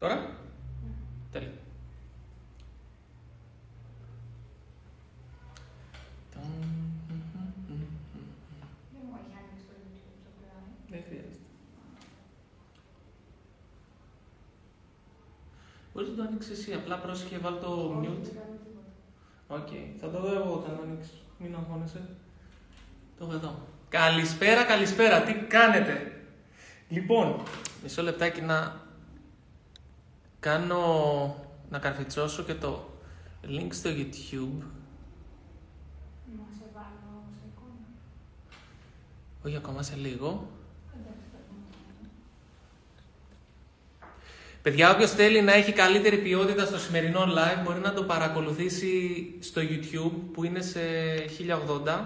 Τώρα. 0.00 0.30
Τέλεια. 1.32 1.48
Δεν 8.92 9.02
μου 9.06 9.16
έχει 9.20 9.32
ανοίξει 9.40 9.64
το 9.68 9.74
YouTube 9.82 10.18
το 10.24 10.30
πρόγραμμα. 10.36 10.68
Δεν 10.88 11.02
χρειάζεται. 11.08 11.46
Μπορείς 15.92 16.08
να 16.10 16.14
το 16.16 16.22
ανοίξεις 16.22 16.58
εσύ, 16.58 16.72
απλά 16.72 16.96
πρόσεχε 16.98 17.38
βάλ 17.38 17.58
το 17.60 17.66
Όχι, 17.66 17.98
mute. 18.00 18.22
δεν 18.22 18.34
κάνω 18.40 18.56
τίποτα. 18.64 18.90
Οκ, 19.48 19.68
θα 20.00 20.10
το 20.10 20.20
δω 20.20 20.34
εγώ 20.34 20.52
όταν 20.52 20.76
το 20.76 20.82
ανοίξεις. 20.82 21.18
Μην 21.38 21.54
αγχώνεσαι. 21.54 22.02
Το 23.18 23.24
έχω 23.24 23.34
εδώ. 23.34 23.66
Καλησπέρα, 23.88 24.64
καλησπέρα, 24.64 25.22
τι 25.22 25.34
κάνετε; 25.34 26.12
Λοιπόν, 26.88 27.42
μισό 27.82 28.02
λεπτάκι 28.02 28.40
να 28.40 28.79
κάνω, 30.40 31.36
να 31.70 31.78
καρφιτσώσω 31.78 32.42
και 32.42 32.54
το 32.54 32.88
link 33.44 33.68
στο 33.70 33.90
YouTube. 33.90 34.62
Να 36.36 36.46
σε 36.58 36.64
βάλω 36.74 37.24
σε 37.38 37.46
εικόνα. 37.52 37.86
Όχι 39.44 39.56
ακόμα 39.56 39.82
σε 39.82 39.94
λίγο. 39.96 40.48
Εντάξει, 40.94 41.24
θα 41.32 41.38
δούμε. 41.48 41.64
Παιδιά, 44.62 44.94
όποιος 44.94 45.10
θέλει 45.10 45.42
να 45.42 45.52
έχει 45.52 45.72
καλύτερη 45.72 46.18
ποιότητα 46.18 46.66
στο 46.66 46.78
σημερινό 46.78 47.20
live 47.20 47.62
μπορεί 47.64 47.80
να 47.80 47.92
το 47.92 48.02
παρακολουθήσει 48.02 49.24
στο 49.40 49.60
YouTube 49.60 50.12
που 50.32 50.44
είναι 50.44 50.60
σε 50.60 50.80
1080. 51.84 52.04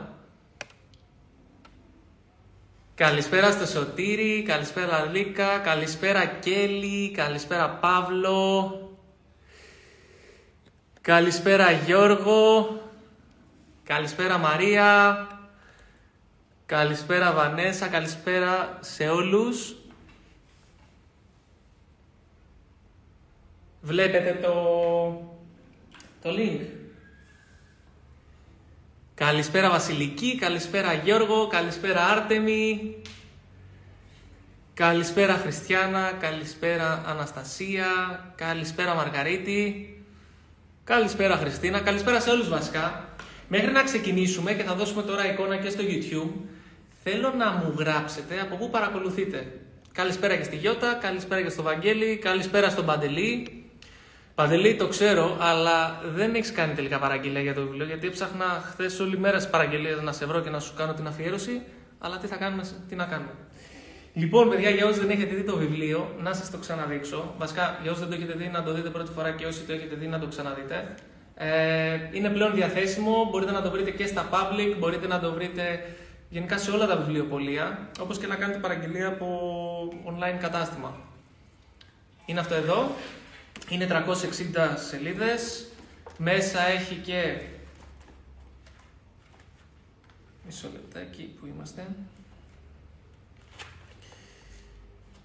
Καλησπέρα 2.96 3.50
στο 3.50 3.66
Σωτήρη, 3.66 4.42
καλησπέρα 4.42 5.04
Λίκα, 5.12 5.58
καλησπέρα 5.58 6.26
Κέλλη, 6.26 7.10
καλησπέρα 7.10 7.68
Παύλο, 7.70 8.98
καλησπέρα 11.00 11.70
Γιώργο, 11.70 12.80
καλησπέρα 13.84 14.38
Μαρία, 14.38 15.26
καλησπέρα 16.66 17.32
Βανέσα, 17.32 17.88
καλησπέρα 17.88 18.78
σε 18.80 19.08
όλους. 19.08 19.76
Βλέπετε 23.80 24.38
το, 24.42 24.54
το 26.22 26.30
link. 26.30 26.83
Καλησπέρα 29.16 29.70
Βασιλική, 29.70 30.38
καλησπέρα 30.38 30.92
Γιώργο, 30.92 31.46
καλησπέρα 31.46 32.04
Άρτεμι, 32.04 32.94
καλησπέρα 34.74 35.34
Χριστιανά, 35.34 36.12
καλησπέρα 36.20 37.04
Αναστασία, 37.06 37.86
καλησπέρα 38.36 38.94
Μαργαρίτη, 38.94 39.88
καλησπέρα 40.84 41.36
Χριστίνα, 41.36 41.80
καλησπέρα 41.80 42.20
σε 42.20 42.30
όλους 42.30 42.48
βασικά. 42.48 43.08
Μέχρι 43.48 43.72
να 43.72 43.82
ξεκινήσουμε 43.82 44.52
και 44.52 44.62
θα 44.62 44.74
δώσουμε 44.74 45.02
τώρα 45.02 45.32
εικόνα 45.32 45.56
και 45.56 45.70
στο 45.70 45.82
YouTube, 45.82 46.30
θέλω 47.02 47.32
να 47.38 47.52
μου 47.52 47.74
γράψετε 47.78 48.40
από 48.40 48.56
πού 48.56 48.70
παρακολουθείτε. 48.70 49.60
Καλησπέρα 49.92 50.36
και 50.36 50.44
στη 50.44 50.56
Γιώτα, 50.56 50.94
καλησπέρα 50.94 51.42
και 51.42 51.50
στο 51.50 51.62
Βαγγέλη, 51.62 52.16
καλησπέρα 52.16 52.70
στον 52.70 52.86
Παντελή, 52.86 53.63
Παντελή, 54.34 54.76
το 54.76 54.88
ξέρω, 54.88 55.36
αλλά 55.40 56.00
δεν 56.14 56.34
έχεις 56.34 56.52
κάνει 56.52 56.74
τελικά 56.74 56.98
παραγγελία 56.98 57.40
για 57.40 57.54
το 57.54 57.62
βιβλίο. 57.62 57.84
Γιατί 57.86 58.06
έψαχνα 58.06 58.44
χθες 58.70 59.00
όλη 59.00 59.18
μέρα 59.18 59.38
στις 59.38 59.50
παραγγελίες 59.50 60.00
να 60.00 60.12
σε 60.12 60.26
βρω 60.26 60.40
και 60.40 60.50
να 60.50 60.60
σου 60.60 60.74
κάνω 60.76 60.92
την 60.94 61.06
αφιέρωση. 61.06 61.62
Αλλά 61.98 62.18
τι 62.18 62.26
θα 62.26 62.36
κάνουμε, 62.36 62.62
τι 62.88 62.94
να 62.94 63.04
κάνουμε. 63.04 63.30
Λοιπόν, 64.12 64.50
παιδιά, 64.50 64.70
για 64.70 64.86
όσου 64.86 65.00
δεν 65.00 65.10
έχετε 65.10 65.34
δει 65.34 65.42
το 65.42 65.56
βιβλίο, 65.56 66.14
να 66.18 66.32
σας 66.32 66.50
το 66.50 66.58
ξαναδείξω. 66.58 67.34
Βασικά, 67.38 67.78
για 67.82 67.90
όσου 67.90 68.00
δεν 68.00 68.08
το 68.08 68.14
έχετε 68.14 68.32
δει, 68.32 68.50
να 68.52 68.62
το 68.62 68.72
δείτε 68.72 68.88
πρώτη 68.88 69.12
φορά 69.12 69.30
και 69.30 69.46
όσοι 69.46 69.60
το 69.60 69.72
έχετε 69.72 69.94
δει, 69.94 70.06
να 70.06 70.18
το 70.18 70.26
ξαναδείτε. 70.26 70.94
Ε, 71.34 71.98
είναι 72.12 72.28
πλέον 72.28 72.54
διαθέσιμο. 72.54 73.28
Μπορείτε 73.30 73.52
να 73.52 73.62
το 73.62 73.70
βρείτε 73.70 73.90
και 73.90 74.06
στα 74.06 74.28
public, 74.32 74.76
μπορείτε 74.78 75.06
να 75.06 75.20
το 75.20 75.32
βρείτε 75.32 75.84
γενικά 76.28 76.58
σε 76.58 76.70
όλα 76.70 76.86
τα 76.86 76.96
βιβλιοπολία. 76.96 77.88
Όπως 78.00 78.18
και 78.18 78.26
να 78.26 78.34
κάνετε 78.34 78.58
παραγγελία 78.58 79.08
από 79.08 79.26
online 80.06 80.38
κατάστημα. 80.40 80.96
Είναι 82.26 82.40
αυτό 82.40 82.54
εδώ. 82.54 82.90
Είναι 83.68 83.86
360 83.90 84.76
σελίδες. 84.88 85.66
Μέσα 86.18 86.66
έχει 86.66 86.94
και... 86.94 87.40
Μισό 90.46 90.68
λεπτάκι 90.72 91.22
που 91.22 91.46
είμαστε. 91.46 91.86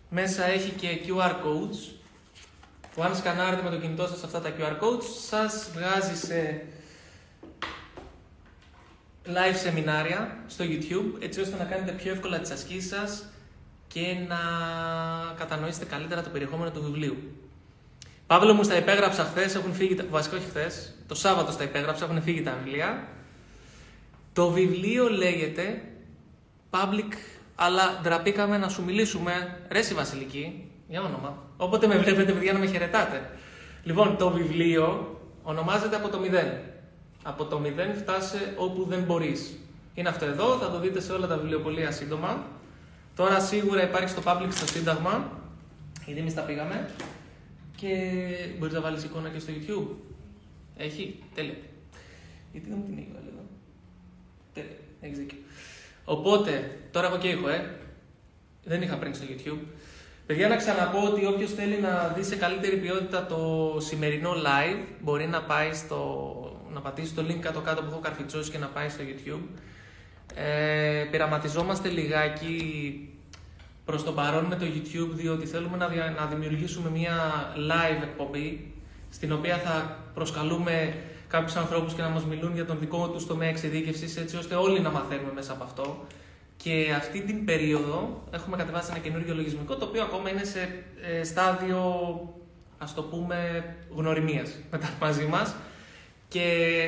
Μέσα 0.10 0.46
έχει 0.46 0.70
και 0.70 1.00
QR 1.08 1.32
codes 1.32 1.94
που 2.94 3.04
αν 3.04 3.16
σκανάρετε 3.16 3.62
με 3.62 3.70
το 3.70 3.78
κινητό 3.78 4.08
σας 4.08 4.24
αυτά 4.24 4.42
τα 4.42 4.54
QR 4.58 4.84
codes 4.84 5.04
σας 5.28 5.70
βγάζει 5.74 6.16
σε 6.16 6.66
live 9.26 9.56
σεμινάρια 9.56 10.38
στο 10.48 10.66
YouTube 10.68 11.22
έτσι 11.22 11.42
ώστε 11.42 11.58
να 11.58 11.64
κάνετε 11.64 11.92
πιο 11.92 12.12
εύκολα 12.12 12.40
τις 12.40 12.52
ασκήσεις 12.52 12.90
σας 12.90 13.26
και 13.88 14.18
να 14.28 14.38
κατανοήσετε 15.38 15.86
καλύτερα 15.86 16.24
το 16.24 16.30
περιεχόμενο 16.30 16.72
του 16.72 16.84
βιβλίου. 16.84 17.18
Παύλο 18.30 18.54
μου 18.54 18.64
στα 18.64 18.78
υπέγραψα 18.78 19.24
χθες, 19.24 19.56
έχουν 19.56 19.74
φύγει. 19.74 19.96
τα- 19.96 20.04
Βασικά 20.10 20.36
όχι 20.38 20.46
χθες, 20.46 20.94
το 21.08 21.16
Σάββατο 21.16 21.52
στα 21.52 21.64
υπέγραψα, 21.64 22.06
έχουν 22.06 22.22
φύγει 22.22 22.42
τα 22.42 22.54
βιβλία. 22.64 23.08
Το 24.34 24.50
βιβλίο 24.50 25.10
λέγεται 25.10 25.82
Public, 26.70 27.14
αλλά 27.56 28.00
ντραπήκαμε 28.04 28.58
να 28.58 28.70
σου 28.70 28.84
μιλήσουμε. 28.84 29.58
Ρε 29.72 29.80
εσύ 29.80 29.94
Βασιλική, 29.94 30.72
για 30.88 31.02
όνομα. 31.02 31.44
Όποτε 31.58 31.88
με 31.88 31.98
βλέπετε, 31.98 32.32
παιδιά, 32.32 32.54
να 32.54 32.60
με 32.60 32.66
χαιρετάτε. 32.66 33.30
Λοιπόν, 33.84 34.18
το 34.18 34.30
βιβλίο 34.30 35.18
ονομάζεται 35.44 35.96
από 35.96 36.10
το 36.10 36.20
0. 36.20 36.58
Από 37.24 37.46
το 37.46 37.60
0 37.60 37.94
φτάσε 37.98 38.54
όπου 38.58 38.86
δεν 38.90 39.00
μπορείς. 39.00 39.58
Είναι 39.94 40.10
αυτό 40.10 40.26
εδώ, 40.26 40.58
θα 40.58 40.70
το 40.72 40.80
δείτε 40.80 41.02
σε 41.02 41.12
όλα 41.12 41.28
τα 41.28 41.38
βιβλιοπολία 41.38 41.92
σύντομα. 41.92 42.44
Τώρα 43.16 43.40
σίγουρα 43.40 43.84
υπάρχει 43.84 44.10
στο 44.10 44.22
Public 44.26 44.48
στο 44.50 44.68
Σύνταγμα. 44.68 45.32
Ήδη 46.06 46.20
εμεί 46.20 46.34
τα 46.34 46.42
πήγαμε. 46.42 46.90
Και 47.80 47.96
μπορείς 48.58 48.74
να 48.74 48.82
βάλεις 48.82 49.04
εικόνα 49.04 49.30
και 49.30 49.40
στο 49.40 49.52
YouTube. 49.56 49.96
Έχει, 50.78 51.24
τέλεια. 51.36 51.56
Γιατί 52.52 52.70
δεν 52.70 52.78
μου 52.78 52.86
την 52.86 52.98
έχει 52.98 53.08
βάλει 53.14 53.28
εδώ; 53.28 53.44
Τέλεια, 54.54 54.78
έχεις 55.02 55.18
δίκιο. 55.18 55.38
Οπότε, 56.06 56.80
τώρα 56.92 57.08
έχω 57.08 57.18
και 57.18 57.28
ήχο, 57.28 57.50
ε. 57.50 57.76
Δεν 58.64 58.82
είχα 58.82 58.98
πριν 58.98 59.14
στο 59.14 59.26
YouTube. 59.30 59.66
Παιδιά, 60.26 60.48
να 60.48 60.56
ξαναπώ 60.56 61.04
ότι 61.04 61.26
όποιος 61.26 61.54
θέλει 61.54 61.78
να 61.80 62.08
δει 62.08 62.24
σε 62.24 62.36
καλύτερη 62.36 62.78
ποιότητα 62.78 63.26
το 63.26 63.76
σημερινό 63.80 64.32
live, 64.32 64.86
μπορεί 65.02 65.28
να 65.28 65.42
πάει 65.42 65.74
στο. 65.74 66.70
να 66.74 66.82
πατήσει 66.82 67.14
το 67.14 67.26
link 67.28 67.40
κάτω-κάτω 67.40 67.82
που 67.82 67.88
έχω 67.92 68.00
καρφιτσώσει 68.00 68.52
και 68.52 68.58
να 68.58 68.68
πάει 68.68 68.90
στο 68.90 69.04
YouTube. 69.04 69.60
Ε, 70.36 71.08
πειραματιζόμαστε 71.12 71.90
λιγάκι 71.90 72.60
προς 73.90 74.04
το 74.04 74.12
παρόν 74.12 74.46
με 74.46 74.56
το 74.56 74.66
YouTube 74.76 75.10
διότι 75.14 75.46
θέλουμε 75.46 75.78
να, 75.78 75.88
δια- 75.88 76.16
να 76.20 76.26
δημιουργήσουμε 76.26 76.90
μια 76.90 77.16
live 77.56 78.04
εκπομπή 78.04 78.74
στην 79.10 79.32
οποία 79.32 79.58
θα 79.58 79.98
προσκαλούμε 80.14 80.96
κάποιους 81.28 81.56
ανθρώπους 81.56 81.94
και 81.94 82.02
να 82.02 82.10
μας 82.10 82.26
μιλούν 82.26 82.54
για 82.54 82.66
τον 82.66 82.80
δικό 82.80 83.10
τους 83.10 83.28
τομέα 83.28 83.50
εξειδίκευσης 83.50 84.18
έτσι 84.18 84.38
ώστε 84.38 84.56
όλοι 84.56 84.80
να 84.80 84.90
μαθαίνουμε 84.92 85.32
μέσα 85.34 85.52
από 85.52 85.64
αυτό. 85.64 86.06
Και 86.58 86.94
αυτή 86.98 87.22
την 87.22 87.46
περίοδο 87.46 88.24
έχουμε 88.32 88.58
κατεβάσει 88.58 88.90
ένα 88.92 89.00
καινούργιο 89.00 89.36
λογισμικό 89.36 89.76
το 89.76 89.86
οποίο 89.86 90.02
ακόμα 90.02 90.30
είναι 90.30 90.44
σε 90.44 90.84
ε, 91.20 91.24
στάδιο 91.24 91.84
ας 92.78 92.94
το 92.94 93.02
πούμε 93.04 93.66
γνωριμίας 93.96 94.52
μετά 94.72 94.90
μαζί 95.02 95.26
μας. 95.26 95.56
Και 96.28 96.46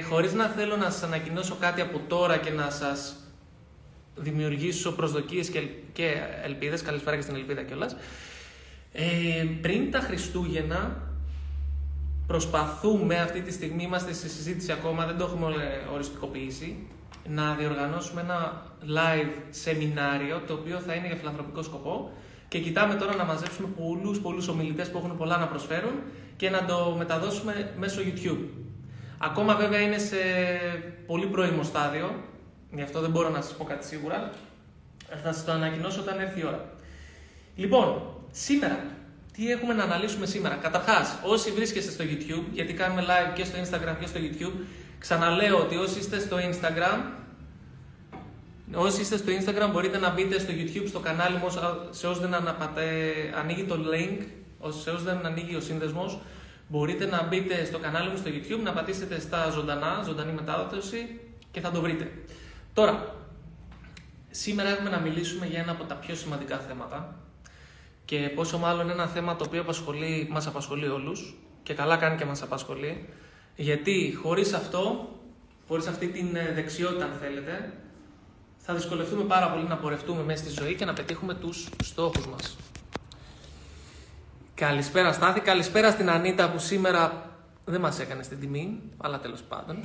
χωρίς 0.10 0.34
να 0.34 0.46
θέλω 0.46 0.78
να 0.78 0.90
σας 0.90 1.04
ανακοινώσω 1.04 1.56
κάτι 1.60 1.82
από 1.82 2.02
τώρα 2.08 2.38
και 2.38 2.50
να 2.50 2.70
σας 2.70 3.16
δημιουργήσω 4.16 4.92
προσδοκίες 4.92 5.50
και, 5.50 5.60
και 5.94 6.14
ελπίδες, 6.44 6.82
καλησπέρα 6.82 7.16
και 7.16 7.22
στην 7.22 7.36
ελπίδα 7.36 7.64
κιόλας. 7.64 7.96
Ε, 8.94 9.46
πριν 9.62 9.92
τα 9.92 10.00
Χριστούγεννα 10.00 11.10
προσπαθούμε, 12.28 13.16
αυτή 13.20 13.42
τη 13.42 13.52
στιγμή 13.52 13.84
είμαστε 13.84 14.14
σε 14.14 14.30
συζήτηση 14.30 14.72
ακόμα, 14.72 15.06
δεν 15.06 15.18
το 15.18 15.24
έχουμε 15.24 15.48
ε, 15.48 15.94
οριστικοποιήσει, 15.94 16.88
να 17.30 17.54
διοργανώσουμε 17.54 18.22
ένα 18.22 18.66
live 18.88 19.32
σεμινάριο 19.50 20.42
το 20.48 20.54
οποίο 20.54 20.80
θα 20.80 20.94
είναι 20.94 21.08
για 21.08 21.16
φιλανθρωπικό 21.16 21.62
σκοπό 21.62 22.12
και 22.48 22.60
κοιτάμε 22.60 22.94
τώρα 22.94 23.16
να 23.16 23.24
μαζέψουμε 23.24 23.68
πολλούς 23.68 24.20
πολλούς 24.20 24.48
ομιλητές 24.48 24.90
που 24.90 24.98
έχουν 24.98 25.18
πολλά 25.18 25.38
να 25.38 25.48
προσφέρουν 25.48 25.94
και 26.38 26.50
να 26.50 26.66
το 26.66 26.96
μεταδώσουμε 26.98 27.74
μέσω 27.78 28.02
YouTube. 28.02 28.46
Ακόμα 29.18 29.56
βέβαια 29.56 29.80
είναι 29.80 29.98
σε 29.98 30.18
πολύ 31.06 31.26
πρώιμο 31.26 31.64
στάδιο, 31.64 32.16
γι' 32.72 32.82
αυτό 32.82 33.02
δεν 33.02 33.10
μπορώ 33.10 33.30
να 33.30 33.42
σας 33.42 33.56
πω 33.56 33.64
κάτι 33.64 33.86
σίγουρα. 33.86 34.32
Θα 35.24 35.34
σας 35.34 35.46
το 35.46 35.52
ανακοινώσω 35.52 36.02
όταν 36.02 36.20
έρθει 36.20 36.40
η 36.40 36.46
ώρα. 36.46 36.70
Λοιπόν, 37.56 38.02
σήμερα, 38.32 38.86
τι 39.34 39.52
έχουμε 39.52 39.74
να 39.74 39.84
αναλύσουμε 39.84 40.26
σήμερα; 40.26 40.56
Καταρχάς, 40.56 41.20
όσοι 41.24 41.52
βρίσκεστε 41.52 41.92
στο 41.92 42.04
YouTube, 42.04 42.44
γιατί 42.52 42.74
κάνουμε 42.74 43.02
live 43.02 43.34
και 43.36 43.44
στο 43.44 43.58
Instagram 43.60 43.96
και 44.00 44.08
στο 44.08 44.20
YouTube, 44.24 44.54
ξαναλέω 45.00 45.58
ότι 45.58 45.76
όσοι 45.76 46.00
είστε 46.00 46.20
στο 46.20 46.38
Instagram, 46.38 47.00
όσοι 48.74 49.02
είστε 49.02 49.18
στο 49.18 49.32
Instagram 49.32 49.70
μπορείτε 49.72 49.98
να 49.98 50.10
μπείτε 50.10 50.40
στο 50.40 50.52
YouTube, 50.52 50.88
στο 50.88 51.00
κανάλι 51.00 51.38
μου, 51.38 51.50
σε 51.90 52.08
όσοι 52.08 52.20
δεν 52.20 52.34
αναπατε, 52.34 52.84
ανοίγει 53.40 53.64
το 53.64 53.76
link 53.94 54.26
Όσοι, 54.62 54.82
σε 54.82 54.90
όσους 54.90 55.04
δεν 55.04 55.26
ανοίγει 55.26 55.56
ο 55.56 55.60
σύνδεσμος, 55.60 56.20
μπορείτε 56.68 57.06
να 57.06 57.24
μπείτε 57.24 57.66
στο 57.66 57.80
κανάλι 57.80 58.10
μου 58.10 58.18
στο 58.18 58.30
YouTube, 58.30 58.64
να 58.64 58.72
πατήσετε 58.72 59.20
στα 59.20 59.50
ζωντανά, 59.50 60.02
ζωντανή 60.06 60.32
μετάδοση 60.32 61.20
και 61.52 61.60
θα 61.60 61.72
το 61.72 61.82
βρείτε. 61.82 62.12
Τώρα, 62.74 63.16
σήμερα 64.32 64.70
έχουμε 64.70 64.90
να 64.90 65.00
μιλήσουμε 65.00 65.46
για 65.46 65.60
ένα 65.60 65.72
από 65.72 65.84
τα 65.84 65.96
πιο 65.96 66.16
σημαντικά 66.16 66.58
θέματα 66.58 67.16
και 68.06 68.32
πόσο 68.36 68.58
μάλλον 68.58 68.90
ένα 68.90 69.08
θέμα 69.08 69.36
το 69.36 69.44
οποίο 69.48 69.62
απασχολεί, 69.62 70.28
μας 70.32 70.48
απασχολεί 70.48 70.88
όλους 70.88 71.36
και 71.64 71.74
καλά 71.74 71.98
κάνει 71.98 72.18
και 72.18 72.26
μας 72.26 72.42
απασχολεί 72.42 73.10
γιατί 73.56 74.18
χωρίς 74.22 74.54
αυτό, 74.54 75.10
χωρίς 75.68 75.88
αυτή 75.88 76.08
την 76.08 76.36
ε, 76.36 76.52
δεξιότητα 76.54 77.06
αν 77.06 77.12
θέλετε, 77.22 77.74
θα 78.58 78.74
δυσκολευτούμε 78.74 79.24
πάρα 79.24 79.52
πολύ 79.52 79.68
να 79.68 79.78
πορευτούμε 79.78 80.24
μέσα 80.24 80.44
στη 80.44 80.64
ζωή 80.64 80.76
και 80.76 80.86
να 80.86 80.94
πετύχουμε 80.94 81.34
τους 81.34 81.70
στόχους 81.84 82.28
μας. 82.28 82.58
Καλησπέρα 84.56 85.14
Στάθη, 85.14 85.40
καλησπέρα 85.40 85.92
στην 85.92 86.10
Ανίτα 86.10 86.52
που 86.52 86.60
σήμερα 86.60 87.30
δεν 87.66 87.82
μας 87.82 88.00
έκανε 88.00 88.24
στην 88.24 88.40
τιμή, 88.40 88.82
αλλά 88.98 89.20
τέλος 89.20 89.42
πάντων. 89.42 89.84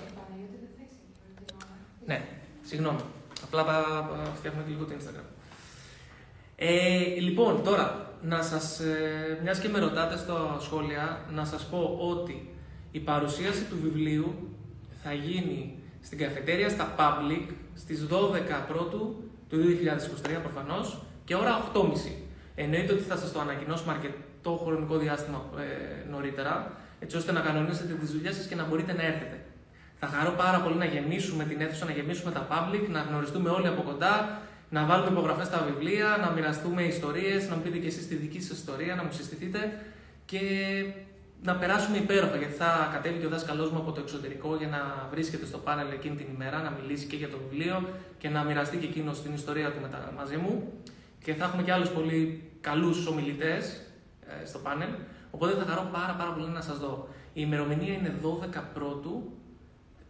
Ναι, 2.06 2.24
συγγνώμη. 2.62 3.00
Απλά 3.46 3.64
θα 3.64 4.32
φτιάχνουμε 4.34 4.64
και 4.66 4.72
λίγο 4.72 4.84
το 4.84 4.92
Instagram. 4.98 5.24
Ε, 6.56 7.20
λοιπόν, 7.20 7.62
τώρα, 7.64 8.10
να 8.22 8.42
σας, 8.42 8.80
ε, 8.80 9.38
μιας 9.42 9.58
και 9.58 9.68
με 9.68 9.78
ρωτάτε 9.78 10.16
στα 10.16 10.56
σχόλια, 10.60 11.20
να 11.30 11.44
σας 11.44 11.66
πω 11.66 11.98
ότι 12.00 12.50
η 12.90 12.98
παρουσίαση 13.00 13.64
του 13.64 13.76
βιβλίου 13.82 14.48
θα 15.02 15.12
γίνει 15.12 15.78
στην 16.02 16.18
καφετέρια 16.18 16.68
στα 16.68 16.94
Public 16.98 17.52
στις 17.74 18.06
12 18.06 18.64
πρώτου 18.68 19.22
του 19.48 19.56
2023 19.56 20.40
προφανώς 20.42 21.02
και 21.24 21.34
ώρα 21.34 21.70
8.30. 21.72 22.12
Εννοείται 22.54 22.92
ότι 22.92 23.02
θα 23.02 23.16
σας 23.16 23.32
το 23.32 23.40
ανακοινώσουμε 23.40 23.92
αρκετό 23.92 24.60
χρονικό 24.64 24.96
διάστημα 24.96 25.44
ε, 25.58 26.08
νωρίτερα, 26.10 26.72
έτσι 26.98 27.16
ώστε 27.16 27.32
να 27.32 27.40
κανονίσετε 27.40 27.92
τις 27.94 28.10
δουλειές 28.10 28.34
σας 28.34 28.46
και 28.46 28.54
να 28.54 28.64
μπορείτε 28.64 28.92
να 28.92 29.02
έρθετε. 29.02 29.45
Θα 29.98 30.06
χαρώ 30.06 30.30
πάρα 30.30 30.60
πολύ 30.60 30.76
να 30.76 30.84
γεμίσουμε 30.84 31.44
την 31.44 31.60
αίθουσα, 31.60 31.84
να 31.84 31.90
γεμίσουμε 31.90 32.30
τα 32.30 32.46
public, 32.50 32.88
να 32.88 33.00
γνωριστούμε 33.00 33.50
όλοι 33.50 33.66
από 33.66 33.82
κοντά, 33.82 34.40
να 34.70 34.84
βάλουμε 34.84 35.10
υπογραφές 35.10 35.46
στα 35.46 35.66
βιβλία, 35.68 36.18
να 36.20 36.30
μοιραστούμε 36.30 36.82
ιστορίες, 36.82 37.48
να 37.48 37.56
μου 37.56 37.62
πείτε 37.62 37.78
και 37.78 37.86
εσείς 37.86 38.08
τη 38.08 38.14
δική 38.14 38.40
σας 38.40 38.58
ιστορία, 38.58 38.94
να 38.94 39.02
μου 39.02 39.12
συστηθείτε 39.12 39.60
και 40.24 40.40
να 41.42 41.54
περάσουμε 41.56 41.96
υπέροχα. 41.96 42.36
Γιατί 42.36 42.54
θα 42.54 42.90
κατέβει 42.92 43.18
και 43.18 43.26
ο 43.26 43.28
δάσκαλός 43.28 43.70
μου 43.70 43.78
από 43.78 43.92
το 43.92 44.00
εξωτερικό 44.00 44.56
για 44.56 44.68
να 44.68 45.08
βρίσκεται 45.10 45.46
στο 45.46 45.58
πάνελ 45.58 45.90
εκείνη 45.92 46.16
την 46.16 46.26
ημέρα, 46.34 46.62
να 46.62 46.70
μιλήσει 46.70 47.06
και 47.06 47.16
για 47.16 47.28
το 47.28 47.36
βιβλίο 47.48 47.88
και 48.18 48.28
να 48.28 48.42
μοιραστεί 48.42 48.76
και 48.76 48.86
εκείνος 48.86 49.22
την 49.22 49.34
ιστορία 49.34 49.72
του 49.72 49.80
μετα... 49.80 50.12
μαζί 50.16 50.36
μου. 50.36 50.72
Και 51.24 51.34
θα 51.34 51.44
έχουμε 51.44 51.62
και 51.62 51.72
άλλους 51.72 51.88
πολύ 51.88 52.50
καλούς 52.60 53.06
ομιλητές 53.06 53.80
ε, 54.42 54.46
στο 54.46 54.58
πάνελ. 54.58 54.88
Οπότε 55.30 55.52
θα 55.52 55.64
χαρώ 55.68 55.88
πάρα, 55.92 56.14
πάρα 56.18 56.30
πολύ 56.32 56.48
να 56.48 56.60
σας 56.60 56.78
δω. 56.78 57.08
Η 57.32 57.40
ημερομηνία 57.46 57.92
είναι 57.92 58.14
12 58.22 58.60
Πρώτου 58.74 59.32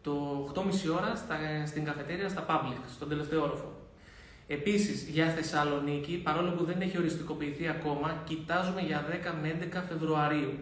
το 0.07 0.15
8.30 0.55 0.63
ώρα 0.99 1.13
στα, 1.23 1.37
στην 1.67 1.85
καφετέρια 1.85 2.29
στα 2.29 2.43
Public, 2.49 2.81
στον 2.95 3.09
τελευταίο 3.09 3.43
όροφο. 3.43 3.69
Επίσης, 4.47 5.09
για 5.09 5.27
Θεσσαλονίκη, 5.37 6.15
παρόλο 6.27 6.51
που 6.51 6.65
δεν 6.65 6.81
έχει 6.81 6.99
οριστικοποιηθεί 6.99 7.69
ακόμα, 7.69 8.23
κοιτάζουμε 8.29 8.81
για 8.81 9.05
10 9.11 9.35
με 9.43 9.49
11 9.61 9.83
Φεβρουαρίου. 9.89 10.53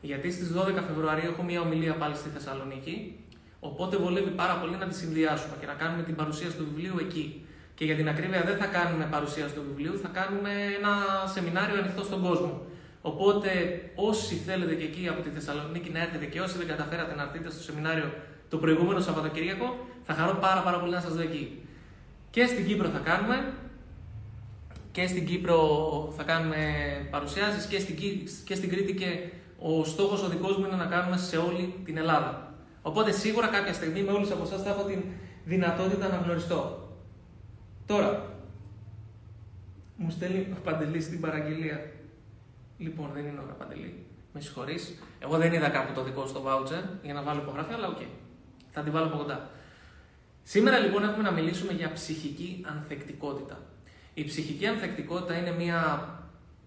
Γιατί 0.00 0.30
στις 0.30 0.48
12 0.52 0.82
Φεβρουαρίου 0.88 1.30
έχω 1.32 1.42
μια 1.42 1.60
ομιλία 1.60 1.94
πάλι 1.94 2.16
στη 2.16 2.28
Θεσσαλονίκη, 2.28 2.94
οπότε 3.60 3.96
βολεύει 3.96 4.30
πάρα 4.30 4.54
πολύ 4.60 4.76
να 4.76 4.86
τη 4.86 4.94
συνδυάσουμε 4.94 5.54
και 5.60 5.66
να 5.66 5.72
κάνουμε 5.72 6.02
την 6.02 6.14
παρουσίαση 6.14 6.56
του 6.56 6.66
βιβλίου 6.70 6.96
εκεί. 7.00 7.44
Και 7.74 7.84
για 7.84 7.96
την 7.96 8.08
ακρίβεια 8.08 8.42
δεν 8.42 8.56
θα 8.56 8.66
κάνουμε 8.66 9.04
παρουσίαση 9.10 9.54
του 9.54 9.62
βιβλίου, 9.68 9.98
θα 9.98 10.08
κάνουμε 10.08 10.50
ένα 10.78 10.92
σεμινάριο 11.34 11.76
ανοιχτό 11.78 12.02
στον 12.04 12.22
κόσμο. 12.22 12.52
Οπότε 13.02 13.50
όσοι 13.94 14.34
θέλετε 14.34 14.74
και 14.74 14.84
εκεί 14.84 15.08
από 15.08 15.22
τη 15.22 15.28
Θεσσαλονίκη 15.28 15.90
να 15.90 16.00
έρθετε 16.00 16.26
και 16.26 16.40
όσοι 16.40 16.58
δεν 16.58 16.66
καταφέρατε 16.66 17.14
να 17.14 17.22
έρθετε 17.22 17.50
στο 17.50 17.62
σεμινάριο 17.62 18.12
το 18.48 18.58
προηγούμενο 18.58 19.00
Σαββατοκύριακο, 19.00 19.86
θα 20.02 20.14
χαρώ 20.14 20.38
πάρα, 20.40 20.60
πάρα 20.60 20.78
πολύ 20.78 20.92
να 20.92 21.00
σας 21.00 21.14
δω 21.14 21.22
εκεί. 21.22 21.58
Και 22.30 22.46
στην 22.46 22.66
Κύπρο 22.66 22.88
θα 22.88 22.98
κάνουμε 22.98 23.52
και 24.92 25.06
στην 25.06 25.26
Κύπρο 25.26 25.58
θα 26.16 26.22
κάνουμε 26.22 26.56
παρουσιάσεις 27.10 27.66
και 27.66 27.78
στην, 27.78 27.96
και 28.44 28.54
στην 28.54 28.68
Κρήτη 28.68 28.94
και 28.94 29.30
ο 29.58 29.84
στόχος 29.84 30.22
ο 30.22 30.28
δικός 30.28 30.56
μου 30.56 30.66
είναι 30.66 30.76
να 30.76 30.86
κάνουμε 30.86 31.16
σε 31.16 31.36
όλη 31.36 31.74
την 31.84 31.96
Ελλάδα. 31.96 32.54
Οπότε 32.82 33.12
σίγουρα 33.12 33.46
κάποια 33.46 33.72
στιγμή 33.72 34.02
με 34.02 34.12
όλους 34.12 34.30
από 34.30 34.42
εσάς 34.42 34.62
θα 34.62 34.70
έχω 34.70 34.82
την 34.82 35.02
δυνατότητα 35.44 36.08
να 36.08 36.16
γνωριστώ. 36.16 36.88
Τώρα, 37.86 38.36
μου 39.96 40.10
στέλνει 40.10 40.46
ο 40.58 40.60
Παντελής 40.64 41.08
την 41.08 41.20
παραγγελία. 41.20 41.91
Λοιπόν, 42.82 43.10
δεν 43.14 43.26
είναι 43.26 43.40
ώρα 43.44 43.52
Παντελή. 43.52 44.06
Με 44.32 44.40
συγχωρείς. 44.40 44.98
Εγώ 45.18 45.36
δεν 45.36 45.52
είδα 45.52 45.68
κάπου 45.68 45.92
το 45.92 46.02
δικό 46.02 46.26
στο 46.26 46.42
voucher 46.46 46.82
για 47.02 47.14
να 47.14 47.22
βάλω 47.22 47.40
υπογραφή, 47.40 47.72
αλλά 47.72 47.88
OK. 47.88 47.96
Okay. 47.98 48.06
Θα 48.70 48.80
την 48.82 48.92
βάλω 48.92 49.06
από 49.06 49.16
κοντά. 49.16 49.50
Σήμερα 50.42 50.78
λοιπόν 50.78 51.04
έχουμε 51.04 51.22
να 51.22 51.30
μιλήσουμε 51.30 51.72
για 51.72 51.92
ψυχική 51.92 52.64
ανθεκτικότητα. 52.68 53.58
Η 54.14 54.24
ψυχική 54.24 54.66
ανθεκτικότητα 54.66 55.38
είναι 55.38 55.52
μια 55.52 56.08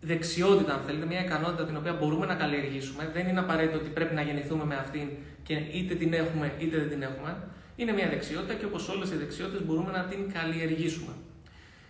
δεξιότητα, 0.02 0.74
αν 0.74 0.82
θέλετε, 0.82 1.06
μια 1.06 1.24
ικανότητα 1.24 1.66
την 1.66 1.78
οποία 1.78 1.94
μπορούμε 1.94 2.26
να 2.26 2.36
καλλιεργήσουμε. 2.36 3.10
Δεν 3.14 3.28
είναι 3.28 3.40
απαραίτητο 3.40 3.78
ότι 3.78 3.90
πρέπει 3.90 4.16
να 4.16 4.22
γεννηθούμε 4.22 4.66
με 4.66 4.76
αυτήν 4.76 5.10
και 5.44 5.54
είτε 5.54 5.96
την 5.96 6.14
έχουμε 6.14 6.54
είτε 6.60 6.78
δεν 6.78 6.90
την 6.90 7.02
έχουμε. 7.02 7.38
Είναι 7.76 7.92
μια 7.92 8.10
δεξιότητα 8.10 8.54
και 8.54 8.66
όπως 8.66 8.90
όλες 8.90 9.12
οι 9.12 9.16
δεξιότητες 9.16 9.66
μπορούμε 9.66 9.92
να 9.92 10.04
την 10.04 10.32
καλλιεργήσουμε. 10.34 11.14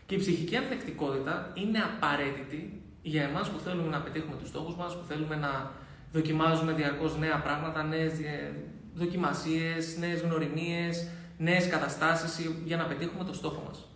Και 0.06 0.16
η 0.16 0.18
ψυχική 0.18 0.56
ανθεκτικότητα 0.56 1.52
είναι 1.54 1.80
απαραίτητη 1.80 2.82
για 3.12 3.24
εμάς 3.24 3.50
που 3.50 3.60
θέλουμε 3.60 3.90
να 3.90 4.00
πετύχουμε 4.02 4.36
τους 4.40 4.48
στόχους 4.48 4.76
μας, 4.76 4.98
που 4.98 5.04
θέλουμε 5.08 5.36
να 5.36 5.72
δοκιμάζουμε 6.12 6.72
διαρκώς 6.72 7.18
νέα 7.18 7.38
πράγματα, 7.46 7.84
νέες 7.84 8.14
δοκιμασίες, 8.94 9.98
νέες 9.98 10.22
γνωριμίες, 10.22 11.08
νέες 11.38 11.68
καταστάσεις 11.68 12.50
για 12.66 12.78
να 12.78 12.86
πετύχουμε 12.86 13.24
το 13.24 13.34
στόχο 13.34 13.64
μας. 13.68 13.88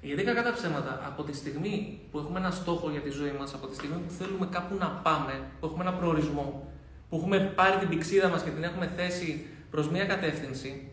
Γιατί 0.00 0.22
κακά 0.22 0.42
τα 0.42 0.52
ψέματα, 0.52 1.02
από 1.06 1.22
τη 1.22 1.36
στιγμή 1.36 2.00
που 2.10 2.18
έχουμε 2.18 2.38
ένα 2.38 2.50
στόχο 2.50 2.90
για 2.90 3.00
τη 3.00 3.10
ζωή 3.10 3.34
μας, 3.38 3.54
από 3.54 3.66
τη 3.66 3.74
στιγμή 3.74 3.96
που 3.96 4.12
θέλουμε 4.12 4.46
κάπου 4.50 4.74
να 4.74 4.86
πάμε, 4.86 5.40
που 5.60 5.66
έχουμε 5.66 5.82
ένα 5.82 5.92
προορισμό, 5.92 6.72
που 7.08 7.16
έχουμε 7.16 7.38
πάρει 7.38 7.76
την 7.78 7.88
πηξίδα 7.88 8.28
μας 8.28 8.42
και 8.42 8.50
την 8.50 8.64
έχουμε 8.64 8.92
θέσει 8.96 9.46
προς 9.70 9.90
μια 9.90 10.04
κατεύθυνση, 10.04 10.90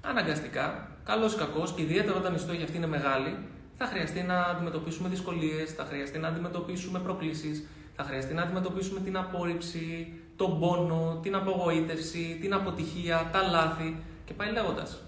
αναγκαστικά, 0.00 0.90
καλός 1.04 1.34
ή 1.34 1.36
κακός, 1.36 1.72
και 1.72 1.82
ιδιαίτερα 1.82 2.16
όταν 2.16 2.34
η 2.34 2.38
στόχη 2.38 2.62
αυτή 2.62 2.76
είναι 2.76 2.86
μεγάλη, 2.86 3.36
θα 3.78 3.86
χρειαστεί 3.86 4.22
να 4.22 4.40
αντιμετωπίσουμε 4.40 5.08
δυσκολίες, 5.08 5.72
θα 5.72 5.84
χρειαστεί 5.84 6.18
να 6.18 6.28
αντιμετωπίσουμε 6.28 6.98
προκλήσεις, 6.98 7.66
θα 7.96 8.02
χρειαστεί 8.02 8.34
να 8.34 8.42
αντιμετωπίσουμε 8.42 9.00
την 9.00 9.16
απόρριψη, 9.16 10.12
τον 10.36 10.58
πόνο, 10.58 11.18
την 11.22 11.34
απογοήτευση, 11.34 12.38
την 12.40 12.54
αποτυχία, 12.54 13.30
τα 13.32 13.42
λάθη 13.42 13.96
και 14.24 14.32
πάει 14.32 14.52
λέγοντας. 14.52 15.02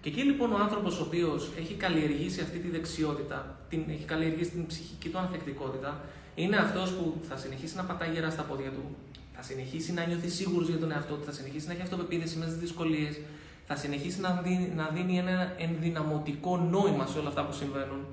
Και 0.00 0.08
εκεί 0.08 0.22
λοιπόν 0.22 0.52
ο 0.52 0.56
άνθρωπος 0.56 1.00
ο 1.00 1.02
οποίος 1.02 1.50
έχει 1.58 1.74
καλλιεργήσει 1.74 2.40
αυτή 2.40 2.58
τη 2.58 2.68
δεξιότητα, 2.68 3.58
την, 3.68 3.84
έχει 3.88 4.04
καλλιεργήσει 4.04 4.50
την 4.50 4.66
ψυχική 4.66 5.08
του 5.08 5.18
ανθεκτικότητα, 5.18 6.00
είναι 6.34 6.56
αυτός 6.56 6.90
που 6.92 7.14
θα 7.28 7.36
συνεχίσει 7.36 7.76
να 7.76 7.82
πατάει 7.82 8.10
γερά 8.12 8.30
στα 8.30 8.42
πόδια 8.42 8.70
του, 8.70 8.96
θα 9.36 9.42
συνεχίσει 9.42 9.92
να 9.92 10.06
νιώθει 10.06 10.28
σίγουρος 10.28 10.68
για 10.68 10.78
τον 10.78 10.92
εαυτό 10.92 11.14
του, 11.14 11.24
θα 11.24 11.32
συνεχίσει 11.32 11.66
να 11.66 11.72
έχει 11.72 11.82
αυτοπεποίθηση 11.82 12.36
μέσα 12.36 12.50
στις 12.50 12.60
δυσκολίες, 12.60 13.20
θα 13.66 13.76
συνεχίσει 13.76 14.20
να 14.20 14.40
δίνει, 14.44 14.72
να 14.76 14.88
δίνει 14.88 15.18
ένα 15.18 15.52
ενδυναμωτικό 15.58 16.56
νόημα 16.56 17.06
σε 17.06 17.18
όλα 17.18 17.28
αυτά 17.28 17.44
που 17.46 17.52
συμβαίνουν. 17.52 18.04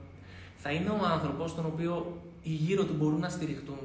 Θα 0.57 0.72
είναι 0.72 0.89
ο 0.89 1.05
άνθρωπος 1.12 1.55
τον 1.55 1.65
οποίο 1.65 2.22
οι 2.43 2.50
γύρω 2.50 2.86
του 2.86 2.93
μπορούν 2.93 3.19
να 3.19 3.29
στηριχτούν 3.29 3.77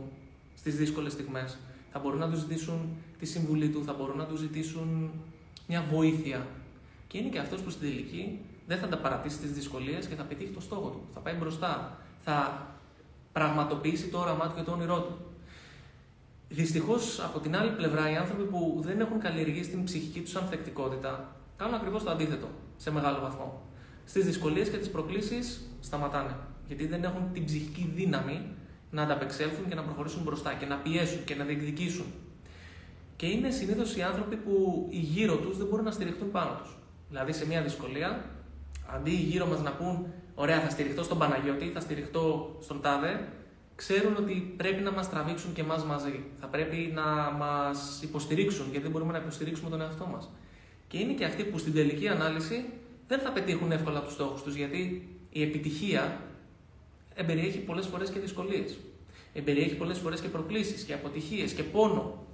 στις 0.57 0.77
δύσκολες 0.77 1.13
στιγμές. 1.13 1.59
Θα 1.93 1.99
μπορούν 1.99 2.19
να 2.19 2.31
τους 2.31 2.39
ζητήσουν 2.39 2.97
τη 3.19 3.27
συμβουλή 3.27 3.69
του, 3.69 3.85
θα 3.85 3.93
μπορούν 3.93 4.17
να 4.17 4.25
τους 4.25 4.41
ζητήσουν 4.41 5.11
μια 5.67 5.85
βοήθεια 5.91 6.47
και 7.07 7.19
είναι 7.19 7.29
και 7.29 7.39
αυτός 7.39 7.61
που 7.61 7.71
στην 7.71 7.89
τελική 7.89 8.39
δεν 8.67 8.79
θα 8.79 8.89
τα 8.89 8.99
παρατήσει 8.99 9.39
τις 9.39 9.53
δυσκολίες 9.53 10.07
και 10.07 10.15
θα 10.15 10.23
πετύχει 10.23 10.51
το 10.51 10.61
στόχο 10.61 10.89
του. 10.89 11.01
Θα 11.15 11.21
πάει 11.21 11.35
μπροστά. 11.35 11.99
Θα 12.25 12.67
πραγματοποιήσει 13.33 14.09
το 14.09 14.19
όραμά 14.19 14.49
του 14.49 14.55
και 14.57 14.63
το 14.63 14.73
όνειρό 14.73 15.01
του. 15.01 15.17
Δυστυχώς, 16.49 17.21
από 17.21 17.39
την 17.39 17.57
άλλη 17.57 17.71
πλευρά, 17.71 18.11
οι 18.11 18.17
άνθρωποι 18.17 18.43
που 18.43 18.81
δεν 18.85 19.01
έχουν 19.01 19.21
καλλιεργήσει 19.21 19.71
την 19.71 19.85
ψυχική 19.85 20.21
τους 20.21 20.37
ανθεκτικότητα 20.37 21.38
κάνουν 21.59 21.75
ακριβώς 21.75 22.03
το 22.05 22.11
αντίθετο 22.11 22.49
σε 22.77 22.91
μεγάλο 22.91 23.21
βαθμό. 23.21 23.63
Στις 24.05 24.25
δυσκολίες 24.25 24.69
και 24.69 24.77
τις 24.77 24.91
προκλήσεις 24.91 25.61
σταματάνε. 25.81 26.37
Γιατί 26.67 26.87
δεν 26.87 27.05
έχουν 27.05 27.33
την 27.33 27.45
ψυχική 27.45 27.93
δύναμη 27.95 28.47
να 28.91 29.03
ανταπεξέλθουν 29.03 29.69
και 29.69 29.75
να 29.75 29.83
προχωρήσουν 29.83 30.23
μπροστά 30.23 30.55
και 30.55 30.67
να 30.67 30.77
πιέσουν 30.77 31.25
και 31.25 31.35
να 31.35 31.45
διεκδικήσουν. 31.45 32.07
Και 33.17 33.27
είναι 33.27 33.51
συνήθως 33.51 33.97
οι 33.97 34.03
άνθρωποι 34.03 34.37
που 34.37 34.87
οι 34.91 34.99
γύρω 34.99 35.37
τους 35.37 35.57
δεν 35.57 35.67
μπορούν 35.67 35.85
να 35.85 35.91
στηριχτούν 35.91 36.31
πάνω 36.31 36.59
τους. 36.63 36.77
Δηλαδή 37.09 37.33
σε 37.33 37.47
μια 37.47 37.63
δυσκολία, 37.63 38.25
αντί 38.95 39.11
γύρω 39.11 39.47
μας 39.47 39.63
να 39.63 39.71
πούν, 39.71 40.07
Ωραία, 40.41 40.61
θα 40.61 40.71
στηριχτώ 40.71 41.03
στον 41.03 41.19
Παναγιώτη, 41.19 41.71
θα 41.75 41.81
στηριχτώ 41.81 42.57
στον 42.61 42.81
Τάδε, 42.81 43.29
ξέρουν 43.75 44.17
ότι 44.17 44.55
πρέπει 44.57 44.83
να 44.83 44.91
μας 44.93 45.11
τραβήξουν 45.11 45.53
και 45.53 45.61
εμάς 45.61 45.85
μαζί. 45.85 46.25
Θα 46.41 46.47
πρέπει 46.47 46.93
να 46.95 47.31
μας 47.31 48.01
υποστηρίξουν, 48.03 48.65
γιατί 48.65 48.83
δεν 48.83 48.91
μπορούμε 48.91 49.13
να 49.13 49.19
υποστηρίξουμε 49.19 49.71
τον 49.71 49.81
εαυτό 49.81 50.07
μας. 50.07 50.31
Και 50.89 50.99
είναι 50.99 51.13
και 51.13 51.25
αυτοί 51.25 51.45
που 51.45 51.59
στην 51.59 51.73
τελική 51.75 52.09
ανάλυση 52.09 52.65
δεν 53.09 53.19
θα 53.21 53.33
πετύχουν 53.33 53.73
εύκολα 53.73 54.01
τους 54.03 54.13
στόχους 54.13 54.43
τους, 54.43 54.55
γιατί 54.55 55.09
η 55.31 55.43
επιτυχία 55.43 56.21
εμπεριέχει 57.15 57.59
πολλές 57.59 57.87
φορές 57.87 58.11
και 58.11 58.19
δυσκολίες. 58.19 58.79
Εμπεριέχει 59.33 59.75
πολλές 59.75 59.99
φορές 59.99 60.21
και 60.21 60.29
προκλήσεις 60.29 60.83
και 60.83 60.93
αποτυχίες 60.93 61.53
και 61.53 61.63
πόνο. 61.63 62.27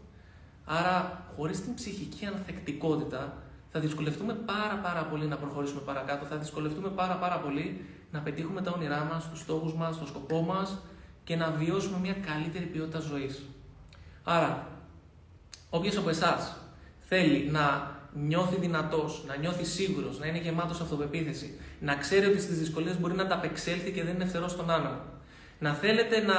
Άρα, 0.64 1.26
χωρίς 1.36 1.60
την 1.62 1.74
ψυχική 1.74 2.26
ανθεκτικότητα, 2.26 3.42
θα 3.72 3.80
δυσκολευτούμε 3.80 4.34
πάρα 4.34 4.74
πάρα 4.82 5.04
πολύ 5.04 5.26
να 5.26 5.36
προχωρήσουμε 5.36 5.80
παρακάτω, 5.80 6.24
θα 6.26 6.36
δυσκολευτούμε 6.36 6.88
πάρα 6.88 7.14
πάρα 7.16 7.38
πολύ 7.38 7.84
να 8.10 8.20
πετύχουμε 8.20 8.62
τα 8.62 8.70
όνειρά 8.70 9.08
μας, 9.12 9.30
τους 9.30 9.40
στόχους 9.40 9.74
μας, 9.74 9.98
το 9.98 10.06
σκοπό 10.06 10.40
μας 10.40 10.78
και 11.24 11.36
να 11.36 11.50
βιώσουμε 11.50 11.98
μια 11.98 12.12
καλύτερη 12.12 12.64
ποιότητα 12.64 12.98
ζωής. 12.98 13.42
Άρα, 14.24 14.68
όποιος 15.70 15.96
από 15.96 16.08
εσάς 16.08 16.56
θέλει 17.00 17.50
να 17.50 17.93
νιώθει 18.14 18.56
δυνατός, 18.60 19.24
να 19.26 19.36
νιώθει 19.36 19.64
σίγουρος, 19.64 20.18
να 20.18 20.26
είναι 20.26 20.38
γεμάτος 20.38 20.80
αυτοπεποίθηση, 20.80 21.58
να 21.80 21.94
ξέρει 21.94 22.26
ότι 22.26 22.40
στις 22.40 22.58
δυσκολίες 22.58 23.00
μπορεί 23.00 23.14
να 23.14 23.22
ανταπεξέλθει 23.22 23.90
και 23.90 24.04
δεν 24.04 24.14
είναι 24.14 24.24
φτερός 24.24 24.50
στον 24.50 24.70
άνεμο. 24.70 25.00
Να 25.58 25.72
θέλετε 25.72 26.20
να 26.20 26.34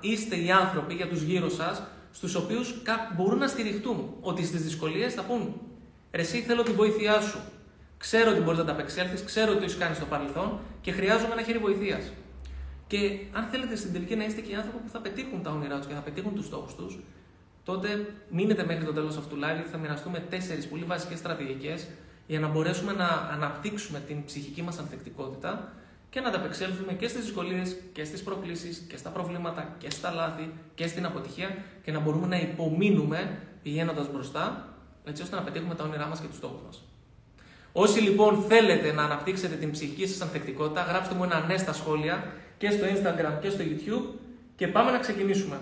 είστε 0.00 0.36
οι 0.36 0.50
άνθρωποι 0.50 0.94
για 0.94 1.08
τους 1.08 1.22
γύρω 1.22 1.48
σας, 1.48 1.82
στους 2.12 2.34
οποίους 2.34 2.82
μπορούν 3.16 3.38
να 3.38 3.46
στηριχτούν. 3.46 4.14
Ότι 4.20 4.44
στις 4.44 4.62
δυσκολίες 4.62 5.14
θα 5.14 5.22
πούν: 5.22 5.60
Εσύ 6.10 6.40
θέλω 6.40 6.62
τη 6.62 6.72
βοήθειά 6.72 7.20
σου. 7.20 7.38
Ξέρω 7.96 8.30
ότι 8.30 8.40
μπορείς 8.40 8.58
να 8.58 8.64
ανταπεξέλθεις, 8.64 9.24
ξέρω 9.24 9.50
ότι 9.50 9.58
το 9.58 9.64
έχεις 9.64 9.76
κάνει 9.76 9.94
στο 9.94 10.04
παρελθόν 10.04 10.58
και 10.80 10.92
χρειάζομαι 10.92 11.32
ένα 11.32 11.42
χέρι 11.42 11.58
βοηθείας. 11.58 12.12
Και 12.86 12.98
αν 13.32 13.44
θέλετε 13.50 13.76
στην 13.76 13.92
τελική 13.92 14.16
να 14.16 14.24
είστε 14.24 14.40
και 14.40 14.52
οι 14.52 14.54
άνθρωποι 14.54 14.78
που 14.78 14.88
θα 14.88 15.00
πετύχουν 15.00 15.42
τα 15.42 15.50
όνειρά 15.50 15.76
τους 15.76 15.86
και 15.86 15.94
θα 15.94 16.00
πετύχουν 16.00 16.34
τους 16.34 16.44
στόχους 16.44 16.74
τους, 16.74 16.98
τότε 17.64 18.14
μείνετε 18.30 18.64
μέχρι 18.64 18.84
το 18.84 18.92
τέλος 18.92 19.16
αυτού 19.16 19.34
του 19.34 19.40
live. 19.42 19.66
Θα 19.70 19.78
μοιραστούμε 19.78 20.18
τέσσερις 20.30 20.66
πολύ 20.66 20.84
βασικές 20.84 21.18
στρατηγικές 21.18 21.86
για 22.26 22.40
να 22.40 22.48
μπορέσουμε 22.48 22.92
να 22.92 23.06
αναπτύξουμε 23.32 24.00
την 24.06 24.24
ψυχική 24.24 24.62
μας 24.62 24.78
ανθεκτικότητα 24.78 25.72
και 26.10 26.20
να 26.20 26.28
ανταπεξέλθουμε 26.28 26.92
και 26.92 27.08
στις 27.08 27.24
δυσκολίες 27.24 27.76
και 27.92 28.04
στις 28.04 28.22
προκλήσεις 28.22 28.84
και 28.88 28.96
στα 28.96 29.10
προβλήματα 29.10 29.74
και 29.78 29.90
στα 29.90 30.10
λάθη 30.10 30.52
και 30.74 30.86
στην 30.86 31.06
αποτυχία 31.06 31.56
και 31.84 31.92
να 31.92 32.00
μπορούμε 32.00 32.26
να 32.26 32.36
υπομείνουμε 32.36 33.38
πηγαίνοντας 33.62 34.10
μπροστά, 34.12 34.68
έτσι 35.04 35.22
ώστε 35.22 35.36
να 35.36 35.42
πετύχουμε 35.42 35.74
τα 35.74 35.84
όνειρά 35.84 36.06
μας 36.06 36.20
και 36.20 36.26
τους 36.26 36.36
στόχους 36.36 36.60
μας. 36.66 36.82
Όσοι 37.72 38.00
λοιπόν 38.00 38.42
θέλετε 38.48 38.92
να 38.92 39.02
αναπτύξετε 39.02 39.54
την 39.54 39.70
ψυχική 39.70 40.06
σας 40.06 40.20
ανθεκτικότητα, 40.20 40.82
γράψτε 40.82 41.14
μου 41.14 41.24
ένα 41.24 41.44
ναι 41.46 41.56
στα 41.56 41.72
σχόλια 41.72 42.32
και 42.58 42.70
στο 42.70 42.86
Instagram 42.86 43.40
και 43.40 43.50
στο 43.50 43.64
YouTube 43.64 44.18
και 44.56 44.68
πάμε 44.68 44.90
να 44.90 44.98
ξεκινήσουμε 44.98 45.60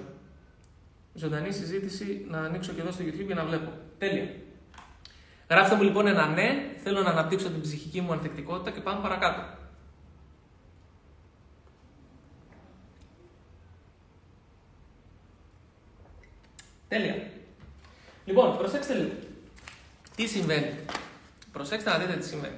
ζωντανή 1.14 1.52
συζήτηση 1.52 2.26
να 2.28 2.38
ανοίξω 2.38 2.72
και 2.72 2.80
εδώ 2.80 2.90
στο 2.90 3.04
YouTube 3.04 3.26
για 3.26 3.34
να 3.34 3.44
βλέπω. 3.44 3.72
Τέλεια. 3.98 4.34
Γράψτε 5.50 5.74
μου 5.74 5.82
λοιπόν 5.82 6.06
ένα 6.06 6.26
ναι, 6.26 6.76
θέλω 6.82 7.02
να 7.02 7.10
αναπτύξω 7.10 7.48
την 7.50 7.60
ψυχική 7.60 8.00
μου 8.00 8.12
ανθεκτικότητα 8.12 8.70
και 8.70 8.80
πάμε 8.80 9.02
παρακάτω. 9.02 9.42
Τέλεια. 16.88 17.30
Λοιπόν, 18.24 18.56
προσέξτε 18.56 18.94
λίγο. 18.94 19.12
Τι 20.16 20.26
συμβαίνει; 20.26 20.74
Προσέξτε 21.52 21.90
να 21.90 21.98
δείτε 21.98 22.16
τι 22.16 22.26
συμβαίνει. 22.26 22.56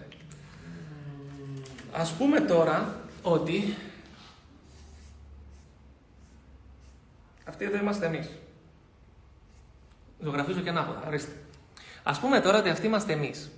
Ας 1.92 2.12
πούμε 2.12 2.40
τώρα 2.40 3.00
ότι 3.23 3.75
αυτοί 7.44 7.64
εδώ 7.64 7.76
είμαστε 7.76 8.06
εμείς. 8.06 8.28
Ζωγραφίζω 10.25 10.61
και 10.61 10.69
ανάποδα. 10.69 11.02
Ορίστε. 11.07 11.33
Α 12.02 12.19
πούμε 12.21 12.40
τώρα 12.40 12.59
ότι 12.59 12.69
αυτοί 12.69 12.87
είμαστε 12.87 13.12
εμείς. 13.12 13.50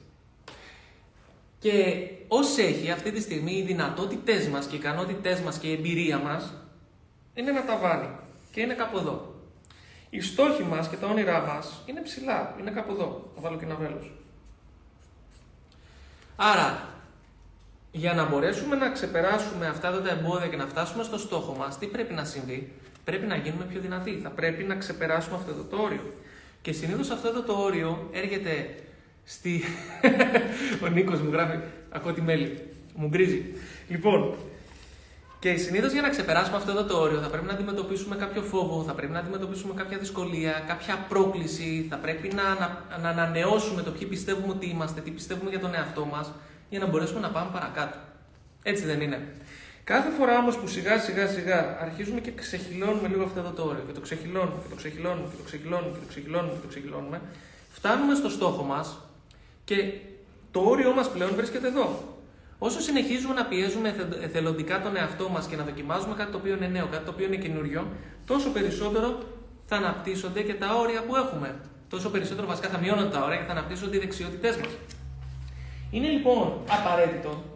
Και 1.58 1.96
ως 2.28 2.58
έχει 2.58 2.90
αυτή 2.90 3.12
τη 3.12 3.20
στιγμή 3.20 3.52
οι 3.52 3.62
δυνατότητές 3.62 4.49
μας 4.49 4.66
και 4.66 4.75
οι 4.75 4.78
ικανότητές 4.78 5.40
μας 5.40 5.58
και 5.58 5.66
η 5.66 5.73
εμπειρία 5.73 6.18
μας 6.18 6.54
είναι 7.35 7.50
ένα 7.50 7.64
ταβάνι 7.64 8.08
και 8.52 8.61
είναι 8.61 8.75
κάπου 8.75 8.99
εδώ. 8.99 9.35
Οι 10.11 10.20
στόχοι 10.20 10.62
μας 10.62 10.88
και 10.88 10.96
τα 10.96 11.06
όνειρά 11.06 11.40
μας 11.40 11.82
είναι 11.87 12.00
ψηλά, 12.00 12.54
είναι 12.61 12.70
κάπου 12.70 12.92
εδώ. 12.92 13.30
Θα 13.35 13.40
βάλω 13.40 13.56
και 13.56 13.64
ένα 13.64 13.75
βέλο. 13.75 14.11
Άρα, 16.37 16.88
για 17.92 18.14
να 18.14 18.25
μπορέσουμε 18.25 18.76
να 18.76 18.90
ξεπεράσουμε 18.90 19.66
αυτά 19.66 20.02
τα 20.02 20.11
εμπόδια 20.11 20.49
και 20.49 20.56
να 20.56 20.66
φτάσουμε 20.66 21.02
στο 21.02 21.18
στόχο 21.18 21.54
μας, 21.54 21.78
τι 21.78 21.87
πρέπει 21.87 22.14
να 22.14 22.25
συμβεί, 22.25 22.73
πρέπει 23.04 23.26
να 23.26 23.37
γίνουμε 23.37 23.64
πιο 23.64 23.80
δυνατοί. 23.80 24.20
Θα 24.23 24.30
πρέπει 24.30 24.64
να 24.64 24.75
ξεπεράσουμε 24.75 25.37
αυτό 25.37 25.64
το 25.64 25.76
όριο. 25.76 26.12
Και 26.66 26.73
συνήθως 26.73 27.11
αυτό 27.11 27.42
το 27.42 27.52
όριο 27.52 28.08
έρχεται 28.12 28.75
στη. 29.25 29.62
Ο 30.85 30.87
Νίκος 30.87 31.20
μου 31.20 31.30
γράφει. 31.32 31.58
Ακούω 31.90 32.12
τη 32.12 32.20
μέλη. 32.20 32.58
Μου 32.94 33.08
γκρίζει. 33.08 33.44
Λοιπόν, 33.88 34.35
και 35.38 35.56
συνήθως 35.56 35.92
για 35.92 36.02
να 36.02 36.08
ξεπεράσουμε 36.08 36.56
αυτό 36.56 36.85
το 36.85 36.99
όριο 36.99 37.20
θα 37.20 37.28
πρέπει 37.28 37.46
να 37.46 37.52
αντιμετωπίσουμε 37.52 38.16
κάποιο 38.16 38.42
φόβο, 38.42 38.82
θα 38.82 38.92
πρέπει 38.92 39.12
να 39.12 39.18
αντιμετωπίσουμε 39.18 39.75
κάποια 39.75 39.99
δυσκολία, 39.99 40.64
κάποια 40.66 41.06
πρόκληση, 41.08 41.87
θα 41.90 41.96
πρέπει 41.96 42.35
να, 42.35 42.42
να, 42.42 42.99
να 43.02 43.08
ανανεώσουμε 43.08 43.82
το 43.82 43.90
ποιοι 43.90 44.08
πιστεύουμε 44.08 44.52
ότι 44.52 44.66
είμαστε, 44.66 45.00
τι 45.00 45.11
πιστεύουμε 45.11 45.50
για 45.50 45.61
τον 45.61 45.75
εαυτό 45.75 46.04
μας, 46.04 46.32
για 46.68 46.78
να 46.78 46.87
μπορέσουμε 46.87 47.20
να 47.20 47.30
πάμε 47.30 47.50
παρακάτω. 47.52 47.99
Έτσι 48.62 48.85
δεν 48.85 49.00
είναι. 49.00 49.18
Κάθε 49.92 50.10
φορά 50.10 50.38
όμως 50.38 50.56
που 50.58 50.66
σιγά 50.66 50.98
σιγά 50.98 51.26
σιγά 51.26 51.78
αρχίζουμε 51.80 52.20
και 52.20 52.32
ξεχυλώνουμε 52.32 53.08
λίγο 53.08 53.22
αυτό 53.22 53.52
το 53.56 53.62
όριο 53.62 53.82
και 53.86 53.92
το 53.92 54.00
ξεχυλώνουμε 54.00 54.60
και 54.62 54.68
το 54.68 54.74
ξεχυλώνουμε 54.74 55.28
και 55.30 55.36
το 55.36 55.42
ξεχυλώνουμε 55.42 55.92
και 55.92 55.98
το 55.98 56.08
ξεχυλώνουμε 56.08 56.52
και 56.52 56.60
το 56.62 56.68
ξεχυλώνουμε, 56.68 57.20
φτάνουμε 57.70 58.14
στο 58.14 58.28
στόχο 58.28 58.62
μας 58.62 58.98
και 59.64 59.76
το 60.50 60.60
όριό 60.60 60.92
μας 60.92 61.10
πλέον 61.10 61.34
βρίσκεται 61.34 61.66
εδώ. 61.66 61.86
Όσο 62.58 62.80
συνεχίζουμε 62.80 63.34
να 63.34 63.44
πιέζουμε 63.44 63.94
εθελοντικά 64.22 64.82
τον 64.82 64.96
εαυτό 64.96 65.28
μας 65.28 65.46
και 65.46 65.56
να 65.56 65.64
δοκιμάζουμε 65.64 66.14
κάτι 66.14 66.30
το 66.30 66.38
οποίο 66.38 66.54
είναι 66.54 66.66
νέο, 66.66 66.86
κάτι 66.86 67.04
το 67.04 67.10
οποίο 67.10 67.26
είναι 67.26 67.36
καινούριο, 67.36 67.86
τόσο 68.26 68.50
περισσότερο 68.50 69.18
θα 69.66 69.76
αναπτύσσονται 69.76 70.42
και 70.42 70.54
τα 70.54 70.74
όρια 70.74 71.02
που 71.02 71.16
έχουμε. 71.16 71.54
Τόσο 71.88 72.10
περισσότερο 72.10 72.46
βασικά 72.46 72.68
θα 72.68 72.78
μειώνονται 72.78 73.08
τα 73.08 73.24
όρια 73.24 73.36
και 73.36 73.44
θα 73.46 73.52
αναπτύσσονται 73.52 73.96
οι 73.96 73.98
δεξιότητές 73.98 74.56
μας. 74.56 74.70
Είναι 75.90 76.08
λοιπόν 76.08 76.60
απαραίτητο 76.68 77.55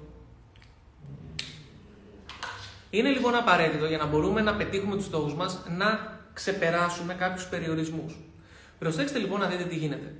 είναι 2.90 3.08
λοιπόν 3.08 3.34
απαραίτητο 3.34 3.86
για 3.86 3.98
να 3.98 4.06
μπορούμε 4.06 4.40
να 4.40 4.54
πετύχουμε 4.54 4.96
τους 4.96 5.04
στόχους 5.04 5.34
μας 5.34 5.62
να 5.78 6.18
ξεπεράσουμε 6.32 7.14
κάποιους 7.14 7.46
περιορισμούς. 7.46 8.16
Προσέξτε 8.78 9.18
λοιπόν 9.18 9.40
να 9.40 9.46
δείτε 9.46 9.64
τι 9.64 9.76
γίνεται. 9.76 10.14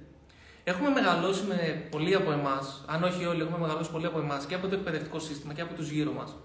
Έχουμε 0.64 0.90
μεγαλώσει 0.90 1.44
με 1.48 1.86
πολλοί 1.90 2.14
από 2.14 2.32
εμάς, 2.32 2.84
αν 2.86 3.02
όχι 3.02 3.24
όλοι, 3.24 3.40
έχουμε 3.40 3.58
μεγαλώσει 3.58 3.90
πολλοί 3.90 4.06
από 4.06 4.18
εμάς 4.18 4.46
και 4.46 4.54
από 4.54 4.68
το 4.68 4.74
εκπαιδευτικό 4.74 5.18
σύστημα 5.18 5.54
και 5.54 5.60
από 5.60 5.74
τους 5.74 5.90
γύρω 5.90 6.12
μας, 6.12 6.36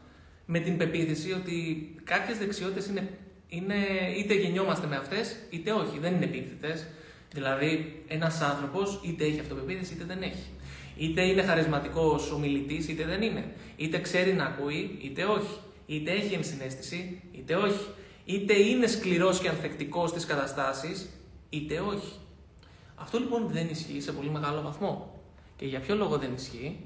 με 0.46 0.60
την 0.60 0.78
πεποίθηση 0.78 1.32
ότι 1.32 1.56
κάποιες 2.04 2.38
δεξιότητες 2.38 2.88
είναι, 2.88 3.10
είναι, 3.48 3.76
είτε 4.18 4.34
γεννιόμαστε 4.34 4.88
με 4.88 4.96
αυτές, 4.96 5.36
είτε 5.50 5.72
όχι, 5.72 6.00
δεν 6.00 6.14
είναι 6.14 6.26
επίθετε. 6.26 6.88
Δηλαδή, 7.34 8.04
ένας 8.08 8.42
άνθρωπος 8.42 9.00
είτε 9.04 9.26
έχει 9.26 9.40
αυτοπεποίθηση 9.40 9.94
είτε 9.94 10.04
δεν 10.04 10.22
έχει. 10.22 10.50
Είτε 10.98 11.22
είναι 11.22 11.44
χαρισματικός 11.44 12.32
ομιλητής, 12.32 12.88
είτε 12.88 13.04
δεν 13.04 13.22
είναι. 13.22 13.46
Είτε 13.76 14.00
ξέρει 14.00 14.34
να 14.34 14.46
ακούει, 14.46 15.00
είτε 15.02 15.24
όχι 15.24 15.60
είτε 15.86 16.12
έχει 16.12 16.34
ενσυναίσθηση, 16.34 17.22
είτε 17.32 17.56
όχι. 17.56 17.86
Είτε 18.26 18.54
είναι 18.54 18.88
σκληρός 18.88 19.40
και 19.40 19.50
ανθεκτικός 19.50 20.10
στις 20.10 20.26
καταστάσεις, 20.26 21.10
είτε 21.50 21.80
όχι. 21.80 22.14
Αυτό 22.96 23.20
λοιπόν 23.20 23.48
δεν 23.48 23.68
ισχύει 23.70 24.02
σε 24.02 24.12
πολύ 24.12 24.30
μεγάλο 24.30 24.62
βαθμό. 24.62 25.22
Και 25.56 25.66
για 25.66 25.80
ποιο 25.80 25.96
λόγο 25.96 26.18
δεν 26.18 26.34
ισχύει; 26.34 26.80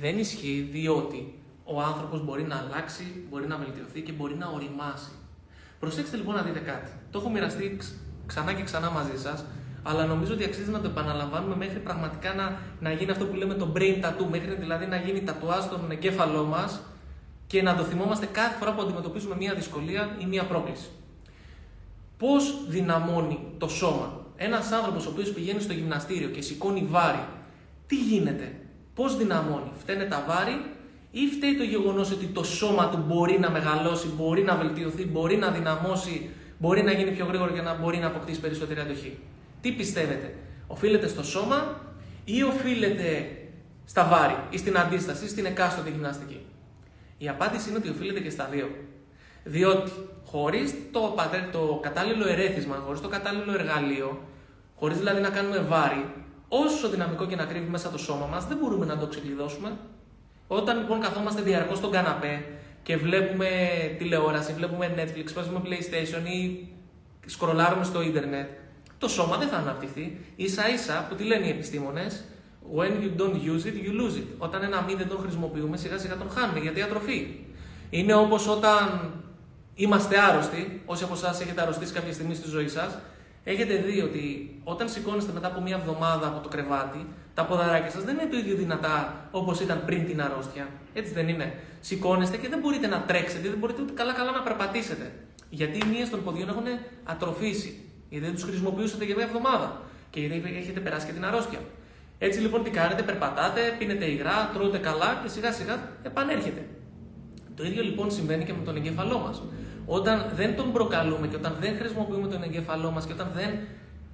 Δεν 0.00 0.18
ισχύει 0.18 0.68
διότι 0.72 1.38
ο 1.64 1.80
άνθρωπος 1.80 2.24
μπορεί 2.24 2.42
να 2.42 2.56
αλλάξει, 2.56 3.26
μπορεί 3.30 3.46
να 3.46 3.56
βελτιωθεί 3.56 4.00
και 4.00 4.12
μπορεί 4.12 4.34
να 4.34 4.46
οριμάσει. 4.48 5.10
Προσέξτε 5.80 6.16
λοιπόν 6.16 6.34
να 6.34 6.42
δείτε 6.42 6.58
κάτι. 6.58 6.90
Το 7.10 7.18
έχω 7.18 7.30
μοιραστεί 7.30 7.78
ξανά 8.26 8.52
και 8.52 8.62
ξανά 8.62 8.90
μαζί 8.90 9.18
σας, 9.18 9.44
αλλά 9.82 10.06
νομίζω 10.06 10.32
ότι 10.32 10.44
αξίζει 10.44 10.70
να 10.70 10.80
το 10.80 10.88
επαναλαμβάνουμε 10.88 11.56
μέχρι 11.56 11.78
πραγματικά 11.78 12.34
να, 12.34 12.58
να 12.80 12.92
γίνει 12.92 13.10
αυτό 13.10 13.26
που 13.26 13.34
λέμε 13.36 13.54
το 13.54 13.72
brain 13.76 14.04
tattoo, 14.04 14.26
μέχρι 14.30 14.54
δηλαδή 14.54 14.86
να 14.86 14.96
γίνει 14.96 15.20
τατουά 15.22 15.60
στον 15.60 15.90
εγκέφαλό 15.90 16.44
μας 16.44 16.80
και 17.54 17.62
να 17.62 17.76
το 17.76 17.82
θυμόμαστε 17.82 18.26
κάθε 18.26 18.56
φορά 18.58 18.72
που 18.74 18.82
αντιμετωπίζουμε 18.82 19.36
μια 19.36 19.54
δυσκολία 19.54 20.16
ή 20.18 20.24
μια 20.24 20.44
πρόκληση. 20.44 20.88
Πώς 22.18 22.54
δυναμώνει 22.68 23.38
το 23.58 23.68
σώμα. 23.68 24.26
Ένας 24.36 24.70
άνθρωπος 24.72 25.06
ο 25.06 25.10
οποίος 25.10 25.30
πηγαίνει 25.30 25.60
στο 25.60 25.72
γυμναστήριο 25.72 26.28
και 26.28 26.40
σηκώνει 26.40 26.86
βάρη, 26.90 27.24
τι 27.86 27.96
γίνεται, 27.96 28.52
πώς 28.94 29.16
δυναμώνει. 29.16 29.70
Φταίνε 29.78 30.04
τα 30.04 30.24
βάρη 30.28 30.64
ή 31.10 31.26
φταίει 31.26 31.56
το 31.56 31.62
γεγονός 31.62 32.10
ότι 32.10 32.26
το 32.26 32.44
σώμα 32.44 32.88
του 32.88 33.04
μπορεί 33.06 33.38
να 33.38 33.50
μεγαλώσει, 33.50 34.06
μπορεί 34.06 34.42
να 34.42 34.56
βελτιωθεί, 34.56 35.06
μπορεί 35.06 35.36
να 35.36 35.50
δυναμώσει, 35.50 36.30
μπορεί 36.58 36.82
να 36.82 36.92
γίνει 36.92 37.10
πιο 37.10 37.24
γρήγορο 37.24 37.52
για 37.52 37.62
να 37.62 37.74
μπορεί 37.74 37.98
να 37.98 38.06
αποκτήσει 38.06 38.40
περισσότερη 38.40 38.80
αντοχή. 38.80 39.18
Τι 39.60 39.72
πιστεύετε, 39.72 40.34
οφείλεται 40.66 41.08
στο 41.08 41.22
σώμα 41.22 41.80
ή 42.24 42.42
οφείλεται 42.42 43.38
στα 43.84 44.04
βάρη 44.04 44.36
ή 44.50 44.58
στην 44.58 44.78
αντίσταση, 44.78 45.28
στην 45.28 45.44
εκάστοτε 45.44 45.90
γυμναστική; 45.90 46.43
Η 47.18 47.28
απάντηση 47.28 47.68
είναι 47.68 47.78
ότι 47.78 47.88
οφείλεται 47.88 48.20
και 48.20 48.30
στα 48.30 48.44
δύο. 48.44 48.70
Διότι 49.44 49.90
χωρίς 50.24 50.74
το, 50.92 51.14
το 51.52 51.78
κατάλληλο 51.82 52.28
ερέθισμα, 52.28 52.76
χωρίς 52.86 53.00
το 53.00 53.08
κατάλληλο 53.08 53.52
εργαλείο, 53.52 54.20
χωρίς 54.74 54.98
δηλαδή 54.98 55.20
να 55.20 55.30
κάνουμε 55.30 55.58
βάρη, 55.58 56.04
όσο 56.48 56.88
δυναμικό 56.88 57.26
και 57.26 57.36
να 57.36 57.44
κρύβει 57.44 57.70
μέσα 57.70 57.90
το 57.90 57.98
σώμα 57.98 58.26
μας, 58.26 58.46
δεν 58.46 58.56
μπορούμε 58.56 58.86
να 58.86 58.98
το 58.98 59.06
ξεκλειδώσουμε. 59.06 59.76
Όταν 60.46 60.78
λοιπόν 60.78 61.00
καθόμαστε 61.00 61.42
διαρκώς 61.42 61.78
στον 61.78 61.90
καναπέ, 61.90 62.44
και 62.84 62.96
βλέπουμε 62.96 63.48
τηλεόραση, 63.98 64.52
βλέπουμε 64.52 64.94
Netflix, 64.96 65.32
παίζουμε 65.34 65.62
PlayStation 65.64 66.28
ή 66.28 66.68
σκρολάρουμε 67.26 67.84
στο 67.84 68.02
ίντερνετ, 68.02 68.48
το 68.98 69.08
σώμα 69.08 69.36
δεν 69.36 69.48
θα 69.48 69.56
αναπτυχθεί. 69.56 70.18
σα 70.44 70.68
ίσα 70.68 71.06
που 71.08 71.14
τι 71.14 71.24
λένε 71.24 71.46
οι 71.46 71.50
επιστήμονες, 71.50 72.24
when 72.72 73.02
you 73.02 73.10
don't 73.20 73.38
use 73.52 73.64
it, 73.66 73.74
you 73.74 73.92
lose 73.92 74.16
it. 74.16 74.26
Όταν 74.38 74.62
ένα 74.62 74.82
μη 74.82 74.94
δεν 74.94 75.08
τον 75.08 75.18
χρησιμοποιούμε, 75.18 75.76
σιγά 75.76 75.98
σιγά 75.98 76.16
τον 76.16 76.30
χάνουμε 76.30 76.58
γιατί 76.58 76.82
ατροφή. 76.82 77.26
Είναι 77.90 78.14
όπως 78.14 78.48
όταν 78.48 79.10
είμαστε 79.74 80.18
άρρωστοι, 80.18 80.82
όσοι 80.86 81.04
από 81.04 81.14
εσάς 81.14 81.40
έχετε 81.40 81.60
αρρωστήσει 81.60 81.92
κάποια 81.92 82.12
στιγμή 82.12 82.34
στη 82.34 82.48
ζωή 82.48 82.68
σας, 82.68 82.98
έχετε 83.44 83.74
δει 83.76 84.00
ότι 84.00 84.56
όταν 84.64 84.88
σηκώνεστε 84.88 85.32
μετά 85.32 85.46
από 85.46 85.60
μία 85.60 85.76
εβδομάδα 85.76 86.26
από 86.26 86.40
το 86.40 86.48
κρεβάτι, 86.48 87.06
τα 87.34 87.44
ποδαράκια 87.44 87.90
σας 87.90 88.04
δεν 88.04 88.18
είναι 88.18 88.28
το 88.30 88.36
ίδιο 88.36 88.56
δυνατά 88.56 89.28
όπως 89.30 89.60
ήταν 89.60 89.82
πριν 89.86 90.06
την 90.06 90.22
αρρώστια. 90.22 90.68
Έτσι 90.94 91.12
δεν 91.12 91.28
είναι. 91.28 91.54
Σηκώνεστε 91.80 92.36
και 92.36 92.48
δεν 92.48 92.58
μπορείτε 92.58 92.86
να 92.86 93.00
τρέξετε, 93.00 93.48
δεν 93.48 93.58
μπορείτε 93.58 93.82
ούτε 93.82 93.92
καλά-καλά 93.92 94.30
να 94.30 94.42
περπατήσετε. 94.42 95.12
Γιατί 95.50 95.78
οι 95.78 95.84
μύες 95.90 96.10
των 96.10 96.24
ποδιών 96.24 96.48
έχουν 96.48 96.64
ατροφήσει. 97.04 97.80
Γιατί 98.08 98.24
δεν 98.24 98.34
τους 98.34 98.44
χρησιμοποιούσατε 98.44 99.04
για 99.04 99.14
μία 99.14 99.24
εβδομάδα. 99.24 99.80
Και 100.10 100.20
γιατί 100.20 100.56
έχετε 100.56 100.80
περάσει 100.80 101.06
και 101.06 101.12
την 101.12 101.24
αρρώστια. 101.24 101.58
Έτσι 102.26 102.40
λοιπόν 102.40 102.62
τι 102.62 102.70
κάνετε, 102.70 103.02
περπατάτε, 103.02 103.60
πίνετε 103.78 104.04
υγρά, 104.04 104.50
τρώτε 104.54 104.78
καλά 104.78 105.20
και 105.22 105.28
σιγά 105.28 105.52
σιγά 105.52 105.76
επανέρχεται. 106.02 106.66
Το 107.56 107.64
ίδιο 107.64 107.82
λοιπόν 107.82 108.10
συμβαίνει 108.10 108.44
και 108.44 108.52
με 108.52 108.64
τον 108.64 108.76
εγκέφαλό 108.76 109.18
μας. 109.18 109.42
Όταν 109.86 110.30
δεν 110.34 110.56
τον 110.56 110.72
προκαλούμε 110.72 111.26
και 111.26 111.36
όταν 111.36 111.56
δεν 111.60 111.76
χρησιμοποιούμε 111.76 112.28
τον 112.28 112.42
εγκέφαλό 112.42 112.90
μας 112.90 113.06
και 113.06 113.12
όταν 113.12 113.30
δεν 113.34 113.50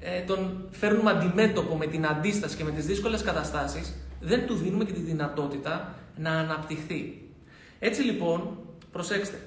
ε, 0.01 0.21
τον 0.21 0.69
φέρνουμε 0.71 1.11
αντιμέτωπο 1.11 1.77
με 1.77 1.87
την 1.87 2.07
αντίσταση 2.07 2.57
και 2.57 2.65
με 2.65 2.71
τις 2.71 2.87
δύσκολες 2.87 3.23
καταστάσεις, 3.23 3.95
δεν 4.21 4.47
του 4.47 4.55
δίνουμε 4.55 4.85
και 4.85 4.93
τη 4.93 5.01
δυνατότητα 5.01 5.95
να 6.17 6.31
αναπτυχθεί. 6.31 7.23
Έτσι 7.79 8.03
λοιπόν, 8.03 8.59
προσέξτε, 8.93 9.39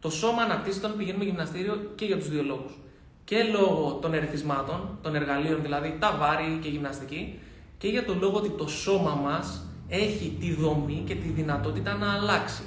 το 0.00 0.10
σώμα 0.10 0.42
αναπτύσσεται 0.42 0.86
όταν 0.86 0.98
πηγαίνουμε 0.98 1.24
γυμναστήριο 1.24 1.92
και 1.94 2.04
για 2.04 2.16
τους 2.16 2.28
δύο 2.28 2.42
λόγους. 2.42 2.72
Και 3.24 3.42
λόγω 3.42 3.98
των 4.02 4.14
ερεθισμάτων, 4.14 4.98
των 5.02 5.14
εργαλείων 5.14 5.62
δηλαδή, 5.62 5.96
τα 5.98 6.16
βάρη 6.20 6.58
και 6.62 6.68
γυμναστική, 6.68 7.38
και 7.86 7.92
για 7.92 8.04
τον 8.04 8.18
λόγο 8.20 8.36
ότι 8.36 8.48
το 8.48 8.68
σώμα 8.68 9.14
μας 9.14 9.64
έχει 9.88 10.36
τη 10.40 10.54
δομή 10.54 11.02
και 11.06 11.14
τη 11.14 11.28
δυνατότητα 11.28 11.94
να 11.94 12.12
αλλάξει. 12.12 12.62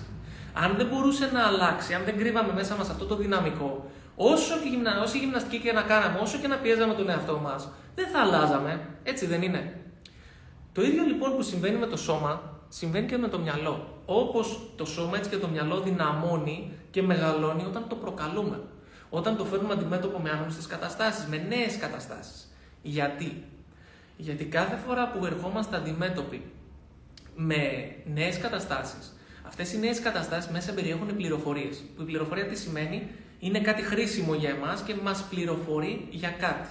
Αν 0.53 0.75
δεν 0.77 0.87
μπορούσε 0.87 1.29
να 1.33 1.43
αλλάξει, 1.47 1.93
αν 1.93 2.03
δεν 2.05 2.17
κρύβαμε 2.17 2.53
μέσα 2.53 2.75
μας 2.75 2.89
αυτό 2.89 3.05
το 3.05 3.15
δυναμικό, 3.15 3.91
όσο 4.15 4.57
και 4.63 4.69
γυμνα... 4.69 5.01
όση 5.01 5.17
γυμναστική 5.17 5.59
και 5.59 5.71
να 5.71 5.81
κάναμε, 5.81 6.19
όσο 6.19 6.37
και 6.37 6.47
να 6.47 6.55
πιέζαμε 6.55 6.93
τον 6.93 7.09
εαυτό 7.09 7.39
μας, 7.39 7.69
δεν 7.95 8.07
θα 8.07 8.19
αλλάζαμε. 8.19 8.87
Έτσι 9.03 9.25
δεν 9.25 9.41
είναι. 9.41 9.81
Το 10.71 10.81
ίδιο 10.81 11.03
λοιπόν 11.03 11.35
που 11.35 11.41
συμβαίνει 11.41 11.77
με 11.77 11.85
το 11.85 11.97
σώμα, 11.97 12.41
συμβαίνει 12.67 13.07
και 13.07 13.17
με 13.17 13.27
το 13.27 13.39
μυαλό. 13.39 14.01
Όπως 14.05 14.59
το 14.75 14.85
σώμα 14.85 15.17
έτσι 15.17 15.29
και 15.29 15.37
το 15.37 15.47
μυαλό 15.47 15.79
δυναμώνει 15.79 16.71
και 16.91 17.01
μεγαλώνει 17.01 17.63
όταν 17.65 17.85
το 17.89 17.95
προκαλούμε. 17.95 18.59
Όταν 19.09 19.37
το 19.37 19.45
φέρνουμε 19.45 19.73
αντιμέτωπο 19.73 20.19
με 20.19 20.29
άγνωστες 20.29 20.67
καταστάσεις, 20.67 21.25
με 21.25 21.37
νέες 21.37 21.77
καταστάσεις. 21.77 22.55
Γιατί; 22.81 23.43
Γιατί 24.21 24.45
κάθε 24.45 24.75
φορά 24.87 25.07
που 25.11 25.25
ερχόμαστε 25.25 25.75
αντιμέτωποι 25.75 26.41
με 27.35 27.91
νέες 28.13 28.37
καταστάσεις, 28.37 29.13
αυτές 29.47 29.73
οι 29.73 29.79
νέες 29.79 29.99
καταστάσεις 29.99 30.51
μέσα 30.51 30.73
περιέχουν 30.73 31.15
πληροφορίες. 31.15 31.83
Που 31.95 32.01
η 32.01 32.05
πληροφορία 32.05 32.45
τι 32.45 32.57
σημαίνει, 32.57 33.07
είναι 33.39 33.59
κάτι 33.59 33.81
χρήσιμο 33.81 34.33
για 34.33 34.49
εμάς 34.49 34.81
και 34.81 34.95
μας 35.03 35.25
πληροφορεί 35.29 36.07
για 36.09 36.29
κάτι. 36.29 36.69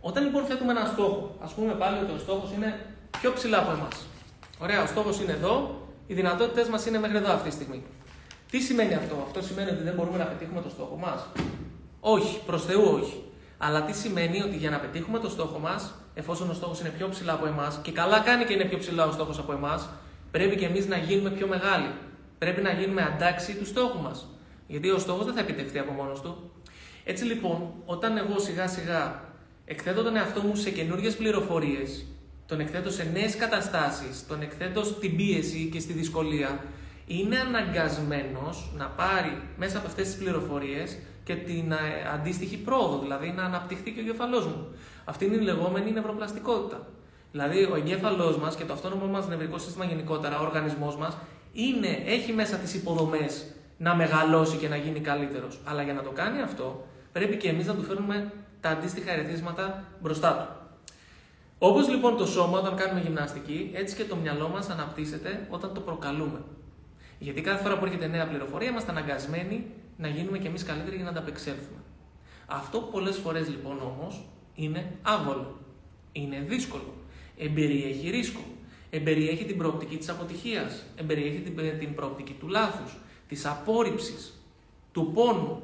Όταν 0.00 0.24
λοιπόν 0.24 0.44
θέτουμε 0.44 0.70
ένα 0.70 0.84
στόχο, 0.84 1.36
ας 1.42 1.52
πούμε 1.52 1.72
πάλι 1.72 1.98
ότι 2.02 2.12
ο 2.12 2.18
στόχος 2.18 2.52
είναι 2.52 2.86
πιο 3.20 3.32
ψηλά 3.32 3.58
από 3.58 3.70
εμάς. 3.70 4.06
Ωραία, 4.58 4.82
ο 4.82 4.86
στόχος 4.86 5.20
είναι 5.20 5.32
εδώ, 5.32 5.82
οι 6.06 6.14
δυνατότητέ 6.14 6.68
μας 6.70 6.86
είναι 6.86 6.98
μέχρι 6.98 7.16
εδώ 7.16 7.32
αυτή 7.32 7.48
τη 7.48 7.54
στιγμή. 7.54 7.82
Τι 8.50 8.60
σημαίνει 8.60 8.94
αυτό, 8.94 9.24
Αυτό 9.26 9.42
σημαίνει 9.42 9.70
ότι 9.70 9.82
δεν 9.82 9.94
μπορούμε 9.94 10.18
να 10.18 10.24
πετύχουμε 10.24 10.60
το 10.62 10.68
στόχο 10.68 10.96
μας; 10.96 11.26
Όχι, 12.00 12.40
προς 12.46 12.64
Θεού 12.64 12.98
όχι. 13.02 13.22
Αλλά 13.58 13.82
τι 13.82 13.92
σημαίνει 13.92 14.42
ότι 14.42 14.56
για 14.56 14.70
να 14.70 14.78
πετύχουμε 14.78 15.18
το 15.18 15.28
στόχο 15.28 15.58
μας, 15.58 15.94
εφόσον 16.18 16.50
ο 16.50 16.52
στόχος 16.52 16.80
είναι 16.80 16.88
πιο 16.88 17.08
ψηλά 17.08 17.32
από 17.32 17.46
εμάς, 17.46 17.78
και 17.82 17.92
καλά 17.92 18.18
κάνει 18.20 18.44
και 18.44 18.52
είναι 18.52 18.64
πιο 18.64 18.78
ψηλά 18.78 19.06
ο 19.06 19.12
στόχος 19.12 19.38
από 19.38 19.52
εμάς, 19.52 19.88
πρέπει 20.30 20.56
και 20.56 20.64
εμείς 20.64 20.86
να 20.86 20.96
γίνουμε 20.96 21.30
πιο 21.30 21.46
μεγάλοι. 21.46 21.90
Πρέπει 22.38 22.60
να 22.60 22.72
γίνουμε 22.72 23.02
αντάξει 23.02 23.54
του 23.54 23.66
στόχου 23.66 24.02
μας. 24.02 24.26
Γιατί 24.66 24.90
ο 24.90 24.98
στόχος 24.98 25.24
δεν 25.24 25.34
θα 25.34 25.40
επιτευχθεί 25.40 25.78
από 25.78 25.92
μόνος 25.92 26.20
του. 26.20 26.50
Έτσι 27.04 27.24
λοιπόν, 27.24 27.72
όταν 27.84 28.16
εγώ 28.16 28.38
σιγά 28.38 28.68
σιγά 28.68 29.22
εκθέτω 29.64 30.02
τον 30.02 30.16
εαυτό 30.16 30.40
μου 30.40 30.54
σε 30.56 30.70
καινούριε 30.70 31.10
πληροφορίες, 31.10 32.06
τον 32.46 32.60
εκθέτω 32.60 32.90
σε 32.90 33.10
νέες 33.12 33.36
καταστάσεις, 33.36 34.26
τον 34.26 34.42
εκθέτω 34.42 34.84
στην 34.84 35.16
πίεση 35.16 35.68
και 35.72 35.80
στη 35.80 35.92
δυσκολία, 35.92 36.64
είναι 37.06 37.38
αναγκασμένος 37.38 38.70
να 38.76 38.86
πάρει 38.86 39.42
μέσα 39.56 39.78
από 39.78 39.86
αυτές 39.86 40.06
τις 40.06 40.16
πληροφορίες 40.16 40.98
και 41.24 41.34
την 41.34 41.72
ε, 41.72 41.76
αντίστοιχη 42.14 42.56
πρόοδο, 42.56 42.98
δηλαδή 42.98 43.32
να 43.36 43.42
αναπτυχθεί 43.42 43.90
και 43.90 44.00
ο 44.00 44.02
εγκέφαλό 44.02 44.40
μου. 44.40 44.66
Αυτή 45.08 45.24
είναι 45.24 45.34
η 45.34 45.40
λεγόμενη 45.40 45.92
νευροπλαστικότητα. 45.92 46.86
Δηλαδή, 47.32 47.64
ο 47.64 47.76
εγκέφαλός 47.76 48.38
μας 48.38 48.56
και 48.56 48.64
το 48.64 48.72
αυτόνομο 48.72 49.06
μας 49.06 49.28
νευρικό 49.28 49.58
σύστημα 49.58 49.84
γενικότερα, 49.84 50.40
ο 50.40 50.44
οργανισμός 50.44 50.96
μας, 50.96 51.16
έχει 52.06 52.32
μέσα 52.32 52.56
τις 52.56 52.74
υποδομές 52.74 53.44
να 53.78 53.94
μεγαλώσει 53.94 54.56
και 54.56 54.68
να 54.68 54.76
γίνει 54.76 55.00
καλύτερος. 55.00 55.60
Αλλά 55.64 55.82
για 55.82 55.92
να 55.92 56.02
το 56.02 56.10
κάνει 56.10 56.40
αυτό, 56.40 56.86
πρέπει 57.12 57.36
και 57.36 57.48
εμείς 57.48 57.66
να 57.66 57.74
του 57.74 57.82
φέρνουμε 57.82 58.32
τα 58.60 58.68
αντίστοιχα 58.68 59.12
ερεθίσματα 59.12 59.84
μπροστά 60.02 60.32
του. 60.36 60.48
Όπως 61.58 61.88
λοιπόν 61.88 62.16
το 62.16 62.26
σώμα 62.26 62.58
όταν 62.58 62.76
κάνουμε 62.76 63.00
γυμναστική, 63.00 63.70
έτσι 63.74 63.96
και 63.96 64.04
το 64.04 64.16
μυαλό 64.16 64.48
μας 64.48 64.68
αναπτύσσεται 64.68 65.46
όταν 65.50 65.74
το 65.74 65.80
προκαλούμε. 65.80 66.40
Γιατί 67.18 67.40
κάθε 67.40 67.62
φορά 67.62 67.78
που 67.78 67.84
έρχεται 67.84 68.06
νέα 68.06 68.28
πληροφορία, 68.28 68.68
είμαστε 68.68 68.90
αναγκασμένοι 68.90 69.66
να 69.96 70.08
γίνουμε 70.08 70.38
κι 70.38 70.46
εμείς 70.46 70.64
καλύτεροι 70.64 70.96
για 70.96 71.04
να 71.04 71.10
ανταπεξέλθουμε. 71.10 71.80
Αυτό 72.46 72.78
πολλές 72.78 73.16
φορές 73.16 73.48
λοιπόν 73.48 73.80
όμως 73.80 74.28
είναι 74.58 74.98
άβολο. 75.02 75.56
Είναι 76.12 76.44
δύσκολο. 76.48 76.94
Εμπεριέχει 77.36 78.10
ρίσκο. 78.10 78.40
Εμπεριέχει 78.90 79.44
την 79.44 79.56
προοπτική 79.56 79.96
της 79.96 80.08
αποτυχίας. 80.08 80.84
Εμπεριέχει 80.96 81.38
την, 81.38 81.78
την 81.78 81.94
προοπτική 81.94 82.32
του 82.32 82.48
λάθους, 82.48 82.96
της 83.28 83.46
απόρριψης, 83.46 84.32
του 84.92 85.10
πόνου, 85.14 85.62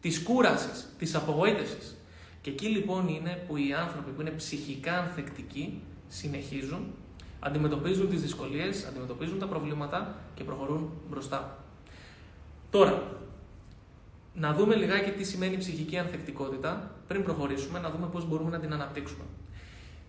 της 0.00 0.22
κούρασης, 0.22 0.94
της 0.98 1.14
απογοήτευσης. 1.14 1.96
Και 2.40 2.50
εκεί 2.50 2.66
λοιπόν 2.66 3.08
είναι 3.08 3.44
που 3.46 3.56
οι 3.56 3.72
άνθρωποι 3.72 4.10
που 4.10 4.20
είναι 4.20 4.30
ψυχικά 4.30 4.98
ανθεκτικοί 4.98 5.80
συνεχίζουν, 6.08 6.94
αντιμετωπίζουν 7.40 8.08
τις 8.08 8.22
δυσκολίες, 8.22 8.84
αντιμετωπίζουν 8.84 9.38
τα 9.38 9.46
προβλήματα 9.46 10.16
και 10.34 10.44
προχωρούν 10.44 10.90
μπροστά. 11.10 11.64
Τώρα, 12.70 13.18
να 14.40 14.52
δούμε 14.52 14.74
λιγάκι 14.74 15.10
τι 15.10 15.24
σημαίνει 15.24 15.56
ψυχική 15.56 15.98
ανθεκτικότητα 15.98 16.90
πριν 17.06 17.22
προχωρήσουμε, 17.22 17.78
να 17.78 17.90
δούμε 17.90 18.06
πώς 18.06 18.28
μπορούμε 18.28 18.50
να 18.50 18.58
την 18.58 18.72
αναπτύξουμε. 18.72 19.24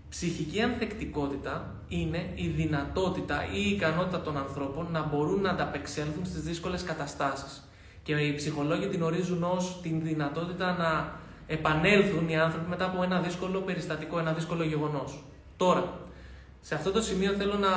Ψυχική 0.10 0.62
ανθεκτικότητα 0.62 1.76
είναι 1.88 2.32
η 2.36 2.48
δυνατότητα 2.48 3.46
ή 3.46 3.62
η 3.66 3.70
ικανότητα 3.70 4.22
των 4.22 4.38
ανθρώπων 4.38 4.88
να 4.92 5.04
μπορούν 5.04 5.42
να 5.42 5.50
ανταπεξέλθουν 5.50 6.26
στις 6.26 6.42
δύσκολες 6.42 6.84
καταστάσεις. 6.84 7.64
Και 8.04 8.14
οι 8.14 8.36
ψυχολόγοι 8.36 8.88
την 8.88 9.02
ορίζουν 9.02 9.44
ως 9.44 9.80
την 9.82 10.02
δυνατότητα 10.04 10.78
να 10.78 11.20
επανέλθουν 11.48 12.30
οι 12.30 12.38
άνθρωποι 12.38 12.70
μετά 12.70 12.86
από 12.86 13.04
ένα 13.04 13.20
δύσκολο 13.20 13.60
περιστατικό, 13.60 14.20
ένα 14.20 14.34
δύσκολο 14.34 14.64
γεγονός. 14.64 15.24
Τώρα, 15.58 16.00
σε 16.62 16.76
αυτό 16.76 16.92
το 16.92 17.02
σημείο 17.02 17.32
θέλω 17.32 17.58
να, 17.58 17.70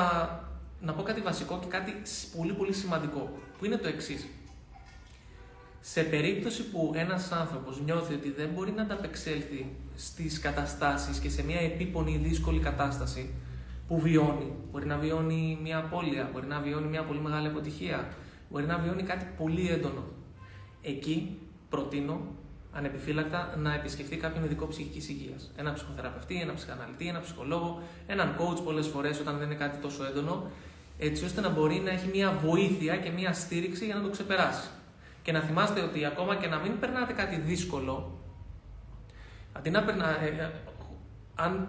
να 0.80 0.92
πω 0.92 1.02
κάτι 1.02 1.20
βασικό 1.20 1.58
και 1.60 1.66
κάτι 1.66 2.02
πολύ 2.36 2.52
πολύ 2.52 2.72
σημαντικό, 2.72 3.30
που 3.58 3.64
είναι 3.64 3.76
το 3.76 3.88
εξής. 3.88 4.26
Σε 5.84 6.02
περίπτωση 6.02 6.68
που 6.70 6.92
ένας 6.94 7.32
άνθρωπος 7.32 7.80
νιώθει 7.80 8.14
ότι 8.14 8.30
δεν 8.30 8.48
μπορεί 8.54 8.70
να 8.70 8.82
ανταπεξέλθει 8.82 9.76
στις 9.96 10.38
καταστάσεις 10.38 11.18
και 11.18 11.28
σε 11.28 11.44
μια 11.44 11.60
επίπονη 11.60 12.16
δύσκολη 12.16 12.60
κατάσταση 12.60 13.34
που 13.88 14.00
βιώνει, 14.00 14.52
μπορεί 14.70 14.86
να 14.86 14.96
βιώνει 14.96 15.58
μια 15.62 15.78
απώλεια, 15.78 16.30
μπορεί 16.32 16.46
να 16.46 16.60
βιώνει 16.60 16.88
μια 16.88 17.02
πολύ 17.02 17.20
μεγάλη 17.20 17.46
αποτυχία, 17.46 18.08
μπορεί 18.50 18.66
να 18.66 18.78
βιώνει 18.78 19.02
κάτι 19.02 19.26
πολύ 19.36 19.68
έντονο. 19.68 20.04
Εκεί 20.82 21.38
προτείνω 21.68 22.20
ανεπιφύλακτα 22.72 23.54
να 23.58 23.74
επισκεφτεί 23.74 24.16
κάποιον 24.16 24.44
ειδικό 24.44 24.66
ψυχικής 24.66 25.08
υγείας. 25.08 25.52
Ένα 25.56 25.72
ψυχοθεραπευτή, 25.72 26.40
ένα 26.40 26.54
ψυχαναλυτή, 26.54 27.08
ένα 27.08 27.20
ψυχολόγο, 27.20 27.82
έναν 28.06 28.36
coach 28.38 28.64
πολλές 28.64 28.86
φορές 28.86 29.20
όταν 29.20 29.38
δεν 29.38 29.46
είναι 29.46 29.58
κάτι 29.58 29.78
τόσο 29.78 30.04
έντονο, 30.04 30.50
έτσι 30.98 31.24
ώστε 31.24 31.40
να 31.40 31.48
μπορεί 31.48 31.80
να 31.84 31.90
έχει 31.90 32.08
μια 32.12 32.38
βοήθεια 32.44 32.96
και 32.96 33.10
μια 33.10 33.32
στήριξη 33.32 33.84
για 33.84 33.94
να 33.94 34.02
το 34.02 34.10
ξεπεράσει. 34.10 34.68
Και 35.22 35.32
να 35.32 35.40
θυμάστε 35.40 35.80
ότι 35.80 36.04
ακόμα 36.04 36.37
και 36.37 36.46
να 36.46 36.58
μην 36.58 36.78
περνάτε 36.78 37.12
κάτι 37.12 37.37
δύσκολο, 37.37 38.18
αντί 39.52 39.70
να 39.70 39.82
περνά, 39.82 40.22
ε, 40.22 40.26
ε, 40.26 40.50
αν, 41.35 41.68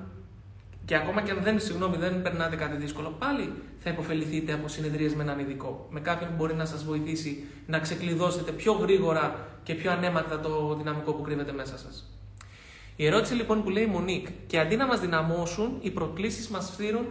και 0.85 0.95
ακόμα 0.95 1.21
και 1.21 1.31
αν 1.31 1.39
δεν, 1.43 1.59
συγγνώμη, 1.59 1.97
δεν 1.97 2.21
περνάτε 2.21 2.55
κάτι 2.55 2.75
δύσκολο, 2.75 3.09
πάλι 3.19 3.53
θα 3.79 3.89
υποφεληθείτε 3.89 4.53
από 4.53 4.67
συνεδρίες 4.67 5.15
με 5.15 5.23
έναν 5.23 5.39
ειδικό. 5.39 5.87
Με 5.89 5.99
κάποιον 5.99 6.29
που 6.29 6.35
μπορεί 6.35 6.53
να 6.53 6.65
σας 6.65 6.83
βοηθήσει 6.83 7.43
να 7.67 7.79
ξεκλειδώσετε 7.79 8.51
πιο 8.51 8.73
γρήγορα 8.73 9.47
και 9.63 9.73
πιο 9.73 9.91
ανέμακτα 9.91 10.39
το 10.39 10.75
δυναμικό 10.75 11.13
που 11.13 11.21
κρύβεται 11.21 11.51
μέσα 11.51 11.77
σας. 11.77 12.07
Η 12.95 13.05
ερώτηση 13.05 13.33
λοιπόν 13.33 13.63
που 13.63 13.69
λέει 13.69 13.83
η 13.83 13.87
Μονίκ, 13.87 14.27
και 14.47 14.59
αντί 14.59 14.75
να 14.75 14.85
μας 14.85 14.99
δυναμώσουν, 14.99 15.77
οι 15.81 15.89
προκλήσεις 15.89 16.47
μας 16.47 16.69
φθύρουν. 16.69 17.05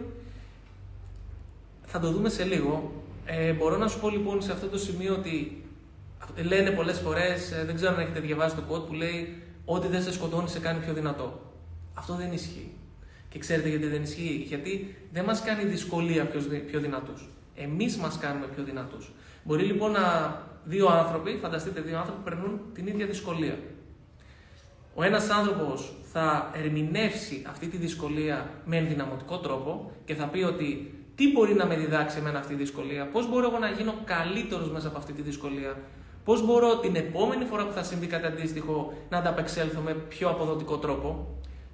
Θα 1.85 1.99
το 1.99 2.11
δούμε 2.11 2.29
σε 2.29 2.43
λίγο. 2.43 2.91
Ε, 3.25 3.51
μπορώ 3.51 3.77
να 3.77 3.87
σου 3.87 3.99
πω 3.99 4.09
λοιπόν 4.09 4.41
σε 4.41 4.51
αυτό 4.51 4.67
το 4.67 4.77
σημείο 4.77 5.13
ότι 5.13 5.62
Λένε 6.43 6.71
πολλές 6.71 6.99
φορές, 6.99 7.53
δεν 7.65 7.75
ξέρω 7.75 7.93
αν 7.93 7.99
έχετε 7.99 8.19
διαβάσει 8.19 8.55
το 8.55 8.61
quote 8.69 8.87
που 8.87 8.93
λέει 8.93 9.43
Ό,τι 9.65 9.87
δεν 9.87 10.01
σε 10.01 10.13
σκοτώνει 10.13 10.49
σε 10.49 10.59
κάνει 10.59 10.79
πιο 10.79 10.93
δυνατό. 10.93 11.51
Αυτό 11.93 12.13
δεν 12.13 12.31
ισχύει. 12.31 12.71
Και 13.29 13.39
ξέρετε 13.39 13.69
γιατί 13.69 13.87
δεν 13.87 14.01
ισχύει; 14.03 14.43
Γιατί 14.47 14.95
δεν 15.11 15.23
μας 15.23 15.41
κάνει 15.41 15.63
δυσκολία 15.63 16.25
πιο, 16.25 16.41
πιο 16.67 16.79
δυνατού. 16.79 17.13
Εμείς 17.55 17.97
μας 17.97 18.17
κάνουμε 18.17 18.45
πιο 18.55 18.63
δυνατούς. 18.63 19.11
Μπορεί 19.43 19.63
λοιπόν 19.63 19.91
να 19.91 20.01
δύο 20.63 20.87
άνθρωποι, 20.87 21.37
φανταστείτε 21.41 21.81
δύο 21.81 21.97
άνθρωποι 21.97 22.17
που 22.23 22.29
περνούν 22.29 22.59
την 22.73 22.87
ίδια 22.87 23.05
δυσκολία. 23.05 23.57
Ο 24.95 25.03
ένας 25.03 25.29
άνθρωπος 25.29 25.93
θα 26.11 26.51
ερμηνεύσει 26.63 27.45
αυτή 27.49 27.67
τη 27.67 27.77
δυσκολία 27.77 28.49
με 28.65 28.77
ενδυναμωτικό 28.77 29.37
τρόπο 29.37 29.91
και 30.05 30.15
θα 30.15 30.25
πει 30.25 30.43
ότι 30.43 30.93
τι 31.15 31.31
μπορεί 31.31 31.53
να 31.53 31.65
με 31.65 31.75
διδάξει 31.75 32.17
εμένα 32.17 32.39
αυτή 32.39 32.53
η 32.53 32.55
δυσκολία, 32.55 33.07
πώς 33.07 33.29
μπορώ 33.29 33.47
εγώ 33.47 33.59
να 33.59 33.69
γίνω 33.69 33.93
καλύτερος 34.05 34.71
μέσα 34.71 34.87
από 34.87 34.97
αυτή 34.97 35.13
τη 35.13 35.21
δυσκολία, 35.21 35.77
πώς 36.23 36.45
μπορώ 36.45 36.77
την 36.77 36.95
επόμενη 36.95 37.45
φορά 37.45 37.65
που 37.65 37.71
θα 37.71 37.83
συμβεί 37.83 38.07
κάτι 38.07 38.25
αντίστοιχο 38.25 38.93
να 39.09 39.17
ανταπεξέλθω 39.17 39.81
με 39.81 39.93
πιο 39.93 40.29
αποδοτικό 40.29 40.77
τρόπο; 40.77 41.27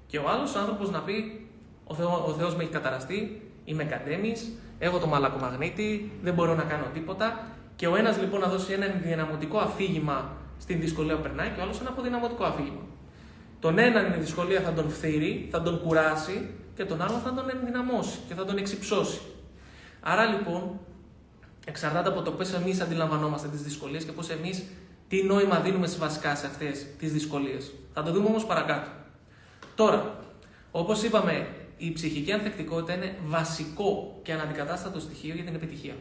Και 0.06 0.18
ο 0.18 0.28
άλλος 0.28 0.54
άνθρωπος 0.56 0.90
να 0.90 0.98
πει: 0.98 1.48
Ο, 1.84 1.94
Θεό, 1.94 2.24
ο 2.26 2.32
Θεός 2.32 2.56
με 2.56 2.62
έχει 2.62 2.72
καταραστεί, 2.72 3.42
είμαι 3.64 3.84
κατέμι, 3.84 4.32
έχω 4.78 4.98
το 4.98 5.06
μαλακομαγνήτη, 5.06 6.10
δεν 6.22 6.34
μπορώ 6.34 6.54
να 6.54 6.62
κάνω 6.62 6.84
τίποτα. 6.94 7.46
Και 7.76 7.86
ο 7.86 7.96
ένας 7.96 8.18
λοιπόν 8.20 8.40
να 8.40 8.46
δώσει 8.46 8.72
ένα 8.72 8.84
ενδυναμωτικό 8.84 9.58
αφήγημα 9.58 10.32
στην 10.58 10.80
δυσκολία 10.80 11.16
που 11.16 11.22
περνάει 11.22 11.48
και 11.48 11.60
ο 11.60 11.62
άλλος 11.62 11.80
ένα 11.80 11.88
αποδυναμωτικό 11.88 12.44
αφήγημα. 12.44 12.82
Τον 13.60 13.78
έναν 13.78 14.12
η 14.12 14.16
δυσκολία 14.16 14.60
θα 14.60 14.72
τον 14.72 14.90
φθείρει, 14.90 15.48
θα 15.50 15.62
τον 15.62 15.80
κουράσει 15.80 16.50
και 16.74 16.84
τον 16.84 17.02
άλλο 17.02 17.18
θα 17.24 17.34
τον 17.34 17.50
ενδυναμώσει 17.50 18.18
και 18.28 18.34
θα 18.34 18.44
τον 18.44 18.56
εξυψώσει. 18.56 19.20
Άρα 20.00 20.24
λοιπόν, 20.24 20.80
εξαρτάται 21.70 22.08
από 22.08 22.22
το 22.22 22.30
πώς 22.30 22.52
εμείς 22.52 22.80
αντιλαμβανόμαστε 22.80 23.48
τις 23.48 23.62
δυσκολίες 23.62 24.04
και 24.04 24.12
πώς 24.12 24.30
εμείς 24.30 24.62
τι 25.08 25.22
νόημα 25.22 25.60
δίνουμε 25.60 25.86
βασικά 25.86 26.34
σε 26.34 26.46
αυτές 26.46 26.86
τις 26.98 27.12
δυσκολίες. 27.12 27.72
Θα 27.94 28.02
το 28.02 28.12
δούμε 28.12 28.26
όμως 28.26 28.44
παρακάτω. 28.44 28.90
Τώρα, 29.74 30.24
όπως 30.70 31.02
είπαμε, 31.02 31.46
η 31.76 31.92
ψυχική 31.92 32.32
ανθεκτικότητα 32.32 32.94
είναι 32.94 33.14
βασικό 33.26 34.20
και 34.22 34.32
αναντικατάστατο 34.32 35.00
στοιχείο 35.00 35.34
για 35.34 35.44
την 35.44 35.54
επιτυχία. 35.54 35.94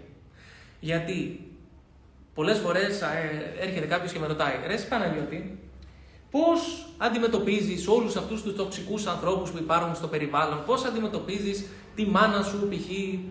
Γιατί 0.80 1.48
πολλές 2.34 2.58
φορές 2.58 3.02
ε, 3.02 3.56
έρχεται 3.60 3.86
κάποιος 3.86 4.12
και 4.12 4.20
με 4.20 4.28
ρωτάει, 4.28 4.54
Ρε 4.68 4.76
Παναγιώτη, 4.76 5.60
Πώς 6.32 6.88
αντιμετωπίζεις 6.98 7.88
όλους 7.88 8.16
αυτούς 8.16 8.42
τους 8.42 8.56
τοξικούς 8.56 9.06
ανθρώπους 9.06 9.50
που 9.50 9.58
υπάρχουν 9.58 9.96
στο 9.96 10.08
περιβάλλον, 10.08 10.64
πώς 10.66 10.86
αντιμετωπίζεις 10.86 11.66
τη 11.96 12.06
μάνα 12.06 12.44
σου, 12.44 12.70
π.χ. 12.70 12.90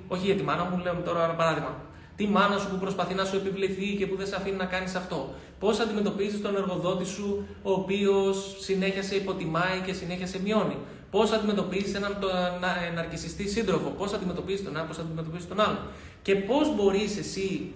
Όχι 0.09 0.25
για 0.25 0.35
τη 0.35 0.43
μάνα 0.43 0.65
μου, 0.65 0.83
λέω 0.83 1.03
τώρα 1.05 1.25
ένα 1.25 1.35
παράδειγμα. 1.35 1.77
Τη 2.19 2.27
μάνα 2.27 2.59
σου 2.59 2.69
που 2.71 2.77
προσπαθεί 2.77 3.15
να 3.15 3.25
σου 3.25 3.37
επιβληθεί 3.37 3.97
και 3.99 4.07
που 4.07 4.17
δεν 4.17 4.27
σε 4.27 4.37
αφήνει 4.37 4.57
να 4.57 4.65
κάνεις 4.65 4.95
αυτό. 4.95 5.35
Πώς 5.59 5.79
αντιμετωπίζεις 5.79 6.41
τον 6.43 6.57
εργοδότη 6.57 7.05
σου, 7.05 7.47
ο 7.63 7.73
οποίος 7.73 8.57
συνέχεια 8.59 9.03
σε 9.03 9.15
υποτιμάει 9.15 9.81
και 9.87 9.93
συνέχεια 9.93 10.27
σε 10.27 10.41
μειώνει. 10.43 10.77
Πώς 11.11 11.33
αντιμετωπίζεις 11.33 11.95
έναν 11.95 12.17
ναρκιστή 12.95 13.49
σύντροφο. 13.49 13.89
Πώς 13.91 14.13
αντιμετωπίζεις 14.13 14.65
τον 14.65 14.77
ένα, 14.77 14.85
πώς 14.85 14.99
αντιμετωπίζεις 14.99 15.49
τον 15.49 15.61
άλλο. 15.61 15.79
Και 16.23 16.35
πώς 16.35 16.75
μπορείς 16.75 17.19
εσύ 17.19 17.73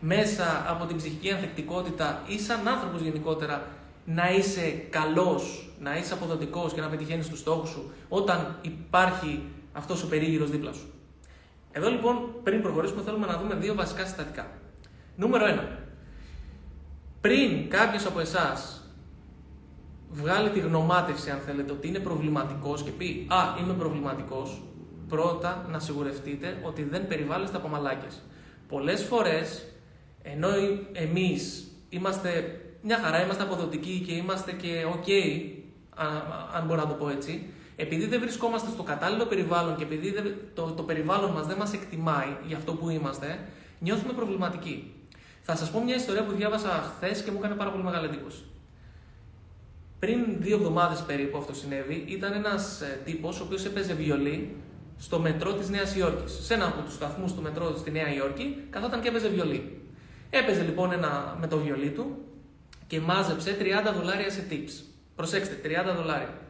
μέσα 0.00 0.66
από 0.68 0.84
την 0.84 0.96
ψυχική 0.96 1.30
ανθεκτικότητα 1.30 2.22
ή 2.26 2.38
σαν 2.38 2.68
άνθρωπος 2.68 3.00
γενικότερα 3.00 3.66
να 4.04 4.34
είσαι 4.34 4.70
καλός, 4.90 5.70
να 5.80 5.96
είσαι 5.96 6.12
αποδοτικός 6.12 6.72
και 6.72 6.80
να 6.80 6.88
πετυχαίνεις 6.88 7.28
τους 7.28 7.38
στόχους 7.38 7.68
σου 7.68 7.90
όταν 8.08 8.58
υπάρχει 8.62 9.42
αυτός 9.72 10.02
ο 10.02 10.06
περίγυρος 10.06 10.50
δίπλα 10.50 10.72
σου. 10.72 10.90
Εδώ 11.76 11.90
λοιπόν, 11.90 12.30
πριν 12.42 12.62
προχωρήσουμε, 12.62 13.02
θέλουμε 13.02 13.26
να 13.26 13.38
δούμε 13.38 13.54
δύο 13.54 13.74
βασικά 13.74 14.04
συστατικά. 14.04 14.46
Νούμερο 15.16 15.46
1. 15.46 15.60
Πριν 17.20 17.70
κάποιος 17.70 18.06
από 18.06 18.20
εσάς 18.20 18.90
βγάλει 20.10 20.50
τη 20.50 20.58
γνωμάτευση, 20.60 21.30
αν 21.30 21.38
θέλετε, 21.38 21.72
ότι 21.72 21.88
είναι 21.88 21.98
προβληματικός 21.98 22.82
και 22.82 22.90
πει 22.90 23.26
«Α, 23.30 23.36
είμαι 23.60 23.72
προβληματικός», 23.72 24.62
πρώτα 25.08 25.66
να 25.70 25.78
σιγουρευτείτε 25.78 26.58
ότι 26.62 26.82
δεν 26.82 27.06
περιβάλλεστε 27.06 27.56
από 27.56 27.68
μαλάκες. 27.68 28.22
Πολλές 28.68 29.02
φορές, 29.02 29.66
ενώ 30.22 30.48
εμείς 30.92 31.66
είμαστε 31.88 32.60
μια 32.82 32.98
χαρά, 32.98 33.24
είμαστε 33.24 33.42
αποδοτικοί 33.42 34.04
και 34.06 34.12
είμαστε 34.12 34.52
και 34.52 34.84
ok, 34.94 35.10
αν 36.54 36.66
μπορώ 36.66 36.80
να 36.80 36.88
το 36.88 36.94
πω 36.94 37.08
έτσι, 37.08 37.50
επειδή 37.76 38.06
δεν 38.06 38.20
βρισκόμαστε 38.20 38.70
στο 38.70 38.82
κατάλληλο 38.82 39.24
περιβάλλον 39.24 39.76
και 39.76 39.82
επειδή 39.82 40.14
το, 40.54 40.72
το 40.72 40.82
περιβάλλον 40.82 41.30
μας 41.30 41.46
δεν 41.46 41.56
μας 41.56 41.72
εκτιμάει 41.72 42.36
για 42.46 42.56
αυτό 42.56 42.72
που 42.72 42.90
είμαστε, 42.90 43.38
νιώθουμε 43.78 44.12
προβληματικοί. 44.12 44.92
Θα 45.42 45.56
σας 45.56 45.70
πω 45.70 45.82
μια 45.82 45.94
ιστορία 45.94 46.24
που 46.24 46.32
διάβασα 46.32 46.94
χθες 46.96 47.22
και 47.22 47.30
μου 47.30 47.38
έκανε 47.38 47.54
πάρα 47.54 47.70
πολύ 47.70 47.82
μεγάλη 47.82 48.06
εντύπωση. 48.06 48.42
Πριν 49.98 50.20
δύο 50.38 50.56
εβδομάδες 50.56 51.00
περίπου 51.02 51.38
αυτό 51.38 51.54
συνέβη, 51.54 52.04
ήταν 52.08 52.32
ένας 52.32 52.80
ε, 52.80 53.00
τύπος 53.04 53.40
ο 53.40 53.44
οποίος 53.44 53.64
έπαιζε 53.64 53.94
βιολί 53.94 54.56
στο 54.98 55.18
μετρό 55.18 55.52
της 55.52 55.68
Νέας 55.68 55.96
Υόρκης. 55.96 56.32
Σε 56.32 56.54
ένα 56.54 56.66
από 56.66 56.82
τους 56.82 56.94
σταθμούς 56.94 57.34
του 57.34 57.42
μετρό 57.42 57.76
στη 57.76 57.90
Νέα 57.90 58.14
Υόρκη, 58.14 58.66
καθόταν 58.70 59.00
και 59.00 59.08
έπαιζε 59.08 59.28
βιολί. 59.28 59.80
Έπαιζε 60.30 60.62
λοιπόν 60.62 60.92
ένα, 60.92 61.36
με 61.40 61.46
το 61.46 61.58
βιολί 61.58 61.90
του 61.90 62.16
και 62.86 63.00
μάζεψε 63.00 63.56
30 63.60 63.94
δολάρια 63.96 64.30
σε 64.30 64.46
tips. 64.50 64.84
Προσέξτε, 65.14 65.60
30 65.64 65.96
δολάρια. 65.96 66.45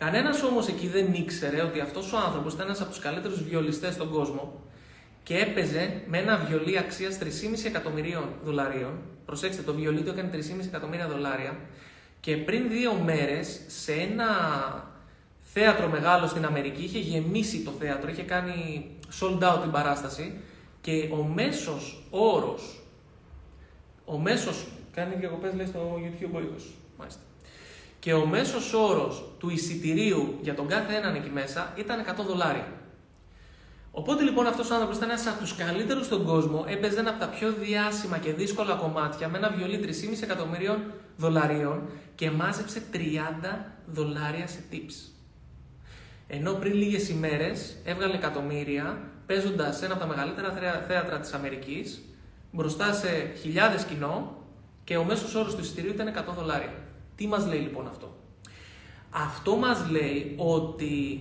Κανένας 0.00 0.42
όμως 0.42 0.68
εκεί 0.68 0.86
δεν 0.86 1.12
ήξερε 1.12 1.62
ότι 1.62 1.80
αυτός 1.80 2.12
ο 2.12 2.16
άνθρωπος 2.16 2.52
ήταν 2.52 2.66
ένας 2.66 2.80
από 2.80 2.90
τους 2.90 2.98
καλύτερους 2.98 3.42
βιολιστές 3.42 3.94
στον 3.94 4.10
κόσμο 4.10 4.60
και 5.22 5.38
έπαιζε 5.38 6.02
με 6.06 6.18
ένα 6.18 6.36
βιολί 6.36 6.78
αξίας 6.78 7.18
3,5 7.18 7.26
εκατομμυρίων 7.66 8.28
δολαρίων. 8.44 8.92
Προσέξτε, 9.26 9.62
το 9.62 9.74
βιολί 9.74 10.02
του 10.02 10.10
έκανε 10.10 10.30
3,5 10.32 10.38
εκατομμύρια 10.66 11.08
δολάρια 11.08 11.56
και 12.20 12.36
πριν 12.36 12.68
δύο 12.68 12.94
μέρες 12.94 13.60
σε 13.66 13.92
ένα 13.92 14.28
θέατρο 15.40 15.88
μεγάλο 15.88 16.26
στην 16.26 16.44
Αμερική 16.44 16.82
είχε 16.82 16.98
γεμίσει 16.98 17.62
το 17.62 17.70
θέατρο, 17.70 18.10
είχε 18.10 18.22
κάνει 18.22 18.90
sold 19.20 19.42
out 19.42 19.60
την 19.62 19.70
παράσταση 19.70 20.40
και 20.80 21.08
ο 21.12 21.22
μέσος 21.22 22.06
όρος, 22.10 22.82
ο 24.04 24.18
μέσος 24.18 24.66
Κάνει 24.94 25.14
διακοπές, 25.14 25.54
λέει, 25.54 25.66
στο 25.66 25.98
YouTube 26.02 26.34
ο 26.34 26.40
ήχος. 26.40 26.74
Μάλιστα. 26.98 27.22
Και 28.00 28.12
ο 28.12 28.26
μέσος 28.26 28.72
όρος 28.72 29.24
του 29.38 29.50
εισιτηρίου 29.50 30.38
για 30.40 30.54
τον 30.54 30.66
κάθε 30.66 30.94
έναν 30.94 31.14
εκεί 31.14 31.30
μέσα 31.30 31.72
ήταν 31.76 32.04
100 32.20 32.24
δολάρια. 32.26 32.66
Οπότε 33.92 34.22
λοιπόν 34.22 34.46
αυτός 34.46 34.70
ο 34.70 34.74
άνθρωπος 34.74 34.96
ήταν 34.96 35.08
ένας 35.10 35.26
από 35.26 35.38
τους 35.38 35.54
καλύτερους 35.54 36.06
στον 36.06 36.24
κόσμο, 36.24 36.64
έπαιζε 36.68 36.98
ένα 36.98 37.10
από 37.10 37.20
τα 37.20 37.28
πιο 37.28 37.52
διάσημα 37.52 38.18
και 38.18 38.32
δύσκολα 38.32 38.74
κομμάτια 38.74 39.28
με 39.28 39.38
ένα 39.38 39.50
βιολί 39.50 39.80
3,5 39.82 40.22
εκατομμυρίων 40.22 40.92
δολαρίων 41.16 41.88
και 42.14 42.30
μάζεψε 42.30 42.82
30 42.92 42.96
δολάρια 43.86 44.46
σε 44.46 44.58
tips. 44.72 45.12
Ενώ 46.26 46.52
πριν 46.52 46.74
λίγες 46.74 47.08
ημέρες 47.08 47.76
έβγαλε 47.84 48.14
εκατομμύρια 48.14 48.98
παίζοντας 49.26 49.76
σε 49.76 49.84
ένα 49.84 49.94
από 49.94 50.02
τα 50.02 50.08
μεγαλύτερα 50.08 50.52
θέατρα 50.88 51.18
της 51.18 51.32
Αμερικής 51.32 52.02
μπροστά 52.52 52.92
σε 52.92 53.32
χιλιάδες 53.40 53.84
κοινό 53.84 54.36
και 54.84 54.96
ο 54.96 55.04
μέσος 55.04 55.34
όρος 55.34 55.54
του 55.54 55.60
εισιτηρίου 55.60 55.90
ήταν 55.90 56.08
100 56.08 56.34
δολάρια. 56.34 56.72
Τι 57.20 57.26
μας 57.26 57.46
λέει 57.46 57.58
λοιπόν 57.58 57.86
αυτό; 57.86 58.08
Αυτό 59.10 59.56
μας 59.56 59.90
λέει 59.90 60.34
ότι 60.36 61.20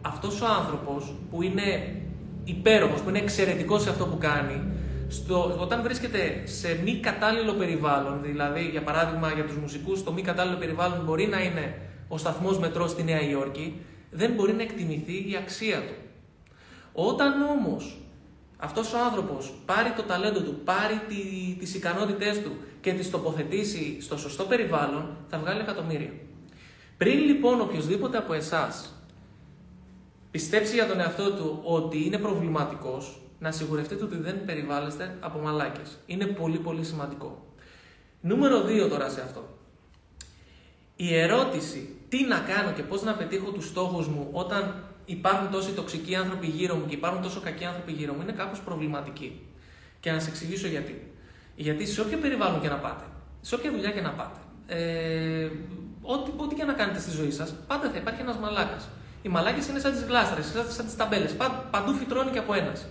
αυτός 0.00 0.40
ο 0.40 0.46
άνθρωπος 0.46 1.14
που 1.30 1.42
είναι 1.42 1.96
υπέροχος, 2.44 3.00
που 3.00 3.08
είναι 3.08 3.18
εξαιρετικός 3.18 3.82
σε 3.82 3.90
αυτό 3.90 4.06
που 4.06 4.18
κάνει, 4.18 4.62
στο, 5.08 5.56
όταν 5.60 5.82
βρίσκεται 5.82 6.42
σε 6.44 6.80
μη 6.84 7.00
κατάλληλο 7.00 7.52
περιβάλλον, 7.52 8.22
δηλαδή 8.22 8.68
για 8.68 8.82
παράδειγμα 8.82 9.32
για 9.32 9.44
τους 9.44 9.56
μουσικούς, 9.56 10.04
το 10.04 10.12
μη 10.12 10.22
κατάλληλο 10.22 10.56
περιβάλλον 10.56 11.04
μπορεί 11.04 11.26
να 11.26 11.42
είναι 11.42 11.80
ο 12.08 12.18
σταθμός 12.18 12.58
μετρό 12.58 12.86
στη 12.86 13.02
Νέα 13.02 13.22
Υόρκη, 13.22 13.80
δεν 14.10 14.32
μπορεί 14.32 14.52
να 14.52 14.62
εκτιμηθεί 14.62 15.30
η 15.30 15.36
αξία 15.36 15.78
του. 15.78 15.94
Όταν 16.92 17.42
όμως 17.42 17.98
αυτός 18.60 18.92
ο 18.92 18.98
άνθρωπος 18.98 19.54
πάρει 19.66 19.92
το 19.96 20.02
ταλέντο 20.02 20.40
του, 20.40 20.60
πάρει 20.64 21.00
τις 21.58 21.74
ικανότητές 21.74 22.42
του 22.42 22.50
και 22.80 22.92
τις 22.92 23.10
τοποθετήσει 23.10 23.98
στο 24.00 24.18
σωστό 24.18 24.44
περιβάλλον, 24.44 25.16
θα 25.28 25.38
βγάλει 25.38 25.60
εκατομμύρια. 25.60 26.12
Πριν 26.96 27.18
λοιπόν 27.18 27.60
οποιοδήποτε 27.60 28.18
από 28.18 28.32
εσάς 28.32 28.94
πιστέψει 30.30 30.74
για 30.74 30.86
τον 30.86 31.00
εαυτό 31.00 31.32
του 31.32 31.60
ότι 31.64 32.04
είναι 32.04 32.18
προβληματικός, 32.18 33.20
να 33.38 33.50
σιγουρευτείτε 33.50 34.04
ότι 34.04 34.16
δεν 34.16 34.44
περιβάλλεστε 34.44 35.16
από 35.20 35.38
μαλάκες. 35.38 35.98
Είναι 36.06 36.26
πολύ 36.26 36.58
πολύ 36.58 36.84
σημαντικό. 36.84 37.44
Νούμερο 38.20 38.64
2 38.64 38.88
τώρα 38.88 39.08
σε 39.08 39.20
αυτό. 39.20 39.48
Η 40.96 41.14
ερώτηση 41.14 41.96
τι 42.08 42.24
να 42.24 42.38
κάνω 42.38 42.72
και 42.72 42.82
πώς 42.82 43.02
να 43.02 43.14
πετύχω 43.14 43.50
τους 43.50 43.66
στόχους 43.66 44.08
μου 44.08 44.28
όταν 44.32 44.84
υπάρχουν 45.10 45.50
τόσοι 45.50 45.72
τοξικοί 45.72 46.14
άνθρωποι 46.16 46.46
γύρω 46.46 46.74
μου 46.74 46.86
και 46.86 46.94
υπάρχουν 46.94 47.22
τόσο 47.22 47.40
κακοί 47.40 47.64
άνθρωποι 47.64 47.92
γύρω 47.92 48.12
μου 48.12 48.22
είναι 48.22 48.32
κάπως 48.32 48.60
προβληματική. 48.60 49.46
Και 50.00 50.10
να 50.10 50.18
σας 50.18 50.28
εξηγήσω 50.28 50.66
γιατί. 50.66 51.12
Γιατί 51.54 51.86
σε 51.86 52.00
όποιο 52.00 52.18
περιβάλλον 52.18 52.60
και 52.60 52.68
να 52.68 52.76
πάτε, 52.76 53.04
σε 53.40 53.54
όποια 53.54 53.70
δουλειά 53.70 53.90
και 53.90 54.00
να 54.00 54.10
πάτε, 54.10 54.40
ε, 54.66 55.48
ό,τι, 56.02 56.30
ό,τι 56.36 56.54
και 56.54 56.64
να 56.64 56.72
κάνετε 56.72 57.00
στη 57.00 57.10
ζωή 57.10 57.30
σας, 57.30 57.54
πάντα 57.66 57.90
θα 57.90 57.96
υπάρχει 57.96 58.20
ένας 58.20 58.38
μαλάκας. 58.38 58.88
Οι 59.22 59.28
μαλάκες 59.28 59.68
είναι 59.68 59.78
σαν 59.78 59.92
τις 59.92 60.02
γλάστρες, 60.02 60.46
σαν 60.68 60.84
τις 60.84 60.96
ταμπέλες. 60.96 61.36
Παντού 61.70 61.92
φυτρώνει 61.92 62.30
και 62.30 62.38
από 62.38 62.54
ένας. 62.54 62.86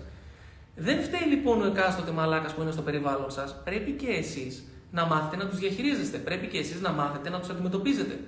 Δεν 0.75 1.03
φταίει 1.03 1.27
λοιπόν 1.29 1.62
ο 1.62 1.65
εκάστοτε 1.65 2.12
μαλάκας 2.12 2.53
που 2.53 2.62
είναι 2.62 2.71
στο 2.71 2.82
περιβάλλον 2.82 3.32
σας. 3.32 3.62
Πρέπει 3.63 3.91
και 3.91 4.08
εσείς 4.08 4.63
να 4.91 5.05
μάθετε 5.05 5.43
να 5.43 5.49
τους 5.49 5.60
διαχειρίζεστε. 5.60 6.17
Πρέπει 6.17 6.47
και 6.47 6.58
εσείς 6.58 6.82
να 6.82 6.91
μάθετε 6.91 7.29
να 7.29 7.39
τους 7.39 7.49
αντιμετωπίζετε. 7.49 8.19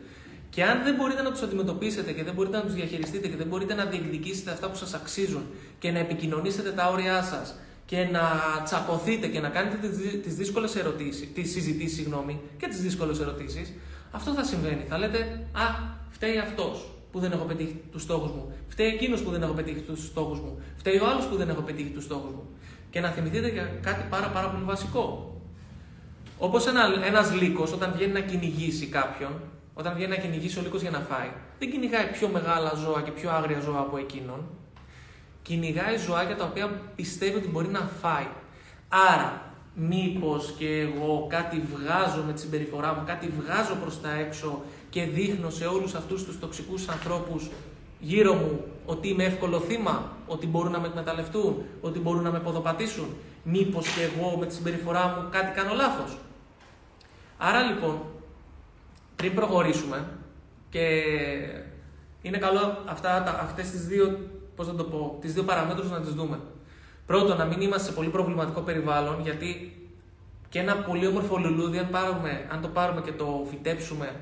Και 0.51 0.63
αν 0.63 0.83
δεν 0.83 0.95
μπορείτε 0.95 1.21
να 1.21 1.31
τους 1.31 1.41
αντιμετωπίσετε 1.41 2.11
και 2.11 2.23
δεν 2.23 2.33
μπορείτε 2.33 2.57
να 2.57 2.63
τους 2.63 2.73
διαχειριστείτε 2.73 3.27
και 3.27 3.35
δεν 3.35 3.47
μπορείτε 3.47 3.73
να 3.73 3.85
διεκδικήσετε 3.85 4.51
αυτά 4.51 4.69
που 4.69 4.75
σας 4.75 4.93
αξίζουν 4.93 5.43
και 5.79 5.91
να 5.91 5.99
επικοινωνήσετε 5.99 6.71
τα 6.71 6.89
όρια 6.89 7.23
σας 7.23 7.55
και 7.85 8.03
να 8.11 8.21
τσακωθείτε 8.63 9.27
και 9.27 9.39
να 9.39 9.49
κάνετε 9.49 9.87
τις 10.23 10.35
δύσκολες 10.35 10.75
ερωτήσεις, 10.75 11.33
τις 11.33 11.51
συζητήσεις, 11.51 11.97
συγγνώμη, 11.97 12.39
και 12.57 12.67
τις 12.67 12.81
δύσκολες 12.81 13.19
ερωτήσεις, 13.19 13.73
αυτό 14.11 14.31
θα 14.33 14.43
συμβαίνει. 14.43 14.85
Θα 14.89 14.97
λέτε, 14.97 15.47
Α, 15.51 15.65
φταίει 16.09 16.37
αυτός 16.37 16.91
που 17.11 17.19
δεν 17.19 17.31
έχω 17.31 17.43
πετύχει 17.43 17.81
τους 17.91 18.01
στόχους 18.01 18.31
μου. 18.31 18.53
Φταίει 18.67 18.87
εκείνος 18.87 19.21
που 19.21 19.31
δεν 19.31 19.41
έχω 19.41 19.53
πετύχει 19.53 19.79
τους 19.79 20.05
στόχους 20.05 20.39
μου. 20.39 20.61
Φταίει 20.77 20.97
ο 20.97 21.07
άλλος 21.07 21.25
που 21.25 21.35
δεν 21.35 21.49
έχω 21.49 21.61
πετύχει 21.61 21.89
τους 21.89 22.03
στόχους 22.03 22.31
μου. 22.31 22.43
Και 22.89 22.99
να 22.99 23.09
θυμηθείτε 23.09 23.47
για 23.47 23.71
κάτι 23.81 24.05
πάρα, 24.09 24.27
πάρα 24.27 24.49
πολύ 24.49 24.63
βασικό. 24.63 25.35
Όπως 26.37 26.67
ένα 26.67 26.81
ένας 27.05 27.33
λύκος, 27.33 27.71
όταν 27.73 27.93
βγαίνει 27.95 28.11
να 28.11 28.19
κυνηγήσει 28.19 28.85
κάποιον, 28.85 29.31
όταν 29.73 29.93
βγαίνει 29.93 30.09
να 30.09 30.15
κυνηγήσει 30.15 30.59
ο 30.59 30.61
λύκος 30.61 30.81
για 30.81 30.91
να 30.91 30.99
φάει, 30.99 31.29
δεν 31.59 31.71
κυνηγάει 31.71 32.05
πιο 32.11 32.27
μεγάλα 32.27 32.73
ζώα 32.73 33.01
και 33.01 33.11
πιο 33.11 33.31
άγρια 33.31 33.59
ζώα 33.59 33.79
από 33.79 33.97
εκείνον. 33.97 34.43
Κυνηγάει 35.41 35.97
ζωάκια 35.97 36.35
τα 36.35 36.45
οποία 36.45 36.81
πιστεύει 36.95 37.37
ότι 37.37 37.47
μπορεί 37.47 37.67
να 37.67 37.89
φάει. 38.01 38.27
Άρα, 38.89 39.53
μήπως 39.73 40.53
και 40.57 40.79
εγώ 40.79 41.27
κάτι 41.29 41.63
βγάζω 41.73 42.23
με 42.27 42.33
τη 42.33 42.39
συμπεριφορά 42.39 42.93
μου, 42.93 43.03
κάτι 43.05 43.31
βγάζω 43.39 43.75
προς 43.75 44.01
τα 44.01 44.13
έξω 44.13 44.61
και 44.89 45.03
δείχνω 45.03 45.49
σε 45.49 45.65
όλους 45.65 45.95
αυτούς 45.95 46.25
τους 46.25 46.39
τοξικούς 46.39 46.87
ανθρώπους 46.87 47.49
γύρω 47.99 48.33
μου 48.33 48.63
ότι 48.85 49.07
είμαι 49.07 49.23
εύκολο 49.23 49.59
θύμα, 49.59 50.11
ότι 50.27 50.47
μπορούν 50.47 50.71
να 50.71 50.79
με 50.79 50.87
εκμεταλλευτούν, 50.87 51.63
ότι 51.81 51.99
μπορούν 51.99 52.23
να 52.23 52.31
με 52.31 52.39
ποδοπατήσουν. 52.39 53.07
Μήπως 53.43 53.87
και 53.87 54.01
εγώ 54.01 54.37
με 54.37 54.45
τη 54.45 54.53
συμπεριφορά 54.53 55.07
μου 55.07 55.29
κάτι 55.31 55.59
κάνω 55.59 55.73
λάθος. 55.73 56.17
Άρα 57.37 57.61
λοιπόν, 57.61 58.01
πριν 59.15 59.33
προχωρήσουμε 59.33 60.07
και 60.69 61.03
είναι 62.21 62.37
καλό 62.37 62.83
αυτά, 62.85 63.39
αυτές 63.41 63.69
τις 63.69 63.87
δύο, 63.87 64.29
πώς 64.55 64.67
να 64.67 64.75
το 64.75 64.83
πω, 64.83 65.17
τις 65.21 65.33
δύο 65.33 65.43
παραμέτρους 65.43 65.89
να 65.89 65.99
τις 65.99 66.13
δούμε. 66.13 66.39
Πρώτον, 67.05 67.37
να 67.37 67.45
μην 67.45 67.61
είμαστε 67.61 67.87
σε 67.87 67.93
πολύ 67.95 68.09
προβληματικό 68.09 68.61
περιβάλλον, 68.61 69.21
γιατί 69.21 69.75
και 70.49 70.59
ένα 70.59 70.75
πολύ 70.75 71.07
όμορφο 71.07 71.37
λουλούδι, 71.37 71.77
αν, 71.77 71.89
πάρουμε, 71.89 72.47
αν 72.51 72.61
το 72.61 72.67
πάρουμε 72.67 73.01
και 73.01 73.11
το 73.11 73.45
φυτέψουμε 73.49 74.15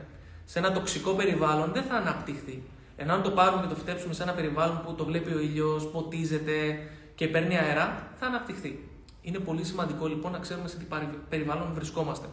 σε 0.45 0.59
ένα 0.59 0.71
τοξικό 0.71 1.11
περιβάλλον 1.11 1.71
δεν 1.73 1.83
θα 1.83 1.95
αναπτυχθεί. 1.95 2.63
Ενώ 2.95 3.13
αν 3.13 3.21
το 3.21 3.31
πάρουμε 3.31 3.61
και 3.61 3.67
το 3.67 3.75
φυτέψουμε 3.75 4.13
σε 4.13 4.23
ένα 4.23 4.31
περιβάλλον 4.31 4.81
που 4.85 4.93
το 4.93 5.05
βλέπει 5.05 5.33
ο 5.33 5.39
ήλιος, 5.39 5.87
ποτίζεται 5.87 6.79
και 7.15 7.27
παίρνει 7.27 7.57
αέρα, 7.57 8.11
θα 8.15 8.25
αναπτυχθεί. 8.25 8.89
Είναι 9.21 9.39
πολύ 9.39 9.63
σημαντικό 9.63 10.07
λοιπόν 10.07 10.31
να 10.31 10.39
ξέρουμε 10.39 10.67
σε 10.67 10.77
τι 10.77 10.85
περιβάλλον 11.29 11.71
βρισκόμαστε. 11.73 12.27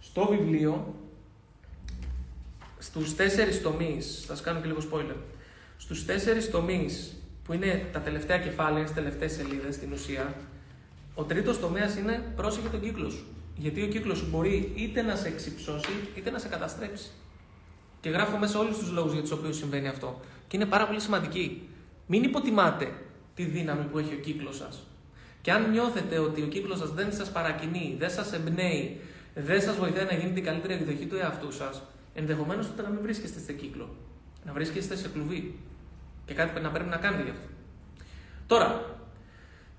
Στο 0.00 0.26
βιβλίο, 0.26 0.94
στους 2.88 3.16
τέσσερις 3.16 3.62
τομείς, 3.62 4.24
θα 4.26 4.34
σας 4.34 4.44
κάνω 4.44 4.60
και 4.60 4.66
λίγο 4.66 4.78
spoiler, 4.92 5.16
στους 5.76 6.04
τέσσερις 6.04 6.50
τομείς 6.50 7.22
που 7.44 7.52
είναι 7.52 7.86
τα 7.92 8.00
τελευταία 8.00 8.38
κεφάλαια, 8.38 8.84
τι 8.84 8.92
τελευταίες 8.92 9.32
σελίδες 9.32 9.74
στην 9.74 9.92
ουσία, 9.92 10.34
ο 11.14 11.22
τρίτος 11.22 11.60
τομέας 11.60 11.96
είναι 11.96 12.32
πρόσεχε 12.36 12.68
τον 12.68 12.80
κύκλο 12.80 13.10
σου. 13.10 13.26
Γιατί 13.56 13.82
ο 13.82 13.86
κύκλος 13.86 14.18
σου 14.18 14.26
μπορεί 14.30 14.72
είτε 14.74 15.02
να 15.02 15.16
σε 15.16 15.28
εξυψώσει 15.28 15.90
είτε 16.14 16.30
να 16.30 16.38
σε 16.38 16.48
καταστρέψει. 16.48 17.08
Και 18.00 18.08
γράφω 18.08 18.36
μέσα 18.36 18.58
όλους 18.58 18.78
τους 18.78 18.90
λόγους 18.90 19.12
για 19.12 19.22
τους 19.22 19.30
οποίους 19.30 19.56
συμβαίνει 19.56 19.88
αυτό. 19.88 20.20
Και 20.48 20.56
είναι 20.56 20.66
πάρα 20.66 20.86
πολύ 20.86 21.00
σημαντική. 21.00 21.68
Μην 22.06 22.22
υποτιμάτε 22.22 22.92
τη 23.34 23.44
δύναμη 23.44 23.84
που 23.84 23.98
έχει 23.98 24.14
ο 24.14 24.18
κύκλος 24.18 24.56
σας. 24.56 24.86
Και 25.40 25.52
αν 25.52 25.70
νιώθετε 25.70 26.18
ότι 26.18 26.42
ο 26.42 26.46
κύκλος 26.46 26.78
σας 26.78 26.90
δεν 26.90 27.12
σας 27.12 27.30
παρακινεί, 27.30 27.96
δεν 27.98 28.10
σας 28.10 28.32
εμπνέει, 28.32 29.00
δεν 29.34 29.60
σας 29.60 29.76
βοηθάει 29.76 30.04
να 30.04 30.14
γίνετε 30.14 30.40
η 30.40 30.42
καλύτερη 30.42 30.74
εκδοχή 30.74 31.06
του 31.06 31.16
εαυτού 31.16 31.52
σας, 31.52 31.82
ενδεχομένως 32.18 32.66
τότε 32.66 32.82
να 32.82 32.88
μην 32.88 33.02
βρίσκεστε 33.02 33.40
σε 33.40 33.52
κύκλο. 33.52 33.88
Να 34.44 34.52
βρίσκεστε 34.52 34.96
σε 34.96 35.08
κλουβί. 35.08 35.58
Και 36.24 36.34
κάτι 36.34 36.60
να 36.60 36.70
πρέπει 36.70 36.88
να 36.88 36.96
κάνετε 36.96 37.22
γι' 37.22 37.30
αυτό. 37.30 37.46
Τώρα, 38.46 38.84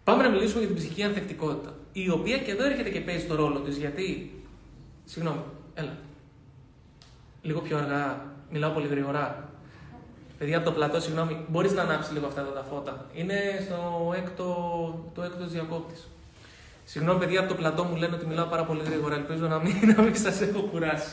πάμε 0.03 0.23
να 0.23 0.29
μιλήσουμε 0.29 0.59
για 0.59 0.67
την 0.67 0.77
ψυχική 0.77 1.03
ανθεκτικότητα. 1.03 1.73
Η 1.91 2.09
οποία 2.09 2.37
και 2.37 2.51
εδώ 2.51 2.63
έρχεται 2.65 2.89
και 2.89 2.99
παίζει 2.99 3.25
το 3.25 3.35
ρόλο 3.35 3.59
της, 3.59 3.77
γιατί. 3.77 4.33
Συγγνώμη, 5.05 5.41
έλα. 5.73 5.97
Λίγο 7.41 7.59
πιο 7.59 7.77
αργά, 7.77 8.25
μιλάω 8.51 8.71
πολύ 8.71 8.87
γρήγορα. 8.87 9.49
Παιδιά 10.37 10.57
από 10.57 10.65
το 10.65 10.71
πλατό, 10.71 10.99
συγγνώμη, 10.99 11.45
μπορείς 11.47 11.73
να 11.73 11.81
ανάψεις 11.81 12.13
λίγο 12.13 12.25
αυτά 12.25 12.43
τα 12.43 12.63
φώτα. 12.63 13.05
Είναι 13.13 13.35
στο 13.65 14.13
έκτο, 14.15 15.11
το 15.13 15.23
έκτος 15.23 15.51
διακόπτης. 15.51 16.07
Συγγνώμη, 16.85 17.19
παιδιά 17.19 17.39
από 17.39 17.49
το 17.49 17.55
πλατό 17.55 17.83
μου 17.83 17.95
λένε 17.95 18.15
ότι 18.15 18.25
μιλάω 18.25 18.45
πάρα 18.45 18.65
πολύ 18.65 18.83
γρήγορα. 18.83 19.15
Ελπίζω 19.15 19.47
να 19.47 19.59
μην, 19.59 19.93
να 19.95 20.01
μην 20.01 20.15
σας 20.15 20.41
έχω 20.41 20.61
κουράσει. 20.61 21.11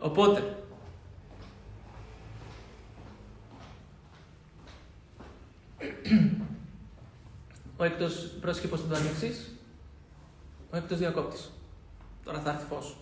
Οπότε, 0.00 0.56
ο 7.76 7.84
έκτος, 7.84 8.30
πρόσεχε 8.40 8.68
πώς 8.68 8.80
θα 8.80 8.86
το 8.86 8.94
ανοίξεις. 8.94 9.52
Ο 10.70 10.76
έκτος 10.76 10.98
διακόπτης. 10.98 11.50
Τώρα 12.24 12.40
θα 12.40 12.50
έρθει 12.50 12.64
φως. 12.68 12.96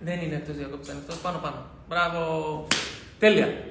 Δεν 0.00 0.20
είναι 0.20 0.34
εκτό 0.34 0.52
διακόπτης 0.52 0.88
ανοιχτό, 0.90 1.14
πάνω 1.22 1.38
πάνω. 1.38 1.64
Μπράβο. 1.88 2.66
Τέλεια. 3.18 3.64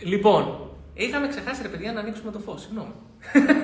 Λοιπόν, 0.00 0.70
είχαμε 0.94 1.28
ξεχάσει 1.28 1.62
ρε 1.62 1.68
παιδιά 1.68 1.92
να 1.92 2.00
ανοίξουμε 2.00 2.30
το 2.30 2.38
φως. 2.38 2.60
Συγγνώμη. 2.60 2.92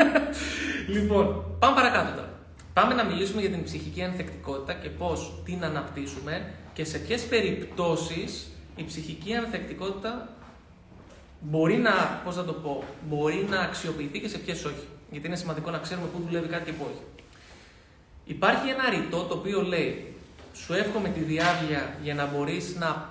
λοιπόν, 0.95 1.57
πάμε 1.59 1.75
παρακάτω 1.75 2.15
τώρα. 2.15 2.36
Πάμε 2.77 2.95
να 2.95 3.05
μιλήσουμε 3.05 3.41
για 3.41 3.51
την 3.51 3.65
ψυχική 3.65 4.03
ανθεκτικότητα 4.03 4.73
και 4.73 4.89
πώς 4.89 5.33
την 5.45 5.65
αναπτύσσουμε 5.65 6.53
και 6.73 6.85
σε 6.85 6.99
ποιες 6.99 7.23
περιπτώσεις 7.23 8.51
η 8.77 8.85
ψυχική 8.85 9.35
ανθεκτικότητα 9.35 10.29
μπορεί 11.41 11.77
να, 11.77 12.21
πώς 12.25 12.37
να 12.37 12.45
το 12.45 12.53
πω, 12.53 12.85
μπορεί 13.09 13.47
να 13.51 13.61
αξιοποιηθεί 13.61 14.21
και 14.21 14.29
σε 14.29 14.39
ποιες 14.39 14.65
όχι. 14.65 14.87
Γιατί 15.11 15.27
είναι 15.27 15.37
σημαντικό 15.37 15.71
να 15.71 15.79
ξέρουμε 15.79 16.07
πού 16.07 16.23
δουλεύει 16.27 16.49
κάτι 16.49 16.65
και 16.65 16.73
πού 16.73 16.85
όχι. 16.85 17.03
Υπάρχει 18.25 18.69
ένα 18.69 18.91
ρητό 18.91 19.23
το 19.23 19.35
οποίο 19.35 19.63
λέει 19.63 20.15
σου 20.55 20.73
εύχομαι 20.73 21.09
τη 21.09 21.21
διάβια 21.21 21.97
για 22.03 22.15
να 22.15 22.27
μπορείς 22.27 22.77
να... 22.77 23.11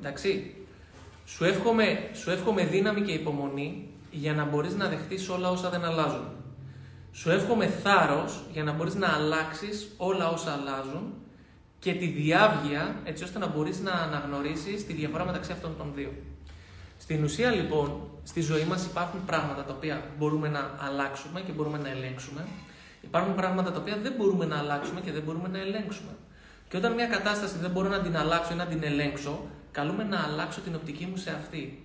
Εντάξει. 0.00 0.54
Σου 1.26 1.44
εύχομαι, 1.44 2.10
σου 2.14 2.30
εύχομαι 2.30 2.64
δύναμη 2.64 3.00
και 3.00 3.12
υπομονή 3.12 3.88
για 4.10 4.32
να 4.32 4.44
μπορείς 4.44 4.74
να 4.74 4.88
δεχτείς 4.88 5.28
όλα 5.28 5.50
όσα 5.50 5.70
δεν 5.70 5.84
αλλάζουν. 5.84 6.37
Σου 7.18 7.30
εύχομαι 7.30 7.66
θάρρος 7.66 8.44
για 8.52 8.64
να 8.64 8.72
μπορείς 8.72 8.94
να 8.94 9.08
αλλάξεις 9.08 9.88
όλα 9.96 10.28
όσα 10.28 10.52
αλλάζουν 10.52 11.14
και 11.78 11.92
τη 11.94 12.06
διάβγεια 12.06 12.96
έτσι 13.04 13.24
ώστε 13.24 13.38
να 13.38 13.46
μπορείς 13.46 13.80
να 13.80 13.92
αναγνωρίσεις 13.92 14.86
τη 14.86 14.92
διαφορά 14.92 15.24
μεταξύ 15.24 15.52
αυτών 15.52 15.76
των 15.76 15.92
δύο. 15.94 16.12
Στην 16.98 17.24
ουσία 17.24 17.50
λοιπόν, 17.50 18.00
στη 18.22 18.40
ζωή 18.40 18.64
μας 18.64 18.86
υπάρχουν 18.86 19.24
πράγματα 19.24 19.64
τα 19.64 19.72
οποία 19.72 20.02
μπορούμε 20.18 20.48
να 20.48 20.74
αλλάξουμε 20.78 21.40
και 21.40 21.52
μπορούμε 21.52 21.78
να 21.78 21.88
ελέγξουμε 21.88 22.46
Υπάρχουν 23.00 23.34
πράγματα 23.34 23.72
τα 23.72 23.80
οποία 23.80 23.96
δεν 24.02 24.12
μπορούμε 24.16 24.44
να 24.44 24.58
αλλάξουμε 24.58 25.00
και 25.00 25.12
δεν 25.12 25.22
μπορούμε 25.22 25.48
να 25.48 25.58
ελέγξουμε. 25.58 26.10
Και 26.68 26.76
όταν 26.76 26.92
μια 26.92 27.06
κατάσταση 27.06 27.58
δεν 27.58 27.70
μπορώ 27.70 27.88
να 27.88 28.00
την 28.00 28.16
αλλάξω 28.16 28.52
ή 28.52 28.56
να 28.56 28.66
την 28.66 28.82
ελέγξω, 28.82 29.46
καλούμε 29.72 30.04
να 30.04 30.20
αλλάξω 30.20 30.60
την 30.60 30.74
οπτική 30.74 31.06
μου 31.06 31.16
σε 31.16 31.30
αυτή. 31.30 31.82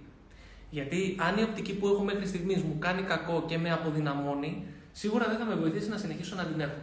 Γιατί 0.69 1.17
αν 1.19 1.37
η 1.37 1.43
οπτική 1.43 1.73
που 1.73 1.87
έχω 1.87 2.03
μέχρι 2.03 2.25
στιγμής 2.25 2.61
μου 2.61 2.75
κάνει 2.79 3.01
κακό 3.01 3.43
και 3.47 3.57
με 3.57 3.71
αποδυναμώνει, 3.71 4.65
σίγουρα 4.93 5.27
δεν 5.27 5.37
θα 5.37 5.45
με 5.45 5.55
βοηθήσει 5.55 5.89
να 5.89 5.97
συνεχίσω 5.97 6.35
να 6.35 6.43
την 6.45 6.59
έχω. 6.59 6.77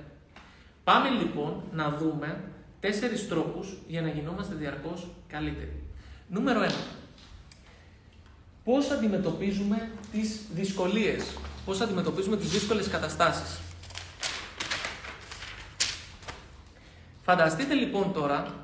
Πάμε 0.85 1.09
λοιπόν 1.09 1.63
να 1.73 1.91
δούμε 1.91 2.41
τέσσερις 2.81 3.29
τρόπους 3.29 3.77
για 3.87 4.03
να 4.03 4.09
γινόμαστε 4.09 4.55
διαρκώς 4.55 5.07
καλύτεροι. 5.29 5.83
Νούμερο 6.29 6.61
1. 6.65 6.71
Πώς 8.65 8.91
αντιμετωπίζουμε 8.91 9.91
τις 10.13 10.41
δυσκολίες, 10.55 11.37
πώς 11.65 11.81
αντιμετωπίζουμε 11.81 12.37
τις 12.37 12.51
δύσκολες 12.51 12.89
καταστάσεις. 12.89 13.59
Φανταστείτε 17.23 17.75
λοιπόν 17.75 18.13
τώρα 18.13 18.55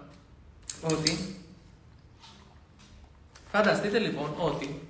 ότι 0.83 1.37
Φανταστείτε 3.57 3.99
λοιπόν 3.99 4.35
ότι 4.39 4.81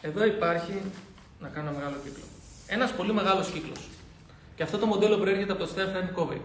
εδώ 0.00 0.24
υπάρχει, 0.24 0.82
να 1.40 1.48
κάνω 1.48 1.70
μεγάλο 1.72 1.96
κύκλο, 2.04 2.24
ένας 2.68 2.92
πολύ 2.92 3.12
μεγάλος 3.12 3.50
κύκλος. 3.50 3.88
Και 4.56 4.62
αυτό 4.62 4.78
το 4.78 4.86
μοντέλο 4.86 5.16
προέρχεται 5.16 5.52
από 5.52 5.64
το 5.64 5.70
Stephen 5.74 6.18
Covey. 6.18 6.40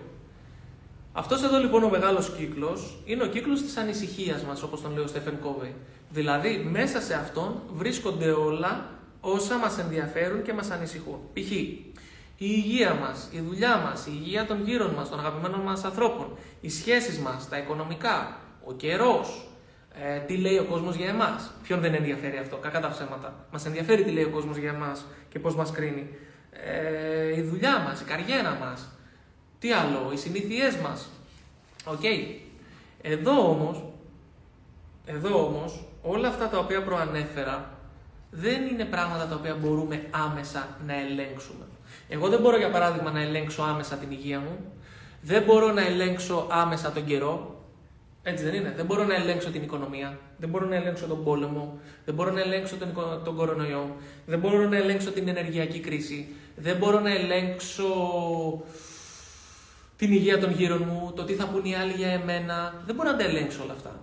Αυτός 1.13 1.43
εδώ 1.43 1.59
λοιπόν 1.59 1.83
ο 1.83 1.89
μεγάλος 1.89 2.29
κύκλος 2.37 2.97
είναι 3.05 3.23
ο 3.23 3.27
κύκλος 3.27 3.61
της 3.61 3.77
ανησυχίας 3.77 4.43
μας, 4.43 4.63
όπως 4.63 4.81
τον 4.81 4.93
λέει 4.93 5.03
ο 5.03 5.07
Stephen 5.13 5.45
Covey. 5.45 5.71
Δηλαδή 6.09 6.67
μέσα 6.71 7.01
σε 7.01 7.13
αυτόν 7.13 7.61
βρίσκονται 7.73 8.31
όλα 8.31 8.89
όσα 9.21 9.57
μας 9.57 9.77
ενδιαφέρουν 9.77 10.41
και 10.43 10.53
μας 10.53 10.71
ανησυχούν. 10.71 11.19
Π.χ 11.33 11.51
η 12.37 12.47
υγεία 12.49 12.93
μας, 12.93 13.27
η 13.31 13.39
δουλειά 13.39 13.77
μας, 13.77 14.05
η 14.05 14.11
υγεία 14.13 14.45
των 14.45 14.63
γύρων 14.63 14.93
μας, 14.93 15.09
των 15.09 15.19
αγαπημένων 15.19 15.59
μας 15.59 15.83
ανθρώπων, 15.83 16.37
οι 16.61 16.69
σχέσεις 16.69 17.19
μας, 17.19 17.49
τα 17.49 17.57
οικονομικά, 17.57 18.37
ο 18.65 18.73
καιρός, 18.73 19.47
Ε, 20.01 20.19
τι 20.19 20.37
λέει 20.37 20.57
ο 20.57 20.63
κόσμος 20.63 20.95
για 20.95 21.07
εμάς; 21.07 21.51
Ποιον 21.63 21.79
δεν 21.79 21.93
ενδιαφέρει 21.93 22.37
αυτό, 22.37 22.57
κακά 22.57 22.79
τα 22.79 22.89
ψέματα. 22.89 23.45
Μας 23.51 23.65
ενδιαφέρει 23.65 24.03
τι 24.03 24.11
λέει 24.11 24.23
ο 24.23 24.29
κόσμος 24.29 24.57
για 24.57 24.69
εμάς 24.69 25.05
και 25.29 25.39
πώς 25.39 25.55
μας 25.55 25.71
κρίνει. 25.71 26.09
Ε, 26.51 27.37
η 27.37 27.41
δουλειά 27.41 27.79
μας, 27.79 28.01
η 28.01 28.03
καριέρα 28.03 28.57
μας. 28.61 28.87
Τι 29.59 29.71
άλλο, 29.71 30.11
οι 30.13 30.17
συνήθειές 30.17 30.75
μας. 30.75 31.09
Οκ. 31.85 32.03
Εδώ 33.01 33.49
όμως, 33.49 33.83
εδώ 35.05 35.45
όμως, 35.45 35.85
όλα 36.01 36.27
αυτά 36.27 36.47
τα 36.47 36.57
οποία 36.57 36.83
προανέφερα 36.83 37.69
δεν 38.31 38.67
είναι 38.67 38.85
πράγματα 38.85 39.27
τα 39.27 39.35
οποία 39.35 39.55
μπορούμε 39.55 40.03
άμεσα 40.11 40.67
να 40.85 40.99
ελέγξουμε. 40.99 41.65
Εγώ 42.07 42.27
δεν 42.29 42.39
μπορώ 42.39 42.57
για 42.57 42.69
παράδειγμα 42.69 43.11
να 43.11 43.21
ελέγξω 43.21 43.63
άμεσα 43.63 43.95
την 43.95 44.11
υγεία 44.11 44.39
μου, 44.39 44.73
δεν 45.21 45.43
μπορώ 45.43 45.71
να 45.71 45.81
ελέγξω 45.81 46.47
άμεσα 46.49 46.91
τον 46.91 47.05
καιρό, 47.05 47.62
έτσι 48.23 48.43
δεν 48.43 48.53
είναι. 48.53 48.73
Δεν 48.75 48.85
μπορώ 48.85 49.03
να 49.03 49.15
ελέγξω 49.15 49.49
την 49.49 49.63
οικονομία, 49.63 50.19
δεν 50.37 50.49
μπορώ 50.49 50.65
να 50.65 50.75
ελέγξω 50.75 51.05
τον 51.05 51.23
πόλεμο, 51.23 51.79
δεν 52.05 52.15
μπορώ 52.15 52.31
να 52.31 52.41
ελέγξω 52.41 52.75
τον, 52.75 52.93
τον 53.23 53.35
κορονοϊό, 53.35 53.95
δεν 54.25 54.39
μπορώ 54.39 54.67
να 54.67 54.77
ελέγξω 54.77 55.11
την 55.11 55.27
ενεργειακή 55.27 55.79
κρίση, 55.79 56.27
δεν 56.55 56.77
μπορώ 56.77 56.99
να 56.99 57.11
ελέγξω 57.11 57.83
την 59.95 60.11
υγεία 60.11 60.39
των 60.39 60.51
γύρων 60.51 60.81
μου, 60.81 61.11
το 61.15 61.23
τι 61.23 61.33
θα 61.33 61.47
πούν 61.47 61.65
οι 61.65 61.75
άλλοι 61.75 61.91
για 61.91 62.07
εμένα. 62.07 62.83
Δεν 62.85 62.95
μπορώ 62.95 63.11
να 63.11 63.17
τα 63.17 63.23
ελέγξω 63.23 63.63
όλα 63.63 63.73
αυτά. 63.73 64.01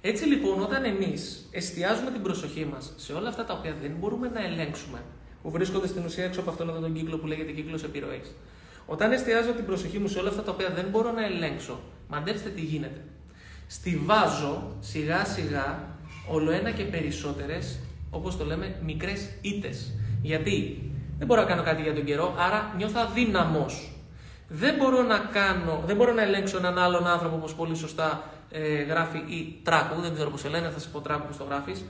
Έτσι 0.00 0.24
λοιπόν, 0.24 0.62
όταν 0.62 0.84
εμείς 0.84 1.48
εστιάζουμε 1.50 2.10
την 2.10 2.22
προσοχή 2.22 2.64
μας 2.64 2.92
σε 2.96 3.12
όλα 3.12 3.28
αυτά 3.28 3.44
τα 3.44 3.54
οποία 3.54 3.76
δεν 3.82 3.92
μπορούμε 3.98 4.28
να 4.34 4.44
ελέγξουμε, 4.44 5.02
που 5.42 5.50
βρίσκονται 5.50 5.86
στην 5.86 6.04
ουσία 6.04 6.24
έξω 6.24 6.40
από 6.40 6.50
αυτόν 6.50 6.68
εδώ 6.68 6.80
τον 6.80 6.92
κύκλο 6.94 7.18
που 7.18 7.26
λέγεται 7.26 7.52
κύκλος 7.52 7.82
επιρροής, 7.82 8.34
όταν 8.86 9.12
εστιάζω 9.12 9.52
την 9.52 9.64
προσοχή 9.64 9.98
μου 9.98 10.08
σε 10.08 10.18
όλα 10.18 10.28
αυτά 10.28 10.42
τα 10.42 10.52
οποία 10.52 10.68
δεν 10.68 10.84
μπορώ 10.90 11.12
να 11.12 11.24
ελέγξω, 11.24 11.80
μαντέψτε 12.08 12.48
τι 12.48 12.60
γίνεται. 12.60 13.04
Στιβάζω 13.72 14.76
σιγά 14.80 15.24
σιγά 15.24 15.78
όλο 16.28 16.50
ένα 16.50 16.70
και 16.70 16.84
περισσότερες, 16.84 17.78
όπως 18.10 18.36
το 18.36 18.44
λέμε, 18.44 18.76
μικρές 18.84 19.28
ήττες. 19.40 19.92
Γιατί 20.22 20.90
δεν 21.18 21.26
μπορώ 21.26 21.40
να 21.40 21.46
κάνω 21.46 21.62
κάτι 21.62 21.82
για 21.82 21.94
τον 21.94 22.04
καιρό, 22.04 22.34
άρα 22.38 22.74
νιώθω 22.76 23.00
αδύναμος. 23.00 23.92
Δεν 24.48 24.74
μπορώ 24.74 25.02
να 25.02 25.18
κάνω, 25.18 25.82
δεν 25.86 25.96
μπορώ 25.96 26.12
να 26.12 26.22
ελέγξω 26.22 26.56
έναν 26.56 26.78
άλλον 26.78 27.06
άνθρωπο 27.06 27.36
όπως 27.36 27.54
πολύ 27.54 27.76
σωστά 27.76 28.22
ε, 28.50 28.82
γράφει 28.82 29.18
ή 29.18 29.60
τράκου, 29.62 30.00
δεν 30.00 30.14
ξέρω 30.14 30.30
πώς 30.30 30.40
σε 30.40 30.48
λένε, 30.48 30.68
θα 30.68 30.78
σε 30.78 30.88
πω 30.88 31.00
τράκου 31.00 31.26
που 31.26 31.36
το 31.38 31.44
γράφεις. 31.44 31.84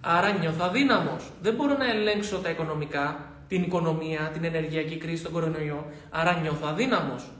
Άρα 0.00 0.32
νιώθω 0.32 0.64
αδύναμος. 0.64 1.30
Δεν 1.42 1.54
μπορώ 1.54 1.76
να 1.76 1.90
ελέγξω 1.90 2.36
τα 2.36 2.50
οικονομικά, 2.50 3.32
την 3.48 3.62
οικονομία, 3.62 4.30
την 4.32 4.44
ενεργειακή 4.44 4.96
κρίση, 4.96 5.22
τον 5.22 5.32
κορονοϊό. 5.32 5.86
Άρα 6.10 6.38
νιώθω 6.42 6.66
αδύναμος. 6.66 7.30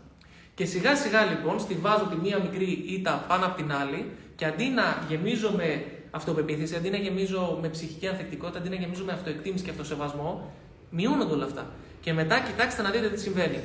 Και 0.60 0.66
σιγά 0.66 0.96
σιγά 0.96 1.24
λοιπόν 1.24 1.60
στηβάζω 1.60 2.04
τη 2.04 2.16
μία 2.16 2.38
μικρή 2.38 2.84
ήττα 2.86 3.24
πάνω 3.28 3.46
από 3.46 3.56
την 3.56 3.72
άλλη 3.72 4.10
και 4.36 4.44
αντί 4.44 4.64
να 4.64 5.04
γεμίζω 5.08 5.52
με 5.56 5.84
αυτοπεποίθηση, 6.10 6.76
αντί 6.76 6.90
να 6.90 6.96
γεμίζω 6.96 7.58
με 7.62 7.68
ψυχική 7.68 8.06
ανθεκτικότητα, 8.06 8.58
αντί 8.58 8.68
να 8.68 8.74
γεμίζω 8.74 9.04
με 9.04 9.12
αυτοεκτίμηση 9.12 9.64
και 9.64 9.70
αυτοσεβασμό, 9.70 10.52
μειώνονται 10.90 11.32
όλα 11.32 11.44
αυτά. 11.44 11.66
Και 12.00 12.12
μετά 12.12 12.40
κοιτάξτε 12.40 12.82
να 12.82 12.90
δείτε 12.90 13.08
τι 13.08 13.20
συμβαίνει 13.20 13.58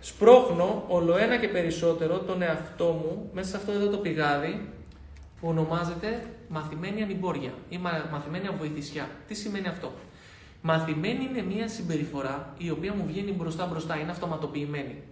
σπρώχνω 0.00 0.84
όλο 0.88 1.16
ένα 1.16 1.36
και 1.36 1.48
περισσότερο 1.48 2.18
τον 2.18 2.42
εαυτό 2.42 2.84
μου 2.84 3.30
μέσα 3.32 3.48
σε 3.48 3.56
αυτό 3.56 3.72
εδώ 3.72 3.88
το 3.88 3.96
πηγάδι 3.96 4.68
που 5.40 5.48
ονομάζεται 5.48 6.22
μαθημένη 6.48 7.02
ανυμπόρια 7.02 7.52
ή 7.68 7.78
μαθημένη 8.10 8.46
αβοηθησιά. 8.46 9.08
Τι 9.26 9.34
σημαίνει 9.34 9.68
αυτό; 9.68 9.92
Μαθημένη 10.62 11.24
είναι 11.24 11.42
μια 11.54 11.68
συμπεριφορά 11.68 12.54
η 12.58 12.70
οποία 12.70 12.94
μου 12.94 13.04
βγαίνει 13.06 13.32
μπροστά 13.32 13.66
μπροστά, 13.66 13.98
είναι 13.98 14.10
αυτοματοποιημένη. 14.10 15.02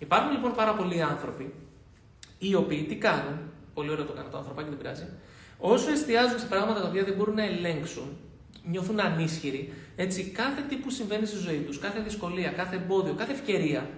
Υπάρχουν 0.00 0.32
λοιπόν 0.32 0.54
πάρα 0.54 0.74
πολλοί 0.74 1.02
άνθρωποι 1.02 1.54
οι 2.38 2.54
οποίοι 2.54 2.82
τι 2.82 2.96
κάνουν, 2.96 3.38
πολύ 3.74 3.90
ωραίο 3.90 4.04
το 4.04 4.12
κάνω 4.12 4.28
το 4.28 4.36
ανθρωπάκι, 4.36 4.68
δεν 4.68 4.78
πειράζει, 4.78 5.06
όσο 5.58 5.90
εστιάζουν 5.90 6.38
σε 6.38 6.46
πράγματα 6.46 6.80
τα 6.80 6.88
οποία 6.88 7.04
δεν 7.04 7.14
μπορούν 7.14 7.34
να 7.34 7.44
ελέγξουν, 7.44 8.16
νιώθουν 8.64 9.00
ανίσχυροι, 9.00 9.72
έτσι 9.96 10.24
κάθε 10.24 10.62
τι 10.68 10.76
που 10.76 10.90
συμβαίνει 10.90 11.26
στη 11.26 11.36
ζωή 11.36 11.58
τους, 11.58 11.78
κάθε 11.78 12.00
δυσκολία, 12.00 12.50
κάθε 12.50 12.76
εμπόδιο, 12.76 13.14
κάθε 13.14 13.32
ευκαιρία, 13.32 13.90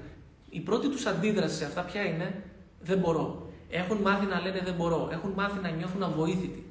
η 0.50 0.60
πρώτη 0.60 0.88
τους 0.88 1.06
αντίδραση 1.06 1.56
σε 1.56 1.64
αυτά 1.64 1.82
ποια 1.82 2.02
είναι, 2.04 2.42
δεν 2.80 2.98
μπορώ. 2.98 3.52
Έχουν 3.70 3.96
μάθει 3.96 4.26
να 4.26 4.40
λένε 4.40 4.60
δεν 4.64 4.74
μπορώ. 4.74 5.08
Έχουν 5.12 5.30
μάθει 5.30 5.60
να 5.62 5.70
νιώθουν 5.70 6.02
αβοήθητοι 6.02 6.66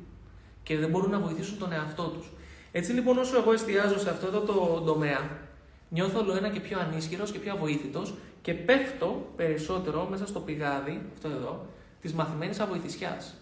και 0.63 0.77
δεν 0.77 0.89
μπορούν 0.89 1.09
να 1.09 1.19
βοηθήσουν 1.19 1.57
τον 1.57 1.71
εαυτό 1.71 2.03
τους. 2.03 2.31
Έτσι 2.71 2.91
λοιπόν, 2.91 3.17
όσο 3.17 3.37
εγώ 3.37 3.53
εστιάζω 3.53 3.99
σε 3.99 4.09
αυτό 4.09 4.39
το 4.39 4.81
τομέα, 4.85 5.19
νιώθω 5.91 6.19
όλο 6.19 6.36
ένα 6.36 6.49
και 6.49 6.60
πιο 6.60 6.80
ανίσχυρος 6.80 7.32
και 7.32 7.39
πιο 7.39 7.54
αβοήθητος 7.54 8.13
και 8.41 8.54
πέφτω 8.54 9.32
περισσότερο 9.36 10.08
μέσα 10.10 10.27
στο 10.27 10.39
πηγάδι, 10.39 11.01
αυτό 11.13 11.27
εδώ, 11.27 11.65
της 12.01 12.13
μαθημένης 12.13 12.60
αβοηθησιάς. 12.60 13.34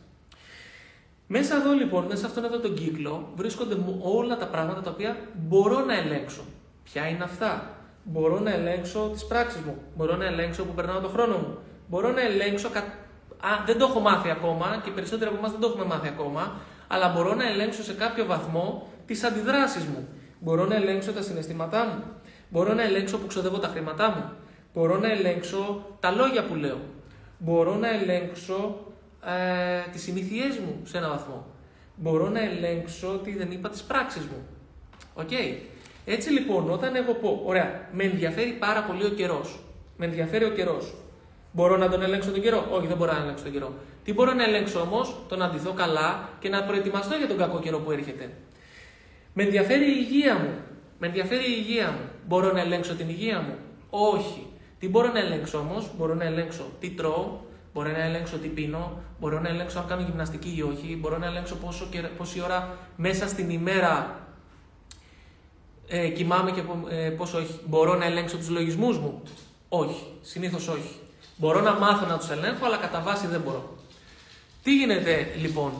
Μέσα 1.28 1.56
εδώ 1.56 1.72
λοιπόν, 1.74 2.06
μέσα 2.06 2.18
σε 2.18 2.26
αυτόν 2.26 2.44
εδώ 2.44 2.60
τον 2.60 2.74
κύκλο, 2.74 3.32
βρίσκονται 3.36 3.78
όλα 4.02 4.38
τα 4.38 4.48
πράγματα 4.48 4.82
τα 4.82 4.92
οποία 4.92 5.18
μπορώ 5.48 5.86
να 5.86 5.98
ελέγξω. 5.98 6.42
Ποια 6.84 7.08
είναι 7.08 7.24
αυτά, 7.24 7.80
Μπορώ 8.12 8.40
να 8.40 8.52
ελέγξω 8.52 9.10
τις 9.14 9.26
πράξεις 9.26 9.62
μου. 9.62 9.78
Μπορώ 9.96 10.16
να 10.16 10.26
ελέγξω 10.26 10.64
που 10.64 10.74
περνάω 10.74 11.00
τον 11.00 11.12
χρόνο 11.12 11.38
μου. 11.38 11.58
Μπορώ 11.88 12.12
να 12.12 12.22
ελέγξω. 12.22 12.70
Κα... 12.70 12.80
Α, 12.80 13.64
δεν 13.66 13.78
το 13.78 13.86
έχω 13.86 14.00
μάθει 14.00 14.30
ακόμα 14.30 14.82
και 14.84 14.92
περισσότεροι 14.92 15.30
από 15.30 15.38
εμάς 15.40 15.52
δεν 15.52 15.60
το 15.60 15.68
έχουμε 15.68 15.86
μάθει 15.86 16.08
ακόμα, 16.08 16.54
αλλά 16.88 17.10
μπορώ 17.10 17.34
να 17.34 17.48
ελέγξω 17.48 17.84
σε 17.84 17.94
κάποιο 17.94 18.26
βαθμό 18.26 18.88
τις 19.06 19.24
αντιδράσεις 19.24 19.84
μου. 19.84 20.08
Μπορώ 20.40 20.66
να 20.66 20.76
ελέγξω 20.76 21.12
τα 21.14 21.22
συναισθήματά 21.22 21.86
μου. 21.86 22.04
Μπορώ 22.50 22.74
να 22.74 22.84
ελέγξω 22.84 23.18
που 23.18 23.28
ξοδεύω 23.28 23.58
τα 23.58 23.68
χρήματά 23.68 24.10
μου. 24.10 24.32
Μπορώ 24.74 24.98
να 24.98 25.12
ελέγξω 25.12 25.86
τα 26.00 26.12
λόγια 26.12 26.44
που 26.44 26.56
λέω. 26.56 26.78
Μπορώ 27.38 27.76
να 27.76 27.90
ελέγξω 27.90 28.78
ε, 29.26 29.92
τις 29.92 30.02
συνήθειές 30.02 30.58
μου 30.58 30.82
σε 30.84 30.98
ένα 30.98 31.10
βαθμό. 31.10 31.46
Μπορώ 31.96 32.30
να 32.30 32.42
ελέγξω 32.42 33.14
ότι 33.14 33.36
δεν 33.38 33.52
είπα 33.52 33.70
τις 33.70 33.82
πράξεις 33.84 34.26
μου. 34.26 34.46
Οκ. 35.14 35.32
Έτσι 36.06 36.30
λοιπόν, 36.30 36.72
όταν 36.72 36.96
εγώ 36.96 37.14
πω, 37.14 37.42
ωραία, 37.46 37.88
με 37.92 38.04
ενδιαφέρει 38.04 38.52
πάρα 38.52 38.84
πολύ 38.84 39.06
ο 39.06 39.10
καιρός. 39.10 39.60
Με 39.98 40.06
ενδιαφέρει 40.06 40.44
ο 40.46 40.50
καιρός. 40.50 40.94
Μπορώ 41.52 41.78
να 41.78 41.90
τον 41.90 42.02
ελέγξω 42.02 42.32
τον 42.32 42.42
καιρό; 42.42 42.68
Όχι, 42.72 42.88
δεν 42.88 42.98
μπορώ 42.98 43.12
να 43.12 43.22
ελέγξω 43.22 43.44
τον 43.44 43.54
καιρό. 43.54 43.74
Τι 44.04 44.14
μπορώ 44.14 44.34
να 44.34 44.44
ελέγξω 44.44 44.80
όμως, 44.80 45.16
το 45.28 45.36
να 45.36 45.50
ντυθώ 45.50 45.74
καλά 45.74 46.30
και 46.40 46.50
να 46.50 46.64
προετοιμαστώ 46.64 47.16
για 47.16 47.28
τον 47.28 47.38
κακό 47.38 47.60
καιρό 47.60 47.80
που 47.80 47.92
έρχεται. 47.92 48.30
Με 49.34 49.44
ενδιαφέρει 49.44 49.86
η 49.86 49.96
υγεία 49.98 50.36
μου. 50.36 50.54
Με 51.00 51.08
ενδιαφέρει 51.08 51.44
η 51.44 51.56
υγεία 51.58 51.92
μου. 51.92 52.09
Μπορώ 52.30 52.52
να 52.52 52.60
ελέγξω 52.60 52.96
την 52.96 53.10
υγεία 53.10 53.42
μου; 53.42 53.56
Όχι. 53.90 54.48
Τι 54.80 54.90
μπορώ 54.90 55.12
να 55.12 55.20
ελέγξω 55.20 55.58
όμως, 55.58 55.90
μπορώ 55.98 56.14
να 56.14 56.24
ελέγξω 56.24 56.64
τι 56.80 56.90
τρώω, 56.90 57.40
μπορώ 57.74 57.92
να 57.92 58.04
ελέγξω 58.04 58.38
τι 58.38 58.48
πίνω, 58.48 59.02
μπορώ 59.20 59.40
να 59.40 59.50
ελέγξω 59.50 59.80
αν 59.80 59.88
κάνω 59.88 60.02
γυμναστική 60.02 60.54
ή 60.58 60.62
όχι, 60.62 60.98
μπορώ 61.00 61.18
να 61.18 61.26
ελέγξω 61.26 61.56
πόσο, 61.56 61.88
πόση 62.18 62.42
ώρα 62.42 62.78
μέσα 62.96 63.28
στην 63.28 63.50
ημέρα 63.50 64.20
ε, 65.88 66.08
κοιμάμαι 66.10 66.52
και 66.52 66.62
ε, 66.90 67.10
πόσο 67.10 67.38
όχι. 67.38 67.60
Μπορώ 67.66 67.96
να 67.96 68.06
ελέγξω 68.06 68.38
τους 68.38 68.50
λογισμούς 68.50 68.98
μου; 68.98 69.22
Όχι. 69.70 70.06
Συνήθως 70.22 70.68
όχι. 70.68 70.96
Μπορώ 71.36 71.62
να 71.62 71.74
μάθω 71.74 72.06
να 72.06 72.18
τους 72.18 72.30
ελέγχω, 72.30 72.66
αλλά 72.66 72.78
κατά 72.78 73.02
βάση 73.02 73.28
δεν 73.28 73.42
μπορώ. 73.42 73.78
Τι 74.64 74.76
γίνεται 74.76 75.28
λοιπόν; 75.42 75.72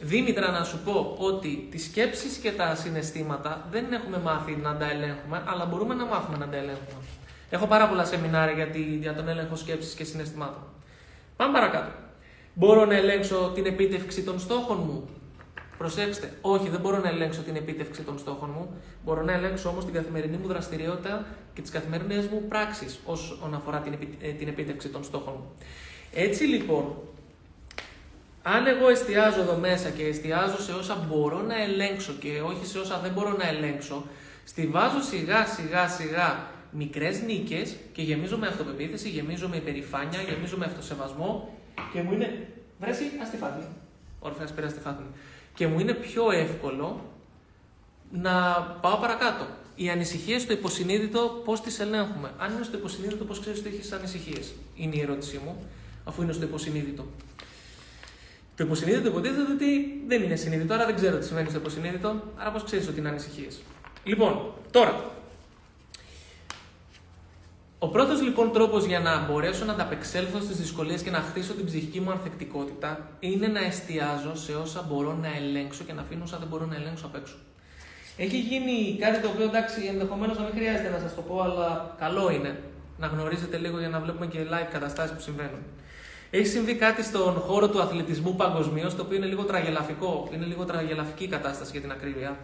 Δήμητρα 0.00 0.50
να 0.50 0.64
σου 0.64 0.78
πω 0.84 1.16
ότι 1.18 1.68
τις 1.70 1.84
σκέψεις 1.84 2.36
και 2.36 2.52
τα 2.52 2.74
συναισθήματα 2.74 3.66
δεν 3.70 3.92
έχουμε 3.92 4.18
μάθει 4.18 4.56
να 4.56 4.76
τα 4.76 4.90
ελέγχουμε, 4.90 5.42
αλλά 5.46 5.64
μπορούμε 5.64 5.94
να 5.94 6.04
μάθουμε 6.04 6.36
να 6.36 6.48
τα 6.48 6.56
ελέγχουμε. 6.56 7.02
Έχω 7.50 7.66
πάρα 7.66 7.88
πολλά 7.88 8.04
σεμινάρια 8.04 8.54
για, 8.54 8.66
τη, 8.66 8.80
για 8.80 9.14
τον 9.14 9.28
έλεγχο 9.28 9.56
σκέψης 9.56 9.94
και 9.94 10.04
συναισθημάτων. 10.04 10.62
Πάμε 11.36 11.52
παρακάτω. 11.52 11.90
Μπορώ 12.54 12.84
να 12.84 12.96
ελέγξω 12.96 13.52
την 13.54 13.66
επίτευξη 13.66 14.22
των 14.22 14.38
στόχων 14.38 14.78
μου; 14.86 15.08
Προσέξτε, 15.78 16.32
όχι, 16.40 16.68
δεν 16.68 16.80
μπορώ 16.80 16.98
να 16.98 17.08
ελέγξω 17.08 17.40
την 17.40 17.56
επίτευξη 17.56 18.02
των 18.02 18.18
στόχων 18.18 18.50
μου. 18.56 18.70
Μπορώ 19.04 19.22
να 19.22 19.32
ελέγξω 19.32 19.68
όμως 19.68 19.84
την 19.84 19.94
καθημερινή 19.94 20.36
μου 20.36 20.46
δραστηριότητα 20.46 21.26
και 21.54 21.60
τις 21.60 21.70
καθημερινές 21.70 22.26
μου 22.26 22.42
πράξεις 22.48 22.98
όσον 23.04 23.54
αφορά 23.54 23.78
την, 23.78 23.92
ε, 24.20 24.28
την 24.28 24.48
επίτευξη 24.48 24.88
των 24.88 25.04
στόχων 25.04 25.34
μου. 25.36 25.52
Έτσι 26.12 26.44
λοιπόν, 26.44 26.94
αν 28.54 28.66
εγώ 28.66 28.88
εστιάζω 28.88 29.40
εδώ 29.40 29.56
μέσα 29.56 29.88
και 29.90 30.04
εστιάζω 30.04 30.62
σε 30.62 30.72
όσα 30.72 31.06
μπορώ 31.08 31.42
να 31.42 31.62
ελέγξω 31.62 32.12
και 32.12 32.40
όχι 32.40 32.66
σε 32.66 32.78
όσα 32.78 32.98
δεν 32.98 33.12
μπορώ 33.12 33.36
να 33.36 33.48
ελέγξω, 33.48 34.04
στηβάζω 34.44 35.02
σιγά 35.02 35.46
σιγά 35.46 35.88
σιγά 35.88 36.46
μικρές 36.70 37.22
νίκες 37.22 37.76
και 37.92 38.02
γεμίζω 38.02 38.36
με 38.38 38.46
αυτοπεποίθηση, 38.46 39.08
γεμίζω 39.08 39.48
με 39.48 39.56
υπερηφάνεια, 39.56 40.20
γεμίζω 40.22 40.56
με 40.56 40.64
αυτοσεβασμό 40.64 41.58
και 41.92 42.02
μου 42.02 42.12
είναι. 42.12 42.48
Βρέσει, 42.80 43.04
αστιφάτη. 43.22 43.66
Όρφια, 44.20 44.48
πέρα 44.54 44.66
αστιφάτη 44.66 45.02
και 45.58 45.66
μου 45.66 45.80
είναι 45.80 45.94
πιο 45.94 46.30
εύκολο 46.30 47.04
να 48.10 48.32
πάω 48.80 48.96
παρακάτω. 48.96 49.46
Οι 49.74 49.90
ανησυχίες 49.90 50.42
στο 50.42 50.52
υποσυνείδητο, 50.52 51.42
πώς 51.44 51.60
τις 51.60 51.80
ελέγχουμε; 51.80 52.30
Αν 52.38 52.52
είναι 52.52 52.64
στο 52.64 52.76
υποσυνείδητο, 52.76 53.24
πώς 53.24 53.40
ξέρεις 53.40 53.58
ότι 53.58 53.68
έχεις 53.68 53.92
ανησυχίες, 53.92 54.52
είναι 54.76 54.96
η 54.96 55.00
ερώτησή 55.00 55.40
μου, 55.44 55.56
αφού 56.04 56.22
είναι 56.22 56.32
στο 56.32 56.44
υποσυνείδητο. 56.44 57.06
Το 58.58 58.64
υποσυνείδητο 58.64 59.08
υποτίθεται 59.08 59.52
ότι 59.52 60.00
δεν 60.06 60.22
είναι 60.22 60.36
συνείδητο, 60.36 60.74
άρα 60.74 60.86
δεν 60.86 60.94
ξέρω 60.94 61.18
τι 61.18 61.24
σημαίνει 61.24 61.48
στο 61.48 61.58
υποσυνείδητο, 61.58 62.22
άρα 62.36 62.50
πώς 62.50 62.64
ξέρεις 62.64 62.88
ότι 62.88 62.98
είναι 62.98 63.08
ανησυχίες. 63.08 63.58
Λοιπόν, 64.04 64.52
τώρα. 64.70 65.10
Ο 67.78 67.88
πρώτος 67.88 68.22
λοιπόν 68.22 68.52
τρόπος 68.52 68.84
για 68.84 69.00
να 69.00 69.26
μπορέσω 69.26 69.64
να 69.64 69.72
ανταπεξέλθω 69.72 70.40
στις 70.40 70.56
δυσκολίες 70.56 71.02
και 71.02 71.10
να 71.10 71.18
χτίσω 71.18 71.52
την 71.52 71.64
ψυχική 71.64 72.00
μου 72.00 72.10
ανθεκτικότητα 72.10 73.10
είναι 73.20 73.46
να 73.46 73.64
εστιάζω 73.64 74.36
σε 74.36 74.52
όσα 74.54 74.84
μπορώ 74.88 75.12
να 75.12 75.28
ελέγξω 75.36 75.84
και 75.84 75.92
να 75.92 76.00
αφήνω 76.00 76.22
όσα 76.24 76.38
δεν 76.38 76.48
μπορώ 76.48 76.66
να 76.66 76.74
ελέγξω 76.74 77.06
απ' 77.06 77.14
έξω. 77.14 77.34
Έχει 78.16 78.38
γίνει 78.38 78.96
κάτι 79.00 79.20
το 79.20 79.28
οποίο 79.28 79.44
εντάξει 79.44 79.80
ενδεχομένως 79.88 80.38
να 80.38 80.44
μην 80.44 80.52
χρειάζεται 80.52 80.88
να 80.88 80.98
σας 80.98 81.14
το 81.14 81.20
πω, 81.20 81.40
αλλά 81.40 81.94
καλό 81.98 82.30
είναι 82.30 82.60
να 82.98 83.06
γνωρίζετε 83.06 83.56
λίγο 83.56 83.78
για 83.78 83.88
να 83.88 84.00
βλέπουμε 84.00 84.26
και 84.26 84.38
live 84.52 84.68
καταστάσεις 84.72 85.14
που 85.16 85.20
συμβαίνουν. 85.20 85.62
Έχει 86.30 86.46
συμβεί 86.46 86.74
κάτι 86.74 87.02
στον 87.02 87.34
χώρο 87.34 87.68
του 87.68 87.80
αθλητισμού 87.80 88.34
παγκοσμίως, 88.34 88.96
το 88.96 89.02
οποίο 89.02 89.16
είναι 89.16 89.26
λίγο 89.26 89.42
τραγελαφικό. 89.42 90.28
Είναι 90.32 90.44
λίγο 90.44 90.64
τραγελαφική 90.64 91.24
η 91.24 91.28
κατάσταση 91.28 91.70
για 91.70 91.80
την 91.80 91.90
ακρίβεια. 91.90 92.38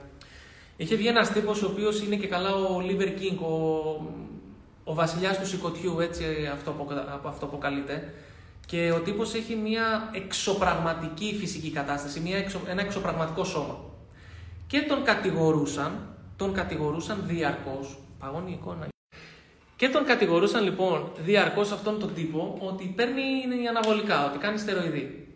Είχε 0.77 0.97
βγει 0.97 1.07
ένας 1.07 1.33
τύπος 1.33 1.63
ο 1.63 1.67
οποίος 1.67 2.03
είναι 2.03 2.17
και 2.17 2.27
καλά 2.27 2.55
ο 2.55 2.81
Λίβερ 2.81 3.09
King, 3.09 3.39
ο, 3.39 3.55
ο 4.85 4.95
βασιλιάς 4.95 5.39
του 5.39 5.47
σηκωτιού, 5.47 6.01
έτσι 6.01 6.25
αυτό, 6.53 6.87
αυτό 7.23 7.47
αποκαλείται. 7.47 8.15
Και 8.67 8.93
ο 8.93 9.01
τύπος 9.01 9.35
έχει 9.35 9.55
μια 9.55 10.11
εξωπραγματική 10.15 11.37
φυσική 11.41 11.71
κατάσταση, 11.71 12.21
μια 12.21 12.37
εξω, 12.37 12.61
ένα 12.69 12.81
εξωπραγματικό 12.81 13.45
σώμα. 13.45 13.79
Και 14.67 14.81
τον 14.81 15.05
κατηγορούσαν, 15.05 16.17
τον 16.37 16.53
κατηγορούσαν 16.53 17.23
διαρκώς, 17.27 17.99
παγώνει 18.19 18.51
η 18.51 18.59
εικόνα, 18.61 18.87
και 19.85 19.91
τον 19.91 20.05
κατηγορούσαν 20.05 20.65
λοιπόν 20.65 21.11
διαρκώς 21.19 21.73
αυτόν 21.73 22.01
τον 22.01 22.15
τύπο 22.15 22.59
ότι 22.61 22.93
παίρνει 22.97 23.69
αναβολικά, 23.69 24.27
ότι 24.27 24.39
κάνει 24.39 24.59
στεροειδή. 24.59 25.29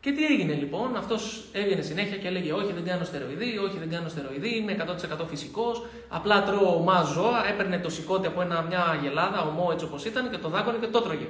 Και 0.00 0.12
τι 0.12 0.24
έγινε 0.24 0.54
λοιπόν, 0.54 0.96
αυτός 0.96 1.44
έβγαινε 1.52 1.82
συνέχεια 1.82 2.16
και 2.16 2.26
έλεγε: 2.26 2.52
Όχι, 2.52 2.72
δεν 2.72 2.84
κάνω 2.84 3.04
στεροειδή, 3.04 3.58
όχι, 3.58 3.78
δεν 3.78 3.90
κάνω 3.90 4.08
στεροειδή, 4.08 4.56
είμαι 4.56 4.76
100% 5.20 5.26
φυσικός. 5.28 5.86
Απλά 6.08 6.42
τρώω 6.42 6.76
ομά 6.76 7.02
ζώα. 7.02 7.48
Έπαιρνε 7.48 7.78
το 7.78 7.90
σηκώτη 7.90 8.26
από 8.26 8.40
ένα, 8.40 8.62
μια 8.62 8.98
γελάδα, 9.02 9.40
ομό 9.40 9.68
έτσι 9.72 9.84
όπως 9.84 10.04
ήταν 10.04 10.30
και 10.30 10.38
το 10.38 10.48
δάκωνε 10.48 10.78
και 10.80 10.86
το 10.86 11.00
τρώγε. 11.00 11.28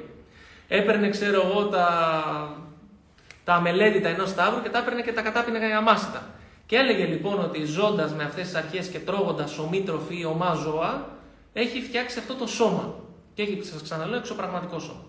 Έπαιρνε, 0.69 1.09
ξέρω 1.09 1.43
εγώ, 1.47 1.65
τα, 1.65 1.89
τα 3.45 3.55
αμελέτητα 3.55 4.09
ενός 4.09 4.31
σταύρου 4.31 4.63
και 4.63 4.69
τα 4.69 4.79
έπαιρνε 4.79 5.03
και 5.03 5.13
τα 5.13 5.23
κατάπινε 5.23 5.59
για 5.59 5.77
αμάσιτα. 5.77 6.23
Και 6.67 6.77
έλεγε 6.77 7.05
λοιπόν 7.05 7.41
ότι 7.41 7.65
ζώντας 7.65 8.13
με 8.13 8.23
αυτές 8.25 8.45
τις 8.47 8.55
αρχές 8.55 8.87
και 8.87 8.99
τρώγοντας 8.99 9.59
ομήτροφη 9.59 10.25
ομά 10.25 10.55
ζώα, 10.55 11.16
έχει 11.61 11.83
φτιάξει 11.83 12.19
αυτό 12.19 12.35
το 12.35 12.47
σώμα. 12.47 12.95
Και 13.35 13.43
έχει, 13.43 13.63
σας 13.63 13.83
ξαναλέω, 13.83 14.19
εξωπραγματικό 14.19 14.79
σώμα. 14.79 15.05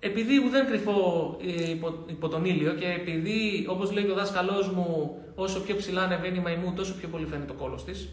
Επειδή 0.00 0.48
δεν 0.48 0.66
κρυφώ 0.66 1.36
ε, 1.42 1.70
υπό, 1.70 1.94
υπό, 2.06 2.28
τον 2.28 2.44
ήλιο 2.44 2.72
και 2.72 2.86
επειδή, 2.86 3.66
όπως 3.68 3.92
λέει 3.92 4.10
ο 4.10 4.14
δάσκαλός 4.14 4.68
μου, 4.68 5.16
όσο 5.34 5.60
πιο 5.60 5.76
ψηλά 5.76 6.02
ανεβαίνει 6.02 6.38
η 6.38 6.40
μαϊμού, 6.40 6.72
τόσο 6.76 6.94
πιο 6.94 7.08
πολύ 7.08 7.26
φαίνεται 7.26 7.52
το 7.52 7.58
κόλος 7.58 7.84
της. 7.84 8.08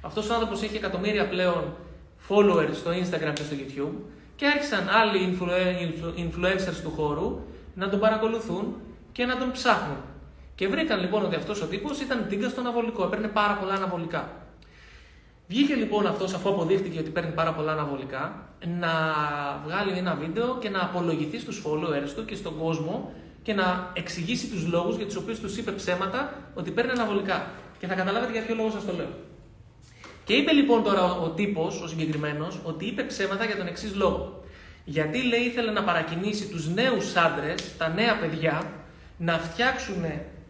Αυτός 0.00 0.30
ο 0.30 0.34
άνθρωπος 0.34 0.62
έχει 0.62 0.76
εκατομμύρια 0.76 1.28
πλέον 1.28 1.76
followers 2.28 2.74
στο 2.74 2.90
Instagram 2.90 3.32
και 3.34 3.42
στο 3.42 3.56
YouTube 3.58 3.96
και 4.36 4.46
άρχισαν 4.46 4.88
άλλοι 4.88 5.38
influencers 6.16 6.80
του 6.82 6.90
χώρου 6.90 7.40
να 7.74 7.88
τον 7.88 8.00
παρακολουθούν 8.00 8.76
και 9.12 9.24
να 9.24 9.36
τον 9.36 9.52
ψάχνουν. 9.52 9.96
Και 10.54 10.68
βρήκαν 10.68 11.00
λοιπόν 11.00 11.24
ότι 11.24 11.34
αυτός 11.34 11.62
ο 11.62 11.66
τύπος 11.66 12.00
ήταν 12.00 12.26
τίγκα 12.28 12.48
στο 12.48 12.60
αναβολικό, 12.60 13.04
έπαιρνε 13.04 13.28
πάρα 13.28 13.54
πολλά 13.54 13.74
αναβολικά. 13.74 14.43
Βγήκε 15.48 15.74
λοιπόν 15.74 16.06
αυτός, 16.06 16.34
αφού 16.34 16.48
αποδείχτηκε 16.48 16.98
ότι 16.98 17.10
παίρνει 17.10 17.32
πάρα 17.32 17.52
πολλά 17.52 17.72
αναβολικά, 17.72 18.48
να 18.80 18.92
βγάλει 19.64 19.98
ένα 19.98 20.14
βίντεο 20.14 20.58
και 20.58 20.68
να 20.68 20.80
απολογηθεί 20.80 21.38
στους 21.38 21.62
followers 21.66 22.10
του 22.16 22.24
και 22.24 22.34
στον 22.34 22.58
κόσμο 22.58 23.12
και 23.42 23.54
να 23.54 23.90
εξηγήσει 23.92 24.46
τους 24.46 24.66
λόγους 24.66 24.96
για 24.96 25.06
τους 25.06 25.16
οποίους 25.16 25.40
τους 25.40 25.56
είπε 25.56 25.70
ψέματα 25.70 26.34
ότι 26.54 26.70
παίρνει 26.70 26.90
αναβολικά. 26.90 27.50
Και 27.78 27.86
θα 27.86 27.94
καταλάβετε 27.94 28.32
για 28.32 28.42
ποιο 28.42 28.54
λόγο 28.54 28.70
σας 28.70 28.84
το 28.84 28.92
λέω. 28.92 29.08
Και 30.24 30.34
είπε 30.34 30.52
λοιπόν 30.52 30.82
τώρα 30.82 31.12
ο 31.12 31.28
τύπος, 31.28 31.80
ο 31.80 31.88
συγκεκριμένος, 31.88 32.60
ότι 32.64 32.86
είπε 32.86 33.02
ψέματα 33.02 33.44
για 33.44 33.56
τον 33.56 33.66
εξής 33.66 33.94
λόγο. 33.94 34.44
Γιατί 34.84 35.22
λέει 35.22 35.40
ήθελε 35.40 35.70
να 35.70 35.82
παρακινήσει 35.82 36.48
τους 36.48 36.68
νέους 36.74 37.16
άντρες, 37.16 37.76
τα 37.76 37.88
νέα 37.88 38.18
παιδιά, 38.18 38.72
να 39.18 39.38
φτιάξουν 39.38 40.04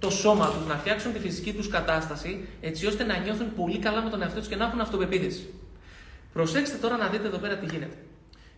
το 0.04 0.10
σώμα 0.10 0.46
τους, 0.46 0.66
να 0.68 0.74
φτιάξουν 0.74 1.12
τη 1.12 1.18
φυσική 1.18 1.52
τους 1.52 1.68
κατάσταση, 1.68 2.48
έτσι 2.60 2.86
ώστε 2.86 3.04
να 3.04 3.16
νιώθουν 3.18 3.54
πολύ 3.54 3.78
καλά 3.78 4.02
με 4.02 4.10
τον 4.10 4.22
εαυτό 4.22 4.38
τους 4.38 4.48
και 4.48 4.56
να 4.56 4.64
έχουν 4.64 4.80
αυτοπεποίθηση. 4.80 5.54
Προσέξτε 6.32 6.76
τώρα 6.76 6.96
να 6.96 7.06
δείτε 7.06 7.26
εδώ 7.26 7.38
πέρα 7.38 7.56
τι 7.56 7.66
γίνεται. 7.66 7.96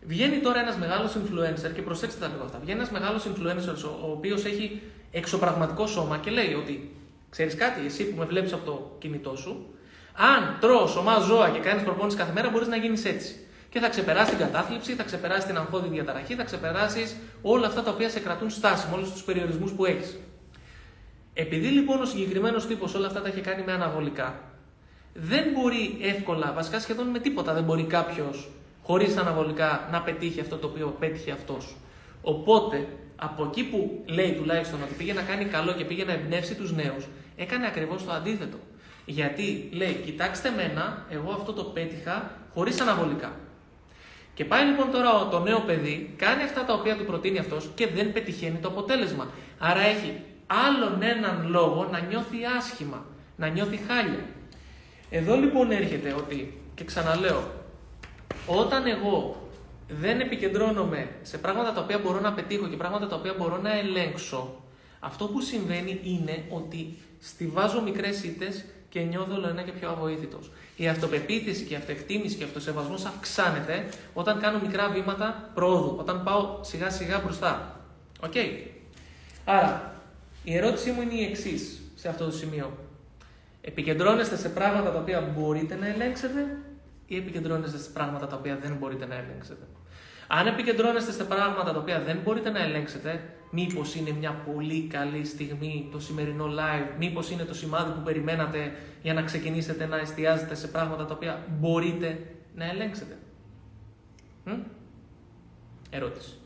Βγαίνει 0.07 0.39
τώρα 0.39 0.61
ένας 0.61 0.77
μεγάλος 0.77 1.17
influencer 1.21 1.71
και 1.75 1.83
προσέξτε 1.83 2.21
τα 2.21 2.27
λίγο 2.33 2.45
αυτά. 2.45 2.59
Βγαίνει 2.63 2.79
ένας 2.79 2.91
μεγάλος 2.91 3.27
influencer 3.29 3.91
ο 4.07 4.11
οποίος 4.11 4.45
έχει 4.45 4.83
εξωπραγματικό 5.11 5.87
σώμα 5.87 6.19
και 6.19 6.31
λέει 6.31 6.55
ότι 6.55 6.95
ξέρεις 7.31 7.55
κάτι, 7.55 7.87
εσύ 7.87 8.05
που 8.05 8.19
με 8.19 8.25
βλέπεις 8.25 8.53
από 8.53 8.65
το 8.65 8.97
κινητό 8.99 9.37
σου, 9.37 9.67
αν 10.13 10.57
τρώ 10.61 10.87
σωμά 10.87 11.19
ζώα 11.19 11.49
και 11.49 11.59
κάνεις 11.59 11.83
προπόνηση 11.83 12.17
κάθε 12.17 12.33
μέρα, 12.33 12.51
μπορείς 12.51 12.69
να 12.69 12.77
γίνεις 12.77 13.05
έτσι. 13.05 13.35
Και 13.71 13.81
θα 13.81 13.89
ξεπεράσει 13.89 14.31
την 14.31 14.39
κατάθλιψη, 14.39 14.93
θα 14.93 15.03
ξεπεράσει 15.03 15.47
την 15.47 15.57
αγχώδη 15.57 15.89
διαταραχή, 15.89 16.35
θα 16.35 16.45
ξεπεράσεις 16.45 17.17
όλα 17.43 17.67
αυτά 17.67 17.83
τα 17.83 17.91
οποία 17.91 18.09
σε 18.09 18.21
κρατούν 18.21 18.51
στάση, 18.51 18.87
με 18.91 18.97
όλους 18.97 19.13
τους 19.13 19.23
περιορισμούς 19.23 19.73
που 19.73 19.85
έχεις. 19.85 20.17
Επειδή 21.39 21.69
λοιπόν 21.69 22.01
ο 22.01 22.05
συγκεκριμένος 22.05 22.67
τύπος 22.67 22.95
όλα 22.95 23.07
αυτά 23.07 23.23
τα 23.23 23.29
έχει 23.29 23.41
κάνει 23.41 23.63
με 23.67 23.73
αναβολικά, 23.73 24.41
δεν 25.13 25.45
μπορεί 25.55 25.99
εύκολα, 26.03 26.53
βασικά 26.53 26.81
σχεδόν 26.81 27.07
με 27.07 27.19
τίποτα 27.19 27.53
δεν 27.55 27.63
μπορεί 27.63 27.83
κάποιος 27.83 28.49
χωρίς 28.83 29.17
αναβολικά 29.17 29.89
να 29.93 30.03
πετύχει 30.03 30.41
αυτό 30.41 30.57
το 30.57 30.67
οποίο 30.67 30.97
πέτυχε 30.99 31.31
αυτός. 31.31 31.77
Οπότε, 32.23 32.87
από 33.17 33.45
εκεί 33.45 33.65
που 33.65 34.03
λέει 34.07 34.33
τουλάχιστον 34.33 34.83
ότι 34.83 34.95
πήγε 34.95 35.13
να 35.13 35.23
κάνει 35.23 35.45
καλό 35.45 35.73
και 35.73 35.85
πήγε 35.85 36.05
να 36.05 36.13
εμπνεύσει 36.13 36.55
τους 36.55 36.73
νέους, 36.73 37.07
έκανε 37.37 37.67
ακριβώς 37.67 38.05
το 38.05 38.13
αντίθετο. 38.13 38.57
Γιατί 39.05 39.69
λέει, 39.73 40.03
κοιτάξτε 40.05 40.51
μένα, 40.51 41.07
εγώ 41.11 41.31
αυτό 41.33 41.53
το 41.53 41.63
πέτυχα 41.63 42.31
χωρίς 42.55 42.81
αναβολικά. 42.81 43.33
Και 44.35 44.45
πάει 44.45 44.65
λοιπόν 44.65 44.91
τώρα 44.91 45.29
το 45.29 45.41
νέο 45.41 45.61
παιδί, 45.61 46.15
κάνει 46.17 46.43
αυτά 46.43 46.65
τα 46.65 46.75
οποία 46.75 46.97
του 46.97 47.05
προτείνει 47.05 47.39
αυτός 47.39 47.71
και 47.75 47.87
δεν 47.87 48.13
πετυχαίνει 48.13 48.59
το 48.59 48.69
αποτέλεσμα. 48.69 49.31
Άρα 49.59 49.81
έχει 49.81 50.13
άλλον 50.47 51.03
έναν 51.03 51.49
λόγο 51.49 51.89
να 51.91 52.01
νιώθει 52.01 52.37
άσχημα, 52.59 53.05
να 53.37 53.49
νιώθει 53.49 53.81
χάλια. 53.89 54.25
Εδώ 55.11 55.37
λοιπόν 55.37 55.71
έρχεται 55.71 56.13
ότι, 56.13 56.63
και 56.75 56.85
ξαναλέω, 56.85 57.43
όταν 58.47 58.87
εγώ 58.87 59.49
δεν 59.89 60.21
επικεντρώνομαι 60.21 61.09
σε 61.23 61.39
πράγματα 61.39 61.73
τα 61.73 61.81
οποία 61.81 61.99
μπορώ 61.99 62.21
να 62.21 62.33
πετύχω 62.33 62.69
και 62.69 62.77
πράγματα 62.77 63.07
τα 63.07 63.17
οποία 63.17 63.35
μπορώ 63.39 63.57
να 63.57 63.79
ελέγξω, 63.79 64.63
αυτό 65.01 65.27
που 65.27 65.41
συμβαίνει 65.41 66.01
είναι 66.03 66.45
ότι 66.49 66.99
στοιβάζω 67.21 67.83
μικρές 67.83 68.23
ήττες 68.23 68.65
και 68.89 69.01
νιώθω 69.01 69.35
ολοένα 69.35 69.63
και 69.63 69.73
πιο 69.73 69.91
αβοήθητος. 69.91 70.51
Η 70.77 70.89
αυτοπεποίθηση 70.89 71.65
και 71.65 71.75
η 71.75 71.77
αυτοεκτίμηση 71.77 72.37
και 72.37 72.43
ο 72.43 72.47
αυτοσεβασμός 72.47 73.05
αυξάνεται 73.05 73.89
όταν 74.15 74.41
κάνω 74.41 74.61
μικρά 74.61 74.89
βήματα 74.89 75.51
πρόοδου, 75.55 75.97
όταν 75.99 76.23
πάω 76.25 76.59
σιγά 76.63 76.91
σιγά 76.91 77.21
μπροστά. 77.25 77.81
Οκ. 78.21 78.35
Άρα, 79.45 79.96
η 80.49 80.57
ερώτησή 80.57 80.91
μου 80.91 81.01
είναι 81.03 81.15
η 81.15 81.25
εξής 81.25 81.81
σε 81.95 82.09
αυτό 82.09 82.25
το 82.25 82.31
σημείο. 82.31 82.79
Επικεντρώνεστε 83.61 84.37
σε 84.37 84.49
πράγματα 84.49 84.93
τα 84.93 84.99
οποία 84.99 85.21
μπορείτε 85.21 85.75
να 85.75 85.87
ελέγξετε 85.87 86.59
ή 87.07 87.17
επικεντρώνεστε 87.17 87.79
σε 87.79 87.91
πράγματα 87.91 88.27
τα 88.27 88.37
οποία 88.37 88.59
δεν 88.63 88.77
μπορείτε 88.77 89.07
να 89.07 89.15
ελέγξετε; 89.15 89.67
Αν 90.27 90.47
επικεντρώνεστε 90.47 91.13
σε 91.13 91.25
πράγματα 91.25 91.73
τα 91.73 91.79
οποία 91.79 92.01
δεν 92.01 92.19
μπορείτε 92.25 92.51
να 92.51 92.63
ελέγξετε, 92.63 93.31
μήπως 93.51 93.95
είναι 93.95 94.11
μια 94.11 94.33
πολύ 94.33 94.87
καλή 94.87 95.25
στιγμή 95.25 95.89
το 95.93 96.01
σημερινό 96.01 96.47
live, 96.47 96.89
μήπως 96.99 97.31
είναι 97.31 97.45
το 97.45 97.55
σημάδι 97.55 97.91
που 97.91 98.03
περιμένατε 98.05 98.73
για 99.03 99.15
να 99.15 99.23
ξεκινήσετε 99.23 99.87
να 99.87 99.99
εστιάζετε 99.99 100.55
σε 100.55 100.69
πράγματα 100.69 101.05
τα 101.07 101.15
οποία 101.15 101.47
μπορείτε 101.59 102.19
να 102.55 102.65
ελέγξετε; 102.65 103.19
Μ; 104.45 104.53
Ερώτηση. 105.91 106.39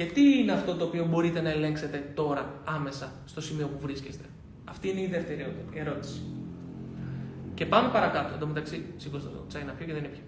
Και 0.00 0.06
τι 0.06 0.38
είναι 0.38 0.52
αυτό 0.52 0.74
το 0.74 0.84
οποίο 0.84 1.06
μπορείτε 1.06 1.40
να 1.40 1.50
ελέγξετε 1.50 2.12
τώρα, 2.14 2.60
άμεσα, 2.64 3.12
στο 3.24 3.40
σημείο 3.40 3.66
που 3.66 3.78
βρίσκεστε; 3.80 4.24
Αυτή 4.64 4.88
είναι 4.88 5.00
η 5.00 5.06
δεύτερη 5.06 5.54
ερώτηση. 5.74 6.22
Και 7.54 7.66
πάμε 7.66 7.88
παρακάτω. 7.88 8.32
Εν 8.32 8.38
τω 8.38 8.46
μεταξύ, 8.46 8.84
σήκωστε 8.96 9.28
το 9.28 9.46
τσάι 9.48 9.62
να 9.62 9.72
πιω 9.72 9.86
και 9.86 9.92
δεν 9.92 10.04
είναι 10.04 10.22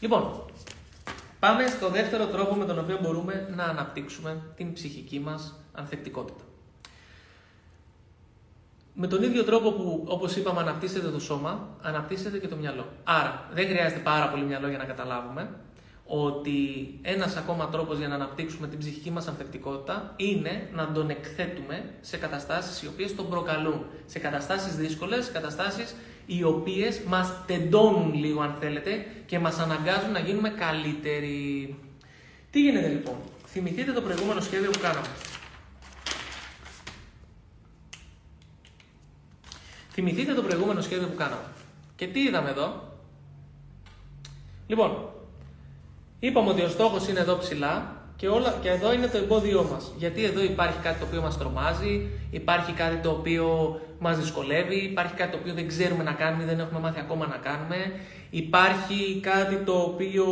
Λοιπόν, 0.00 0.44
πάμε 1.38 1.66
στο 1.66 1.90
δεύτερο 1.90 2.26
τρόπο 2.26 2.54
με 2.54 2.64
τον 2.64 2.78
οποίο 2.78 2.98
μπορούμε 3.02 3.52
να 3.56 3.64
αναπτύξουμε 3.64 4.42
την 4.56 4.72
ψυχική 4.72 5.20
μας 5.20 5.60
ανθεκτικότητα. 5.72 6.44
Με 8.98 9.06
τον 9.06 9.22
ίδιο 9.22 9.44
τρόπο 9.44 9.72
που, 9.72 10.04
όπως 10.06 10.36
είπαμε, 10.36 10.60
αναπτύσσεται 10.60 11.08
το 11.08 11.20
σώμα, 11.20 11.68
αναπτύσσεται 11.82 12.38
και 12.38 12.48
το 12.48 12.56
μυαλό. 12.56 12.86
Άρα, 13.04 13.48
δεν 13.52 13.68
χρειάζεται 13.68 14.00
πάρα 14.00 14.28
πολύ 14.28 14.44
μυαλό 14.44 14.68
για 14.68 14.78
να 14.78 14.84
καταλάβουμε 14.84 15.48
ότι 16.06 16.58
ένας 17.02 17.36
ακόμα 17.36 17.68
τρόπος 17.68 17.98
για 17.98 18.08
να 18.08 18.14
αναπτύξουμε 18.14 18.66
την 18.66 18.78
ψυχική 18.78 19.10
μας 19.10 19.28
ανθεκτικότητα 19.28 20.12
είναι 20.16 20.68
να 20.72 20.92
τον 20.92 21.10
εκθέτουμε 21.10 21.84
σε 22.00 22.16
καταστάσεις 22.16 22.82
οι 22.82 22.86
οποίες 22.86 23.14
τον 23.14 23.28
προκαλούν. 23.28 23.86
Σε 24.06 24.18
καταστάσεις 24.18 24.76
δύσκολες, 24.76 25.24
σε 25.24 25.32
καταστάσεις 25.32 25.94
οι 26.26 26.42
οποίες 26.42 27.00
μας 27.06 27.32
τεντώνουν 27.46 28.14
λίγο 28.14 28.40
αν 28.40 28.56
θέλετε 28.60 29.06
και 29.26 29.38
μας 29.38 29.58
αναγκάζουν 29.58 30.12
να 30.12 30.18
γίνουμε 30.18 30.48
καλύτεροι. 30.48 31.76
Τι 32.50 32.60
γίνεται 32.60 32.88
λοιπόν; 32.88 33.16
Θυμηθείτε 33.46 33.92
το 33.92 34.00
προηγούμενο 34.00 34.40
σχέδιο 34.40 34.70
που 34.70 34.78
κάναμε. 34.78 35.06
Θυμηθείτε 39.96 40.34
το 40.34 40.42
προηγούμενο 40.42 40.80
σχέδιο 40.80 41.06
που 41.08 41.14
κάναμε. 41.16 41.48
Και 41.96 42.06
τι 42.06 42.20
είδαμε 42.20 42.50
εδώ; 42.50 42.82
Λοιπόν, 44.66 45.08
είπαμε 46.18 46.50
ότι 46.50 46.62
ο 46.62 46.68
στόχος 46.68 47.08
είναι 47.08 47.20
εδώ 47.20 47.36
ψηλά 47.36 47.96
και, 48.16 48.28
όλα, 48.28 48.58
και 48.62 48.68
εδώ 48.68 48.92
είναι 48.92 49.06
το 49.06 49.18
εμπόδιό 49.18 49.68
μας. 49.72 49.92
Γιατί 49.96 50.24
εδώ 50.24 50.42
υπάρχει 50.42 50.78
κάτι 50.78 50.98
το 50.98 51.04
οποίο 51.04 51.20
μας 51.20 51.38
τρομάζει, 51.38 52.08
υπάρχει 52.30 52.72
κάτι 52.72 52.96
το 52.96 53.10
οποίο 53.10 53.80
μας 53.98 54.18
δυσκολεύει, 54.18 54.76
υπάρχει 54.76 55.14
κάτι 55.14 55.30
το 55.30 55.38
οποίο 55.38 55.54
δεν 55.54 55.68
ξέρουμε 55.68 56.02
να 56.02 56.12
κάνουμε, 56.12 56.44
δεν 56.44 56.60
έχουμε 56.60 56.80
μάθει 56.80 57.00
ακόμα 57.00 57.26
να 57.26 57.36
κάνουμε, 57.36 57.76
υπάρχει 58.30 59.20
κάτι 59.22 59.56
το 59.56 59.72
οποίο 59.72 60.26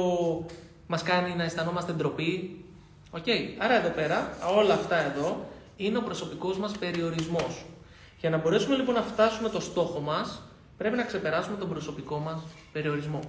μας 0.87 1.03
κάνει 1.03 1.35
να 1.35 1.45
αισθανόμαστε 1.45 1.93
ντροπή. 1.93 2.65
Οκ, 3.11 3.27
άρα 3.59 3.75
εδώ 3.75 3.89
πέρα, 3.89 4.37
όλα 4.59 4.75
αυτά 4.75 4.97
εδώ, 4.97 5.47
είναι 5.77 5.99
ο 5.99 6.03
προσωπικός 6.03 6.59
μας 6.59 6.73
περιορισμός. 6.79 7.65
Για 8.25 8.33
να 8.33 8.39
μπορέσουμε 8.39 8.77
λοιπόν 8.77 8.95
να 8.95 9.03
φτάσουμε 9.03 9.49
το 9.49 9.61
στόχο 9.61 10.01
μας, 10.01 10.43
πρέπει 10.77 10.97
να 10.97 11.03
ξεπεράσουμε 11.03 11.57
τον 11.57 11.69
προσωπικό 11.69 12.19
μας 12.19 12.43
περιορισμό. 12.73 13.21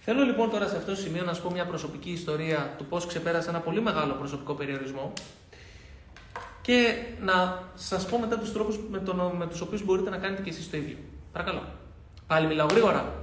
Θέλω 0.00 0.22
λοιπόν 0.22 0.50
τώρα 0.50 0.68
σε 0.68 0.76
αυτό 0.76 0.90
το 0.90 0.96
σημείο 0.96 1.24
να 1.24 1.34
σου 1.34 1.42
πω 1.42 1.50
μια 1.50 1.66
προσωπική 1.66 2.10
ιστορία 2.10 2.74
του 2.78 2.84
πώς 2.84 3.06
ξεπέρασα 3.06 3.48
ένα 3.48 3.58
πολύ 3.58 3.80
μεγάλο 3.80 4.12
προσωπικό 4.12 4.54
περιορισμό 4.54 5.12
και 6.60 6.94
να 7.20 7.62
σας 7.74 8.06
πω 8.06 8.18
μετά 8.18 8.38
τους 8.38 8.52
τρόπους 8.52 8.78
με, 8.90 8.98
τον, 8.98 9.32
με 9.36 9.46
τους 9.46 9.60
οποίους 9.60 9.84
μπορείτε 9.84 10.10
να 10.10 10.16
κάνετε 10.16 10.42
και 10.42 10.50
εσείς 10.50 10.70
το 10.70 10.76
ίδιο. 10.76 10.96
Παρακαλώ. 11.32 11.62
Πάλι 12.26 12.46
μιλάω 12.46 12.66
γρήγορα. 12.66 13.14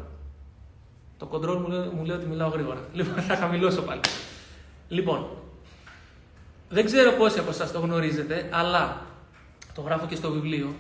Το 1.18 1.30
control 1.32 1.58
μου 1.58 1.68
λέει, 1.68 1.90
μου 1.96 2.06
λέει 2.06 2.18
ότι 2.18 2.26
μιλάω 2.26 2.50
γρήγορα. 2.50 2.80
Λοιπόν, 2.94 3.22
θα 3.22 3.36
χαμηλώσω 3.36 3.82
πάλι. 3.82 4.02
Λοιπόν, 4.88 5.28
δεν 6.70 6.86
ξέρω 6.86 7.12
πόσοι 7.12 7.40
από 7.40 7.50
εσά 7.50 7.72
το 7.72 7.80
γνωρίζετε, 7.80 8.50
αλλά 8.52 9.02
το 9.74 9.82
γράφω 9.82 10.06
και 10.06 10.16
στο 10.16 10.32
βιβλίο. 10.32 10.74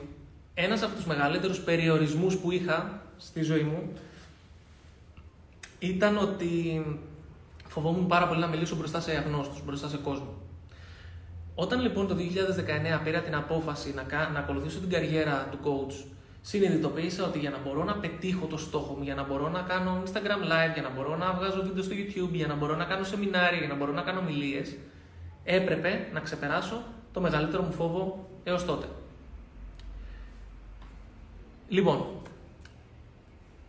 Ένας 0.61 0.83
από 0.83 0.95
τους 0.95 1.05
μεγαλύτερους 1.05 1.59
περιορισμούς 1.59 2.37
που 2.37 2.51
είχα 2.51 3.01
στη 3.17 3.41
ζωή 3.41 3.61
μου 3.61 3.93
ήταν 5.79 6.17
ότι 6.17 6.85
φοβόμουν 7.67 8.07
πάρα 8.07 8.27
πολύ 8.27 8.39
να 8.39 8.47
μιλήσω 8.47 8.75
μπροστά 8.75 8.99
σε 9.01 9.11
αγνώστους, 9.11 9.63
μπροστά 9.65 9.87
σε 9.87 9.97
κόσμο. 9.97 10.33
Όταν 11.55 11.81
λοιπόν 11.81 12.07
το 12.07 12.15
2019 12.99 13.03
πήρα 13.03 13.21
την 13.21 13.35
απόφαση 13.35 13.93
να, 13.93 14.29
να 14.29 14.39
ακολουθήσω 14.39 14.79
την 14.79 14.89
καριέρα 14.89 15.47
του 15.51 15.57
coach, 15.63 16.05
συνειδητοποίησα 16.41 17.25
ότι 17.25 17.39
για 17.39 17.49
να 17.49 17.57
μπορώ 17.57 17.83
να 17.83 17.93
πετύχω 17.93 18.45
το 18.45 18.57
στόχο 18.57 18.93
μου, 18.93 19.03
για 19.03 19.15
να 19.15 19.23
μπορώ 19.23 19.49
να 19.49 19.61
κάνω 19.61 20.03
Instagram 20.05 20.43
live, 20.51 20.73
για 20.73 20.81
να 20.81 20.89
μπορώ 20.89 21.17
να 21.17 21.33
βγάζω 21.33 21.63
βίντεο 21.63 21.83
στο 21.83 21.95
YouTube, 21.95 22.33
για 22.33 22.47
να 22.47 22.55
μπορώ 22.55 22.75
να 22.75 22.85
κάνω 22.85 23.03
σεμινάρια, 23.03 23.59
για 23.59 23.67
να 23.67 23.75
μπορώ 23.75 23.91
να 23.91 24.01
κάνω 24.01 24.21
μιλίε, 24.21 24.61
έπρεπε 25.43 26.09
να 26.13 26.19
ξεπεράσω 26.19 26.83
το 27.11 27.21
μεγαλύτερο 27.21 27.63
μου 27.63 27.71
φόβο 27.71 28.29
έως 28.43 28.65
τότε. 28.65 28.85
Λοιπόν, 31.69 32.05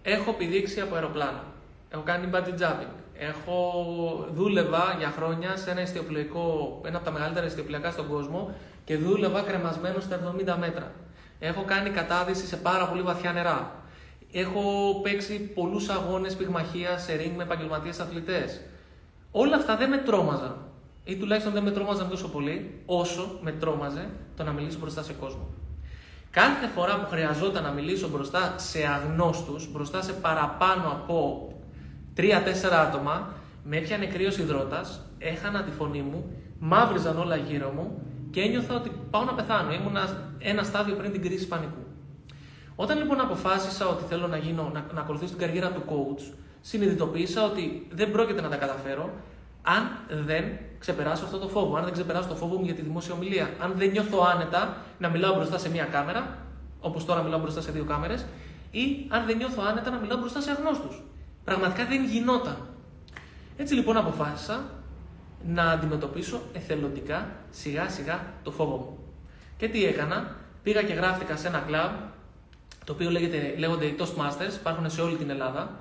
έχω 0.02 0.32
πηδήξει 0.32 0.80
από 0.80 0.94
αεροπλάνο. 0.94 1.42
Έχω 1.90 2.02
κάνει 2.02 2.30
bungee 2.32 2.62
jumping. 2.62 2.92
Έχω 3.14 4.28
δούλευα 4.32 4.94
για 4.98 5.10
χρόνια 5.16 5.56
σε 5.56 5.70
ένα 5.70 5.80
ιστιοπλοϊκό, 5.80 6.80
ένα 6.84 6.96
από 6.96 7.04
τα 7.04 7.12
μεγαλύτερα 7.12 7.46
ιστιοπλοϊκά 7.46 7.90
στον 7.90 8.08
κόσμο 8.08 8.54
και 8.84 8.96
δούλευα 8.96 9.40
κρεμασμένο 9.40 10.00
στα 10.00 10.34
70 10.54 10.56
μέτρα. 10.58 10.92
Έχω 11.38 11.64
κάνει 11.64 11.90
κατάδυση 11.90 12.46
σε 12.46 12.56
πάρα 12.56 12.88
πολύ 12.88 13.02
βαθιά 13.02 13.32
νερά. 13.32 13.84
Έχω 14.32 14.60
παίξει 15.02 15.40
πολλούς 15.40 15.88
αγώνες 15.88 16.36
πυγμαχία 16.36 16.98
σε 16.98 17.12
ring 17.16 17.32
με 17.36 17.42
επαγγελματίες 17.42 18.00
αθλητές. 18.00 18.60
Όλα 19.30 19.56
αυτά 19.56 19.76
δεν 19.76 19.88
με 19.88 19.96
τρόμαζαν. 19.96 20.56
Ή 21.04 21.16
τουλάχιστον 21.16 21.52
δεν 21.52 21.62
με 21.62 21.70
τρόμαζαν 21.70 22.08
τόσο 22.08 22.28
πολύ, 22.28 22.82
όσο 22.86 23.38
με 23.42 23.52
τρόμαζε 23.52 24.10
το 24.36 24.44
να 24.44 24.52
μιλήσω 24.52 24.78
μπροστά 24.78 25.02
σε 25.02 25.12
κόσμο. 25.12 25.48
Κάθε 26.30 26.66
φορά 26.66 27.00
που 27.00 27.06
χρειαζόταν 27.10 27.62
να 27.62 27.70
μιλήσω 27.70 28.08
μπροστά 28.08 28.54
σε 28.56 28.78
αγνώστους, 28.86 29.72
μπροστά 29.72 30.02
σε 30.02 30.12
παραπάνω 30.12 30.88
από 30.88 31.48
3-4 32.16 32.22
άτομα, 32.86 33.34
με 33.64 33.76
έπιανε 33.76 34.06
κρύος 34.06 34.38
υδρότας, 34.38 35.06
έχανα 35.18 35.62
τη 35.62 35.70
φωνή 35.70 36.02
μου, 36.02 36.32
μαύριζαν 36.58 37.18
όλα 37.18 37.36
γύρω 37.36 37.70
μου 37.70 38.02
και 38.30 38.40
ένιωθα 38.40 38.74
ότι 38.74 38.90
πάω 39.10 39.24
να 39.24 39.34
πεθάνω. 39.34 39.72
Ήμουν 39.72 39.96
ένα 40.38 40.62
στάδιο 40.62 40.94
πριν 40.94 41.12
την 41.12 41.22
κρίση 41.22 41.48
πανικού. 41.48 41.84
Όταν 42.76 42.98
λοιπόν 42.98 43.20
αποφάσισα 43.20 43.86
ότι 43.86 44.04
θέλω 44.08 44.26
να, 44.26 44.36
γίνω, 44.36 44.70
να, 44.72 44.86
να 44.94 45.00
ακολουθήσω 45.00 45.30
την 45.30 45.46
καριέρα 45.46 45.70
του 45.70 45.82
coach, 45.86 46.34
συνειδητοποίησα 46.60 47.44
ότι 47.44 47.86
δεν 47.92 48.10
πρόκειται 48.10 48.40
να 48.40 48.48
τα 48.48 48.56
καταφέρω 48.56 49.10
αν 49.62 49.98
δεν 50.26 50.44
ξεπεράσω 50.80 51.24
αυτό 51.24 51.38
το 51.38 51.48
φόβο, 51.48 51.76
αν 51.76 51.84
δεν 51.84 51.92
ξεπεράσω 51.92 52.28
το 52.28 52.34
φόβο 52.34 52.56
μου 52.56 52.64
για 52.64 52.74
τη 52.74 52.82
δημόσια 52.82 53.14
ομιλία, 53.14 53.50
αν 53.58 53.72
δεν 53.76 53.90
νιώθω 53.90 54.18
άνετα 54.34 54.76
να 54.98 55.08
μιλάω 55.08 55.34
μπροστά 55.34 55.58
σε 55.58 55.70
μία 55.70 55.84
κάμερα, 55.84 56.38
όπως 56.80 57.04
τώρα 57.04 57.22
μιλάω 57.22 57.40
μπροστά 57.40 57.60
σε 57.60 57.70
δύο 57.70 57.84
κάμερες, 57.84 58.26
ή 58.70 59.06
αν 59.08 59.26
δεν 59.26 59.36
νιώθω 59.36 59.62
άνετα 59.68 59.90
να 59.90 59.98
μιλάω 59.98 60.18
μπροστά 60.18 60.40
σε 60.40 60.50
αγνώστους. 60.50 61.02
Πραγματικά 61.44 61.84
δεν 61.86 62.04
γινόταν. 62.04 62.56
Έτσι 63.56 63.74
λοιπόν 63.74 63.96
αποφάσισα 63.96 64.64
να 65.46 65.70
αντιμετωπίσω 65.70 66.40
εθελοντικά 66.52 67.28
σιγά 67.50 67.88
σιγά 67.88 68.20
το 68.42 68.50
φόβο 68.50 68.76
μου. 68.76 68.98
Και 69.56 69.68
τι 69.68 69.84
έκανα, 69.84 70.36
πήγα 70.62 70.82
και 70.82 70.92
γράφτηκα 70.92 71.36
σε 71.36 71.48
ένα 71.48 71.58
κλαμπ, 71.58 71.92
το 72.84 72.92
οποίο 72.92 73.10
λέγεται, 73.10 73.54
λέγονται 73.58 73.84
οι 73.84 73.96
Toastmasters, 73.98 74.54
υπάρχουν 74.60 74.90
σε 74.90 75.00
όλη 75.00 75.16
την 75.16 75.30
Ελλάδα, 75.30 75.74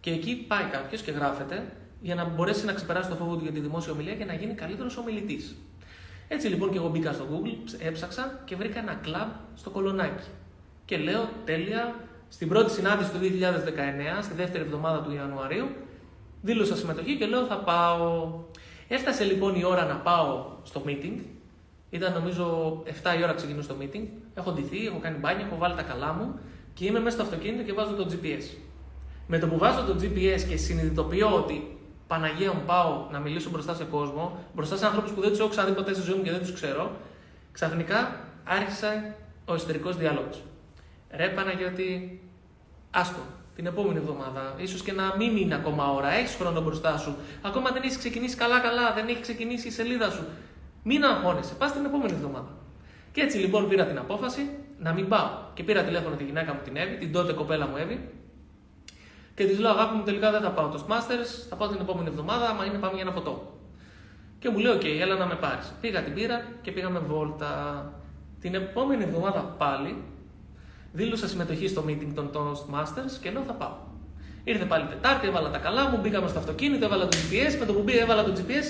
και 0.00 0.10
εκεί 0.10 0.34
πάει 0.34 0.64
κάποιος 0.64 1.02
και 1.02 1.10
γράφεται 1.10 1.72
για 2.02 2.14
να 2.14 2.24
μπορέσει 2.24 2.64
να 2.64 2.72
ξεπεράσει 2.72 3.08
το 3.08 3.14
φόβο 3.14 3.36
του 3.36 3.42
για 3.42 3.52
τη 3.52 3.60
δημόσια 3.60 3.92
ομιλία 3.92 4.14
και 4.14 4.24
να 4.24 4.34
γίνει 4.34 4.54
καλύτερος 4.54 4.96
ομιλητής. 4.96 5.56
Έτσι 6.28 6.48
λοιπόν 6.48 6.70
και 6.70 6.76
εγώ 6.76 6.88
μπήκα 6.88 7.12
στο 7.12 7.24
Google, 7.30 7.74
έψαξα 7.78 8.40
και 8.44 8.56
βρήκα 8.56 8.78
ένα 8.78 8.94
κλαμπ 8.94 9.28
στο 9.54 9.70
κολονάκι. 9.70 10.28
Και 10.84 10.96
λέω 10.96 11.28
τέλεια, 11.44 11.94
στην 12.28 12.48
πρώτη 12.48 12.70
συνάντηση 12.70 13.10
του 13.10 13.18
2019, 13.18 14.22
στη 14.22 14.34
δεύτερη 14.34 14.64
εβδομάδα 14.64 15.02
του 15.02 15.14
Ιανουαρίου, 15.14 15.68
δήλωσα 16.42 16.76
συμμετοχή 16.76 17.16
και 17.16 17.26
λέω 17.26 17.44
θα 17.44 17.56
πάω. 17.56 18.32
Έφτασε 18.88 19.24
λοιπόν 19.24 19.54
η 19.54 19.64
ώρα 19.64 19.84
να 19.84 19.94
πάω 19.94 20.46
στο 20.62 20.82
meeting. 20.86 21.18
Ήταν 21.90 22.12
νομίζω 22.12 22.72
7 22.86 23.18
η 23.18 23.22
ώρα 23.22 23.32
ξεκινούσε 23.34 23.68
το 23.68 23.74
meeting. 23.80 24.06
Έχω 24.34 24.52
ντυθεί, 24.52 24.86
έχω 24.86 24.98
κάνει 24.98 25.18
μπάνια, 25.18 25.46
έχω 25.46 25.56
βάλει 25.56 25.74
τα 25.74 25.82
καλά 25.82 26.12
μου 26.12 26.38
και 26.74 26.84
είμαι 26.84 27.00
μέσα 27.00 27.16
στο 27.16 27.24
αυτοκίνητο 27.24 27.62
και 27.62 27.72
βάζω 27.72 27.94
το 27.94 28.06
GPS. 28.10 28.56
Με 29.26 29.38
το 29.38 29.48
που 29.48 29.58
βάζω 29.58 29.84
το 29.84 29.96
GPS 30.00 30.40
και 30.48 30.56
συνειδητοποιώ 30.56 31.34
ότι 31.34 31.71
Παναγία 32.12 32.52
μου 32.52 32.62
πάω 32.66 33.06
να 33.10 33.18
μιλήσω 33.18 33.50
μπροστά 33.50 33.74
σε 33.74 33.84
κόσμο, 33.84 34.38
μπροστά 34.54 34.76
σε 34.76 34.86
ανθρώπους 34.86 35.10
που 35.10 35.20
δεν 35.20 35.30
τους 35.30 35.38
έχω 35.38 35.48
ξαναδεί 35.48 35.74
ποτέ 35.74 35.94
στη 35.94 36.02
ζωή 36.02 36.16
μου 36.16 36.22
και 36.22 36.30
δεν 36.30 36.40
τους 36.40 36.52
ξέρω, 36.52 36.90
ξαφνικά 37.52 38.20
άρχισε 38.44 39.14
ο 39.44 39.54
εσωτερικός 39.54 39.96
διάλογος. 39.96 40.42
Ρε 41.10 41.28
Παναγιώτη, 41.28 42.20
άστο, 42.90 43.20
την 43.54 43.66
επόμενη 43.66 43.98
εβδομάδα, 43.98 44.54
ίσως 44.56 44.82
και 44.82 44.92
να 44.92 45.16
μην 45.16 45.36
είναι 45.36 45.54
ακόμα 45.54 45.92
ώρα, 45.92 46.12
έχεις 46.12 46.34
χρόνο 46.34 46.60
μπροστά 46.60 46.98
σου. 46.98 47.16
Ακόμα 47.42 47.70
δεν 47.70 47.82
έχεις 47.82 47.98
ξεκινήσει 47.98 48.36
καλά-καλά, 48.36 48.92
δεν 48.92 49.08
έχει 49.08 49.20
ξεκινήσει 49.20 49.68
η 49.68 49.70
σελίδα 49.70 50.10
σου. 50.10 50.24
Μην 50.82 51.04
αγχώνεσαι, 51.04 51.54
πας 51.54 51.72
την 51.72 51.84
επόμενη 51.84 52.12
εβδομάδα. 52.12 52.48
Και 53.12 53.20
έτσι 53.20 53.38
λοιπόν 53.38 53.68
πήρα 53.68 53.84
την 53.86 53.98
απόφαση 53.98 54.50
να 54.78 54.92
μην 54.92 55.08
πάω. 55.08 55.28
Και 55.54 55.62
πήρα 55.62 55.82
τηλέφωνο 55.82 56.16
τη 56.16 56.24
γυναίκα 56.24 56.52
μου 56.52 56.60
την 56.64 56.76
Εύη, 56.76 56.96
την 56.96 57.12
τότε 57.12 57.32
κοπέλα 57.32 57.66
μου 57.66 57.76
Εύη, 57.76 58.08
και 59.34 59.44
της 59.44 59.58
λέω: 59.58 59.70
Αγάπη 59.70 59.96
μου, 59.96 60.02
τελικά 60.02 60.30
δεν 60.30 60.40
θα 60.40 60.50
πάω 60.50 60.68
Toastmasters, 60.68 61.46
θα 61.48 61.56
πάω 61.56 61.68
την 61.68 61.80
επόμενη 61.80 62.08
εβδομάδα, 62.08 62.48
άμα 62.48 62.64
είναι 62.64 62.78
πάμε 62.78 62.94
για 62.94 63.02
ένα 63.02 63.12
ποτό. 63.12 63.58
Και 64.38 64.48
μου 64.48 64.58
λέει: 64.58 64.72
OK, 64.72 64.80
okay, 64.80 64.96
έλα 65.00 65.14
να 65.14 65.26
με 65.26 65.34
πάρεις. 65.34 65.72
Πήγα 65.80 66.02
την 66.02 66.14
πήρα 66.14 66.42
και 66.62 66.72
πήγαμε 66.72 66.98
βόλτα. 66.98 67.52
Την 68.40 68.54
επόμενη 68.54 69.02
εβδομάδα 69.02 69.40
πάλι 69.40 70.02
δήλωσα 70.92 71.28
συμμετοχή 71.28 71.68
στο 71.68 71.84
meeting 71.86 72.12
των 72.14 72.30
Toastmasters 72.34 73.18
και 73.22 73.30
λέω: 73.30 73.42
Θα 73.46 73.52
πάω. 73.52 73.76
Ήρθε 74.44 74.64
πάλι 74.64 74.86
Τετάρτη, 74.86 75.26
έβαλα 75.26 75.50
τα 75.50 75.58
καλά 75.58 75.88
μου, 75.88 75.98
μπήκαμε 76.02 76.28
στο 76.28 76.38
αυτοκίνητο, 76.38 76.84
έβαλα 76.84 77.08
το 77.08 77.16
GPS. 77.16 77.58
Με 77.58 77.66
το 77.66 77.72
που 77.72 77.82
μπήκα, 77.82 78.00
έβαλα 78.00 78.24
το 78.24 78.32
GPS, 78.36 78.66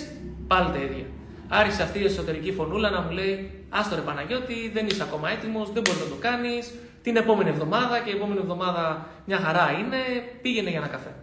πάλι 0.47 0.71
τα 0.73 0.79
ίδια. 0.79 1.05
Άρχισε 1.49 1.83
αυτή 1.83 1.99
η 1.99 2.05
εσωτερική 2.05 2.53
φωνούλα 2.53 2.91
να 2.91 3.01
μου 3.01 3.11
λέει: 3.11 3.65
Άστο 3.69 3.95
ρε 3.95 4.01
Παναγιώτη, 4.01 4.71
δεν 4.75 4.87
είσαι 4.87 5.03
ακόμα 5.03 5.31
έτοιμος, 5.31 5.73
δεν 5.73 5.83
μπορείς 5.83 6.01
να 6.01 6.09
το 6.09 6.17
κάνεις, 6.21 6.75
την 7.03 7.17
επόμενη 7.17 7.49
εβδομάδα 7.49 7.99
και 7.99 8.11
η 8.11 8.15
επόμενη 8.15 8.41
εβδομάδα 8.41 9.07
μια 9.27 9.39
χαρά 9.39 9.71
είναι, 9.79 9.97
πήγαινε 10.43 10.71
για 10.71 10.79
ένα 10.79 10.89
καφέ. 10.89 11.15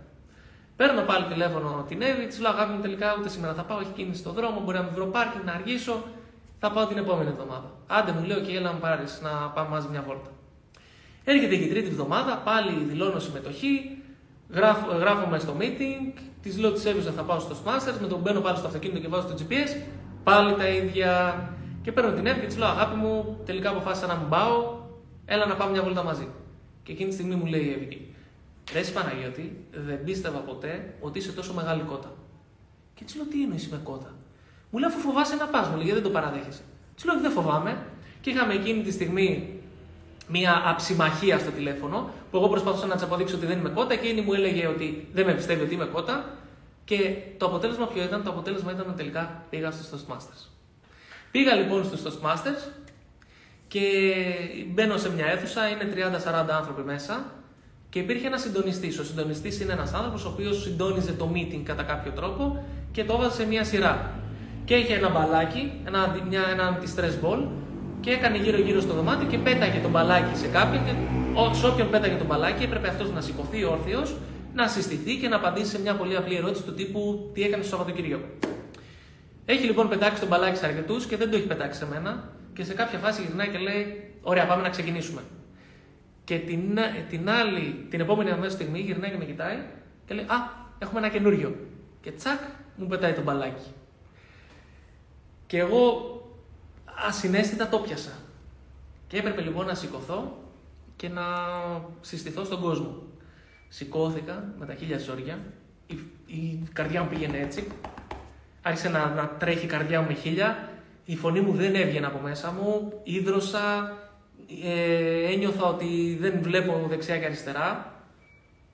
Παίρνω 0.76 1.02
πάλι 1.02 1.26
τηλέφωνο 1.26 1.86
την 1.88 2.02
Εύη, 2.02 2.26
της 2.28 2.40
λέω 2.40 2.52
αγάπη 2.52 2.72
μου 2.74 2.82
τελικά 2.82 3.16
ούτε 3.20 3.30
σήμερα 3.30 3.54
θα 3.54 3.64
πάω, 3.64 3.80
έχει 3.80 3.92
κίνηση 3.96 4.20
στο 4.20 4.32
δρόμο, 4.32 4.60
μπορεί 4.60 4.78
να 4.78 4.84
με 4.84 4.90
βρω 4.94 5.06
πάρκινγκ, 5.06 5.46
να 5.46 5.52
αργήσω, 5.52 6.04
θα 6.60 6.72
πάω 6.72 6.86
την 6.86 6.98
επόμενη 6.98 7.30
εβδομάδα. 7.30 7.72
Άντε 7.88 8.12
μου 8.12 8.24
λέω 8.26 8.40
και 8.40 8.58
έλα 8.58 8.74
μου 8.74 8.80
πάρεις 8.80 9.22
να 9.24 9.30
πάμε 9.30 9.70
μαζί 9.70 9.88
μια 9.92 10.04
βόλτα. 10.08 10.30
Έρχεται 11.24 11.56
και 11.56 11.64
η 11.64 11.68
τρίτη 11.68 11.88
εβδομάδα, 11.88 12.42
πάλι 12.46 12.84
δηλώνω 12.90 13.20
συμμετοχή, 13.20 13.98
γράφω, 14.50 14.92
γράφομαι 14.92 15.40
στο 15.40 15.56
meeting, 15.60 16.20
της 16.42 16.58
λέω 16.58 16.72
της 16.72 16.86
Εύης 16.86 17.06
θα 17.06 17.24
πάω 17.24 17.40
στο 17.40 17.56
Masters, 17.66 17.98
με 18.02 18.08
τον 18.08 18.20
μπαίνω 18.20 18.40
πάλι 18.40 18.58
στο 18.58 18.68
αυτοκίνητο 18.68 19.00
και 19.00 19.08
βάζω 19.08 19.28
το 19.28 19.36
GPS, 19.40 19.82
πάλι 20.24 20.54
τα 20.54 20.68
ίδια. 20.68 21.44
Και 21.82 21.92
παίρνω 21.92 22.12
την 22.12 22.26
Εύη 22.26 22.40
και 22.40 22.46
της 22.46 22.58
λέω 22.58 22.68
αγάπη 22.68 22.96
μου, 22.96 23.40
τελικά 23.46 23.70
αποφάσισα 23.70 24.08
να 24.08 24.16
μην 24.16 24.30
πάω, 24.30 24.79
Έλα 25.32 25.46
να 25.46 25.56
πάμε 25.56 25.72
μια 25.72 25.84
βόλτα 25.84 26.04
μαζί. 26.04 26.28
Και 26.84 26.92
εκείνη 26.92 27.10
τη 27.10 27.16
στιγμή 27.16 27.36
μου 27.36 27.46
λέει 27.46 27.62
η 27.62 27.72
Εύη, 27.72 28.14
Ρε 28.74 28.82
Παναγιώτη, 28.82 29.66
δεν 29.72 30.04
πίστευα 30.04 30.40
ποτέ 30.40 30.94
ότι 31.00 31.20
είσαι 31.20 31.32
τόσο 31.32 31.54
μεγάλη 31.54 31.82
κότα. 31.82 32.12
Και 32.94 33.04
της 33.04 33.16
λέω, 33.16 33.26
Τι 33.26 33.44
εννοείς 33.44 33.68
με 33.68 33.80
κότα; 33.84 34.16
Μου 34.70 34.80
λέει, 34.80 34.90
Αφού 34.90 35.00
φοβάσαι 35.00 35.36
να 35.36 35.46
πας, 35.46 35.68
μου 35.68 35.78
λέει, 35.78 35.92
δεν 35.92 36.04
το 36.04 36.10
παραδέχεσαι. 36.10 36.62
Της 36.96 37.06
λέω, 37.06 37.20
Δεν 37.20 37.32
φοβάμαι. 37.32 37.86
Και 38.22 38.30
είχαμε 38.30 38.54
εκείνη 38.54 38.82
τη 38.82 38.92
στιγμή 38.92 39.60
μία 40.28 40.64
αψημαχία 40.66 41.40
στο 41.40 41.52
τηλέφωνο, 41.52 42.10
που 42.32 42.38
εγώ 42.38 42.48
προσπαθούσα 42.48 42.86
να 42.86 42.94
της 42.94 43.04
αποδείξω 43.04 43.36
ότι 43.36 43.46
δεν 43.46 43.60
είμαι 43.60 43.70
κότα 43.70 43.96
και 43.96 44.08
εκείνη 44.08 44.22
μου 44.22 44.34
έλεγε 44.34 44.68
ότι 44.68 45.08
δεν 45.14 45.26
με 45.26 45.34
πιστεύει 45.34 45.64
ότι 45.64 45.74
είμαι 45.74 45.86
κότα. 45.86 46.38
Και 46.86 47.16
το 47.38 47.46
αποτέλεσμα 47.46 47.88
ποιο 47.88 48.04
ήταν, 48.04 48.24
το 48.24 48.30
αποτέλεσμα 48.30 48.72
ήταν 48.72 48.88
ότι 48.88 48.98
τελικά 48.98 49.44
πήγα 49.50 49.72
στους 49.72 49.90
Toastmasters. 49.90 50.50
Πήγα 51.32 51.56
λοιπόν 51.56 51.84
στους 51.86 52.02
Toastmasters 52.04 52.72
και 53.70 53.82
μπαίνω 54.74 54.98
σε 54.98 55.12
μια 55.12 55.26
αίθουσα, 55.26 55.62
είναι 55.68 56.12
30-40 56.46 56.50
άνθρωποι 56.60 56.82
μέσα 56.82 57.26
και 57.90 58.00
υπήρχε 58.00 58.28
ένας 58.28 58.42
συντονιστής. 58.42 59.00
Ο 59.00 59.04
συντονιστής 59.04 59.60
είναι 59.62 59.74
ένας 59.74 59.94
άνθρωπος 59.94 60.26
ο 60.26 60.30
οποίος 60.30 60.62
συντόνιζε 60.62 61.12
το 61.12 61.30
meeting 61.34 61.62
κατά 61.64 61.84
κάποιο 61.84 62.12
τρόπο 62.12 62.64
και 62.92 63.04
το 63.04 63.14
έβαζε 63.14 63.36
σε 63.36 63.48
μια 63.48 63.64
σειρά. 63.64 64.12
Και 64.66 64.76
είχε 64.76 64.94
ένα 64.94 65.10
μπαλάκι, 65.10 65.72
ένα, 65.86 66.16
μια, 66.30 66.42
ένα 66.52 66.80
stress 66.96 67.26
ball 67.26 67.48
και 68.00 68.12
έκανε 68.12 68.38
γύρω-γύρω 68.38 68.82
στο 68.82 68.94
δωμάτιο 68.94 69.28
και 69.28 69.38
πέταγε 69.38 69.80
το 69.80 69.90
μπαλάκι 69.90 70.38
σε 70.38 70.48
κάποιον. 70.48 70.86
Και 70.86 70.92
σε 71.60 71.68
όποιον 71.68 71.90
πέταγε 71.90 72.16
το 72.16 72.26
μπαλάκι 72.26 72.64
έπρεπε 72.64 72.88
αυτός 72.88 73.12
να 73.12 73.22
σηκωθεί 73.22 73.64
όρθιος, 73.64 74.16
να 74.54 74.68
συστηθεί 74.68 75.18
και 75.18 75.28
να 75.28 75.36
απαντήσει 75.36 75.70
σε 75.70 75.82
μια 75.82 75.96
πολύ 75.96 76.16
απλή 76.16 76.36
ερώτηση 76.36 76.64
του 76.64 76.74
τύπου 76.74 77.30
Τι 77.34 77.44
έκανες 77.44 77.70
το 77.70 77.76
Σαββατοκύριακο; 77.76 78.24
Έχει 79.46 79.66
λοιπόν 79.66 79.90
πετάξει 79.90 80.20
τον 80.20 80.30
μπαλάκι 80.30 80.58
σε 80.58 80.66
αρκετούς 80.66 81.06
και 81.06 81.18
δεν 81.18 81.30
το 81.30 81.38
έχει 81.38 81.48
πετάξει 81.48 81.80
σε 81.80 81.88
μένα. 81.88 82.38
Και 82.60 82.66
σε 82.66 82.74
κάποια 82.74 83.00
φάση 83.00 83.22
γυρνάει 83.22 83.50
και 83.50 83.58
λέει: 83.58 84.14
Ωραία, 84.22 84.48
πάμε 84.48 84.62
να 84.62 84.70
ξεκινήσουμε. 84.70 85.22
Και 86.24 86.40
την, 86.40 86.80
την 87.10 87.30
άλλη, 87.30 87.86
την 87.90 88.00
επόμενη 88.00 88.32
αμέσως 88.32 88.54
στιγμή 88.54 88.80
γυρνάει 88.80 89.12
και 89.12 89.18
με 89.18 89.26
κοιτάει 89.26 89.58
και 90.06 90.14
λέει: 90.14 90.26
Α, 90.26 90.36
έχουμε 90.80 91.00
ένα 91.00 91.10
καινούριο. 91.10 91.56
Και 92.02 92.12
τσακ, 92.12 92.40
μου 92.76 92.88
πετάει 92.88 93.14
το 93.14 93.22
μπαλάκι. 93.22 93.66
Και 95.48 95.58
εγώ 95.58 96.14
ασυναίσθητα 97.08 97.68
το 97.68 97.80
πιασα. 97.80 98.12
Και 99.08 99.18
έπρεπε 99.18 99.42
λοιπόν 99.42 99.66
να 99.66 99.74
σηκωθώ 99.74 100.44
και 100.96 101.10
να 101.10 101.24
συστηθώ 102.02 102.44
στον 102.44 102.62
κόσμο. 102.62 103.04
Σηκώθηκα 103.68 104.54
με 104.58 104.66
τα 104.66 104.74
χίλια 104.74 104.98
ζόρια, 104.98 105.40
η, 105.88 106.00
η 106.26 106.64
καρδιά 106.74 107.04
μου 107.04 107.10
πήγαινε 107.10 107.38
έτσι, 107.38 107.68
άρχισε 108.62 108.90
να, 108.90 109.10
να 109.10 109.30
τρέχει 109.30 109.66
η 109.66 109.70
καρδιά 109.70 110.02
μου 110.02 110.08
με 110.08 110.14
χίλια, 110.14 110.69
η 111.10 111.16
φωνή 111.16 111.42
μου 111.42 111.54
δεν 111.54 111.76
έβγαινε 111.76 112.06
από 112.06 112.20
μέσα 112.24 112.52
μου, 112.52 112.94
ίδρωσα, 113.04 113.98
ε, 114.64 115.34
ένιωθα 115.34 115.66
ότι 115.66 116.18
δεν 116.22 116.40
βλέπω 116.42 116.86
δεξιά 116.90 117.18
και 117.18 117.26
αριστερά 117.26 117.94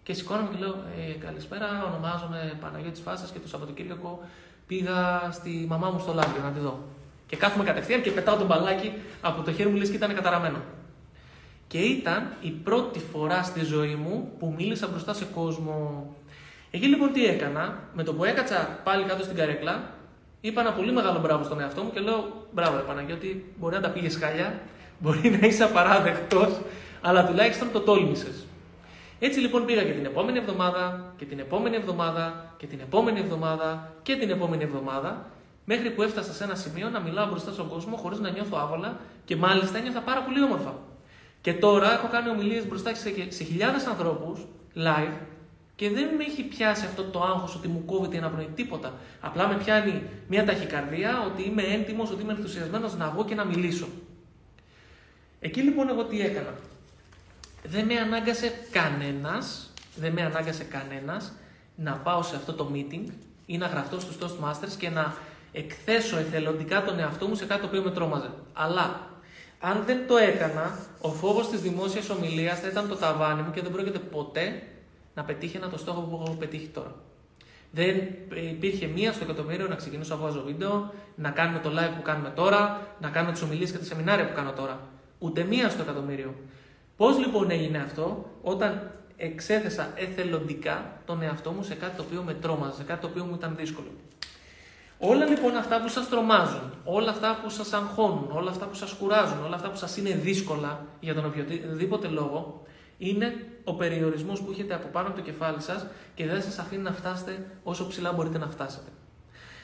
και 0.04 0.14
σηκώνομαι 0.14 0.50
και 0.52 0.58
λέω 0.60 0.70
ε, 0.70 1.26
καλησπέρα, 1.26 1.68
ονομάζομαι 1.88 2.58
Παναγιώτης 2.62 3.02
Φάσας 3.02 3.32
και 3.32 3.40
το 3.40 3.48
Σαββατοκύριακο 3.48 4.20
πήγα 4.68 5.30
στη 5.32 5.66
μαμά 5.70 5.90
μου 5.90 6.00
στο 6.00 6.14
Λάμπριο 6.14 6.44
να 6.44 6.52
τη 6.52 6.60
δω. 6.60 6.80
Και 7.28 7.36
κάθομαι 7.36 7.64
κατευθείαν 7.64 8.02
και 8.02 8.12
πετάω 8.12 8.36
τον 8.36 8.46
μπαλάκι 8.46 8.92
από 9.22 9.42
το 9.42 9.52
χέρι 9.52 9.70
μου 9.70 9.76
λες 9.76 9.90
και 9.90 9.96
ήταν 9.96 10.16
καταραμένο. 10.16 10.58
Και 11.68 11.78
ήταν 11.78 12.34
η 12.42 12.50
πρώτη 12.50 13.00
φορά 13.00 13.44
στη 13.44 13.64
ζωή 13.64 13.96
μου 13.96 14.32
που 14.40 14.54
μίλησα 14.58 14.88
μπροστά 14.88 15.14
σε 15.14 15.26
κόσμο. 15.26 16.08
Εκεί 16.72 16.86
λοιπόν 16.86 17.12
τι 17.12 17.26
έκανα, 17.26 17.80
με 17.94 18.04
το 18.04 18.14
που 18.14 18.24
έκατσα 18.24 18.80
πάλι 18.84 19.04
κάτω 19.04 19.24
στην 19.24 19.36
καρέκλα, 19.36 19.95
είπα 20.48 20.62
ένα 20.62 20.72
πολύ 20.72 20.92
μεγάλο 20.92 21.20
μπράβο 21.20 21.44
στον 21.44 21.60
εαυτό 21.60 21.82
μου 21.84 21.92
και 21.92 22.00
λέω: 22.00 22.48
Μπράβο, 22.52 22.78
Παναγιώτη, 22.88 23.54
μπορεί 23.60 23.76
να 23.76 23.82
τα 23.82 23.90
πήγες 23.90 24.18
χάλια, 24.18 24.60
μπορεί 25.00 25.38
να 25.40 25.48
είσαι 25.48 25.64
απαράδεκτος, 25.64 26.60
αλλά 27.02 27.26
τουλάχιστον 27.26 27.72
το 27.72 27.80
τόλμησες. 27.80 28.46
Έτσι 29.20 29.40
λοιπόν 29.40 29.66
πήγα 29.66 29.84
και 29.84 29.92
την 29.92 30.06
επόμενη 30.06 30.38
εβδομάδα 30.38 31.14
και 31.18 31.26
την 31.26 31.40
επόμενη 31.40 31.76
εβδομάδα 31.76 32.54
και 32.58 32.68
την 32.68 32.80
επόμενη 32.80 33.20
εβδομάδα 33.20 33.94
και 34.02 34.16
την 34.16 34.30
επόμενη 34.30 34.64
εβδομάδα, 34.64 35.26
μέχρι 35.66 35.90
που 35.90 36.02
έφτασα 36.02 36.34
σε 36.34 36.44
ένα 36.44 36.56
σημείο 36.56 36.90
να 36.90 37.00
μιλάω 37.00 37.28
μπροστά 37.28 37.52
στον 37.52 37.68
κόσμο 37.70 37.96
χωρίς 37.96 38.20
να 38.20 38.30
νιώθω 38.30 38.58
άβολα 38.58 39.00
και 39.26 39.36
μάλιστα 39.36 39.78
ένιωθα 39.78 40.00
πάρα 40.00 40.22
πολύ 40.22 40.44
όμορφα. 40.44 40.74
Και 41.42 41.54
τώρα 41.54 41.94
έχω 41.94 42.08
κάνει 42.12 42.30
ομιλίες 42.30 42.68
μπροστά 42.68 42.96
σε, 42.96 43.10
σε 43.28 43.44
χιλιάδες 43.44 43.86
ανθρώπους 43.86 44.46
live 44.76 45.18
και 45.76 45.90
δεν 45.90 46.16
με 46.16 46.24
έχει 46.24 46.44
πιάσει 46.44 46.86
αυτό 46.86 47.04
το 47.04 47.24
άγχος 47.24 47.56
ότι 47.56 47.68
μου 47.68 47.86
κόβεται 47.86 48.16
η 48.16 48.18
αναπνοή, 48.18 48.50
τίποτα. 48.56 48.94
Απλά 49.20 49.48
με 49.48 49.58
πιάνει 49.58 50.04
μια 50.28 50.46
ταχυκαρδία 50.46 51.24
ότι 51.26 51.44
είμαι 51.44 51.64
έντιμος, 51.64 52.12
ότι 52.12 52.22
είμαι 52.22 52.34
ενθουσιασμένος 52.34 52.96
να 52.96 53.10
βγω 53.10 53.26
και 53.26 53.36
να 53.36 53.46
μιλήσω. 53.46 53.88
Εκεί 55.40 55.62
λοιπόν 55.62 55.90
εγώ 55.90 56.04
τι 56.04 56.22
έκανα. 56.22 56.54
Δεν 57.64 57.86
με 57.86 58.00
ανάγκασε 58.00 58.54
κανένας, 58.72 59.74
δεν 59.96 60.12
με 60.12 60.22
ανάγκασε 60.22 60.64
κανένας 60.64 61.34
να 61.76 61.92
πάω 61.94 62.24
σε 62.24 62.36
αυτό 62.36 62.54
το 62.54 62.72
meeting 62.74 63.12
ή 63.46 63.58
να 63.58 63.68
γραφτώ 63.68 64.00
στους 64.00 64.18
Toastmasters 64.18 64.76
και 64.78 64.90
να 64.90 65.16
εκθέσω 65.52 66.18
εθελοντικά 66.18 66.84
τον 66.84 67.00
εαυτό 67.00 67.28
μου 67.28 67.36
σε 67.36 67.46
κάτι 67.46 67.62
το 67.62 67.68
οποίο 67.68 67.82
με 67.82 67.92
τρόμαζε. 67.92 68.30
Αλλά 68.54 69.10
αν 69.60 69.84
δεν 69.86 70.08
το 70.08 70.18
έκανα, 70.18 70.80
ο 71.02 71.10
φόβος 71.10 71.50
της 71.50 71.62
δημόσιας 71.62 72.10
ομιλίας 72.10 72.60
θα 72.60 72.68
ήταν 72.68 72.88
το 72.88 72.96
ταβάνι 72.96 73.42
μου 73.42 73.52
και 73.52 73.62
δεν 73.62 73.72
πρόκειται 73.72 74.00
ποτέ 74.00 74.62
να 75.16 75.24
πετύχαινα 75.24 75.70
το 75.70 75.78
στόχο 75.78 76.02
που 76.02 76.24
έχω 76.26 76.36
πετύχει 76.36 76.68
τώρα. 76.68 76.96
Δεν 77.72 77.96
υπήρχε 78.52 78.88
μία 78.88 79.14
στο 79.14 79.24
εκατομμύριο 79.24 79.68
να 79.68 79.76
ξεκινήσω 79.76 80.16
να 80.16 80.22
βγάζω 80.22 80.44
βίντεο, 80.46 80.94
να 81.16 81.30
κάνουμε 81.30 81.60
το 81.60 81.70
live 81.70 81.96
που 81.96 82.02
κάνουμε 82.02 82.30
τώρα, 82.30 82.88
να 83.00 83.10
κάνουμε 83.10 83.32
τις 83.32 83.42
ομιλίες 83.42 83.72
και 83.72 83.78
τα 83.78 83.84
σεμινάρια 83.84 84.28
που 84.28 84.36
κάνω 84.36 84.52
τώρα. 84.52 84.80
Ούτε 85.20 85.44
μία 85.44 85.70
στο 85.70 85.82
εκατομμύριο. 85.82 86.34
Πώς 86.98 87.18
λοιπόν 87.18 87.52
έγινε 87.52 87.78
αυτό, 87.78 88.30
όταν 88.42 88.92
εξέθεσα 89.18 89.92
εθελοντικά 89.96 91.02
τον 91.06 91.22
εαυτό 91.22 91.52
μου 91.52 91.64
σε 91.64 91.76
κάτι 91.76 91.96
το 91.96 92.04
οποίο 92.04 92.22
με 92.22 92.34
τρόμαζε, 92.34 92.76
σε 92.76 92.84
κάτι 92.84 93.02
το 93.02 93.08
οποίο 93.08 93.24
μου 93.24 93.36
ήταν 93.36 93.56
δύσκολο. 93.58 93.88
Όλα 95.00 95.26
λοιπόν 95.26 95.56
αυτά 95.56 95.82
που 95.82 95.90
σας 95.90 96.10
τρομάζουν, 96.10 96.74
όλα 96.84 97.10
αυτά 97.10 97.40
που 97.44 97.50
σας 97.50 97.74
αγχώνουν, 97.74 98.32
όλα 98.32 98.50
αυτά 98.50 98.66
που 98.66 98.76
σας 98.76 98.94
κουράζουν, 98.94 99.44
όλα 99.46 99.56
αυτά 99.56 99.70
που 99.70 99.78
σας 99.78 99.98
είναι 99.98 100.10
δύσκολα 100.10 100.86
για 101.00 101.14
τον 101.14 101.26
οποιοδήποτε 101.26 102.08
λόγο, 102.08 102.66
είναι 102.98 103.34
ο 103.64 103.74
περιορισμός 103.74 104.42
που 104.42 104.52
έχετε 104.52 104.74
από 104.74 104.88
πάνω 104.88 105.08
από 105.08 105.16
το 105.16 105.24
κεφάλι 105.24 105.62
σας 105.62 105.86
και 106.16 106.26
δεν 106.26 106.42
σας 106.42 106.58
αφήνει 106.58 106.82
να 106.82 106.92
φτάσετε 106.92 107.46
όσο 107.64 107.88
ψηλά 107.88 108.12
μπορείτε 108.12 108.38
να 108.38 108.48
φτάσετε. 108.48 108.90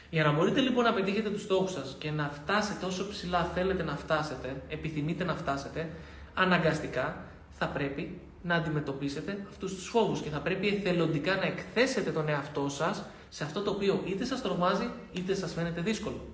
Για 0.09 0.23
να 0.23 0.31
μπορείτε 0.31 0.59
λοιπόν 0.59 0.83
να 0.83 0.93
πετύχετε 0.93 1.29
τους 1.29 1.41
στόχους 1.41 1.71
σας 1.71 1.95
και 1.99 2.11
να 2.11 2.29
φτάσετε 2.29 2.85
όσο 2.85 3.07
ψηλά 3.09 3.43
θέλετε 3.43 3.83
να 3.83 3.95
φτάσετε, 3.95 4.61
επιθυμείτε 4.67 5.23
να 5.23 5.35
φτάσετε, 5.35 5.89
αναγκαστικά 6.33 7.25
θα 7.49 7.67
πρέπει 7.67 8.19
να 8.41 8.55
αντιμετωπίσετε 8.55 9.45
αυτούς 9.49 9.75
τους 9.75 9.87
φόβους 9.87 10.21
και 10.21 10.29
θα 10.29 10.39
πρέπει 10.39 10.67
εθελοντικά 10.67 11.35
να 11.35 11.43
εκθέσετε 11.45 12.11
τον 12.11 12.29
εαυτό 12.29 12.69
σας 12.69 13.03
σε 13.29 13.43
αυτό 13.43 13.61
το 13.61 13.71
οποίο 13.71 14.03
είτε 14.05 14.25
σας 14.25 14.41
τρομάζει 14.41 14.89
είτε 15.11 15.35
σας 15.35 15.53
φαίνεται 15.53 15.81
δύσκολο. 15.81 16.25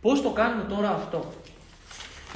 Πώς 0.00 0.22
το 0.22 0.30
κάνουμε 0.30 0.64
τώρα 0.68 0.90
αυτό, 0.90 1.32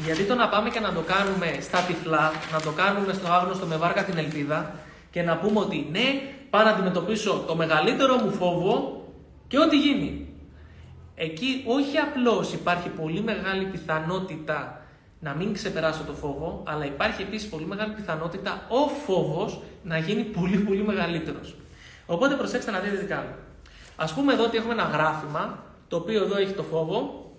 γιατί 0.04 0.24
το 0.24 0.34
να 0.34 0.48
πάμε 0.48 0.70
και 0.70 0.80
να 0.80 0.92
το 0.92 1.00
κάνουμε 1.00 1.58
στα 1.60 1.78
τυφλά, 1.78 2.32
να 2.52 2.60
το 2.60 2.70
κάνουμε 2.70 3.12
στο 3.12 3.32
άγνωστο 3.32 3.66
με 3.66 3.76
βάρκα 3.76 4.04
την 4.04 4.18
ελπίδα 4.18 4.74
και 5.10 5.22
να 5.22 5.36
πούμε 5.36 5.60
ότι 5.60 5.88
ναι, 5.90 6.22
πάω 6.50 6.62
να 6.64 6.70
αντιμετωπίσω 6.70 7.44
το 7.46 7.56
μεγαλύτερο 7.56 8.16
μου 8.16 8.32
φόβο 8.32 9.02
και 9.48 9.58
ό,τι 9.58 9.78
γίνει. 9.78 10.28
Εκεί 11.14 11.64
όχι 11.66 11.96
απλώς 11.96 12.52
υπάρχει 12.52 12.88
πολύ 12.88 13.22
μεγάλη 13.22 13.64
πιθανότητα 13.64 14.80
να 15.20 15.34
μην 15.34 15.52
ξεπεράσω 15.52 16.02
το 16.06 16.12
φόβο, 16.12 16.62
αλλά 16.66 16.84
υπάρχει 16.84 17.22
επίσης 17.22 17.48
πολύ 17.48 17.66
μεγάλη 17.66 17.92
πιθανότητα 17.92 18.66
ο 18.68 18.88
φόβος 18.88 19.62
να 19.82 19.98
γίνει 19.98 20.22
πολύ 20.22 20.56
πολύ 20.58 20.82
μεγαλύτερος. 20.82 21.56
Οπότε 22.06 22.34
προσέξτε 22.34 22.70
να 22.70 22.78
δείτε 22.78 22.96
τι 22.96 23.06
κάνω. 23.06 23.34
Ας 23.96 24.14
πούμε 24.14 24.32
εδώ 24.32 24.44
ότι 24.44 24.56
έχουμε 24.56 24.72
ένα 24.72 24.82
γράφημα, 24.82 25.64
το 25.88 25.96
οποίο 25.96 26.22
εδώ 26.22 26.36
έχει 26.36 26.52
το 26.52 26.62
φόβο 26.62 27.30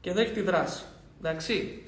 και 0.00 0.10
εδώ 0.10 0.20
έχει 0.20 0.32
τη 0.32 0.40
δράση. 0.40 0.82
Εντάξει. 1.18 1.82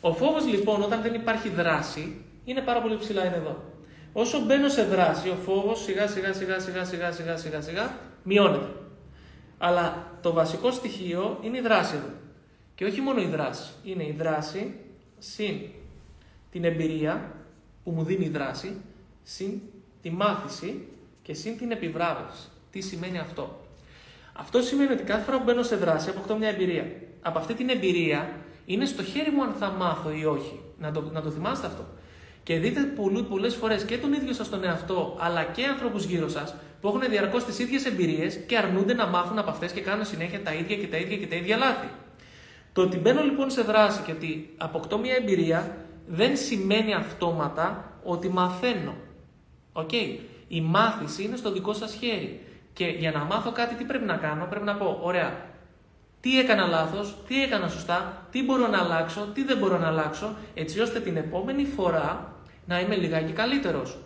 Ο 0.00 0.12
φόβος 0.12 0.46
λοιπόν 0.46 0.82
όταν 0.82 1.02
δεν 1.02 1.14
υπάρχει 1.14 1.48
δράση 1.48 2.24
είναι 2.44 2.60
πάρα 2.60 2.80
πολύ 2.80 2.96
ψηλά, 2.96 3.26
είναι 3.26 3.36
εδώ. 3.36 3.62
Όσο 4.12 4.40
μπαίνω 4.40 4.68
σε 4.68 4.84
δράση, 4.84 5.28
ο 5.28 5.34
φόβος 5.34 5.82
σιγά 5.82 6.06
σιγά 6.06 6.32
σιγά 6.32 6.58
σιγά 6.58 6.84
σιγά 6.84 7.12
σιγά 7.12 7.36
σιγά 7.36 7.60
σιγά 7.60 7.94
μειώνεται. 8.22 8.68
Αλλά 9.58 10.12
το 10.22 10.32
βασικό 10.32 10.70
στοιχείο 10.70 11.38
είναι 11.42 11.58
η 11.58 11.60
δράση 11.60 11.94
εδώ. 11.96 12.10
Και 12.74 12.84
όχι 12.84 13.00
μόνο 13.00 13.20
η 13.20 13.26
δράση. 13.26 13.72
Είναι 13.84 14.04
η 14.04 14.14
δράση 14.18 14.74
συν 15.18 15.60
την 16.50 16.64
εμπειρία 16.64 17.32
που 17.84 17.90
μου 17.90 18.04
δίνει 18.04 18.24
η 18.24 18.28
δράση, 18.28 18.80
συν 19.22 19.60
τη 20.02 20.10
μάθηση 20.10 20.88
και 21.22 21.34
συν 21.34 21.58
την 21.58 21.70
επιβράβευση. 21.70 22.48
Τι 22.70 22.80
σημαίνει 22.80 23.18
αυτό; 23.18 23.60
Αυτό 24.32 24.62
σημαίνει 24.62 24.92
ότι 24.92 25.02
κάθε 25.02 25.24
φορά 25.24 25.36
που 25.36 25.44
μπαίνω 25.44 25.62
σε 25.62 25.76
δράση 25.76 26.08
αποκτώ 26.10 26.36
μια 26.36 26.48
εμπειρία. 26.48 26.84
Από 27.22 27.38
αυτή 27.38 27.54
την 27.54 27.68
εμπειρία 27.68 28.28
είναι 28.66 28.84
στο 28.84 29.02
χέρι 29.02 29.30
μου 29.30 29.42
αν 29.42 29.52
θα 29.58 29.70
μάθω 29.70 30.10
ή 30.10 30.24
όχι. 30.24 30.60
Να 30.78 30.92
το, 30.92 31.10
να 31.12 31.22
το 31.22 31.30
θυμάστε 31.30 31.66
αυτό. 31.66 31.84
Και 32.42 32.58
δείτε 32.58 32.80
πολλές 33.28 33.54
φορές 33.54 33.84
και 33.84 33.98
τον 33.98 34.12
ίδιο 34.12 34.32
σας 34.32 34.48
τον 34.48 34.64
εαυτό, 34.64 35.16
αλλά 35.20 35.44
και 35.44 35.66
ανθρώπου 35.66 35.98
γύρω 35.98 36.28
σας 36.28 36.54
που 36.80 36.88
έχουν 36.88 37.00
διαρκώς 37.10 37.44
τις 37.44 37.58
ίδιες 37.58 37.84
εμπειρίες 37.84 38.36
και 38.46 38.56
αρνούνται 38.56 38.94
να 38.94 39.06
μάθουν 39.06 39.38
από 39.38 39.50
αυτές 39.50 39.72
και 39.72 39.80
κάνουν 39.80 40.04
συνέχεια 40.04 40.42
τα 40.42 40.54
ίδια 40.54 40.76
και 40.76 40.86
τα 40.86 40.96
ίδια 40.96 41.16
και 41.16 41.26
τα 41.26 41.36
ίδια 41.36 41.56
λάθη. 41.56 41.88
Το 42.72 42.82
ότι 42.82 42.96
μπαίνω 42.96 43.22
λοιπόν 43.22 43.50
σε 43.50 43.62
δράση 43.62 44.02
και 44.02 44.12
ότι 44.12 44.54
αποκτώ 44.56 44.98
μια 44.98 45.14
εμπειρία 45.14 45.76
δεν 46.06 46.36
σημαίνει 46.36 46.94
αυτόματα 46.94 47.92
ότι 48.02 48.28
μαθαίνω. 48.28 48.94
OK. 49.72 49.88
Okay. 49.92 50.18
Η 50.48 50.60
μάθηση 50.60 51.22
είναι 51.22 51.36
στο 51.36 51.52
δικό 51.52 51.72
σας 51.72 51.94
χέρι. 51.94 52.40
Και 52.72 52.86
για 52.86 53.10
να 53.10 53.24
μάθω 53.24 53.52
κάτι, 53.52 53.74
τι 53.74 53.84
πρέπει 53.84 54.04
να 54.04 54.16
κάνω, 54.16 54.46
πρέπει 54.50 54.64
να 54.64 54.74
πω, 54.74 55.00
ωραία, 55.02 55.46
τι 56.26 56.38
έκανα 56.38 56.66
λάθος, 56.66 57.16
τι 57.26 57.42
έκανα 57.42 57.68
σωστά, 57.68 58.26
τι 58.30 58.44
μπορώ 58.44 58.66
να 58.66 58.78
αλλάξω, 58.78 59.20
τι 59.34 59.44
δεν 59.44 59.58
μπορώ 59.58 59.78
να 59.78 59.86
αλλάξω, 59.86 60.36
έτσι 60.54 60.80
ώστε 60.80 61.00
την 61.00 61.16
επόμενη 61.16 61.64
φορά 61.64 62.32
να 62.66 62.80
είμαι 62.80 62.96
λιγάκι 62.96 63.32
καλύτερος. 63.32 63.98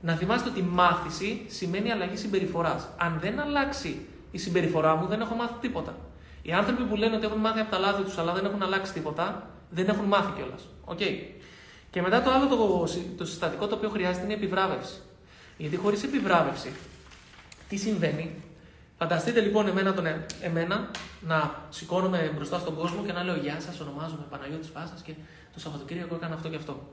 Να 0.00 0.14
θυμάστε 0.14 0.48
ότι 0.48 0.62
μάθηση 0.62 1.44
σημαίνει 1.46 1.92
αλλαγή 1.92 2.16
συμπεριφοράς. 2.16 2.88
Αν 2.98 3.18
δεν 3.20 3.40
αλλάξει 3.40 4.06
η 4.30 4.38
συμπεριφορά 4.38 4.96
μου, 4.96 5.06
δεν 5.06 5.20
έχω 5.20 5.34
μάθει 5.34 5.54
τίποτα. 5.60 5.94
Οι 6.42 6.52
άνθρωποι 6.52 6.82
που 6.82 6.96
λένε 6.96 7.16
ότι 7.16 7.26
έχουν 7.26 7.38
μάθει 7.38 7.60
από 7.60 7.70
τα 7.70 7.78
λάθη 7.78 8.02
τους, 8.02 8.18
αλλά 8.18 8.32
δεν 8.32 8.44
έχουν 8.44 8.62
αλλάξει 8.62 8.92
τίποτα, 8.92 9.50
δεν 9.70 9.88
έχουν 9.88 10.04
μάθει 10.04 10.32
κιόλας. 10.36 10.68
Okay. 10.86 11.14
Και 11.90 12.02
μετά 12.02 12.22
το 12.22 12.30
άλλο 12.30 12.46
το, 12.46 12.88
το 13.16 13.24
συστατικό 13.24 13.66
το 13.66 13.74
οποίο 13.74 13.88
χρειάζεται 13.88 14.24
είναι 14.24 14.32
η 14.32 14.36
επιβράβευση. 14.36 15.00
Γιατί 15.56 15.76
χωρίς 15.76 16.02
επιβράβευση, 16.02 16.72
τι 17.68 17.76
συμβαίνει, 17.76 18.34
Φανταστείτε 18.98 19.40
λοιπόν 19.40 19.68
εμένα, 19.68 19.94
τον, 19.94 20.06
ε, 20.06 20.26
εμένα 20.40 20.90
να 21.20 21.54
σηκώνομαι 21.68 22.32
μπροστά 22.34 22.58
στον 22.58 22.74
κόσμο 22.74 23.04
και 23.04 23.12
να 23.12 23.22
λέω 23.22 23.36
Γεια 23.36 23.60
σας, 23.60 23.80
ονομάζομαι 23.80 24.24
Παναγιώτης 24.30 24.68
Φάσα 24.68 24.94
και 25.02 25.12
το 25.52 25.60
Σαββατοκύριακο 25.60 26.14
έκανα 26.14 26.34
αυτό 26.34 26.48
και 26.48 26.56
αυτό. 26.56 26.88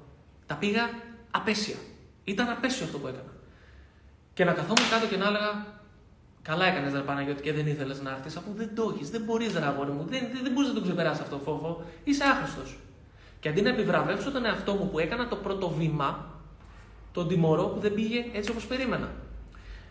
Τα 0.45 0.55
πήγα 0.55 0.89
απέσια. 1.31 1.75
Ήταν 2.23 2.49
απέσιο 2.49 2.85
αυτό 2.85 2.97
που 2.97 3.07
έκανα. 3.07 3.31
Και 4.33 4.45
να 4.45 4.51
καθόμουν 4.51 4.89
κάτω 4.89 5.07
και 5.07 5.17
να 5.17 5.27
έλεγα 5.27 5.65
Καλά 6.41 6.65
έκανες, 6.65 6.93
Ρε 6.93 6.99
Παναγιώτη, 6.99 7.41
και 7.41 7.53
δεν 7.53 7.67
ήθελες 7.67 8.01
να 8.01 8.11
έρθεις, 8.11 8.35
αφού 8.35 8.51
δεν 8.55 8.75
το 8.75 8.91
έχεις, 8.95 9.09
δεν 9.09 9.21
μπορείς, 9.21 9.53
Ρε 9.53 9.65
αγόρι 9.65 9.91
μου, 9.91 10.05
δεν, 10.09 10.23
δεν, 10.33 10.43
δεν 10.43 10.51
μπορείς 10.51 10.67
να 10.69 10.73
τον 10.73 10.83
ξεπεράσεις 10.83 11.21
αυτό 11.21 11.35
το 11.35 11.41
φόβο, 11.43 11.83
είσαι 12.03 12.23
άχρηστος. 12.23 12.77
Και 13.39 13.49
αντί 13.49 13.61
να 13.61 13.69
επιβραβεύσω 13.69 14.31
τον 14.31 14.45
εαυτό 14.45 14.73
μου 14.73 14.89
που 14.89 14.99
έκανα 14.99 15.27
το 15.27 15.35
πρώτο 15.35 15.69
βήμα, 15.69 16.25
τον 17.11 17.27
τιμωρό 17.27 17.63
που 17.63 17.79
δεν 17.79 17.93
πήγε 17.93 18.25
έτσι 18.33 18.51
όπως 18.51 18.65
περίμενα. 18.65 19.11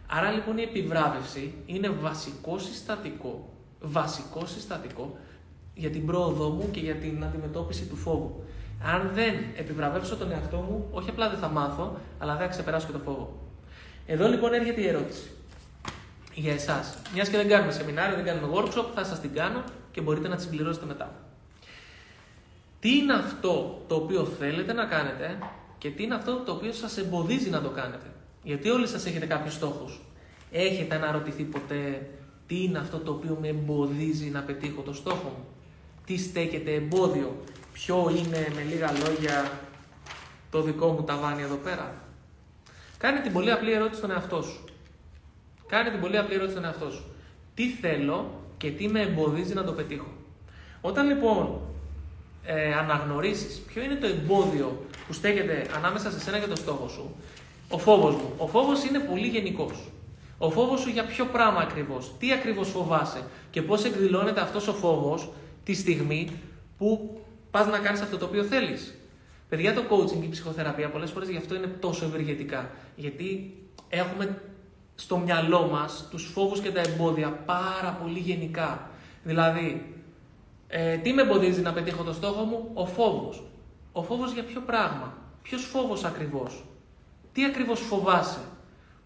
Άρα 0.06 0.30
λοιπόν 0.30 0.58
η 0.58 0.62
επιβράβευση 0.62 1.54
είναι 1.66 1.88
βασικό 1.88 2.58
συστατικό, 2.58 3.52
βασικό 3.80 4.46
συστατικό 4.46 5.18
για 5.74 5.90
την 5.90 6.06
πρόοδό 6.06 6.48
μου 6.48 6.68
και 6.70 6.80
για 6.80 6.94
την 6.94 7.24
αντιμετώπιση 7.24 7.84
του 7.84 7.96
φόβου. 7.96 8.44
Αν 8.84 9.10
δεν 9.14 9.34
επιβραβεύσω 9.56 10.16
τον 10.16 10.32
εαυτό 10.32 10.56
μου, 10.56 10.88
όχι 10.90 11.10
απλά 11.10 11.28
δεν 11.28 11.38
θα 11.38 11.48
μάθω, 11.48 11.96
αλλά 12.18 12.32
δεν 12.32 12.46
θα 12.46 12.52
ξεπεράσω 12.52 12.86
και 12.86 12.92
το 12.92 12.98
φόβο. 12.98 13.42
Εδώ 14.06 14.28
λοιπόν 14.28 14.52
έρχεται 14.52 14.80
η 14.80 14.86
ερώτηση 14.86 15.30
για 16.34 16.52
εσάς. 16.52 16.96
Μιας 17.14 17.28
και 17.28 17.36
δεν 17.36 17.48
κάνουμε 17.48 17.72
σεμινάριο, 17.72 18.14
δεν 18.14 18.24
κάνουμε 18.24 18.48
workshop, 18.54 18.84
θα 18.94 19.04
σας 19.04 19.20
την 19.20 19.32
κάνω 19.34 19.64
και 19.90 20.00
μπορείτε 20.00 20.28
να 20.28 20.36
τη 20.36 20.42
συμπληρώσετε 20.42 20.86
μετά. 20.86 21.12
Τι 22.80 22.96
είναι 22.96 23.12
αυτό 23.12 23.82
το 23.86 23.94
οποίο 23.94 24.24
θέλετε 24.24 24.72
να 24.72 24.84
κάνετε 24.84 25.38
και 25.78 25.90
τι 25.90 26.02
είναι 26.02 26.14
αυτό 26.14 26.36
το 26.36 26.52
οποίο 26.52 26.72
σας 26.72 26.96
εμποδίζει 26.96 27.50
να 27.50 27.62
το 27.62 27.68
κάνετε; 27.68 28.06
Γιατί 28.44 28.68
όλοι 28.68 28.86
σας 28.86 29.06
έχετε 29.06 29.26
κάποιους 29.26 29.54
στόχους. 29.54 30.00
Έχετε 30.50 30.94
αναρωτηθεί 30.94 31.42
ποτέ 31.42 32.08
τι 32.46 32.62
είναι 32.62 32.78
αυτό 32.78 32.98
το 32.98 33.10
οποίο 33.12 33.38
με 33.40 33.48
εμποδίζει 33.48 34.28
να 34.28 34.40
πετύχω 34.40 34.82
το 34.82 34.92
στόχο 34.92 35.28
μου; 35.38 35.46
Τι 36.06 36.16
στέκεται 36.18 36.74
εμπόδιο; 36.74 37.36
Ποιο 37.72 38.12
είναι 38.16 38.48
με 38.54 38.62
λίγα 38.62 38.92
λόγια 38.92 39.50
το 40.50 40.62
δικό 40.62 40.86
μου 40.86 41.02
ταβάνι 41.02 41.42
εδώ 41.42 41.56
πέρα; 41.56 41.94
Κάνε 42.98 43.20
την 43.20 43.32
πολύ 43.32 43.50
απλή 43.50 43.72
ερώτηση 43.72 43.98
στον 43.98 44.10
εαυτό 44.10 44.42
σου. 44.42 44.64
Κάνε 45.66 45.90
την 45.90 46.00
πολύ 46.00 46.18
απλή 46.18 46.34
ερώτηση 46.34 46.52
στον 46.52 46.64
εαυτό 46.64 46.90
σου. 46.90 47.04
Τι 47.54 47.70
θέλω 47.70 48.40
και 48.56 48.70
τι 48.70 48.88
με 48.88 49.00
εμποδίζει 49.00 49.54
να 49.54 49.64
το 49.64 49.72
πετύχω; 49.72 50.12
Όταν 50.80 51.06
λοιπόν 51.06 51.60
ε, 52.44 52.74
αναγνωρίσεις 52.74 53.62
ποιο 53.66 53.82
είναι 53.82 53.94
το 53.94 54.06
εμπόδιο 54.06 54.86
που 55.06 55.12
στέκεται 55.12 55.66
ανάμεσα 55.76 56.10
σε 56.10 56.20
σένα 56.20 56.38
και 56.38 56.46
το 56.46 56.56
στόχο 56.56 56.88
σου, 56.88 57.14
ο 57.68 57.78
φόβος 57.78 58.14
μου. 58.14 58.32
Ο 58.38 58.46
φόβος 58.46 58.84
είναι 58.84 58.98
πολύ 58.98 59.26
γενικός. 59.26 59.90
Ο 60.38 60.50
φόβος 60.50 60.80
σου 60.80 60.90
για 60.90 61.04
ποιο 61.04 61.24
πράγμα 61.24 61.60
ακριβώς, 61.60 62.12
τι 62.18 62.32
ακριβώς 62.32 62.68
φοβάσαι 62.68 63.22
και 63.50 63.62
πώς 63.62 63.84
εκδηλώνεται 63.84 64.40
αυτός 64.40 64.68
ο 64.68 64.72
φόβος 64.72 65.32
τη 65.64 65.74
στιγμή 65.74 66.28
που 66.78 67.20
πας 67.50 67.66
να 67.66 67.78
κάνεις 67.78 68.00
αυτό 68.00 68.16
το 68.16 68.24
οποίο 68.24 68.42
θέλεις. 68.42 68.94
Παιδιά, 69.48 69.74
το 69.74 69.82
coaching 69.90 70.20
και 70.20 70.26
η 70.26 70.28
ψυχοθεραπεία 70.28 70.90
πολλές 70.90 71.10
φορές 71.10 71.28
γι' 71.28 71.36
αυτό 71.36 71.54
είναι 71.54 71.66
τόσο 71.66 72.04
ευεργετικά. 72.04 72.70
Γιατί 72.96 73.54
έχουμε 73.88 74.42
στο 74.94 75.16
μυαλό 75.16 75.66
μας 75.66 76.08
τους 76.10 76.24
φόβους 76.24 76.60
και 76.60 76.70
τα 76.70 76.80
εμπόδια 76.80 77.28
πάρα 77.28 77.98
πολύ 78.02 78.18
γενικά. 78.18 78.90
Δηλαδή, 79.24 79.94
ε, 80.68 80.96
τι 80.96 81.12
με 81.12 81.22
εμποδίζει 81.22 81.60
να 81.60 81.72
πετύχω 81.72 82.02
το 82.02 82.12
στόχο 82.12 82.44
μου, 82.44 82.70
ο 82.74 82.86
φόβος. 82.86 83.42
Ο 83.92 84.02
φόβος 84.02 84.32
για 84.32 84.44
ποιο 84.44 84.60
πράγμα, 84.60 85.14
ποιος 85.42 85.64
φόβος 85.64 86.04
ακριβώς; 86.04 86.64
Τι 87.34 87.44
ακριβώς 87.44 87.80
φοβάσαι; 87.80 88.40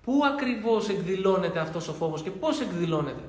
Πού 0.03 0.23
ακριβώς 0.33 0.89
εκδηλώνεται 0.89 1.59
αυτός 1.59 1.89
ο 1.89 1.93
φόβος 1.93 2.23
και 2.23 2.31
πώς 2.31 2.61
εκδηλώνεται; 2.61 3.23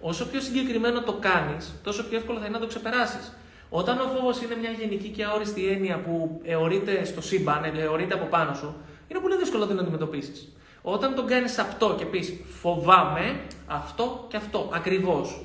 Όσο 0.00 0.26
πιο 0.26 0.40
συγκεκριμένο 0.40 1.02
το 1.02 1.12
κάνεις, 1.12 1.74
τόσο 1.82 2.08
πιο 2.08 2.16
εύκολο 2.16 2.38
θα 2.38 2.46
είναι 2.46 2.54
να 2.54 2.60
το 2.60 2.66
ξεπεράσεις. 2.66 3.36
Όταν 3.68 3.98
ο 4.00 4.08
φόβος 4.16 4.42
είναι 4.42 4.56
μια 4.56 4.70
γενική 4.70 5.08
και 5.08 5.24
αόριστη 5.24 5.66
έννοια 5.66 6.00
που 6.00 6.40
αιωρείται 6.44 7.04
στο 7.04 7.20
σύμπαν, 7.20 7.64
αιωρείται 7.64 8.14
από 8.14 8.24
πάνω 8.24 8.54
σου, 8.54 8.74
είναι 9.08 9.20
πολύ 9.20 9.36
δύσκολο 9.36 9.62
να 9.62 9.70
την 9.70 9.78
αντιμετωπίσεις. 9.78 10.52
Όταν 10.82 11.14
τον 11.14 11.26
κάνεις 11.26 11.58
αυτό 11.58 11.94
και 11.98 12.04
πεις 12.04 12.32
φοβάμαι 12.60 13.40
αυτό 13.66 14.26
και 14.28 14.36
αυτό 14.36 14.70
ακριβώς, 14.72 15.44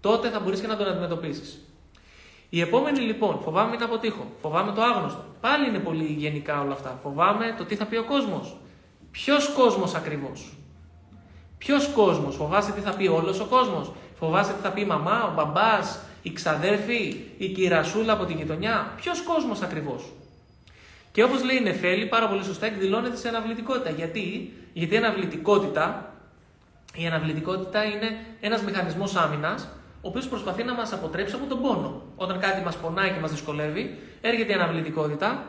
τότε 0.00 0.28
θα 0.30 0.40
μπορείς 0.40 0.60
και 0.60 0.66
να 0.66 0.76
τον 0.76 0.86
αντιμετωπίσεις. 0.86 1.58
Η 2.54 2.60
επόμενη 2.60 3.00
λοιπόν, 3.00 3.40
φοβάμαι 3.44 3.70
μην 3.70 3.82
αποτύχω. 3.82 4.26
Φοβάμαι 4.40 4.72
το 4.72 4.82
άγνωστο. 4.82 5.24
Πάλι 5.40 5.68
είναι 5.68 5.78
πολύ 5.78 6.04
γενικά 6.04 6.60
όλα 6.60 6.72
αυτά. 6.72 6.98
Φοβάμαι 7.02 7.54
το 7.58 7.64
τι 7.64 7.76
θα 7.76 7.84
πει 7.84 7.96
ο 7.96 8.04
κόσμος. 8.04 8.56
Ποιος 9.10 9.48
κόσμος 9.48 9.94
ακριβώς; 9.94 10.56
Ποιος 11.58 11.88
κόσμος. 11.88 12.36
Φοβάσαι 12.36 12.72
τι 12.72 12.80
θα 12.80 12.90
πει 12.90 13.06
όλος 13.06 13.40
ο 13.40 13.44
κόσμος; 13.44 13.92
Φοβάσαι 14.14 14.52
τι 14.52 14.60
θα 14.62 14.70
πει 14.70 14.80
η 14.80 14.84
μαμά, 14.84 15.24
ο 15.24 15.34
μπαμπάς, 15.34 16.00
η 16.22 16.32
ξαδέρφη, 16.32 17.20
η 17.38 17.48
κυρασούλα 17.48 18.12
από 18.12 18.24
την 18.24 18.36
γειτονιά; 18.36 18.92
Ποιος 18.96 19.22
κόσμος 19.22 19.62
ακριβώς; 19.62 20.12
Και 21.12 21.22
όπως 21.22 21.44
λέει 21.44 21.56
η 21.56 21.62
Νεφέλη, 21.62 22.06
πάρα 22.06 22.28
πολύ 22.28 22.44
σωστά 22.44 22.66
εκδηλώνεται 22.66 23.16
σε 23.16 23.28
αναβλητικότητα. 23.28 23.90
Γιατί, 23.90 24.52
Γιατί 24.72 24.94
η 24.94 24.96
αναβλητικότητα, 24.96 26.12
η 26.94 27.06
αναβλητικότητα 27.06 27.84
είναι 27.84 28.26
ένας 28.40 28.62
μηχανισμός 28.62 29.16
άμυνας 29.16 29.68
ο 30.04 30.08
οποίος 30.08 30.28
προσπαθεί 30.28 30.64
να 30.64 30.74
μας 30.74 30.92
αποτρέψει 30.92 31.34
από 31.34 31.46
τον 31.46 31.62
πόνο. 31.62 32.02
Όταν 32.16 32.40
κάτι 32.40 32.62
μας 32.62 32.76
πονάει 32.76 33.10
και 33.10 33.20
μας 33.20 33.30
δυσκολεύει, 33.30 33.98
έρχεται 34.20 34.52
η 34.52 34.54
αναβλητικότητα 34.54 35.46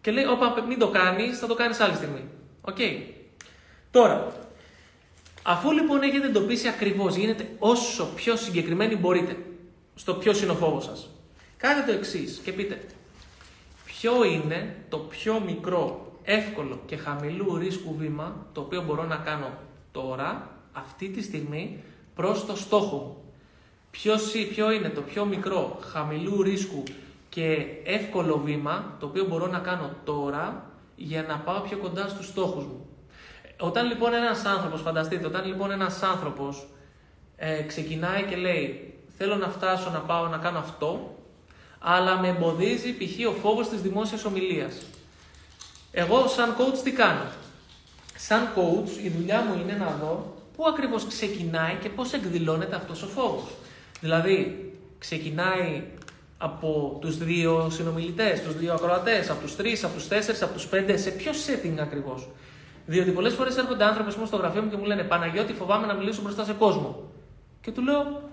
και 0.00 0.10
λέει: 0.10 0.24
Όπα, 0.24 0.64
μην 0.68 0.78
το 0.78 0.88
κάνεις, 0.88 1.38
θα 1.38 1.46
το 1.46 1.54
κάνεις 1.54 1.80
άλλη 1.80 1.94
στιγμή. 1.94 2.24
OK. 2.60 2.76
Okay. 2.78 3.02
Τώρα, 3.90 4.32
αφού 5.42 5.72
λοιπόν 5.72 6.02
έχετε 6.02 6.26
εντοπίσει 6.26 6.68
ακριβώς, 6.68 7.14
γίνετε 7.14 7.48
όσο 7.58 8.04
πιο 8.14 8.36
συγκεκριμένοι 8.36 8.96
μπορείτε 8.96 9.36
στο 9.94 10.14
ποιος 10.14 10.42
είναι 10.42 10.52
ο 10.52 10.54
φόβος 10.54 10.84
σας. 10.84 11.10
Κάντε 11.56 11.92
το 11.92 11.98
εξής 11.98 12.40
και 12.44 12.52
πείτε: 12.52 12.80
Ποιο 13.84 14.24
είναι 14.24 14.76
το 14.88 14.98
πιο 14.98 15.40
μικρό, 15.40 16.12
εύκολο 16.22 16.80
και 16.86 16.96
χαμηλού 16.96 17.56
ρίσκου 17.56 17.94
βήμα 17.96 18.46
το 18.52 18.60
οποίο 18.60 18.82
μπορώ 18.82 19.04
να 19.04 19.16
κάνω 19.16 19.52
τώρα, 19.92 20.50
αυτή 20.72 21.08
τη 21.08 21.22
στιγμή, 21.22 21.82
προς 22.14 22.46
το 22.46 22.56
στόχο 22.56 22.96
μου. 22.96 23.19
Ποιος, 23.90 24.32
ποιο 24.54 24.70
είναι 24.70 24.88
το 24.88 25.00
πιο 25.00 25.24
μικρό, 25.24 25.78
χαμηλού 25.80 26.42
ρίσκου 26.42 26.82
και 27.28 27.66
εύκολο 27.84 28.38
βήμα 28.38 28.96
το 29.00 29.06
οποίο 29.06 29.24
μπορώ 29.24 29.46
να 29.46 29.58
κάνω 29.58 29.90
τώρα 30.04 30.70
για 30.96 31.22
να 31.22 31.36
πάω 31.38 31.60
πιο 31.60 31.76
κοντά 31.76 32.08
στους 32.08 32.26
στόχους 32.26 32.64
μου. 32.64 32.86
Όταν 33.60 33.86
λοιπόν 33.86 34.14
ένας 34.14 34.44
άνθρωπος, 34.44 34.80
φανταστείτε, 34.80 35.26
όταν 35.26 35.46
λοιπόν 35.46 35.70
ένας 35.70 36.02
άνθρωπος 36.02 36.66
ε, 37.36 37.62
ξεκινάει 37.62 38.22
και 38.22 38.36
λέει 38.36 38.94
θέλω 39.16 39.36
να 39.36 39.48
φτάσω 39.48 39.90
να 39.90 39.98
πάω 39.98 40.26
να 40.26 40.36
κάνω 40.36 40.58
αυτό, 40.58 41.14
αλλά 41.78 42.18
με 42.18 42.28
εμποδίζει 42.28 42.92
π.χ. 42.92 43.28
ο 43.28 43.32
φόβος 43.32 43.68
της 43.68 43.80
δημόσιας 43.80 44.24
ομιλίας. 44.24 44.82
Εγώ 45.92 46.28
σαν 46.28 46.56
coach 46.58 46.78
τι 46.84 46.92
κάνω; 46.92 47.24
Σαν 48.16 48.48
coach 48.56 49.04
η 49.04 49.08
δουλειά 49.08 49.40
μου 49.40 49.60
είναι 49.60 49.72
να 49.72 49.96
δω 50.00 50.36
πού 50.56 50.64
ακριβώς 50.68 51.06
ξεκινάει 51.06 51.74
και 51.74 51.88
πώς 51.88 52.12
εκδηλώνεται 52.12 52.76
αυτός 52.76 53.02
ο 53.02 53.06
φόβος. 53.06 53.48
Δηλαδή, 54.00 54.64
ξεκινάει 54.98 55.82
από 56.38 56.98
τους 57.00 57.18
δύο 57.18 57.70
συνομιλητές, 57.70 58.42
τους 58.42 58.56
δύο 58.56 58.72
ακροατές, 58.72 59.30
από 59.30 59.40
τους 59.40 59.56
τρεις, 59.56 59.84
από 59.84 59.94
τους 59.94 60.08
τέσσερις, 60.08 60.42
από 60.42 60.52
τους 60.52 60.66
πέντε, 60.66 60.96
σε 60.96 61.10
ποιο 61.10 61.32
setting 61.32 61.78
ακριβώς. 61.80 62.28
Διότι 62.86 63.10
πολλές 63.10 63.34
φορές 63.34 63.56
έρχονται 63.56 63.84
άνθρωποι 63.84 64.10
στο 64.26 64.36
γραφείο 64.36 64.62
μου 64.62 64.70
και 64.70 64.76
μου 64.76 64.84
λένε 64.84 65.02
Παναγιώτη, 65.02 65.52
φοβάμαι 65.52 65.86
να 65.86 65.94
μιλήσω 65.94 66.22
μπροστά 66.22 66.44
σε 66.44 66.52
κόσμο. 66.52 67.02
Και 67.60 67.70
του 67.70 67.82
λέω, 67.82 68.30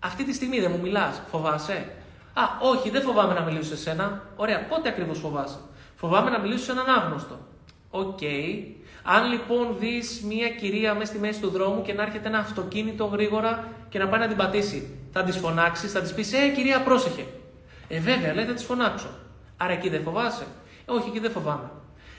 Αυτή 0.00 0.24
τη 0.24 0.32
στιγμή 0.32 0.60
δεν 0.60 0.70
μου 0.70 0.80
μιλάς, 0.80 1.22
φοβάσαι. 1.30 1.92
Α, 2.34 2.42
όχι, 2.62 2.90
δεν 2.90 3.02
φοβάμαι 3.02 3.34
να 3.34 3.40
μιλήσω 3.40 3.68
σε 3.68 3.76
σένα. 3.76 4.22
Ωραία, 4.36 4.66
πότε 4.66 4.88
ακριβώς 4.88 5.18
φοβάσαι. 5.18 5.58
Φοβάμαι 5.94 6.30
να 6.30 6.38
μιλήσω 6.38 6.64
σε 6.64 6.72
έναν 6.72 6.88
άγνωστο. 6.88 7.38
Οκ. 7.90 8.18
Αν 9.10 9.30
λοιπόν 9.30 9.76
δεις 9.78 10.22
μια 10.28 10.48
κυρία 10.48 10.94
μέσα 10.94 11.06
στη 11.06 11.18
μέση 11.18 11.40
του 11.40 11.50
δρόμου 11.50 11.82
και 11.82 11.92
να 11.92 12.02
έρχεται 12.02 12.28
ένα 12.28 12.38
αυτοκίνητο 12.38 13.04
γρήγορα 13.04 13.68
και 13.88 13.98
να 13.98 14.08
πάει 14.08 14.20
να 14.20 14.26
την 14.26 14.36
πατήσει, 14.36 14.96
θα 15.12 15.22
της 15.22 15.36
φωνάξεις, 15.36 15.92
θα 15.92 16.00
της 16.00 16.14
πεις: 16.14 16.32
Ε, 16.32 16.48
κυρία, 16.48 16.82
πρόσεχε. 16.82 17.24
Ε, 17.88 18.00
βέβαια, 18.00 18.34
λέει, 18.34 18.44
θα 18.44 18.52
της 18.52 18.64
φωνάξω. 18.64 19.08
Άρα 19.56 19.72
εκεί 19.72 19.88
δεν 19.88 20.02
φοβάσαι. 20.02 20.46
Ε, 20.86 20.92
όχι, 20.92 21.08
εκεί 21.08 21.18
δεν 21.18 21.30
φοβάμαι. 21.30 21.70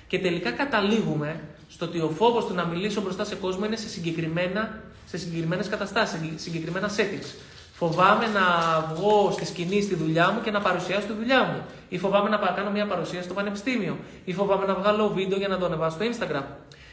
Και 0.08 0.20
τελικά 0.20 0.52
καταλήγουμε 0.52 1.42
στο 1.70 1.86
ότι 1.86 2.00
ο 2.00 2.10
φόβος 2.10 2.46
του 2.46 2.54
να 2.54 2.66
μιλήσω 2.66 3.02
μπροστά 3.02 3.24
σε 3.24 3.36
κόσμο 3.36 3.66
είναι 3.66 3.76
σε, 3.76 3.90
συγκεκριμένα, 3.90 4.82
σε 5.06 5.18
συγκεκριμένες 5.18 5.70
καταστάσεις, 5.70 6.20
σε 6.20 6.40
συγκεκριμένα 6.40 6.90
settings. 6.90 7.36
Φοβάμαι 7.74 8.26
να 8.26 8.46
βγω 8.94 9.32
στη 9.32 9.46
σκηνή 9.46 9.82
στη 9.82 9.96
δουλειά 9.96 10.32
μου 10.32 10.42
και 10.42 10.52
να 10.52 10.62
παρουσιάσω 10.62 11.08
τη 11.08 11.14
δουλειά 11.14 11.44
μου. 11.44 11.62
Ή 11.90 11.98
φοβάμαι 11.98 12.30
να 12.30 12.38
κάνω 12.38 12.72
μια 12.72 12.86
παρουσίαση 12.86 13.26
στο 13.26 13.34
πανεπιστήμιο. 13.34 13.98
Ή 14.26 14.34
φοβάμαι 14.34 14.66
να 14.66 14.74
βγάλω 14.74 15.10
βίντεο 15.10 15.38
για 15.38 15.48
να 15.48 15.58
το 15.58 15.66
ανεβάσω 15.66 15.98
στο 15.98 16.06
Instagram. 16.06 16.44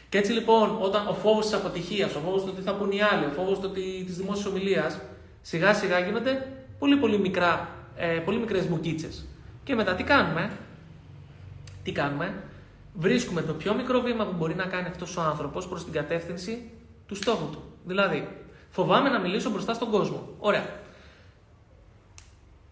Και 0.09 0.17
έτσι 0.17 0.31
λοιπόν, 0.31 0.77
όταν 0.81 1.07
ο 1.07 1.13
φόβος 1.13 1.45
της 1.45 1.53
αποτυχίας, 1.53 2.15
ο 2.15 2.19
φόβος 2.19 2.43
του 2.43 2.53
τι 2.53 2.61
θα 2.61 2.73
πούν 2.73 2.91
οι 2.91 3.01
άλλοι, 3.01 3.25
ο 3.25 3.29
φόβος 3.29 3.59
της 4.05 4.17
δημόσιας 4.17 4.45
ομιλίας, 4.45 4.99
σιγά 5.41 5.73
σιγά 5.73 5.99
γίνονται 5.99 6.47
πολύ 6.79 6.97
πολύ, 6.97 7.19
μικρά, 7.19 7.69
ε, 7.95 8.05
πολύ 8.05 8.39
μικρές 8.39 8.65
μουκίτσες. 8.65 9.25
Και 9.63 9.75
μετά 9.75 9.95
τι 9.95 10.03
κάνουμε, 10.03 10.51
τι 11.83 11.91
κάνουμε, 11.91 12.43
βρίσκουμε 12.93 13.41
το 13.41 13.53
πιο 13.53 13.73
μικρό 13.73 14.01
βήμα 14.01 14.25
που 14.25 14.33
μπορεί 14.37 14.55
να 14.55 14.65
κάνει 14.65 14.87
αυτός 14.87 15.17
ο 15.17 15.21
άνθρωπος 15.21 15.67
προς 15.67 15.83
την 15.83 15.93
κατεύθυνση 15.93 16.71
του 17.05 17.15
στόχου 17.15 17.49
του. 17.49 17.63
Δηλαδή, 17.85 18.27
φοβάμαι 18.69 19.09
να 19.09 19.19
μιλήσω 19.19 19.49
μπροστά 19.49 19.73
στον 19.73 19.89
κόσμο. 19.89 20.27
Ωραία. 20.39 20.65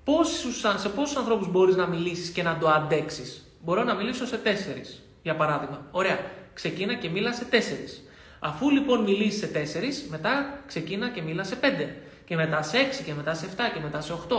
Πόσους, 0.03 0.59
σε 0.75 0.89
πόσους 0.89 1.15
ανθρώπους 1.15 1.51
μπορείς 1.51 1.75
να 1.75 1.87
μιλήσεις 1.87 2.29
και 2.29 2.43
να 2.43 2.57
το 2.57 2.69
αντέξεις; 2.69 3.39
Μπορώ 3.63 3.83
να 3.83 3.93
μιλήσω 3.93 4.25
σε 4.25 4.37
τέσσερις, 4.37 5.01
για 5.21 5.35
παράδειγμα. 5.35 5.81
Ωραία. 5.91 6.19
Ξεκίνα 6.55 6.93
και 6.93 7.09
μίλα 7.09 7.33
σε 7.33 7.45
τέσσερις. 7.45 8.03
Αφού 8.39 8.69
λοιπόν 8.69 9.03
μιλήσει 9.03 9.37
σε 9.37 9.47
τέσσερις, 9.47 10.07
μετά 10.09 10.59
ξεκίνα 10.67 11.09
και 11.09 11.21
μίλα 11.21 11.43
σε 11.43 11.55
πέντε 11.55 11.95
και 12.25 12.35
μετά 12.35 12.61
σε 12.61 12.77
6 12.77 13.03
και 13.05 13.13
μετά 13.13 13.33
σε 13.33 13.49
7 13.57 13.59
και 13.73 13.79
μετά 13.83 14.01
σε 14.01 14.13
8. 14.13 14.35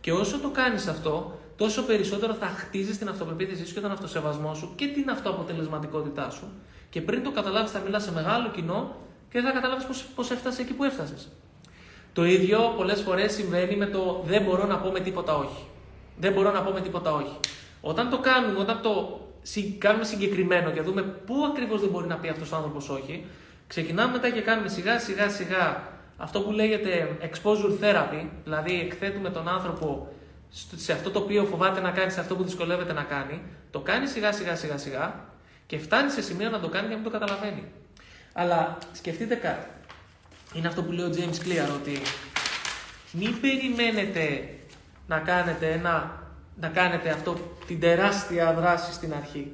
Και 0.00 0.12
όσο 0.12 0.38
το 0.38 0.50
κάνεις 0.50 0.86
αυτό, 0.86 1.38
τόσο 1.56 1.82
περισσότερο 1.82 2.34
θα 2.34 2.46
χτίζεις 2.46 2.98
την 2.98 3.08
αυτοπεποίθησή 3.08 3.66
σου 3.66 3.74
και 3.74 3.80
τον 3.80 3.90
αυτοσεβασμό 3.90 4.54
σου 4.54 4.72
και 4.76 4.86
την 4.86 5.10
αυτοαποτελεσματικότητά 5.10 6.30
σου. 6.30 6.52
Και 6.90 7.00
πριν 7.00 7.22
το 7.22 7.30
καταλάβεις, 7.30 7.70
θα 7.70 7.78
μιλάς 7.78 8.02
σε 8.02 8.12
μεγάλο 8.12 8.50
κοινό 8.50 8.96
και 9.30 9.40
θα 9.40 9.50
καταλάβεις 9.50 9.86
πώς 10.14 10.30
έφτασες 10.30 10.60
εκεί 10.60 10.72
που 10.72 10.84
έφτασες. 10.84 11.28
Το 12.12 12.24
ίδιο 12.24 12.74
πολλές 12.76 13.00
φορές 13.00 13.32
συμβαίνει 13.32 13.76
με 13.76 13.86
το 13.86 14.22
δεν 14.26 14.42
μπορώ 14.42 14.66
να 14.66 14.76
πω 14.78 14.90
με 14.90 15.00
τίποτα 15.00 15.36
όχι. 15.36 15.66
Δεν 16.16 16.32
μπορώ 16.32 16.52
να 16.52 16.62
πω 16.62 16.70
με 16.70 16.80
τίποτα 16.80 17.12
όχι. 17.12 17.36
Όταν 17.80 18.10
το 18.10 18.18
κάνουμε, 18.18 18.58
όταν 18.58 18.80
το 18.82 19.20
κάνουμε 19.78 20.04
συγκεκριμένο 20.04 20.70
και 20.70 20.82
δούμε 20.82 21.02
πού 21.02 21.34
ακριβώς 21.50 21.80
δεν 21.80 21.90
μπορεί 21.90 22.06
να 22.06 22.16
πει 22.16 22.28
αυτός 22.28 22.52
ο 22.52 22.56
άνθρωπος 22.56 22.88
όχι, 22.88 23.24
ξεκινάμε 23.66 24.12
μετά 24.12 24.30
και 24.30 24.40
κάνουμε 24.40 24.68
σιγά 24.68 24.98
σιγά 24.98 25.28
σιγά 25.28 25.82
αυτό 26.16 26.40
που 26.40 26.50
λέγεται 26.50 27.16
exposure 27.20 27.84
therapy, 27.84 28.26
δηλαδή 28.44 28.80
εκθέτουμε 28.80 29.30
τον 29.30 29.48
άνθρωπο 29.48 30.12
σε 30.76 30.92
αυτό 30.92 31.10
το 31.10 31.18
οποίο 31.18 31.44
φοβάται 31.44 31.80
να 31.80 31.90
κάνει, 31.90 32.10
σε 32.10 32.20
αυτό 32.20 32.36
που 32.36 32.42
δυσκολεύεται 32.42 32.92
να 32.92 33.02
κάνει, 33.02 33.42
το 33.70 33.80
κάνει 33.80 34.06
σιγά 34.06 34.32
σιγά 34.32 34.56
σιγά 34.56 34.78
σιγά 34.78 35.14
και 35.66 35.78
φτάνει 35.78 36.10
σε 36.10 36.22
σημείο 36.22 36.50
να 36.50 36.60
το 36.60 36.68
κάνει 36.68 36.86
και 36.86 36.94
να 36.94 37.00
μην 37.00 37.10
το 37.10 37.18
καταλαβαίνει. 37.18 37.64
Αλλά 38.32 38.78
σκεφτείτε 38.92 39.34
κάτι. 39.34 39.66
Είναι 40.54 40.68
αυτό 40.68 40.82
που 40.82 40.92
λέει 40.92 41.06
ο 41.06 41.10
James 41.16 41.46
Clear 41.46 41.68
ότι 41.74 42.00
μην 43.12 43.40
περιμένετε 43.40 44.48
να 45.06 45.18
κάνετε, 45.18 45.70
ένα, 45.72 46.22
να 46.60 46.68
κάνετε 46.68 47.10
αυτό 47.10 47.36
την 47.66 47.80
τεράστια 47.80 48.54
δράση 48.54 48.92
στην 48.92 49.14
αρχή 49.14 49.52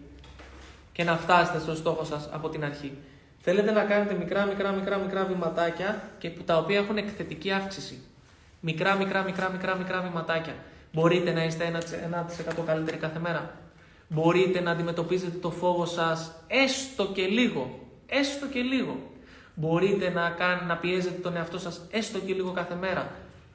και 0.93 1.05
να 1.05 1.17
φτάσετε 1.17 1.59
στο 1.59 1.75
στόχο 1.75 2.05
σας 2.05 2.29
από 2.33 2.49
την 2.49 2.65
αρχή. 2.65 2.93
Θέλετε 3.41 3.71
να 3.71 3.83
κάνετε 3.83 4.15
μικρά, 4.15 4.45
μικρά, 4.45 4.73
μικρά, 4.73 4.99
μικρά 4.99 5.25
βηματάκια 5.25 6.03
και 6.19 6.31
που 6.31 6.43
τα 6.43 6.57
οποία 6.59 6.79
έχουν 6.79 6.97
εκθετική 6.97 7.51
αύξηση. 7.51 8.03
Μικρά, 8.61 8.95
μικρά, 8.95 9.23
μικρά, 9.23 9.49
μικρά, 9.51 9.77
μικρά 9.77 10.01
βηματάκια. 10.01 10.55
Μπορείτε 10.93 11.33
να 11.33 11.45
είστε 11.45 11.73
1% 12.61 12.65
καλύτεροι 12.67 12.97
κάθε 12.97 13.19
μέρα. 13.19 13.51
Μπορείτε 14.09 14.61
να 14.61 14.71
αντιμετωπίζετε 14.71 15.39
το 15.39 15.51
φόβο 15.51 15.87
σας 15.87 16.33
έστω 16.47 17.07
και 17.07 17.23
λίγο. 17.23 17.79
Έστω 18.07 18.47
και 18.47 18.61
λίγο. 18.61 18.97
Μπορείτε 19.55 20.11
να, 20.11 20.31
κάν, 20.31 20.67
να 20.67 20.77
πιέζετε 20.77 21.21
τον 21.21 21.37
εαυτό 21.37 21.59
σας 21.59 21.81
έστω 21.91 22.19
και 22.19 22.35
λίγο 22.35 22.51
κάθε 22.51 22.75
μέρα. 22.75 23.11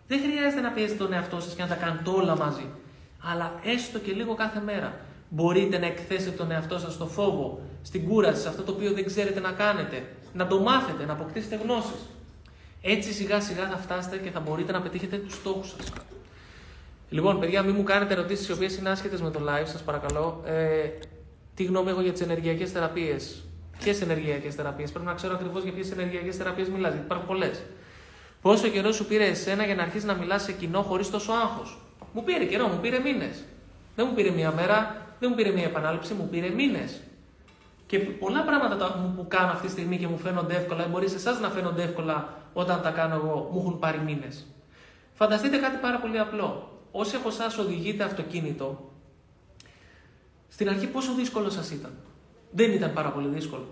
Δεν 0.08 0.20
χρειάζεται 0.22 0.62
να 0.62 0.72
πιέζετε 0.72 1.04
τον 1.04 1.14
εαυτό 1.14 1.39
σας 1.39 1.54
και 1.54 1.62
να 1.62 1.68
τα 1.68 1.76
κάνετε 1.76 2.10
όλα 2.10 2.36
μαζί. 2.36 2.66
Αλλά 3.20 3.60
έστω 3.64 4.00
και 4.00 4.12
λίγο 4.12 4.36
κάθε 4.36 4.60
μέρα. 4.60 5.00
Μπορείτε 5.30 5.78
να 5.78 5.86
εκθέσετε 5.86 6.36
τον 6.36 6.52
εαυτό 6.52 6.80
σας 6.80 6.94
στο 6.94 7.06
φόβο, 7.06 7.62
στην 7.82 8.08
κούραση, 8.08 8.42
σε 8.42 8.48
αυτό 8.48 8.64
το 8.64 8.72
οποίο 8.72 8.94
δεν 8.94 9.06
ξέρετε 9.06 9.40
να 9.40 9.52
κάνετε. 9.52 10.04
Να 10.34 10.48
το 10.48 10.60
μάθετε, 10.60 11.06
να 11.06 11.14
αποκτήσετε 11.14 11.56
γνώσεις. 11.56 12.10
Έτσι 12.82 13.14
σιγά 13.14 13.42
σιγά 13.42 13.68
θα 13.68 13.78
φτάσετε 13.78 14.18
και 14.18 14.30
θα 14.32 14.40
μπορείτε 14.40 14.72
να 14.72 14.82
πετύχετε 14.82 15.18
τους 15.18 15.34
στόχους 15.34 15.70
σας. 15.70 15.92
Λοιπόν, 17.10 17.40
παιδιά, 17.40 17.64
μην 17.64 17.76
μου 17.76 17.84
κάνετε 17.84 18.14
ερωτήσεις 18.14 18.48
οι 18.48 18.52
οποίες 18.52 18.78
είναι 18.78 18.90
άσχετες 18.90 19.22
με 19.22 19.32
το 19.32 19.40
live, 19.40 19.68
σας 19.68 19.82
παρακαλώ. 19.82 20.42
Ε, 20.46 20.90
τι 21.56 21.64
γνώμη 21.64 21.90
έχω 21.90 22.02
για 22.02 22.12
τις 22.12 22.22
ενεργειακές 22.22 22.72
θεραπείες; 22.72 23.44
Ποιες 23.80 24.02
ενεργειακές 24.02 24.56
θεραπείες, 24.56 24.92
πρέπει 24.92 25.06
να 25.06 25.14
ξέρω 25.14 25.34
ακριβώς 25.34 25.64
για 25.64 25.72
ποιες 25.72 25.92
ενεργειακές 25.92 26.36
θεραπείες 26.36 26.70
μιλάς, 26.70 26.92
γιατί 26.92 27.06
υπάρχουν 27.06 27.28
πολλές. 27.28 27.62
Πόσο 28.42 28.68
καιρό 28.68 28.92
σου 28.92 29.06
πήρε 29.06 29.26
εσένα 29.26 29.66
για 29.66 29.76
να 29.76 29.82
αρχίσεις 29.82 30.08
να 30.08 30.14
μιλάς 30.14 30.44
σε 30.44 30.52
κοινό 30.52 30.82
χωρίς 30.82 31.10
τόσο 31.10 31.32
άγχος; 31.32 31.78
Μου 32.14 32.24
πήρε 32.24 32.45
καιρό, 32.45 32.68
μου 32.68 32.80
πήρε 32.80 32.99
μήνες. 32.99 33.43
Δεν 33.95 34.05
μου 34.10 34.14
πήρε 34.14 34.30
μία 34.30 34.51
μέρα, 34.51 35.05
δεν 35.20 35.30
μου 35.30 35.36
πήρε 35.36 35.51
μία 35.51 35.64
επανάληψη, 35.64 36.14
μου 36.14 36.28
πήρε 36.32 36.49
μήνες. 36.49 37.01
Και 37.86 37.99
πολλά 37.99 38.43
πράγματα 38.43 39.14
που 39.16 39.26
κάνω 39.28 39.51
αυτή 39.51 39.66
τη 39.66 39.72
στιγμή 39.72 39.97
και 39.97 40.07
μου 40.07 40.18
φαίνονται 40.18 40.55
εύκολα, 40.55 40.88
μπορεί 40.88 41.10
σε 41.10 41.16
εσάς 41.16 41.39
να 41.39 41.49
φαίνονται 41.49 41.84
εύκολα 41.84 42.34
όταν 42.53 42.82
τα 42.82 42.91
κάνω 42.91 43.16
εγώ, 43.16 43.49
μου 43.51 43.60
έχουν 43.60 43.80
πάρει 43.80 43.99
μήνες. 43.99 44.45
Φανταστείτε 45.14 45.57
κάτι 45.57 45.78
πάρα 45.78 45.99
πολύ 45.99 46.20
απλό. 46.20 46.80
Όσοι 46.91 47.16
από 47.16 47.28
εσάς 47.28 47.57
οδηγείτε 47.57 48.03
αυτοκίνητο, 48.03 48.91
στην 50.47 50.70
αρχή 50.70 50.88
πόσο 50.88 51.14
δύσκολο 51.14 51.49
σας 51.49 51.72
ήταν; 51.72 51.91
Δεν 52.51 52.72
ήταν 52.72 52.93
πάρα 52.93 53.10
πολύ 53.10 53.28
δύσκολο. 53.28 53.68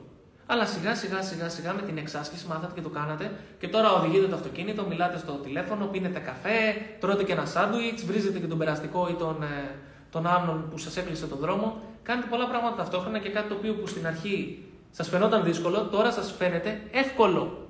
Αλλά 0.50 0.66
σιγά 0.66 0.96
σιγά 0.96 1.22
σιγά 1.22 1.50
σιγά 1.50 1.74
με 1.74 1.82
την 1.82 1.98
εξάσκηση 1.98 2.48
μάθατε 2.48 2.72
και 2.76 2.82
το 2.82 2.90
κάνατε 2.90 3.32
και 3.60 3.68
τώρα 3.68 3.92
οδηγείτε 3.92 4.28
το 4.28 4.36
αυτοκίνητο, 4.36 4.84
μιλάτε 4.84 5.18
στο 5.18 5.32
τηλέφωνο, 5.32 5.86
πίνετε 5.86 6.20
καφέ, 6.20 6.58
τρώτε 7.00 7.24
και 7.24 7.32
ένα 7.32 7.46
σάντουιτς, 7.46 8.06
βρίζετε 8.06 8.40
και 8.40 8.48
τον 8.48 8.58
περαστικό 8.58 9.08
ή 9.10 9.14
τον, 9.14 9.44
ε, 9.44 9.76
τον 10.12 10.28
άλλον 10.28 10.70
που 10.70 10.78
σας 10.78 10.98
έκλεισε 10.98 11.28
τον 11.28 11.38
δρόμο. 11.38 11.82
Κάνετε 12.04 12.28
πολλά 12.30 12.48
πράγματα 12.48 12.76
ταυτόχρονα 12.76 13.20
και 13.20 13.30
κάτι 13.30 13.48
το 13.48 13.56
οποίο 13.56 13.74
που 13.74 13.88
στην 13.88 14.08
αρχή 14.08 14.64
σας 14.92 15.10
φαινόταν 15.10 15.44
δύσκολο, 15.44 15.82
τώρα 15.82 16.12
σας 16.12 16.34
φαίνεται 16.38 16.82
εύκολο. 16.92 17.68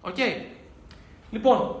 OK. 0.00 0.14
Okay. 0.16 0.44
Λοιπόν, 1.30 1.76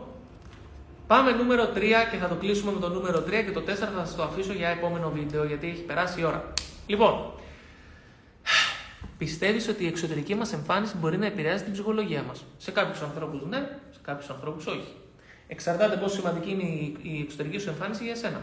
πάμε 1.06 1.30
νούμερο 1.30 1.68
3 1.74 1.78
και 2.10 2.16
θα 2.16 2.28
το 2.28 2.34
κλείσουμε 2.34 2.72
με 2.72 2.80
το 2.80 2.88
νούμερο 2.88 3.18
3 3.18 3.30
και 3.30 3.52
το 3.52 3.60
4 3.60 3.64
θα 3.66 4.04
σας 4.04 4.16
το 4.16 4.22
αφήσω 4.22 4.52
για 4.52 4.68
επόμενο 4.68 5.10
βίντεο 5.10 5.44
γιατί 5.44 5.66
έχει 5.66 5.82
περάσει 5.82 6.20
η 6.20 6.24
ώρα. 6.24 6.52
Λοιπόν, 6.86 7.32
πιστεύεις 9.18 9.68
ότι 9.68 9.84
η 9.84 9.86
εξωτερική 9.86 10.34
μας 10.34 10.52
εμφάνιση 10.52 10.96
μπορεί 10.96 11.18
να 11.18 11.26
επηρεάσει 11.26 11.64
την 11.64 11.72
ψυχολογία 11.72 12.22
μας; 12.22 12.44
Σε 12.56 12.70
κάποιους 12.70 13.02
ανθρώπους 13.02 13.46
ναι, 13.48 13.78
σε 13.90 14.00
κάποιους 14.02 14.30
ανθρώπους 14.30 14.66
όχι. 14.66 14.94
Εξαρτάται 15.48 15.96
πόσο 15.96 16.14
σημαντική 16.14 16.50
είναι 16.50 16.62
η 17.16 17.20
εξωτερική 17.20 17.58
σου 17.58 17.68
εμφάνιση 17.68 18.02
για 18.02 18.12
εσένα. 18.12 18.40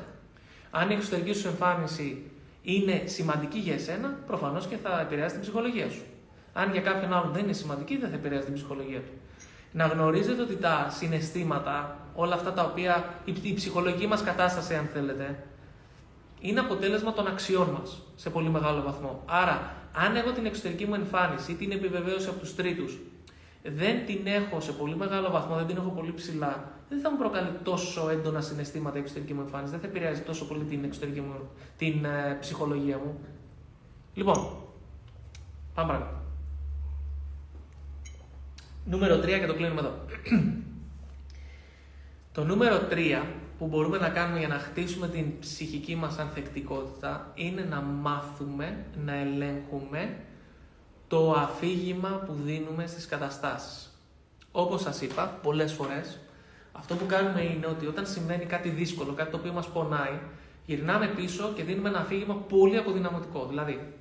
Αν 0.71 0.89
η 0.89 0.93
εξωτερική 0.93 1.33
σου 1.33 1.47
εμφάνιση 1.47 2.31
είναι 2.61 3.01
σημαντική 3.05 3.59
για 3.59 3.73
εσένα, 3.73 4.19
προφανώς 4.27 4.67
και 4.67 4.77
θα 4.83 4.99
επηρεάσει 5.01 5.33
την 5.33 5.41
ψυχολογία 5.41 5.89
σου. 5.89 6.01
Αν 6.53 6.71
για 6.71 6.81
κάποιον 6.81 7.13
άλλον 7.13 7.31
δεν 7.31 7.43
είναι 7.43 7.53
σημαντική, 7.53 7.97
δεν 7.97 8.09
θα 8.09 8.15
επηρεάσει 8.15 8.45
την 8.45 8.53
ψυχολογία 8.53 8.99
του. 8.99 9.11
Να 9.71 9.85
γνωρίζετε 9.85 10.41
ότι 10.41 10.55
τα 10.55 10.87
συναισθήματα, 10.89 11.97
όλα 12.15 12.35
αυτά 12.35 12.53
τα 12.53 12.63
οποία, 12.63 13.13
η, 13.43 13.53
ψυχολογική 13.53 14.07
μας 14.07 14.23
κατάσταση, 14.23 14.75
αν 14.75 14.89
θέλετε, 14.93 15.43
είναι 16.39 16.59
αποτέλεσμα 16.59 17.13
των 17.13 17.27
αξιών 17.27 17.69
μας 17.69 18.01
σε 18.15 18.29
πολύ 18.29 18.49
μεγάλο 18.49 18.81
βαθμό. 18.81 19.23
Άρα, 19.25 19.73
αν 19.93 20.15
έχω 20.15 20.31
την 20.31 20.45
εξωτερική 20.45 20.85
μου 20.85 20.93
εμφάνιση 20.93 21.51
ή 21.51 21.55
την 21.55 21.71
επιβεβαίωση 21.71 22.29
από 22.29 22.39
τους 22.39 22.55
τρίτους, 22.55 22.99
δεν 23.63 24.05
την 24.05 24.27
έχω 24.27 24.59
σε 24.59 24.71
πολύ 24.71 24.95
μεγάλο 24.95 25.29
βαθμό, 25.29 25.55
δεν 25.55 25.65
την 25.65 25.77
έχω 25.77 25.89
πολύ 25.89 26.13
ψηλά, 26.13 26.71
δεν 26.89 26.99
θα 26.99 27.11
μου 27.11 27.17
προκαλεί 27.17 27.51
τόσο 27.63 28.09
έντονα 28.09 28.41
συναισθήματα 28.41 28.97
η 28.97 29.01
εξωτερική 29.01 29.33
μου 29.33 29.41
εμφάνιση, 29.41 29.71
δεν 29.71 29.79
θα 29.79 29.87
επηρεάζει 29.87 30.21
τόσο 30.21 30.45
πολύ 30.45 30.63
την 30.63 30.83
εξωτερική 30.83 31.21
μου 31.21 31.33
την 31.77 32.05
ε, 32.05 32.37
ψυχολογία 32.39 32.97
μου. 32.97 33.19
Λοιπόν, 34.13 34.57
πάμε 35.73 35.87
παρακάτω. 35.87 36.21
Νούμερο 38.85 39.15
3 39.15 39.25
και 39.25 39.45
το 39.45 39.55
κλείνουμε 39.55 39.79
εδώ. 39.79 39.93
το 42.33 42.43
νούμερο 42.43 42.87
3 42.89 43.21
που 43.63 43.69
μπορούμε 43.69 43.97
να 43.97 44.09
κάνουμε 44.09 44.39
για 44.39 44.47
να 44.47 44.57
χτίσουμε 44.57 45.07
την 45.07 45.39
ψυχική 45.39 45.95
μας 45.95 46.17
ανθεκτικότητα 46.17 47.31
είναι 47.33 47.67
να 47.69 47.81
μάθουμε 47.81 48.85
να 49.05 49.13
ελέγχουμε 49.15 50.15
το 51.07 51.31
αφήγημα 51.31 52.09
που 52.09 52.33
δίνουμε 52.45 52.87
στις 52.87 53.05
καταστάσεις. 53.05 53.99
Όπως 54.51 54.81
σας 54.81 55.01
είπα 55.01 55.39
πολλές 55.43 55.73
φορές, 55.73 56.19
αυτό 56.71 56.95
που 56.95 57.05
κάνουμε 57.05 57.41
είναι 57.41 57.67
ότι 57.67 57.85
όταν 57.85 58.05
συμβαίνει 58.05 58.45
κάτι 58.45 58.69
δύσκολο, 58.69 59.13
κάτι 59.13 59.31
το 59.31 59.37
οποίο 59.37 59.53
μας 59.53 59.67
πονάει, 59.67 60.19
γυρνάμε 60.65 61.07
πίσω 61.07 61.51
και 61.55 61.63
δίνουμε 61.63 61.89
ένα 61.89 61.99
αφήγημα 61.99 62.35
πολύ 62.35 62.77
αποδυναμωτικό. 62.77 63.45
Δηλαδή, 63.49 63.93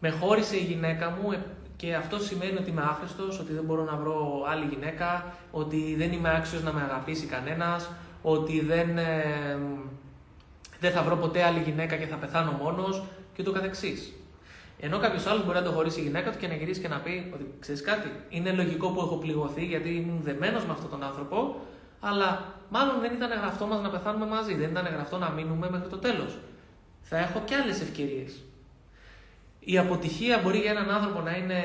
με 0.00 0.10
χώρισε 0.10 0.56
η 0.56 0.64
γυναίκα 0.64 1.10
μου 1.10 1.32
ε, 1.32 1.38
και 1.76 1.94
αυτό 1.94 2.18
σημαίνει 2.18 2.56
ότι 2.58 2.70
είμαι 2.70 2.82
άχρηστος, 2.82 3.38
ότι 3.38 3.52
δεν 3.52 3.64
μπορώ 3.64 3.84
να 3.84 3.96
βρω 3.96 4.44
άλλη 4.48 4.64
γυναίκα, 4.64 5.34
ότι 5.50 5.94
δεν 5.98 6.12
είμαι 6.12 6.36
άξιος 6.36 6.62
να 6.62 6.72
με 6.72 6.82
αγαπήσει 6.82 7.26
κανένας, 7.26 7.90
ότι 8.28 8.60
δεν, 8.60 8.98
ε, 8.98 9.58
δεν 10.80 10.92
θα 10.92 11.02
βρω 11.02 11.16
ποτέ 11.16 11.42
άλλη 11.42 11.60
γυναίκα 11.60 11.96
και 11.96 12.06
θα 12.06 12.16
πεθάνω 12.16 12.50
μόνος 12.50 13.04
και 13.34 13.42
το 13.42 13.52
καθεξής. 13.52 14.12
Ενώ 14.80 14.98
κάποιος 14.98 15.26
άλλος 15.26 15.44
μπορεί 15.44 15.58
να 15.58 15.64
το 15.64 15.70
χωρίσει 15.70 16.00
η 16.00 16.02
γυναίκα 16.02 16.30
του 16.32 16.38
και 16.38 16.46
να 16.46 16.54
γυρίσει 16.54 16.80
και 16.80 16.88
να 16.88 16.96
πει 16.96 17.30
ότι 17.34 17.54
ξέρεις 17.60 17.82
κάτι, 17.82 18.08
είναι 18.28 18.52
λογικό 18.52 18.88
που 18.88 19.00
έχω 19.00 19.16
πληγωθεί 19.16 19.64
γιατί 19.64 19.88
ήμουν 19.88 20.20
δεμένος 20.22 20.64
με 20.64 20.72
αυτόν 20.72 20.90
τον 20.90 21.02
άνθρωπο, 21.02 21.60
αλλά 22.00 22.44
μάλλον 22.68 23.00
δεν 23.00 23.12
ήταν 23.12 23.30
γραφτό 23.30 23.66
μας 23.66 23.80
να 23.80 23.90
πεθάνουμε 23.90 24.26
μαζί, 24.26 24.54
δεν 24.54 24.70
ήταν 24.70 24.86
γραφτό 24.86 25.18
να 25.18 25.30
μείνουμε 25.30 25.70
μέχρι 25.70 25.88
το 25.88 25.96
τέλος. 25.96 26.38
Θα 27.02 27.18
έχω 27.18 27.42
και 27.44 27.54
άλλες 27.54 27.80
ευκαιρίες. 27.80 28.44
Η 29.60 29.78
αποτυχία 29.78 30.40
μπορεί 30.42 30.58
για 30.58 30.70
έναν 30.70 30.90
άνθρωπο 30.90 31.20
να 31.20 31.36
είναι 31.36 31.60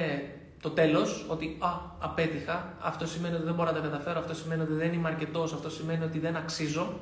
το 0.62 0.70
τέλος, 0.70 1.26
ότι 1.28 1.58
α, 1.60 1.68
απέτυχα, 2.00 2.74
αυτό 2.82 3.08
σημαίνει 3.08 3.36
ότι 3.36 3.44
δεν 3.44 3.54
μπορώ 3.54 3.72
να 3.72 3.76
τα 3.82 3.88
καταφέρω, 3.88 4.20
αυτό 4.20 4.34
σημαίνει 4.34 4.62
ότι 4.62 4.74
δεν 4.74 4.94
είμαι 4.94 5.10
αρκετός, 5.10 5.54
αυτό 5.54 5.70
σημαίνει 5.70 6.04
ότι 6.04 6.20
δεν 6.20 6.36
αξίζω. 6.36 7.00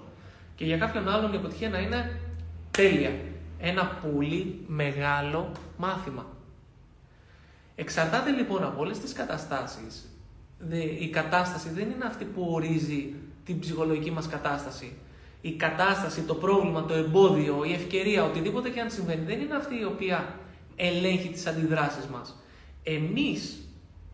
Και 0.56 0.66
για 0.66 0.78
κάποιον 0.78 1.10
άλλον 1.10 1.34
η 1.34 1.36
αποτυχία 1.36 1.70
να 1.70 1.80
είναι 1.80 2.20
τέλεια. 2.72 3.12
Ένα 3.60 3.86
πολύ 3.86 4.64
μεγάλο 4.68 5.52
μάθημα. 5.78 6.26
Εξαρτάται 7.76 8.30
λοιπόν 8.30 8.64
από 8.64 8.82
όλες 8.82 9.00
τις 9.00 9.14
καταστάσεις. 9.14 10.10
Η 11.00 11.10
κατάσταση 11.10 11.70
δεν 11.70 11.90
είναι 11.90 12.06
αυτή 12.06 12.26
που 12.26 12.48
ορίζει 12.52 13.14
την 13.46 13.60
ψυχολογική 13.60 14.12
μας 14.12 14.28
κατάσταση. 14.28 14.98
Η 15.42 15.52
κατάσταση, 15.52 16.22
το 16.22 16.36
πρόβλημα, 16.36 16.86
το 16.86 16.94
εμπόδιο, 16.94 17.64
η 17.64 17.74
ευκαιρία, 17.74 18.24
οτιδήποτε 18.24 18.70
και 18.70 18.80
αν 18.80 18.90
συμβαίνει, 18.90 19.26
δεν 19.26 19.40
είναι 19.40 19.56
αυτή 19.56 19.80
η 19.80 19.84
οποία 19.84 20.36
ελέγχει 20.76 21.30
τις 21.30 21.46
αντιδράσεις 21.46 22.06
μας. 22.06 22.36
Εμείς 22.84 23.70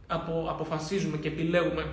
απο, 0.07 0.47
αποφασίζουμε 0.49 1.17
και 1.17 1.27
επιλέγουμε 1.27 1.85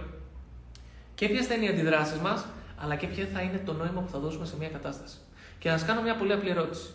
και 1.15 1.29
ποιες 1.29 1.47
θα 1.47 1.55
είναι 1.55 1.65
οι 1.65 1.69
αντιδράσεις 1.69 2.19
μας, 2.19 2.47
αλλά 2.77 2.97
και 2.97 3.07
ποιο 3.07 3.25
θα 3.25 3.41
είναι 3.41 3.63
το 3.65 3.73
νόημα 3.73 4.01
που 4.01 4.11
θα 4.11 4.19
δώσουμε 4.19 4.47
σε 4.47 4.57
μια 4.59 4.69
κατάσταση. 4.69 5.17
Και 5.59 5.71
να 5.71 5.79
σας 5.79 5.87
κάνω 5.87 6.03
μια 6.03 6.17
πολύ 6.17 6.33
απλή 6.33 6.51
ερώτηση. 6.51 6.91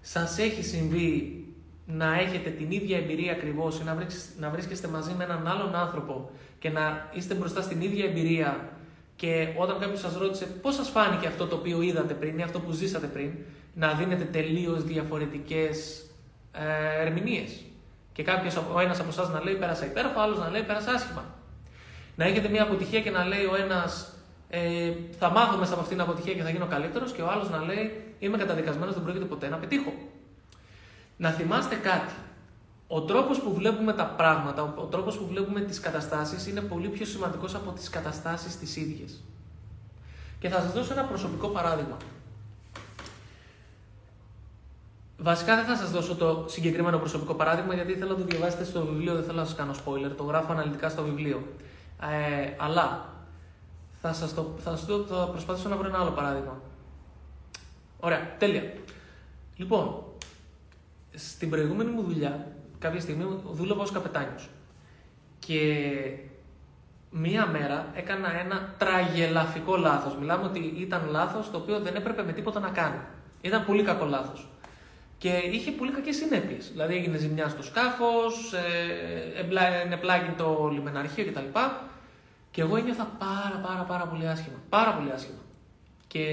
Σας 0.00 0.38
έχει 0.38 0.62
συμβεί 0.62 1.44
να 1.86 2.18
έχετε 2.18 2.50
την 2.50 2.70
ίδια 2.70 2.98
εμπειρία 2.98 3.32
ακριβώς 3.32 3.80
ή 3.80 3.84
να, 3.84 4.06
να 4.38 4.50
βρίσκεστε 4.50 4.88
μαζί 4.88 5.14
με 5.18 5.24
έναν 5.24 5.46
άλλον 5.46 5.74
άνθρωπο 5.74 6.30
και 6.58 6.70
να 6.70 7.10
είστε 7.12 7.34
μπροστά 7.34 7.62
στην 7.62 7.80
ίδια 7.80 8.04
εμπειρία 8.04 8.68
και 9.16 9.48
όταν 9.56 9.78
κάποιος 9.78 10.00
σας 10.00 10.16
ρώτησε 10.16 10.46
πώς 10.46 10.74
σας 10.74 10.88
φάνηκε 10.88 11.26
αυτό 11.26 11.46
το 11.46 11.56
οποίο 11.56 11.82
είδατε 11.82 12.14
πριν 12.14 12.38
ή 12.38 12.42
αυτό 12.42 12.60
που 12.60 12.72
ζήσατε 12.72 13.06
πριν, 13.06 13.30
να 13.74 13.92
δίνετε 13.92 14.24
τελείως 14.24 14.84
διαφορετικές 14.84 16.06
ε, 16.52 17.06
ερμηνείες. 17.06 17.50
Και 18.12 18.22
κάποιος, 18.22 18.56
ο 18.74 18.80
ένας 18.80 19.00
από 19.00 19.08
εσάς 19.08 19.28
να 19.28 19.42
λέει 19.42 19.54
πέρασα 19.54 19.84
υπέροχα, 19.86 20.18
ο 20.18 20.22
άλλος 20.22 20.38
να 20.38 20.48
λέει 20.50 20.62
πέρασα 20.62 20.92
άσχημα. 20.92 21.24
Να 22.16 22.24
έχετε 22.24 22.48
μια 22.48 22.62
αποτυχία 22.62 23.00
και 23.00 23.10
να 23.10 23.24
λέει 23.24 23.44
ο 23.44 23.56
ένας 23.56 24.12
ε, 24.54 24.92
θα 25.18 25.30
μάθω 25.30 25.56
μέσα 25.56 25.72
από 25.72 25.82
αυτήν 25.82 25.96
την 25.96 26.06
αποτυχία 26.06 26.34
και 26.34 26.42
θα 26.42 26.50
γίνω 26.50 26.66
καλύτερος, 26.66 27.12
και 27.12 27.22
ο 27.22 27.30
άλλος 27.30 27.50
να 27.50 27.62
λέει 27.64 28.14
είμαι 28.18 28.36
καταδικασμένος, 28.36 28.94
δεν 28.94 29.02
πρόκειται 29.02 29.24
ποτέ 29.24 29.48
να 29.48 29.56
πετύχω. 29.56 29.92
Να 31.16 31.30
θυμάστε 31.30 31.74
κάτι. 31.74 32.12
Ο 32.86 33.02
τρόπος 33.02 33.40
που 33.40 33.54
βλέπουμε 33.54 33.92
τα 33.92 34.04
πράγματα, 34.04 34.62
ο 34.62 34.84
τρόπος 34.84 35.18
που 35.18 35.26
βλέπουμε 35.26 35.60
τις 35.60 35.80
καταστάσεις 35.80 36.46
είναι 36.46 36.60
πολύ 36.60 36.88
πιο 36.88 37.06
σημαντικός 37.06 37.54
από 37.54 37.70
τις 37.70 37.90
καταστάσεις 37.90 38.58
τις 38.58 38.76
ίδιες. 38.76 39.22
Και 40.38 40.48
θα 40.48 40.60
σας 40.60 40.72
δώσω 40.72 40.92
ένα 40.92 41.04
προσωπικό 41.04 41.48
παράδειγμα. 41.48 41.96
Βασικά 45.22 45.56
δεν 45.56 45.64
θα 45.64 45.76
σας 45.76 45.90
δώσω 45.90 46.14
το 46.14 46.44
συγκεκριμένο 46.48 46.98
προσωπικό 46.98 47.34
παράδειγμα 47.34 47.74
γιατί 47.74 47.92
θέλω 47.92 48.10
να 48.10 48.16
το 48.16 48.24
διαβάσετε 48.24 48.64
στο 48.64 48.84
βιβλίο, 48.86 49.14
δεν 49.14 49.24
θέλω 49.24 49.38
να 49.38 49.44
σας 49.44 49.54
κάνω 49.54 49.72
spoiler, 49.84 50.10
το 50.16 50.22
γράφω 50.22 50.52
αναλυτικά 50.52 50.88
στο 50.88 51.02
βιβλίο. 51.02 51.46
Ε, 52.00 52.54
αλλά 52.56 53.06
θα, 54.00 54.12
σας 54.12 54.34
το, 54.34 54.54
θα, 54.58 54.76
σας 54.76 54.86
το, 54.86 54.98
θα 54.98 55.28
προσπαθήσω 55.28 55.68
να 55.68 55.76
βρω 55.76 55.88
ένα 55.88 55.98
άλλο 55.98 56.10
παράδειγμα. 56.10 56.60
Ωραία, 58.00 58.36
τέλεια. 58.38 58.72
Λοιπόν, 59.56 60.04
στην 61.14 61.50
προηγούμενη 61.50 61.90
μου 61.90 62.02
δουλειά 62.02 62.46
κάποια 62.78 63.00
στιγμή 63.00 63.40
δούλευα 63.52 63.82
ως 63.82 63.92
καπετάνιος. 63.92 64.48
Και 65.38 65.84
μία 67.10 67.46
μέρα 67.46 67.86
έκανα 67.94 68.38
ένα 68.40 68.74
τραγελαφικό 68.78 69.76
λάθος. 69.76 70.16
Μιλάμε 70.16 70.44
ότι 70.44 70.58
ήταν 70.58 71.08
λάθος 71.10 71.50
το 71.50 71.56
οποίο 71.56 71.80
δεν 71.80 71.94
έπρεπε 71.94 72.22
με 72.22 72.32
τίποτα 72.32 72.60
να 72.60 72.68
κάνει. 72.68 73.00
Ήταν 73.40 73.64
πολύ 73.64 73.82
κακό 73.82 74.04
λάθος. 74.04 74.46
Και 75.22 75.28
είχε 75.52 75.70
πολύ 75.70 75.90
κακές 75.90 76.16
συνέπειες. 76.16 76.70
Δηλαδή 76.70 76.94
έγινε 76.94 77.16
ζημιά 77.16 77.48
στο 77.48 77.62
σκάφος, 77.62 78.52
ε, 78.52 80.34
το 80.36 80.70
λιμεναρχείο 80.72 81.24
κτλ. 81.24 81.58
Και 82.50 82.60
εγώ 82.60 82.76
ένιωθα 82.76 83.04
πάρα 83.18 83.60
πάρα 83.66 83.82
πάρα 83.82 84.06
πολύ 84.06 84.28
άσχημα. 84.28 84.56
Πάρα 84.68 84.94
πολύ 84.94 85.12
άσχημα. 85.12 85.38
Και 86.06 86.24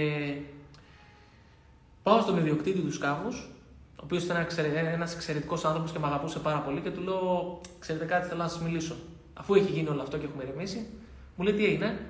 πάω 2.04 2.22
στον 2.22 2.38
ιδιοκτήτη 2.38 2.80
του 2.80 2.94
σκάφους 2.94 3.50
ο 3.96 4.02
οποίος 4.04 4.24
ήταν 4.24 4.48
ένα 4.94 5.10
εξαιρετικός 5.16 5.66
άνθρωπος 5.66 5.92
και 5.92 6.00
με 6.00 6.08
αγαπούσε 6.08 6.40
πάρα 6.40 6.60
πολύ 6.60 6.82
και 6.82 6.92
του 6.92 7.02
λέω: 7.02 7.62
Ξέρετε 7.80 8.06
κάτι, 8.06 8.28
θέλω 8.28 8.42
να 8.42 8.48
σας 8.48 8.62
μιλήσω. 8.62 8.96
Αφού 9.34 9.54
έχει 9.54 9.72
γίνει 9.72 9.90
όλο 9.90 10.02
αυτό 10.02 10.18
και 10.18 10.26
έχουμε 10.26 10.44
ηρεμήσει, 10.44 10.88
μου 11.36 11.44
λέει 11.44 11.54
τι 11.54 11.66
έγινε; 11.66 12.06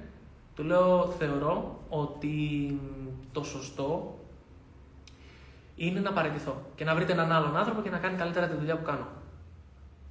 Του 0.56 0.64
λέω: 0.64 1.14
Θεωρώ 1.18 1.80
ότι 1.90 2.80
το 3.32 3.44
σωστό 3.44 4.19
είναι 5.82 6.00
να 6.00 6.12
παραιτηθώ 6.12 6.62
και 6.76 6.84
να 6.84 6.96
βρείτε 6.96 7.12
έναν 7.12 7.32
άλλον 7.32 7.58
άνθρωπο 7.58 7.82
και 7.82 7.90
να 7.90 7.98
κάνει 7.98 8.18
καλύτερα 8.18 8.48
τη 8.48 8.56
δουλειά 8.56 8.76
που 8.78 8.84
κάνω. 8.84 9.08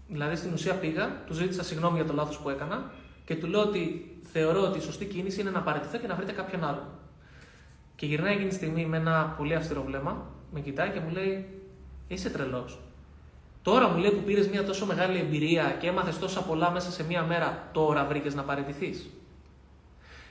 Δηλαδή 0.08 0.36
στην 0.36 0.52
ουσία 0.52 0.74
πήγα, 0.74 1.22
του 1.26 1.34
ζήτησα 1.34 1.64
συγγνώμη 1.64 1.96
για 1.96 2.06
το 2.06 2.12
λάθος 2.12 2.38
που 2.38 2.50
έκανα 2.50 2.90
και 3.24 3.36
του 3.36 3.46
λέω 3.46 3.60
ότι 3.60 4.12
θεωρώ 4.32 4.62
ότι 4.62 4.78
η 4.78 4.80
σωστή 4.80 5.04
κίνηση 5.04 5.40
είναι 5.40 5.50
να 5.50 5.60
παραιτηθώ 5.60 5.98
και 5.98 6.06
να 6.06 6.14
βρείτε 6.14 6.32
κάποιον 6.32 6.64
άλλο. 6.64 6.82
Και 7.96 8.06
γυρνάει 8.06 8.32
εκείνη 8.32 8.48
τη 8.48 8.54
στιγμή 8.54 8.86
με 8.86 8.96
ένα 8.96 9.34
πολύ 9.38 9.54
αυστηρό 9.54 9.82
βλέμμα, 9.82 10.26
με 10.52 10.60
κοιτάει 10.60 10.90
και 10.90 11.00
μου 11.00 11.10
λέει: 11.10 11.46
Είσαι 12.08 12.30
τρελός. 12.30 12.78
Τώρα 13.62 13.88
μου 13.88 13.98
λέει 13.98 14.10
που 14.10 14.22
πήρες 14.22 14.48
μια 14.48 14.64
τόσο 14.64 14.86
μεγάλη 14.86 15.18
εμπειρία 15.18 15.76
και 15.80 15.86
έμαθες 15.86 16.18
τόσα 16.18 16.42
πολλά 16.42 16.70
μέσα 16.70 16.90
σε 16.90 17.04
μία 17.04 17.22
μέρα, 17.22 17.68
τώρα 17.72 18.04
βρήκες 18.04 18.34
να 18.34 18.42
παραιτηθείς. 18.42 19.10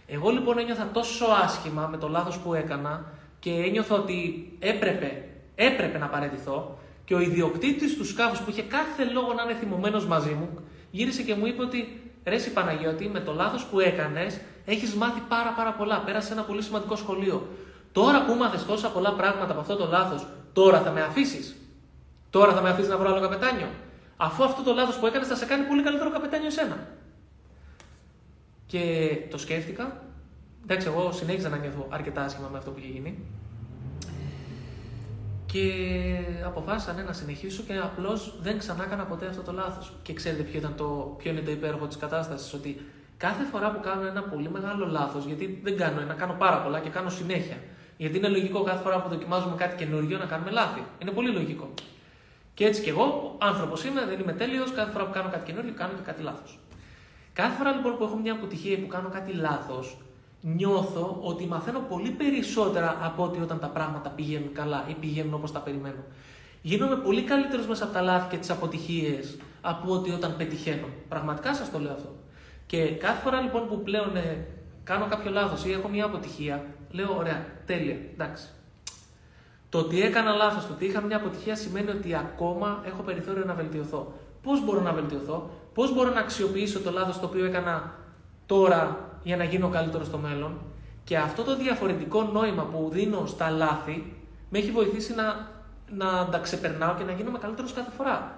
Εγώ 0.08 0.30
λοιπόν 0.30 0.58
ένιωθα 0.58 0.90
τόσο 0.94 1.26
άσχημα 1.44 1.88
με 1.88 1.98
το 1.98 2.08
λάθος 2.08 2.38
που 2.38 2.54
έκανα 2.54 3.06
και 3.40 3.52
ένιωθα 3.52 3.96
ότι 3.96 4.52
έπρεπε, 4.60 5.27
έπρεπε 5.58 5.98
να 5.98 6.08
παραιτηθώ 6.08 6.78
και 7.06 7.16
ο 7.16 7.20
ιδιοκτήτης 7.20 7.98
του 7.98 8.06
σκάφους 8.06 8.40
που 8.40 8.50
είχε 8.50 8.62
κάθε 8.62 9.04
λόγο 9.04 9.34
να 9.34 9.44
είναι 9.44 9.54
θυμωμένος 9.54 10.06
μαζί 10.06 10.32
μου 10.32 10.50
γύρισε 10.92 11.22
και 11.22 11.36
μου 11.36 11.46
είπε 11.46 11.62
ότι 11.62 12.02
ρε 12.24 12.36
εσύ 12.36 12.54
Παναγιώτη 12.54 13.08
με 13.08 13.20
το 13.20 13.34
λάθος 13.34 13.66
που 13.66 13.80
έκανες 13.80 14.40
έχεις 14.66 14.94
μάθει 14.94 15.22
πάρα 15.28 15.54
πάρα 15.58 15.72
πολλά, 15.74 16.00
πέρασε 16.00 16.34
ένα 16.34 16.42
πολύ 16.42 16.62
σημαντικό 16.62 16.96
σχολείο. 16.96 17.48
Τώρα 17.92 18.26
που 18.26 18.34
μάθες 18.34 18.66
τόσα 18.66 18.90
πολλά 18.90 19.14
πράγματα 19.14 19.52
από 19.52 19.60
αυτό 19.60 19.76
το 19.76 19.86
λάθος, 19.86 20.28
τώρα 20.54 20.82
θα 20.82 20.92
με 20.92 21.02
αφήσεις. 21.02 21.56
Τώρα 22.30 22.54
θα 22.54 22.62
με 22.62 22.70
αφήσεις 22.70 22.90
να 22.90 22.98
βρω 22.98 23.10
άλλο 23.10 23.20
καπετάνιο. 23.20 23.68
Αφού 24.18 24.44
αυτό 24.44 24.64
το 24.64 24.74
λάθος 24.74 24.98
που 24.98 25.06
έκανες 25.06 25.28
θα 25.28 25.36
σε 25.36 25.46
κάνει 25.46 25.66
πολύ 25.66 25.84
καλύτερο 25.84 26.12
καπετάνιο 26.12 26.48
εσένα. 26.48 26.88
Και 28.66 29.12
το 29.32 29.38
σκέφτηκα. 29.38 30.04
Εντάξει, 30.64 30.88
εγώ 30.88 31.12
συνέχιζα 31.12 31.50
να 31.50 31.58
νιώθω 31.58 31.88
αρκετά 31.90 32.22
άσχημα 32.22 32.48
με 32.52 32.58
αυτό 32.58 32.72
που 32.72 32.80
είχε 32.80 32.88
γίνει. 32.88 33.20
Και 35.52 35.74
αποφάσισα 36.46 36.94
ναι, 36.94 37.02
να 37.02 37.14
συνεχίσω 37.14 37.64
και 37.64 37.78
απλώς 37.78 38.34
δεν 38.42 38.58
ξανά 38.58 38.84
έκανα 38.84 39.04
ποτέ 39.04 39.28
αυτό 39.28 39.42
το 39.42 39.52
λάθος. 39.52 39.94
Και 40.02 40.14
ξέρετε 40.14 40.44
ποιο, 40.44 40.60
ήταν 40.60 40.74
το, 40.76 41.16
ποιο 41.18 41.32
είναι 41.32 41.42
το 41.42 41.52
υπέροχο 41.52 41.88
της 41.88 41.98
κατάστασης, 41.98 42.54
ότι 42.54 42.82
κάθε 43.18 43.44
φορά 43.44 43.72
που 43.72 43.80
κάνω 43.80 44.08
ένα 44.08 44.22
πολύ 44.22 44.50
μεγάλο 44.50 44.86
λάθος, 44.86 45.26
γιατί 45.26 45.60
δεν 45.64 45.78
κάνω 45.78 46.02
ένα, 46.02 46.14
κάνω 46.14 46.34
πάρα 46.34 46.62
πολλά 46.62 46.80
και 46.80 46.90
κάνω 46.90 47.10
συνέχεια. 47.10 47.58
Γιατί 47.98 48.18
είναι 48.18 48.28
λογικό 48.28 48.64
κάθε 48.64 48.84
φορά 48.84 49.02
που 49.02 49.10
δοκιμάζουμε 49.10 49.56
κάτι 49.56 49.76
καινούργιο 49.76 50.18
να 50.18 50.26
κάνουμε 50.26 50.52
λάθη. 50.52 50.84
Είναι 51.02 51.12
πολύ 51.12 51.32
λογικό. 51.32 51.74
Και 52.54 52.66
έτσι 52.66 52.82
κι 52.82 52.90
εγώ, 52.90 53.36
άνθρωπος 53.40 53.84
είμαι, 53.86 54.06
δεν 54.06 54.20
είμαι 54.20 54.34
τέλειος. 54.34 54.72
Κάθε 54.72 54.92
φορά 54.92 55.06
που 55.06 55.12
κάνω 55.12 55.30
κάτι 55.30 55.46
καινούργιο, 55.46 55.74
κάνω 55.74 55.94
και 55.94 56.02
κάτι 56.06 56.22
λάθος. 56.22 56.60
Κάθε 57.34 57.58
φορά 57.58 57.72
λοιπόν 57.72 57.98
που 57.98 58.04
έχω 58.04 58.18
μια 58.18 58.34
αποτυχία 58.34 58.72
ή 58.72 58.78
που 58.78 58.88
κάνω 58.88 59.10
κάτι 59.10 59.32
λάθος, 59.34 59.98
νιώθω 60.56 61.20
ότι 61.22 61.46
μαθαίνω 61.46 61.80
πολύ 61.80 62.10
περισσότερα 62.10 62.98
από 63.02 63.24
ότι 63.24 63.42
όταν 63.42 63.60
τα 63.60 63.68
πράγματα 63.68 64.10
πηγαίνουν 64.10 64.54
καλά 64.54 64.86
ή 64.88 64.94
πηγαίνουν 64.94 65.34
όπως 65.34 65.52
τα 65.52 65.60
περιμένω. 65.60 66.04
Γίνομαι 66.62 66.96
πολύ 66.96 67.22
καλύτερος 67.22 67.68
μέσα 67.68 67.84
από 67.84 67.94
τα 67.94 68.02
λάθη 68.02 68.30
και 68.30 68.38
τις 68.38 68.50
αποτυχίες 68.50 69.38
από 69.62 69.94
ότι 69.94 70.12
όταν 70.12 70.36
πετυχαίνω. 70.38 70.88
Πραγματικά 71.10 71.56
σας 71.56 71.72
το 71.72 71.80
λέω 71.80 71.92
αυτό. 71.92 72.16
Και 72.66 72.90
κάθε 72.90 73.22
φορά 73.22 73.42
λοιπόν 73.42 73.68
που 73.68 73.82
πλέον 73.82 74.16
ε, 74.16 74.46
κάνω 74.84 75.08
κάποιο 75.10 75.32
λάθος 75.32 75.66
ή 75.66 75.72
έχω 75.72 75.88
μια 75.88 76.06
αποτυχία, 76.06 76.66
λέω: 76.92 77.16
Ωραία, 77.18 77.46
τέλεια, 77.66 77.98
εντάξει. 78.14 78.48
Το 79.70 79.78
ότι 79.78 80.02
έκανα 80.02 80.32
λάθος, 80.34 80.68
το 80.68 80.74
ότι 80.74 80.86
είχα 80.86 81.02
μια 81.02 81.18
αποτυχία 81.18 81.56
σημαίνει 81.56 81.90
ότι 81.90 82.16
ακόμα 82.16 82.84
έχω 82.86 83.02
περιθώριο 83.02 83.44
να 83.46 83.54
βελτιωθώ. 83.54 84.14
Πώς 84.42 84.66
μπορώ 84.66 84.82
να 84.82 84.92
βελτιωθώ, 84.92 85.50
πώς 85.74 85.94
μπορώ 85.94 86.14
να 86.14 86.20
αξιοποιήσω 86.20 86.80
το 86.80 86.92
λάθος 86.92 87.20
το 87.20 87.26
οποίο 87.26 87.46
έκανα 87.46 87.94
τώρα 88.46 89.08
για 89.28 89.38
να 89.38 89.44
γίνω 89.44 89.70
καλύτερο 89.70 90.04
στο 90.04 90.18
μέλλον. 90.18 90.62
Και 91.04 91.18
αυτό 91.18 91.44
το 91.44 91.58
διαφορετικό 91.58 92.24
νόημα 92.24 92.64
που 92.64 92.90
δίνω 92.92 93.26
στα 93.26 93.50
λάθη 93.50 94.14
με 94.50 94.58
έχει 94.58 94.72
βοηθήσει 94.72 95.14
να, 95.16 95.26
να 95.90 96.30
τα 96.32 96.38
ξεπερνάω 96.38 96.96
και 96.96 97.04
να 97.04 97.12
γίνομαι 97.12 97.38
καλύτερος 97.38 97.74
κάθε 97.74 97.92
φορά. 97.98 98.38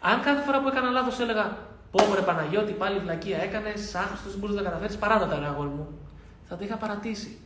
Αν 0.00 0.20
κάθε 0.20 0.42
φορά 0.42 0.60
που 0.60 0.68
έκανα 0.68 0.90
λάθος 0.90 1.20
έλεγα 1.20 1.56
Πω 1.92 2.14
ρε 2.14 2.20
Παναγιώτη, 2.20 2.72
πάλι 2.72 2.98
βλακεία 2.98 3.38
έκανες, 3.42 3.94
άχρηστος, 3.94 4.30
δεν 4.30 4.40
μπορείς 4.40 4.56
να 4.56 4.62
τα 4.62 4.68
καταφέρεις, 4.68 4.96
παράτα 4.96 5.26
τα 5.26 5.36
αγόρι 5.36 5.68
μου. 5.68 5.86
Θα 6.48 6.56
το 6.56 6.64
είχα 6.64 6.76
παρατήσει. 6.76 7.38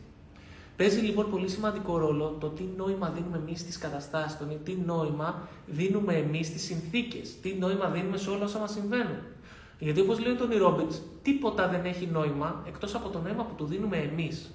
Παίζει 0.75 0.99
λοιπόν 0.99 1.29
πολύ 1.29 1.49
σημαντικό 1.49 1.97
ρόλο 1.97 2.37
το 2.39 2.47
τι 2.47 2.63
νόημα 2.77 3.09
δίνουμε 3.09 3.37
εμείς 3.37 3.59
στις 3.59 3.77
καταστάσεις, 3.77 4.37
το 4.37 4.45
τι 4.63 4.77
νόημα 4.85 5.47
δίνουμε 5.65 6.13
εμείς 6.13 6.47
στις 6.47 6.63
συνθήκες, 6.63 7.39
τι 7.41 7.53
νόημα 7.59 7.89
δίνουμε 7.89 8.17
σε 8.17 8.29
όλα 8.29 8.43
όσα 8.43 8.59
μας 8.59 8.71
συμβαίνουν. 8.71 9.19
Γιατί 9.79 9.99
όπως 9.99 10.19
λέει 10.19 10.35
τον 10.35 10.49
Ρόμπιτ, 10.57 10.91
τίποτα 11.21 11.67
δεν 11.67 11.85
έχει 11.85 12.05
νόημα 12.05 12.63
εκτός 12.67 12.95
από 12.95 13.09
το 13.09 13.19
νόημα 13.19 13.43
που 13.43 13.53
του 13.55 13.65
δίνουμε 13.65 13.97
εμείς. 13.97 14.51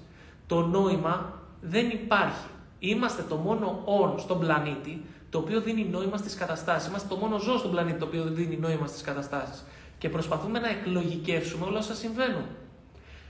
Το 0.46 0.66
νόημα 0.66 1.32
δεν 1.60 1.90
υπάρχει. 1.90 2.46
Είμαστε 2.78 3.24
το 3.28 3.36
μόνο 3.36 3.82
όν 3.84 4.18
στον 4.18 4.38
πλανήτη 4.38 5.04
το 5.30 5.38
οποίο 5.38 5.60
δίνει 5.60 5.84
νόημα 5.84 6.16
στις 6.16 6.34
καταστάσεις. 6.34 6.88
Είμαστε 6.88 7.08
το 7.08 7.16
μόνο 7.16 7.38
ζώο 7.38 7.58
στον 7.58 7.70
πλανήτη 7.70 7.98
το 7.98 8.04
οποίο 8.04 8.24
δίνει 8.24 8.56
νόημα 8.56 8.86
στις 8.86 9.02
καταστάσεις. 9.02 9.64
Και 9.98 10.08
προσπαθούμε 10.08 10.58
να 10.58 10.68
εκλογικεύσουμε 10.68 11.66
όλα 11.66 11.78
όσα 11.78 11.94
συμβαίνουν. 11.94 12.44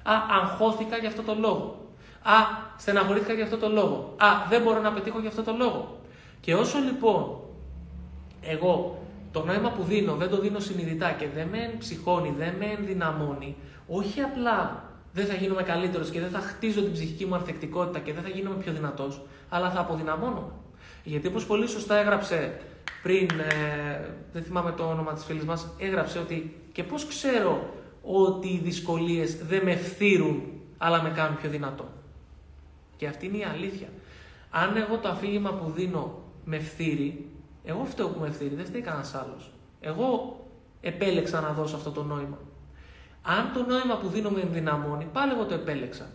Α, 0.02 0.12
αγχώθηκα 0.42 0.96
για 0.96 1.08
αυτό 1.08 1.22
το 1.22 1.34
λόγο. 1.34 1.90
Α, 2.22 2.34
στεναχωρήθηκα 2.76 3.32
για 3.32 3.44
αυτό 3.44 3.56
το 3.56 3.68
λόγο. 3.68 4.14
Α, 4.16 4.26
δεν 4.48 4.62
μπορώ 4.62 4.80
να 4.80 4.92
πετύχω 4.92 5.20
για 5.20 5.28
αυτό 5.28 5.42
το 5.42 5.54
λόγο. 5.58 6.00
Και 6.40 6.54
όσο 6.54 6.78
λοιπόν 6.78 7.40
εγώ 8.40 9.01
το 9.32 9.44
νόημα 9.44 9.70
που 9.70 9.82
δίνω 9.82 10.14
δεν 10.14 10.28
το 10.28 10.40
δίνω 10.40 10.58
συνειδητά 10.58 11.10
και 11.12 11.26
δεν 11.34 11.48
με 11.48 11.74
ψυχώνει, 11.78 12.34
δεν 12.38 12.54
με 12.58 12.66
ενδυναμώνει, 12.78 13.56
όχι 13.86 14.20
απλά 14.20 14.90
δεν 15.12 15.26
θα 15.26 15.34
γίνομαι 15.34 15.62
καλύτερος 15.62 16.10
και 16.10 16.20
δεν 16.20 16.30
θα 16.30 16.38
χτίζω 16.38 16.82
την 16.82 16.92
ψυχική 16.92 17.26
μου 17.26 17.34
ανθεκτικότητα 17.34 17.98
και 17.98 18.12
δεν 18.12 18.22
θα 18.22 18.28
γίνομαι 18.28 18.56
πιο 18.56 18.72
δυνατός, 18.72 19.22
αλλά 19.48 19.70
θα 19.70 19.80
αποδυναμώνω. 19.80 20.60
Γιατί 21.04 21.26
όπως 21.26 21.46
πολύ 21.46 21.68
σωστά 21.68 21.96
έγραψε 21.96 22.60
πριν, 23.02 23.28
ε, 23.30 24.00
δεν 24.32 24.42
θυμάμαι 24.42 24.72
το 24.72 24.84
όνομα 24.84 25.12
της 25.12 25.24
φίλης 25.24 25.44
μας, 25.44 25.68
έγραψε 25.78 26.18
ότι 26.18 26.56
και 26.72 26.82
πώς 26.82 27.06
ξέρω 27.06 27.74
ότι 28.02 28.48
οι 28.48 28.60
δυσκολίες 28.64 29.36
δεν 29.36 29.62
με 29.64 29.76
φθύρουν, 29.76 30.42
αλλά 30.78 31.02
με 31.02 31.10
κάνουν 31.10 31.36
πιο 31.36 31.50
δυνατό. 31.50 31.88
Και 32.96 33.06
αυτή 33.06 33.26
είναι 33.26 33.36
η 33.36 33.44
αλήθεια. 33.44 33.88
Αν 34.50 34.76
εγώ 34.76 34.96
το 34.96 35.08
αφήγημα 35.08 35.50
που 35.50 35.70
δίνω 35.70 36.22
με 36.44 36.58
φθύρει, 36.58 37.31
εγώ 37.64 37.84
φταίω 37.84 38.08
που 38.08 38.20
με 38.20 38.26
ευθύνη, 38.26 38.54
δεν 38.54 38.64
φταίει 38.64 38.80
κανένας 38.80 39.14
άλλος. 39.14 39.52
Εγώ 39.80 40.40
επέλεξα 40.80 41.40
να 41.40 41.52
δώσω 41.52 41.76
αυτό 41.76 41.90
το 41.90 42.02
νόημα. 42.02 42.38
Αν 43.22 43.50
το 43.54 43.62
νόημα 43.62 43.96
που 43.96 44.08
δίνω 44.08 44.30
με 44.30 44.40
ενδυναμώνει, 44.40 45.08
πάλι 45.12 45.32
εγώ 45.32 45.44
το 45.44 45.54
επέλεξα. 45.54 46.10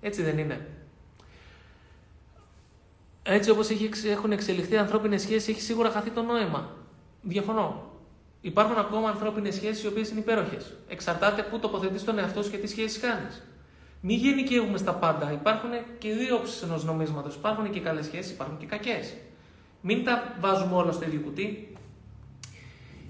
Έτσι 0.00 0.22
δεν 0.22 0.38
είναι. 0.38 0.66
Έτσι 3.22 3.50
όπως 3.50 3.68
έχουν 4.04 4.32
εξελιχθεί 4.32 4.76
ανθρώπινες 4.76 5.22
σχέσεις, 5.22 5.48
έχει 5.48 5.60
σίγουρα 5.60 5.90
χαθεί 5.90 6.10
το 6.10 6.22
νόημα. 6.22 6.70
Διαφωνώ. 7.22 7.90
Υπάρχουν 8.40 8.78
ακόμα 8.78 9.08
ανθρώπινες 9.08 9.54
σχέσεις 9.54 9.84
οι 9.84 9.86
οποίες 9.86 10.10
είναι 10.10 10.20
υπέροχες. 10.20 10.76
Εξαρτάται 10.88 11.42
πού 11.42 11.58
τοποθετείς 11.58 12.04
τον 12.04 12.18
εαυτό 12.18 12.42
σου 12.42 12.50
και 12.50 12.56
τι 12.56 12.66
σχέσεις 12.66 13.00
κάνεις. 13.00 13.42
Μην 14.00 14.18
γενικεύουμε 14.18 14.78
στα 14.78 14.94
πάντα. 14.94 15.32
Υπάρχουν 15.32 15.70
και 15.98 16.14
δύο 16.14 16.36
όψεις 16.36 16.62
ενός 16.62 16.84
νομίσματος. 16.84 17.34
Υπάρχουν 17.34 17.70
και 17.70 17.80
καλές 17.80 18.04
σχέσεις, 18.04 18.32
υπάρχουν 18.32 18.58
και 18.58 18.66
κακές. 18.66 19.14
Μην 19.82 20.04
τα 20.04 20.36
βάζουμε 20.40 20.74
όλα 20.74 20.92
στο 20.92 21.04
ίδιο 21.04 21.20
κουτί. 21.20 21.76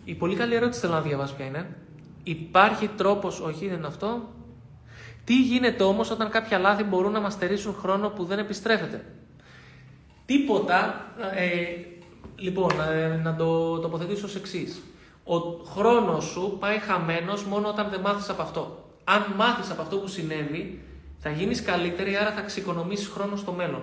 Η 0.04 0.14
πολύ 0.14 0.36
καλή 0.36 0.54
ερώτηση 0.54 0.80
θέλω 0.80 0.92
να 0.92 1.00
διαβάσω 1.00 1.34
ποια 1.34 1.46
είναι. 1.46 1.76
Υπάρχει 2.22 2.88
τρόπος, 2.88 3.40
όχι 3.40 3.68
δεν 3.68 3.76
είναι 3.76 3.86
αυτό. 3.86 4.28
Τι 5.24 5.42
γίνεται 5.42 5.82
όμως 5.82 6.10
όταν 6.10 6.30
κάποια 6.30 6.58
λάθη 6.58 6.82
μπορούν 6.82 7.12
να 7.12 7.20
μας 7.20 7.32
στερήσουν 7.32 7.74
χρόνο 7.74 8.08
που 8.08 8.24
δεν 8.24 8.38
επιστρέφεται; 8.38 9.04
Τίποτα, 10.26 11.06
ε, 11.34 11.46
λοιπόν, 12.36 12.70
ε, 12.92 13.20
να 13.22 13.36
το 13.36 13.78
τοποθετήσω 13.78 14.26
ως 14.26 14.34
εξής. 14.34 14.82
Ο 15.24 15.38
χρόνος 15.64 16.24
σου 16.24 16.56
πάει 16.60 16.78
χαμένος 16.78 17.44
μόνο 17.44 17.68
όταν 17.68 17.90
δεν 17.90 18.00
μάθεις 18.00 18.28
από 18.28 18.42
αυτό. 18.42 18.90
Αν 19.04 19.24
μάθεις 19.36 19.70
από 19.70 19.82
αυτό 19.82 19.96
που 19.96 20.06
συνέβη, 20.06 20.82
θα 21.18 21.30
γίνεις 21.30 21.62
καλύτερη, 21.62 22.16
άρα 22.16 22.32
θα 22.32 22.40
ξεκονομήσεις 22.40 23.06
χρόνο 23.06 23.36
στο 23.36 23.52
μέλλον. 23.52 23.82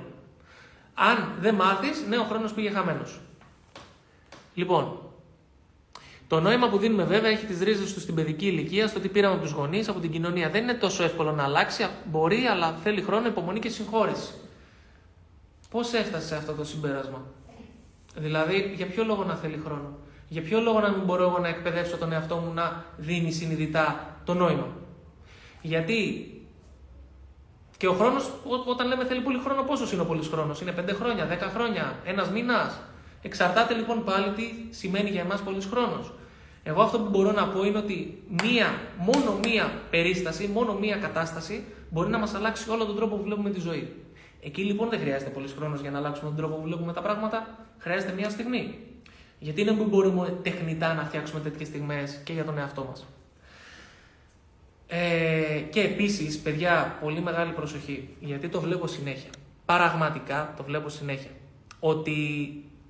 Αν 1.02 1.32
δεν 1.40 1.56
μάθεις, 1.56 2.06
ναι, 2.08 2.18
ο 2.18 2.24
χρόνος 2.24 2.54
πήγε 2.54 2.70
χαμένος. 2.70 3.20
Λοιπόν, 4.54 5.00
το 6.28 6.40
νόημα 6.40 6.70
που 6.70 6.78
δίνουμε 6.78 7.04
βέβαια 7.04 7.30
έχει 7.32 7.46
τις 7.46 7.60
ρίζες 7.60 7.94
τους 7.94 8.02
στην 8.02 8.16
παιδική 8.16 8.48
ηλικία, 8.48 8.88
στο 8.88 9.00
ότι 9.00 9.08
πήραμε 9.08 9.34
από 9.34 9.44
τους 9.44 9.52
γονείς, 9.52 9.88
από 9.88 10.00
την 10.00 10.12
κοινωνία. 10.12 10.50
Δεν 10.50 10.64
είναι 10.64 10.74
τόσο 10.74 11.04
εύκολο 11.04 11.32
να 11.32 11.44
αλλάξει. 11.44 11.88
Μπορεί, 12.06 12.46
αλλά 12.46 12.78
θέλει 12.84 13.02
χρόνο, 13.02 13.28
υπομονή 13.28 13.60
και 13.60 13.70
συγχώρεση. 13.70 14.34
Πώς 15.70 15.94
έφτασε 15.94 16.28
σε 16.28 16.36
αυτό 16.36 16.54
το 16.54 16.64
συμπέρασμα, 16.64 17.26
Δηλαδή, 18.16 18.74
για 18.76 18.86
ποιο 18.86 19.04
λόγο 19.04 19.24
να 19.24 19.36
θέλει 19.36 19.62
χρόνο, 19.66 19.98
Για 20.28 20.42
ποιο 20.42 20.60
λόγο 20.60 20.80
να 20.80 20.90
μην 20.90 21.02
μπορώ 21.02 21.24
εγώ 21.24 21.38
να 21.38 21.48
εκπαιδεύσω 21.48 21.98
τον 21.98 22.12
εαυτό 22.12 22.36
μου 22.36 22.54
να 22.54 22.86
δίνει 22.98 23.32
συνειδητά 23.32 24.16
το 24.24 24.34
νόημα; 24.34 24.68
Γιατί 25.62 26.28
και 27.80 27.88
ο 27.88 27.94
χρόνος, 27.94 28.32
όταν 28.66 28.88
λέμε 28.88 29.06
θέλει 29.06 29.22
πολύ 29.22 29.40
χρόνο, 29.44 29.64
πόσος 29.64 29.92
είναι 29.92 30.02
ο 30.02 30.06
πολύς 30.06 30.28
χρόνος, 30.28 30.62
Είναι 30.62 30.72
5 30.72 30.94
χρόνια, 30.94 31.28
10 31.28 31.50
χρόνια, 31.54 32.00
ένας 32.06 32.30
μήνας; 32.30 32.80
Εξαρτάται 33.22 33.74
λοιπόν 33.74 34.04
πάλι 34.04 34.30
τι 34.36 34.44
σημαίνει 34.70 35.10
για 35.10 35.22
εμάς 35.22 35.42
πολύς 35.42 35.66
χρόνος. 35.66 36.14
Εγώ 36.64 36.82
αυτό 36.82 37.00
που 37.00 37.10
μπορώ 37.10 37.32
να 37.32 37.48
πω 37.48 37.66
είναι 37.66 37.78
ότι 37.78 38.24
μία, 38.44 38.68
μόνο 38.98 39.40
μία 39.44 39.72
περίσταση, 39.90 40.48
μόνο 40.54 40.74
μία 40.74 40.96
κατάσταση 40.96 41.64
μπορεί 41.90 42.10
να 42.10 42.18
μας 42.18 42.34
αλλάξει 42.34 42.70
όλο 42.70 42.86
τον 42.86 42.96
τρόπο 42.96 43.16
που 43.16 43.24
βλέπουμε 43.24 43.50
τη 43.50 43.60
ζωή. 43.60 43.94
Εκεί 44.42 44.62
λοιπόν 44.62 44.90
δεν 44.90 45.00
χρειάζεται 45.00 45.30
πολύς 45.30 45.54
χρόνος 45.58 45.82
για 45.82 45.92
να 45.92 45.98
αλλάξουμε 45.98 46.30
τον 46.30 46.38
τρόπο 46.38 46.56
που 46.56 46.62
βλέπουμε 46.62 46.94
τα 46.94 47.02
πράγματα. 47.02 47.48
Χρειάζεται 47.78 48.14
μία 48.14 48.30
στιγμή. 48.30 48.78
Γιατί 49.40 49.64
δεν 49.64 49.76
μπορούμε 49.76 50.40
τεχνητά 50.42 50.94
να 50.94 51.04
φτιάξουμε 51.04 51.40
τέτοιες 51.40 51.68
στιγμές 51.68 52.22
και 52.24 52.34
για 52.34 52.46
τον 52.46 52.58
εαυτό 52.58 52.86
μας. 52.90 53.06
Ε, 54.92 55.60
και 55.70 55.82
επίσης, 55.82 56.38
παιδιά, 56.40 56.98
πολύ 57.02 57.22
μεγάλη 57.22 57.52
προσοχή, 57.52 58.10
γιατί 58.20 58.48
το 58.50 58.62
βλέπω 58.62 58.88
συνέχεια. 58.88 59.30
Πραγματικά 59.66 60.54
το 60.58 60.64
βλέπω 60.64 60.90
συνέχεια. 60.90 61.32
Ότι 61.80 62.18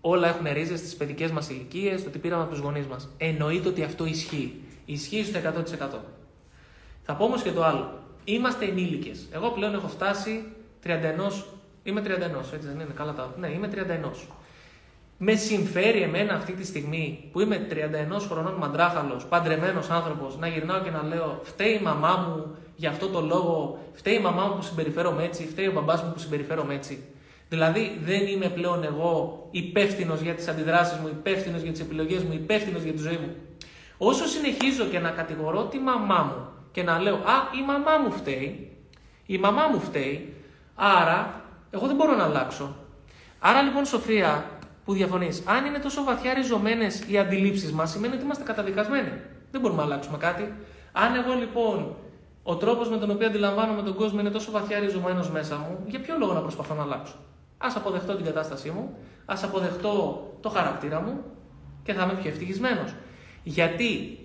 όλα 0.01 0.27
έχουν 0.27 0.47
ρίζες 0.53 0.79
στις 0.79 0.95
παιδικές 0.95 1.31
μας 1.31 1.49
ηλικίες, 1.49 2.03
το 2.03 2.09
ότι 2.09 2.17
πήραμε 2.19 2.41
από 2.41 2.51
τους 2.51 2.59
γονείς 2.59 2.85
μας. 2.85 3.09
Εννοείται 3.17 3.67
ότι 3.67 3.83
αυτό 3.83 4.05
ισχύει. 4.05 4.61
Ισχύει 4.85 5.23
στο 5.23 5.37
100%. 5.37 6.03
Θα 7.03 7.13
πω 7.13 7.23
όμως 7.23 7.41
και 7.41 7.51
το 7.51 7.63
άλλο. 7.63 7.99
Είμαστε 8.23 8.65
ενήλικες. 8.65 9.27
Εγώ 9.31 9.49
πλέον 9.49 9.73
έχω 9.73 9.87
φτάσει 9.87 10.43
31. 10.83 11.45
Είμαι 11.83 12.01
31, 12.01 12.53
έτσι 12.53 12.67
δεν 12.67 12.79
είναι, 12.79 12.93
καλά 12.95 13.13
τα. 13.13 13.33
Ναι, 13.39 13.47
είμαι 13.47 13.67
31. 13.67 14.11
Με 15.21 15.35
συμφέρει 15.35 16.01
εμένα 16.01 16.33
αυτή 16.33 16.51
τη 16.51 16.65
στιγμή 16.65 17.29
που 17.31 17.39
είμαι 17.39 17.67
31 17.69 17.75
χρονών 18.29 18.53
μαντράχαλος, 18.53 19.25
παντρεμένος 19.25 19.89
άνθρωπος, 19.89 20.37
να 20.37 20.47
γυρνάω 20.47 20.81
και 20.81 20.89
να 20.89 21.03
λέω 21.03 21.39
Φταίει 21.43 21.73
η 21.73 21.83
μαμά 21.83 22.25
μου 22.27 22.55
για 22.75 22.89
αυτό 22.89 23.07
το 23.07 23.21
λόγο, 23.21 23.79
φταίει 23.93 24.15
η 24.15 24.19
μαμά 24.19 24.45
μου 24.45 24.55
που 24.55 24.61
συμπεριφέρομαι 24.61 25.23
έτσι, 25.23 25.47
φταίει 25.47 25.67
ο 25.67 25.71
μπαμπάς 25.71 26.03
μου 26.03 26.11
που 26.13 26.19
συμπεριφέρομαι 26.19 26.73
έτσι. 26.73 27.03
Δηλαδή 27.49 27.99
δεν 28.03 28.27
είμαι 28.27 28.49
πλέον 28.49 28.83
εγώ 28.83 29.47
υπεύθυνος 29.51 30.21
για 30.21 30.33
τις 30.33 30.47
αντιδράσεις 30.47 30.97
μου, 30.97 31.07
υπεύθυνος 31.07 31.61
για 31.61 31.71
τις 31.71 31.81
επιλογές 31.81 32.23
μου, 32.23 32.33
υπεύθυνος 32.33 32.81
για 32.81 32.93
τη 32.93 33.01
ζωή 33.01 33.17
μου. 33.17 33.35
Όσο 33.97 34.25
συνεχίζω 34.25 34.85
και 34.85 34.99
να 34.99 35.09
κατηγορώ 35.09 35.63
τη 35.63 35.77
μαμά 35.77 36.23
μου 36.23 36.47
και 36.71 36.83
να 36.83 36.99
λέω 36.99 37.15
Α, 37.15 37.57
η 37.61 37.65
μαμά 37.65 37.97
μου 37.97 38.11
φταίει, 38.11 38.77
η 39.25 39.37
μαμά 39.37 39.67
μου 39.67 39.79
φταίει, 39.79 40.33
άρα 40.75 41.41
εγώ 41.69 41.87
δεν 41.87 41.95
μπορώ 41.95 42.15
να 42.15 42.23
αλλάξω. 42.23 42.75
Άρα 43.39 43.61
λοιπόν, 43.61 43.85
Σοφία, 43.85 44.58
που 44.89 44.95
διαφωνείς. 44.95 45.43
Αν 45.45 45.65
είναι 45.65 45.79
τόσο 45.79 46.03
βαθιά 46.03 46.33
ριζωμένες 46.33 47.03
οι 47.07 47.17
αντιλήψεις 47.17 47.71
μας, 47.71 47.91
σημαίνει 47.91 48.13
ότι 48.13 48.23
είμαστε 48.23 48.43
καταδικασμένοι. 48.43 49.11
Δεν 49.51 49.61
μπορούμε 49.61 49.79
να 49.79 49.85
αλλάξουμε 49.85 50.17
κάτι. 50.17 50.53
Αν 50.91 51.15
εγώ 51.15 51.33
λοιπόν 51.33 51.95
ο 52.43 52.55
τρόπος 52.55 52.89
με 52.89 52.97
τον 52.97 53.09
οποίο 53.11 53.27
αντιλαμβάνομαι 53.27 53.81
τον 53.81 53.95
κόσμο 53.95 54.19
είναι 54.19 54.29
τόσο 54.29 54.51
βαθιά 54.51 54.79
ριζωμένος 54.79 55.31
μέσα 55.31 55.55
μου, 55.57 55.83
για 55.87 55.99
ποιο 55.99 56.15
λόγο 56.17 56.33
να 56.33 56.39
προσπαθώ 56.39 56.73
να 56.73 56.81
αλλάξω; 56.81 57.15
Α 57.57 57.67
αποδεχτώ 57.75 58.15
την 58.15 58.25
κατάστασή 58.25 58.69
μου, 58.69 58.97
ας 59.25 59.43
αποδεχτώ 59.43 60.23
το 60.39 60.49
χαρακτήρα 60.49 61.01
μου 61.01 61.23
και 61.83 61.93
θα 61.93 62.03
είμαι 62.03 62.13
πιο 62.13 62.29
ευτυχισμένος. 62.29 62.93
Γιατί, 63.43 64.19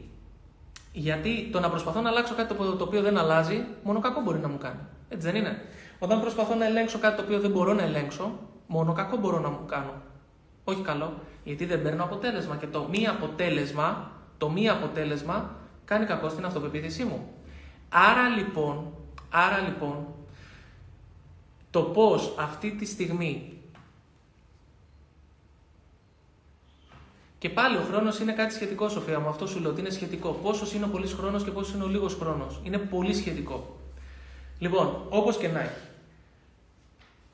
γιατί 0.93 1.49
το 1.53 1.61
να 1.61 1.71
προσπαθώ 1.71 2.01
να 2.01 2.09
αλλάξω 2.09 2.35
κάτι 2.35 2.55
το 2.55 2.85
οποίο 2.85 3.03
δεν 3.03 3.19
αλλάζει, 3.19 3.65
μόνο 3.83 4.01
κακό 4.01 4.21
μπορεί 4.21 4.39
να 4.39 4.49
μου 4.49 4.59
κάνει. 4.59 4.81
Έτσι 5.09 5.27
δεν 5.27 5.37
είναι. 5.37 5.63
Όταν 5.99 6.21
προσπαθώ 6.21 6.55
να 6.55 6.67
ελέγξω 6.67 6.99
κάτι 6.99 7.17
το 7.17 7.23
οποίο 7.23 7.41
δεν 7.41 7.51
μπορώ 7.51 7.73
να 7.73 7.83
ελέγξω, 7.83 8.39
μόνο 8.67 8.93
κακό 8.93 9.17
μπορώ 9.17 9.41
να 9.41 9.49
μου 9.49 9.61
κάνω 9.67 9.93
όχι 10.65 10.83
καλό, 10.83 11.21
γιατί 11.45 11.65
δεν 11.65 11.83
παίρνω 11.83 12.05
αποτέλεσμα. 12.05 12.57
Και 12.57 12.67
το 12.67 12.89
μη 12.91 13.07
αποτέλεσμα, 13.07 14.11
το 14.39 14.51
μη 14.51 14.69
αποτέλεσμα 14.69 15.57
κάνει 15.85 16.07
κακό 16.07 16.29
στην 16.29 16.45
αυτοπεποίθησή 16.45 17.05
μου. 17.05 17.29
Άρα 17.89 18.29
λοιπόν, 18.29 18.93
άρα 19.31 19.59
λοιπόν, 19.59 20.07
το 21.71 21.83
πώς 21.83 22.35
αυτή 22.39 22.71
τη 22.71 22.85
στιγμή 22.85 23.55
Και 27.45 27.51
πάλι 27.51 27.77
ο 27.77 27.81
χρόνος 27.81 28.19
είναι 28.19 28.33
κάτι 28.33 28.55
σχετικό, 28.55 28.89
Σοφία 28.89 29.21
μου. 29.21 29.29
Αυτό 29.29 29.47
σου 29.47 29.61
λέω 29.61 29.71
ότι 29.71 29.81
είναι 29.81 29.91
σχετικό. 29.91 30.31
Πόσος 30.31 30.73
είναι 30.75 30.85
ο 30.85 30.89
πολύς 30.89 31.13
χρόνος 31.13 31.45
και 31.45 31.51
πόσος 31.51 31.75
είναι 31.75 31.85
ο 31.85 31.87
λίγος 31.87 32.15
χρόνος. 32.15 32.61
Είναι 32.63 32.79
πολύ 32.79 33.15
σχετικό. 33.15 33.77
Λοιπόν, 34.59 35.07
όπως 35.09 35.37
και 35.37 35.49
να 35.49 35.61
έχει. 35.61 35.81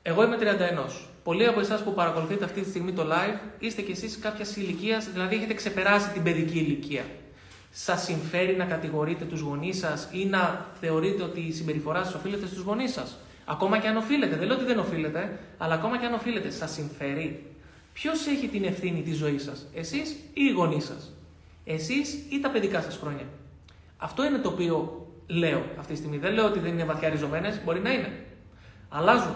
Εγώ 0.01 0.23
είμαι 0.23 0.37
31. 0.37 1.10
Πολλοί 1.23 1.47
από 1.47 1.59
εσάς 1.59 1.83
που 1.83 1.93
παρακολουθείτε 1.93 2.45
αυτή 2.45 2.61
τη 2.61 2.69
στιγμή 2.69 2.91
το 2.91 3.03
live 3.03 3.39
είστε 3.59 3.81
κι 3.81 3.91
εσείς 3.91 4.19
κάποια 4.19 4.45
ηλικίας, 4.55 5.11
δηλαδή 5.11 5.35
έχετε 5.35 5.53
ξεπεράσει 5.53 6.09
την 6.09 6.23
παιδική 6.23 6.59
ηλικία. 6.59 7.03
Σας 7.71 8.03
συμφέρει 8.03 8.55
να 8.55 8.65
κατηγορείτε 8.65 9.25
τους 9.25 9.39
γονείς 9.39 9.77
σας 9.77 10.09
ή 10.11 10.25
να 10.25 10.65
θεωρείτε 10.79 11.23
ότι 11.23 11.39
η 11.39 11.51
συμπεριφορά 11.51 12.03
σας 12.03 12.13
οφείλεται 12.13 12.45
στους 12.45 12.61
γονείς 12.61 12.91
σας; 12.91 13.17
Ακόμα 13.45 13.77
και 13.79 13.87
αν 13.87 13.97
οφείλετε, 13.97 14.35
δεν 14.35 14.47
λέω 14.47 14.55
ότι 14.55 14.65
δεν 14.65 14.79
οφείλετε, 14.79 15.39
αλλά 15.57 15.73
ακόμα 15.73 15.97
και 15.97 16.05
αν 16.05 16.13
οφείλετε, 16.13 16.49
σας 16.49 16.71
συμφέρει; 16.71 17.45
Ποιος 17.93 18.27
έχει 18.27 18.47
την 18.47 18.63
ευθύνη 18.63 19.01
της 19.01 19.17
ζωής 19.17 19.43
σας, 19.43 19.67
εσείς 19.73 20.11
ή 20.11 20.43
οι 20.43 20.51
γονείς 20.51 20.85
σας; 20.85 21.13
Εσείς 21.65 22.13
ή 22.29 22.39
τα 22.39 22.49
παιδικά 22.49 22.81
σας 22.81 22.97
χρόνια; 22.97 23.25
Αυτό 23.97 24.25
είναι 24.25 24.37
το 24.37 24.49
οποίο 24.49 25.07
λέω 25.27 25.63
αυτή 25.79 25.93
τη 25.93 25.99
στιγμή. 25.99 26.17
Δεν 26.17 26.33
λέω 26.33 26.45
ότι 26.45 26.59
δεν 26.59 26.71
είναι 26.71 26.83
βαθιά 26.83 27.09
ριζωμένες, 27.09 27.61
μπορεί 27.63 27.79
να 27.79 27.93
είναι. 27.93 28.25
Αλλάζουν. 28.89 29.35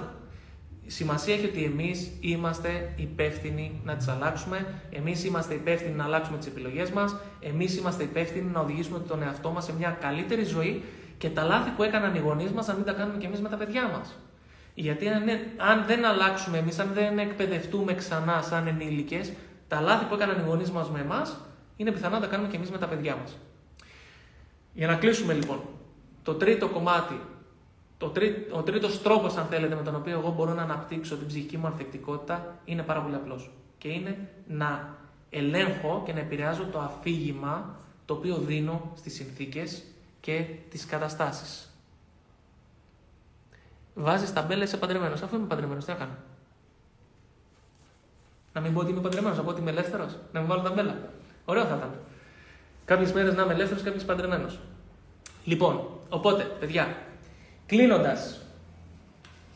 Η 0.88 0.92
σημασία 0.92 1.34
έχει 1.34 1.46
ότι 1.46 1.64
εμείς 1.64 2.12
είμαστε 2.20 2.94
υπεύθυνοι 2.96 3.82
να 3.84 3.96
τις 3.96 4.08
αλλάξουμε. 4.08 4.66
Εμείς 4.92 5.24
είμαστε 5.24 5.54
υπεύθυνοι 5.54 5.96
να 5.96 6.04
αλλάξουμε 6.04 6.38
τις 6.38 6.48
επιλογές 6.48 6.90
μας. 6.90 7.16
Εμείς 7.40 7.78
είμαστε 7.78 8.04
υπεύθυνοι 8.04 8.50
να 8.52 8.60
οδηγήσουμε 8.60 9.00
τον 9.00 9.22
εαυτό 9.22 9.50
μας 9.50 9.64
σε 9.64 9.74
μια 9.74 9.98
καλύτερη 10.02 10.44
ζωή 10.44 10.84
και 11.18 11.30
τα 11.30 11.44
λάθη 11.44 11.70
που 11.70 11.84
έκαναν 11.84 12.16
οι 12.16 12.20
γονείς 12.20 12.52
μας 12.52 12.68
να 12.68 12.74
μην 12.74 12.84
τα 12.84 12.94
κάνουμε 12.94 13.18
κι 13.18 13.26
εμείς 13.26 13.42
με 13.42 13.50
τα 13.50 13.58
παιδιά 13.58 13.88
μας. 13.88 14.16
Γιατί 14.74 15.08
αν, 15.08 15.24
αν 15.58 15.86
δεν 15.88 16.06
αλλάξουμε 16.06 16.58
εμείς, 16.58 16.80
αν 16.80 16.92
δεν 16.94 17.20
εκπαιδευτούμε 17.20 17.94
ξανά 17.94 18.42
σαν 18.42 18.68
ενήλικες, 18.68 19.32
τα 19.68 19.82
λάθη 19.82 20.06
που 20.06 20.16
έκαναν 20.16 20.40
οι 20.40 20.44
γονείς 20.48 20.72
μας 20.72 20.90
με 20.90 21.00
εμάς, 21.00 21.38
είναι 21.76 21.92
πιθανό 21.92 22.16
να 22.16 22.22
τα 22.22 22.28
κάνουμε 22.28 22.50
κι 22.50 22.56
εμείς 22.56 22.70
με 22.70 22.78
τα 22.78 22.88
παιδιά 22.88 23.16
μας. 23.16 23.38
Για 24.74 24.88
να 24.88 24.96
κλείσουμε 24.96 25.34
λοιπόν, 25.34 25.60
το 26.24 26.34
τρίτο 26.34 26.68
κομμάτι, 26.68 27.20
το 27.98 28.10
τρί, 28.10 28.48
ο 28.52 28.62
τρίτος 28.62 29.02
τρόπος, 29.02 29.36
αν 29.36 29.46
θέλετε, 29.46 29.76
με 29.76 29.82
τον 29.82 29.96
οποίο 29.96 30.20
εγώ 30.20 30.32
μπορώ 30.32 30.54
να 30.54 30.62
αναπτύξω 30.62 31.18
την 31.18 31.28
ψυχική 31.28 31.58
μου 31.58 31.68
ανθεκτικότητα 31.68 32.56
είναι 32.66 32.84
πάρα 32.84 33.02
πολύ 33.02 33.16
απλός. 33.16 33.52
Και 33.78 33.88
είναι 33.88 34.30
να 34.48 34.96
ελέγχω 35.30 36.04
και 36.06 36.14
να 36.14 36.20
επηρεάζω 36.20 36.66
το 36.72 36.80
αφήγημα 36.80 37.80
το 38.06 38.14
οποίο 38.14 38.36
δίνω 38.38 38.92
στις 38.96 39.14
συνθήκες 39.14 39.84
και 40.22 40.46
τις 40.70 40.86
καταστάσεις. 40.86 41.70
Βάζεις 43.94 44.34
ταμπέλα, 44.34 44.64
είσαι 44.64 44.78
παντρεμένος. 44.78 45.22
Αφού 45.22 45.36
είμαι 45.36 45.46
παντρεμένος, 45.46 45.86
τι 45.86 45.92
να 45.92 45.98
κάνω; 45.98 46.16
Να 48.54 48.62
μην 48.62 48.74
πω 48.74 48.80
ότι 48.80 48.92
είμαι 48.92 49.02
παντρεμένος, 49.02 49.38
να 49.38 49.44
πω 49.44 49.50
ότι 49.50 49.62
είμαι 49.62 49.72
ελεύθερος. 49.72 50.18
Να 50.32 50.40
μην 50.40 50.50
βάλω 50.50 50.62
ταμπέλα. 50.62 50.98
Ωραίο 51.46 51.66
θα 51.66 51.76
ήταν. 51.76 52.00
Κάποιες 52.86 53.14
μέρες 53.14 53.36
να 53.36 53.44
είμαι 53.44 53.54
ελεύθερος, 53.54 53.84
κάποιες 53.84 54.06
παντρεμένος. 54.06 54.60
Λοιπόν, 55.44 55.90
οπότε, 56.10 56.44
παιδιά, 56.44 56.98
κλείνοντας, 57.66 58.40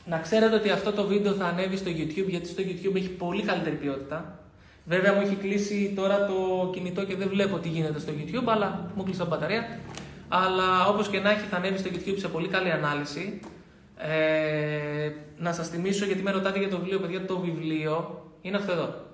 να 0.06 0.20
ξέρετε 0.20 0.56
ότι 0.56 0.70
αυτό 0.70 0.92
το 0.92 1.04
βίντεο 1.04 1.34
θα 1.34 1.46
ανέβει 1.46 1.78
στο 1.78 1.92
YouTube, 1.92 2.28
γιατί 2.28 2.48
στο 2.48 2.64
YouTube 2.66 2.96
έχει 2.96 3.10
πολύ 3.10 3.44
καλύτερη 3.44 3.76
ποιότητα. 3.76 4.40
Βέβαια 4.86 5.14
μου 5.14 5.22
έχει 5.22 5.36
κλείσει 5.36 5.94
τώρα 5.96 6.26
το 6.26 6.70
κινητό 6.74 7.06
και 7.06 7.16
δεν 7.16 7.30
βλέπω 7.30 7.58
τι 7.58 7.70
γίνεται 7.70 8.00
στο 8.00 8.12
YouTube, 8.18 8.46
αλλά 8.46 8.92
μου 8.96 9.04
κλείσει 9.04 9.24
μπαταρία. 9.24 9.80
Αλλά 10.28 10.88
όπως 10.88 11.08
και 11.10 11.20
να 11.20 11.30
έχει 11.30 11.48
θα 11.48 11.58
ανέβει 11.58 11.78
στο 11.78 11.90
YouTube 11.94 12.18
σε 12.18 12.28
πολύ 12.28 12.48
καλή 12.48 12.72
ανάλυση. 12.72 13.40
Ε, 13.98 15.12
να 15.38 15.54
σας 15.54 15.70
θυμίσω 15.70 16.06
γιατί 16.06 16.22
με 16.22 16.32
ρωτάτε 16.32 16.60
για 16.60 16.70
το 16.70 16.78
βιβλίο, 16.78 17.00
παιδιά, 17.00 17.26
το 17.26 17.40
βιβλίο 17.40 18.26
είναι 18.42 18.58
αυτό 18.58 18.72
εδώ. 18.72 19.06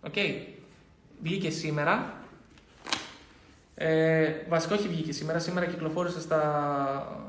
OK. 0.00 0.12
Okay. 0.16 0.34
Βγήκε 1.22 1.50
σήμερα. 1.50 2.19
Ε, 3.82 4.32
βασικά 4.48 4.74
όχι 4.74 4.88
βγήκε 4.88 5.12
σήμερα, 5.12 5.38
σήμερα 5.38 5.66
κυκλοφόρησε 5.66 6.20
στα, 6.20 6.42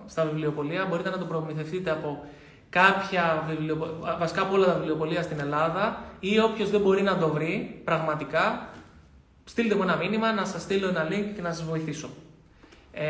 στα 0.07 0.25
βιβλιοπωλεία. 0.25 0.85
Μπορείτε 0.85 1.09
να 1.09 1.17
το 1.17 1.25
προμηθευτείτε 1.25 1.91
από 1.91 2.23
κάποια 2.69 3.43
βιβλιοπωλεία, 3.49 4.17
βασικά 4.19 4.41
από 4.41 4.53
όλα 4.53 4.65
τα 4.65 4.73
βιβλιοπωλεία 4.73 5.21
στην 5.21 5.39
Ελλάδα 5.39 6.03
ή 6.19 6.39
όποιος 6.39 6.69
δεν 6.69 6.81
μπορεί 6.81 7.01
να 7.01 7.17
το 7.17 7.27
βρει 7.27 7.81
πραγματικά, 7.83 8.69
στείλτε 9.43 9.75
μου 9.75 9.83
ένα 9.83 9.95
μήνυμα 9.95 10.33
να 10.33 10.45
σας 10.45 10.61
στείλω 10.61 10.87
ένα 10.87 11.07
link 11.09 11.31
και 11.35 11.41
να 11.41 11.53
σας 11.53 11.63
βοηθήσω. 11.63 12.09
Ε, 12.91 13.05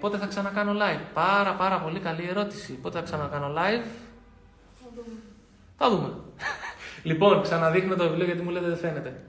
πότε 0.00 0.16
θα 0.16 0.26
ξανακάνω 0.26 0.72
live; 0.72 1.02
Πάρα 1.14 1.54
πάρα 1.54 1.80
πολύ 1.80 1.98
καλή 1.98 2.26
ερώτηση. 2.28 2.72
Πότε 2.72 2.98
θα 2.98 3.04
ξανακάνω 3.04 3.46
live; 3.46 3.84
Θα 4.80 4.88
δούμε. 4.94 5.16
Θα 5.76 5.90
δούμε. 5.90 6.12
λοιπόν, 7.10 7.42
ξαναδείχνω 7.42 7.96
το 7.96 8.08
βιβλίο 8.08 8.24
γιατί 8.24 8.42
μου 8.42 8.50
λέτε 8.50 8.66
δεν 8.66 8.76
φαίνεται. 8.76 9.20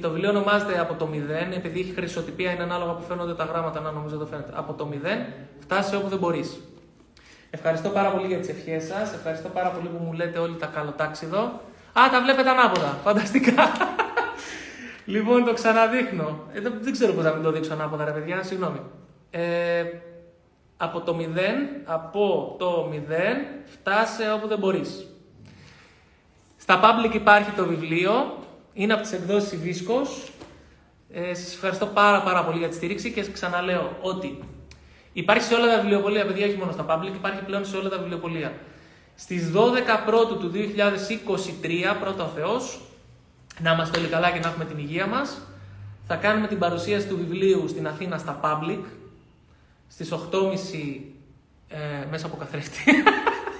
Το 0.00 0.10
βιβλίο 0.10 0.30
ονομάζεται 0.30 0.80
από 0.80 0.94
το 0.94 1.08
0, 1.12 1.54
επειδή 1.54 1.80
έχει 1.80 1.92
χρυσοτυπία, 1.92 2.50
είναι 2.50 2.62
ανάλογα 2.62 2.92
που 2.92 3.02
φαίνονται 3.02 3.34
τα 3.34 3.44
γράμματα, 3.44 3.80
να 3.80 3.90
νομίζω 3.90 4.16
δεν 4.16 4.26
φαίνεται. 4.26 4.52
Από 4.54 4.72
το 4.72 4.88
0, 4.92 4.94
φτάσει 5.60 5.96
όπου 5.96 6.08
δεν 6.08 6.18
μπορείς. 6.18 6.60
Ευχαριστώ 7.50 7.88
πάρα 7.88 8.10
πολύ 8.10 8.26
για 8.26 8.38
τις 8.38 8.48
ευχές 8.48 8.84
σας. 8.84 9.12
Ευχαριστώ 9.12 9.48
πάρα 9.48 9.68
πολύ 9.68 9.88
που 9.88 10.04
μου 10.04 10.12
λέτε 10.12 10.38
όλοι 10.38 10.56
τα 10.56 10.66
καλοτάξιδο. 10.66 11.38
Α, 11.92 12.02
τα 12.10 12.20
βλέπετε 12.22 12.50
ανάποδα. 12.50 12.98
Φανταστικά. 13.04 13.72
λοιπόν, 15.14 15.44
το 15.44 15.52
ξαναδείχνω. 15.52 16.38
Ε, 16.52 16.60
δεν 16.60 16.92
ξέρω 16.92 17.12
πώς 17.12 17.24
να 17.24 17.32
μην 17.32 17.42
το 17.42 17.52
δείξω 17.52 17.72
ανάποδα, 17.72 18.04
ρε 18.04 18.10
παιδιά, 18.10 18.42
συγγνώμη. 18.42 18.80
Ε, 19.30 19.84
από 20.76 21.00
το 21.00 21.16
0, 21.18 21.22
από 21.84 22.54
το 22.58 22.90
0, 22.92 22.96
φτάσε 23.64 24.32
όπου 24.32 24.48
δεν 24.48 24.58
μπορείς. 24.58 25.06
Στα 26.56 26.80
public 26.82 27.14
υπάρχει 27.14 27.50
το 27.50 27.66
βιβλίο, 27.66 28.38
είναι 28.74 28.92
από 28.92 29.02
τις 29.02 29.12
εκδόσεις 29.12 29.52
Ιβίσκος. 29.52 30.32
Ε, 31.12 31.34
σας 31.34 31.54
ευχαριστώ 31.54 31.86
πάρα 31.86 32.22
πάρα 32.22 32.44
πολύ 32.44 32.58
για 32.58 32.68
τη 32.68 32.74
στήριξη 32.74 33.12
και 33.12 33.30
ξαναλέω 33.32 33.96
ότι 34.00 34.38
υπάρχει 35.12 35.44
σε 35.44 35.54
όλα 35.54 35.66
τα 35.66 35.80
βιβλιοπολία, 35.80 36.26
παιδιά 36.26 36.46
όχι 36.46 36.56
μόνο 36.56 36.72
στα 36.72 36.86
public, 36.88 37.14
υπάρχει 37.14 37.42
πλέον 37.42 37.64
σε 37.64 37.76
όλα 37.76 37.88
τα 37.88 37.98
βιβλιοπολία. 37.98 38.52
Στις 39.14 39.50
12 39.54 39.56
πρώτου 40.06 40.38
του 40.38 40.50
2023, 40.54 41.96
πρώτα 42.00 42.24
ο 42.24 42.28
Θεός, 42.28 42.80
να 43.60 43.72
είμαστε 43.72 43.98
όλοι 43.98 44.08
καλά 44.08 44.30
και 44.30 44.38
να 44.38 44.48
έχουμε 44.48 44.64
την 44.64 44.78
υγεία 44.78 45.06
μας, 45.06 45.40
θα 46.06 46.16
κάνουμε 46.16 46.46
την 46.46 46.58
παρουσίαση 46.58 47.06
του 47.06 47.16
βιβλίου 47.16 47.68
στην 47.68 47.86
Αθήνα 47.86 48.18
στα 48.18 48.40
public, 48.42 48.84
στις 49.88 50.12
8.30 50.12 50.18
ε, 51.68 52.06
μέσα 52.10 52.26
από 52.26 52.36
καθρέφτη. 52.36 52.84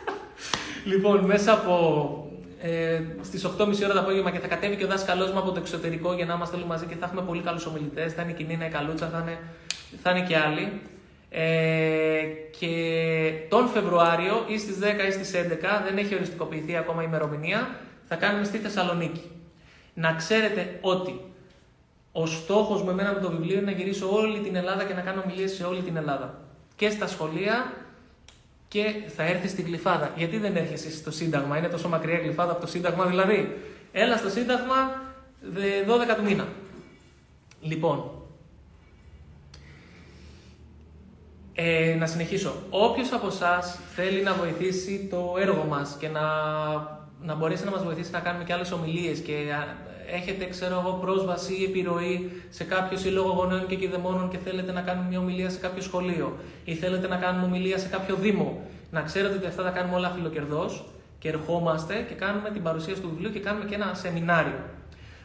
λοιπόν, 0.90 1.24
μέσα 1.24 1.52
από 1.52 2.23
ε, 2.66 3.02
στις 3.22 3.46
8.30 3.46 3.84
ώρα 3.84 3.92
το 3.92 4.00
απόγευμα 4.00 4.30
και 4.30 4.38
θα 4.38 4.46
κατέβει 4.46 4.76
και 4.76 4.84
ο 4.84 4.86
δάσκαλός 4.86 5.32
μου 5.32 5.38
από 5.38 5.52
το 5.52 5.60
εξωτερικό 5.60 6.14
για 6.14 6.24
να 6.24 6.34
είμαστε 6.34 6.56
όλοι 6.56 6.64
μαζί 6.64 6.86
και 6.86 6.94
θα 6.94 7.06
έχουμε 7.06 7.22
πολύ 7.22 7.42
καλούς 7.42 7.66
ομιλητές. 7.66 8.12
Θα 8.12 8.22
είναι 8.22 8.30
η 8.30 8.34
Κινίνα, 8.34 8.66
η 8.66 8.70
Καλούτσα, 8.70 9.08
θα 9.08 9.18
είναι, 9.22 9.38
θα 10.02 10.10
είναι 10.10 10.26
και 10.26 10.36
άλλοι. 10.36 10.80
Ε, 11.30 12.22
και 12.58 12.72
τον 13.48 13.68
Φεβρουάριο 13.68 14.44
ή 14.48 14.58
στις 14.58 14.78
10 14.78 15.08
ή 15.08 15.10
στις 15.10 15.32
11, 15.34 15.82
δεν 15.84 15.98
έχει 15.98 16.14
οριστικοποιηθεί 16.14 16.76
ακόμα 16.76 17.02
η 17.02 17.04
ημερομηνία, 17.08 17.76
θα 18.08 18.16
κάνουμε 18.16 18.44
στη 18.44 18.58
Θεσσαλονίκη. 18.58 19.30
Να 19.94 20.12
ξέρετε 20.12 20.78
ότι 20.80 21.20
ο 22.12 22.26
στόχος 22.26 22.82
μου 22.82 22.90
εμένα 22.90 23.12
με 23.12 23.20
το 23.20 23.30
βιβλίο 23.30 23.56
είναι 23.56 23.70
να 23.70 23.76
γυρίσω 23.76 24.12
όλη 24.12 24.38
την 24.38 24.56
Ελλάδα 24.56 24.84
και 24.84 24.94
να 24.94 25.00
κάνω 25.00 25.22
ομιλίες 25.24 25.52
σε 25.52 25.64
όλη 25.64 25.80
την 25.80 25.96
Ελλάδα. 25.96 26.40
Και 26.76 26.90
στα 26.90 27.06
σχολεία 27.06 27.72
και 28.74 28.94
θα 29.16 29.22
έρθει 29.22 29.48
στην 29.48 29.64
Γλυφάδα. 29.64 30.12
Γιατί 30.16 30.38
δεν 30.38 30.56
έρχεσαι 30.56 30.90
στο 30.90 31.10
Σύνταγμα, 31.10 31.58
είναι 31.58 31.68
τόσο 31.68 31.88
μακριά 31.88 32.18
Γλυφάδα 32.18 32.52
από 32.52 32.60
το 32.60 32.66
Σύνταγμα 32.66 33.06
δηλαδή. 33.06 33.56
Έλα 33.92 34.16
στο 34.16 34.28
Σύνταγμα 34.28 35.02
12 36.12 36.16
του 36.16 36.22
μήνα. 36.22 36.48
Λοιπόν, 37.60 38.10
ε, 41.54 41.94
να 41.98 42.06
συνεχίσω. 42.06 42.54
Όποιος 42.70 43.12
από 43.12 43.26
εσάς 43.26 43.78
θέλει 43.94 44.22
να 44.22 44.32
βοηθήσει 44.34 45.08
το 45.10 45.34
έργο 45.38 45.64
μας 45.64 45.96
και 45.98 46.08
να, 46.08 46.22
να 47.20 47.34
μπορέσει 47.34 47.64
να 47.64 47.70
μας 47.70 47.84
βοηθήσει 47.84 48.10
να 48.10 48.20
κάνουμε 48.20 48.44
και 48.44 48.52
άλλες 48.52 48.72
ομιλίες 48.72 49.18
και 49.18 49.32
έχετε, 50.06 50.44
ξέρω 50.44 50.80
εγώ, 50.80 50.98
πρόσβαση 51.00 51.54
ή 51.60 51.64
επιρροή 51.64 52.30
σε 52.50 52.64
κάποιο 52.64 52.98
σύλλογο 52.98 53.32
γονέων 53.32 53.66
και 53.66 53.76
κυδεμόνων 53.76 54.28
και 54.28 54.38
θέλετε 54.38 54.72
να 54.72 54.80
κάνουμε 54.80 55.08
μια 55.08 55.18
ομιλία 55.18 55.50
σε 55.50 55.58
κάποιο 55.58 55.82
σχολείο 55.82 56.36
ή 56.64 56.74
θέλετε 56.74 57.08
να 57.08 57.16
κάνουμε 57.16 57.44
ομιλία 57.44 57.78
σε 57.78 57.88
κάποιο 57.88 58.14
δήμο, 58.14 58.60
να 58.90 59.02
ξέρετε 59.02 59.34
ότι 59.34 59.46
αυτά 59.46 59.62
τα 59.62 59.70
κάνουμε 59.70 59.96
όλα 59.96 60.10
φιλοκερδό 60.10 60.70
και 61.18 61.28
ερχόμαστε 61.28 61.94
και 62.08 62.14
κάνουμε 62.14 62.50
την 62.50 62.62
παρουσίαση 62.62 63.00
του 63.00 63.08
βιβλίου 63.08 63.30
και 63.30 63.40
κάνουμε 63.40 63.64
και 63.64 63.74
ένα 63.74 63.94
σεμινάριο. 63.94 64.58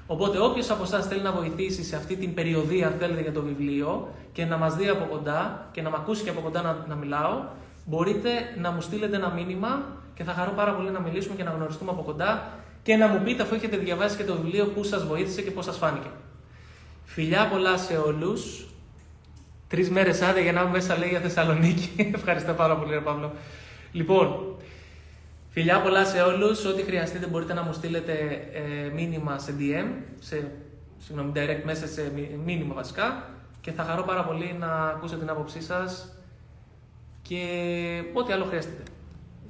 Οπότε, 0.07 0.39
όποιος 0.39 0.69
από 0.69 0.83
εσάς 0.83 1.07
θέλει 1.07 1.21
να 1.21 1.31
βοηθήσει 1.31 1.83
σε 1.83 1.95
αυτή 1.95 2.15
την 2.15 2.33
περιοδία, 2.33 2.87
αν 2.87 2.93
θέλετε, 2.99 3.21
για 3.21 3.31
το 3.31 3.41
βιβλίο 3.41 4.07
και 4.31 4.45
να 4.45 4.57
μας 4.57 4.75
δει 4.75 4.87
από 4.87 5.05
κοντά 5.05 5.67
και 5.71 5.81
να 5.81 5.89
με 5.89 5.95
ακούσει 5.99 6.23
και 6.23 6.29
από 6.29 6.41
κοντά 6.41 6.61
να, 6.61 6.85
να 6.87 6.95
μιλάω, 6.95 7.41
μπορείτε 7.85 8.29
να 8.61 8.71
μου 8.71 8.81
στείλετε 8.81 9.15
ένα 9.15 9.29
μήνυμα 9.29 9.85
και 10.13 10.23
θα 10.23 10.33
χαρώ 10.33 10.51
πάρα 10.51 10.73
πολύ 10.73 10.89
να 10.89 10.99
μιλήσουμε 10.99 11.35
και 11.35 11.43
να 11.43 11.51
γνωριστούμε 11.51 11.91
από 11.91 12.01
κοντά 12.01 12.51
και 12.89 12.95
να 12.95 13.07
μου 13.07 13.23
πείτε 13.23 13.43
αφού 13.43 13.55
έχετε 13.55 13.77
διαβάσει 13.77 14.17
και 14.17 14.23
το 14.23 14.35
βιβλίο 14.35 14.65
που 14.65 14.83
σας 14.83 15.05
βοήθησε 15.05 15.41
και 15.41 15.51
πώς 15.51 15.65
σας 15.65 15.77
φάνηκε. 15.77 16.07
Φιλιά 17.03 17.47
πολλά 17.47 17.77
σε 17.77 17.97
όλους. 17.97 18.67
Τρεις 19.67 19.89
μέρες 19.89 20.21
άδεια 20.21 20.41
για 20.41 20.51
να 20.51 20.61
είμαι 20.61 20.69
μέσα 20.69 20.97
λέει 20.97 21.09
για 21.09 21.19
Θεσσαλονίκη. 21.19 21.89
Ευχαριστώ 22.15 22.53
πάρα 22.53 22.77
πολύ, 22.77 22.93
ρε 22.93 22.99
Παύλο. 22.99 23.31
Λοιπόν, 23.91 24.55
φιλιά 25.49 25.81
πολλά 25.81 26.05
σε 26.05 26.21
όλους. 26.21 26.65
Ό,τι 26.65 26.81
χρειαστείτε 26.81 27.27
μπορείτε 27.27 27.53
να 27.53 27.63
μου 27.63 27.73
στείλετε 27.73 28.13
ε, 28.53 28.89
μήνυμα 28.93 29.37
σε 29.37 29.53
DM, 29.59 29.87
σε 30.19 30.51
συγγνώμη, 30.97 31.31
direct 31.35 31.61
μέσα 31.63 31.87
σε 31.87 32.11
μήνυμα 32.45 32.73
βασικά. 32.73 33.29
Και 33.61 33.71
θα 33.71 33.83
χαρώ 33.83 34.03
πάρα 34.03 34.23
πολύ 34.23 34.55
να 34.59 34.67
ακούσω 34.67 35.15
την 35.15 35.29
άποψή 35.29 35.61
σας 35.61 36.15
και 37.21 37.43
ό,τι 38.13 38.33
άλλο 38.33 38.45
χρειαστείτε. 38.45 38.83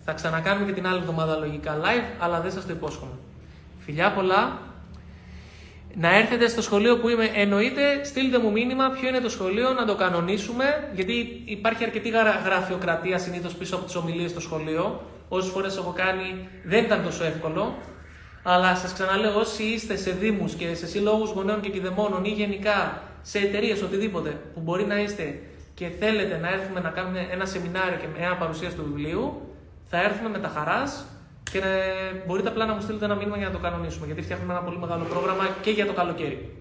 Θα 0.06 0.14
ξανακάνουμε 0.14 0.66
και 0.66 0.74
την 0.74 0.88
άλλη 0.88 1.00
εβδομάδα 1.00 1.36
λογικά 1.36 1.78
live, 1.82 2.16
αλλά 2.20 2.42
δεν 2.42 2.52
σας 2.52 2.66
το 2.66 2.74
υπόσχομαι. 2.74 3.14
Φιλιά 3.80 4.12
πολλά. 4.12 4.60
Να 5.94 6.18
έρθετε 6.18 6.48
στο 6.48 6.62
σχολείο 6.62 6.98
που 6.98 7.10
είμαι. 7.10 7.30
Εννοείται, 7.34 8.04
στείλτε 8.04 8.40
μου 8.40 8.52
μήνυμα 8.52 8.90
ποιο 8.90 9.08
είναι 9.08 9.20
το 9.20 9.30
σχολείο, 9.30 9.74
να 9.74 9.86
το 9.86 9.96
κανονίσουμε. 9.96 10.90
Γιατί 10.94 11.44
υπάρχει 11.46 11.84
αρκετή 11.84 12.10
γραφειοκρατία 12.46 13.18
συνήθως 13.18 13.54
πίσω 13.54 13.76
από 13.76 13.86
τις 13.86 13.96
ομιλίες 13.96 14.32
στο 14.32 14.40
σχολείο. 14.40 15.02
Όσες 15.30 15.52
φορές 15.52 15.78
έχω 15.78 15.94
κάνει 15.96 16.48
δεν 16.64 16.84
ήταν 16.84 17.04
τόσο 17.04 17.24
εύκολο. 17.24 17.78
Αλλά 18.44 18.76
σας 18.76 18.94
ξαναλέω, 18.94 19.40
όσοι 19.40 19.64
είστε 19.64 19.96
σε 19.96 20.12
Δήμους 20.12 20.54
και 20.54 20.74
σε 20.76 20.88
συλλόγους 20.88 21.30
γονέων 21.30 21.60
και 21.60 21.70
κηδεμόνων 21.70 22.26
ή 22.26 22.30
γενικά 22.30 23.02
σε 23.22 23.40
εταιρείες, 23.40 23.82
οτιδήποτε 23.82 24.30
που 24.54 24.60
μπορεί 24.60 24.86
να 24.86 25.00
είστε 25.00 25.40
και 25.74 25.90
θέλετε 26.00 26.38
να 26.38 26.50
έρθουμε 26.50 26.80
να 26.80 26.90
κάνουμε 26.90 27.28
ένα 27.32 27.46
σεμινάριο 27.46 27.98
και 27.98 28.08
μια 28.18 28.38
παρουσίαση 28.38 28.76
του 28.76 28.84
βιβλίου, 28.84 29.42
θα 29.86 30.02
έρθουμε 30.02 30.30
με 30.30 30.40
τα 30.40 30.48
χαράς 30.48 31.06
και 31.52 31.58
ε, 31.58 32.24
μπορείτε 32.26 32.50
απλά 32.50 32.66
να 32.66 32.74
μου 32.74 32.82
στείλετε 32.82 33.06
ένα 33.06 33.16
μήνυμα 33.16 33.38
για 33.38 33.48
να 33.48 33.52
το 33.52 33.60
κανονίσουμε. 33.60 34.06
Γιατί 34.06 34.22
φτιάχνουμε 34.22 34.54
ένα 34.54 34.62
πολύ 34.62 34.78
μεγάλο 34.78 35.04
πρόγραμμα 35.04 35.48
και 35.62 35.72
για 35.72 35.86
το 35.86 35.94
καλοκαίρι. 35.94 36.58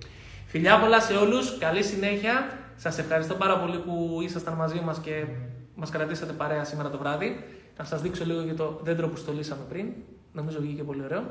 Φιλιά 0.46 0.78
πολλά 0.78 1.00
σε 1.00 1.14
όλους, 1.14 1.58
καλή 1.58 1.82
συνέχεια. 1.82 2.58
Σας 2.76 2.98
ευχαριστώ 2.98 3.34
πάρα 3.34 3.58
πολύ 3.58 3.78
που 3.78 4.18
ήσασταν 4.22 4.54
μαζί 4.54 4.80
μας 4.80 4.98
και 4.98 5.24
μας 5.74 5.90
κρατήσατε 5.90 6.32
παρέα 6.32 6.64
σήμερα 6.64 6.90
το 6.90 6.98
βράδυ. 6.98 7.44
Να 7.78 7.84
σας 7.84 8.02
δείξω 8.02 8.24
λίγο 8.24 8.42
για 8.42 8.54
το 8.54 8.80
δέντρο 8.82 9.08
που 9.08 9.16
στολίσαμε 9.16 9.62
πριν. 9.68 9.86
Νομίζω 10.32 10.60
βγήκε 10.60 10.82
πολύ 10.82 11.02
ωραίο. 11.04 11.24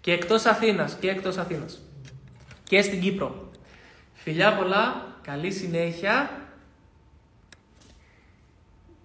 Και 0.00 0.12
εκτός 0.12 0.44
Αθήνας 0.44 0.96
και 1.00 1.08
εκτός 1.08 1.36
Αθήνας. 1.36 1.78
Και 2.64 2.82
στην 2.82 3.00
Κύπρο. 3.00 3.50
Φιλιά 4.12 4.56
πολλά, 4.56 5.06
καλή 5.22 5.50
συνέχεια. 5.50 6.30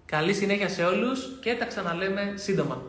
Καλή 0.06 0.34
συνέχεια 0.34 0.68
σε 0.68 0.84
όλους 0.84 1.38
και 1.40 1.54
τα 1.54 1.64
ξαναλέμε 1.64 2.32
σύντομα. 2.34 2.82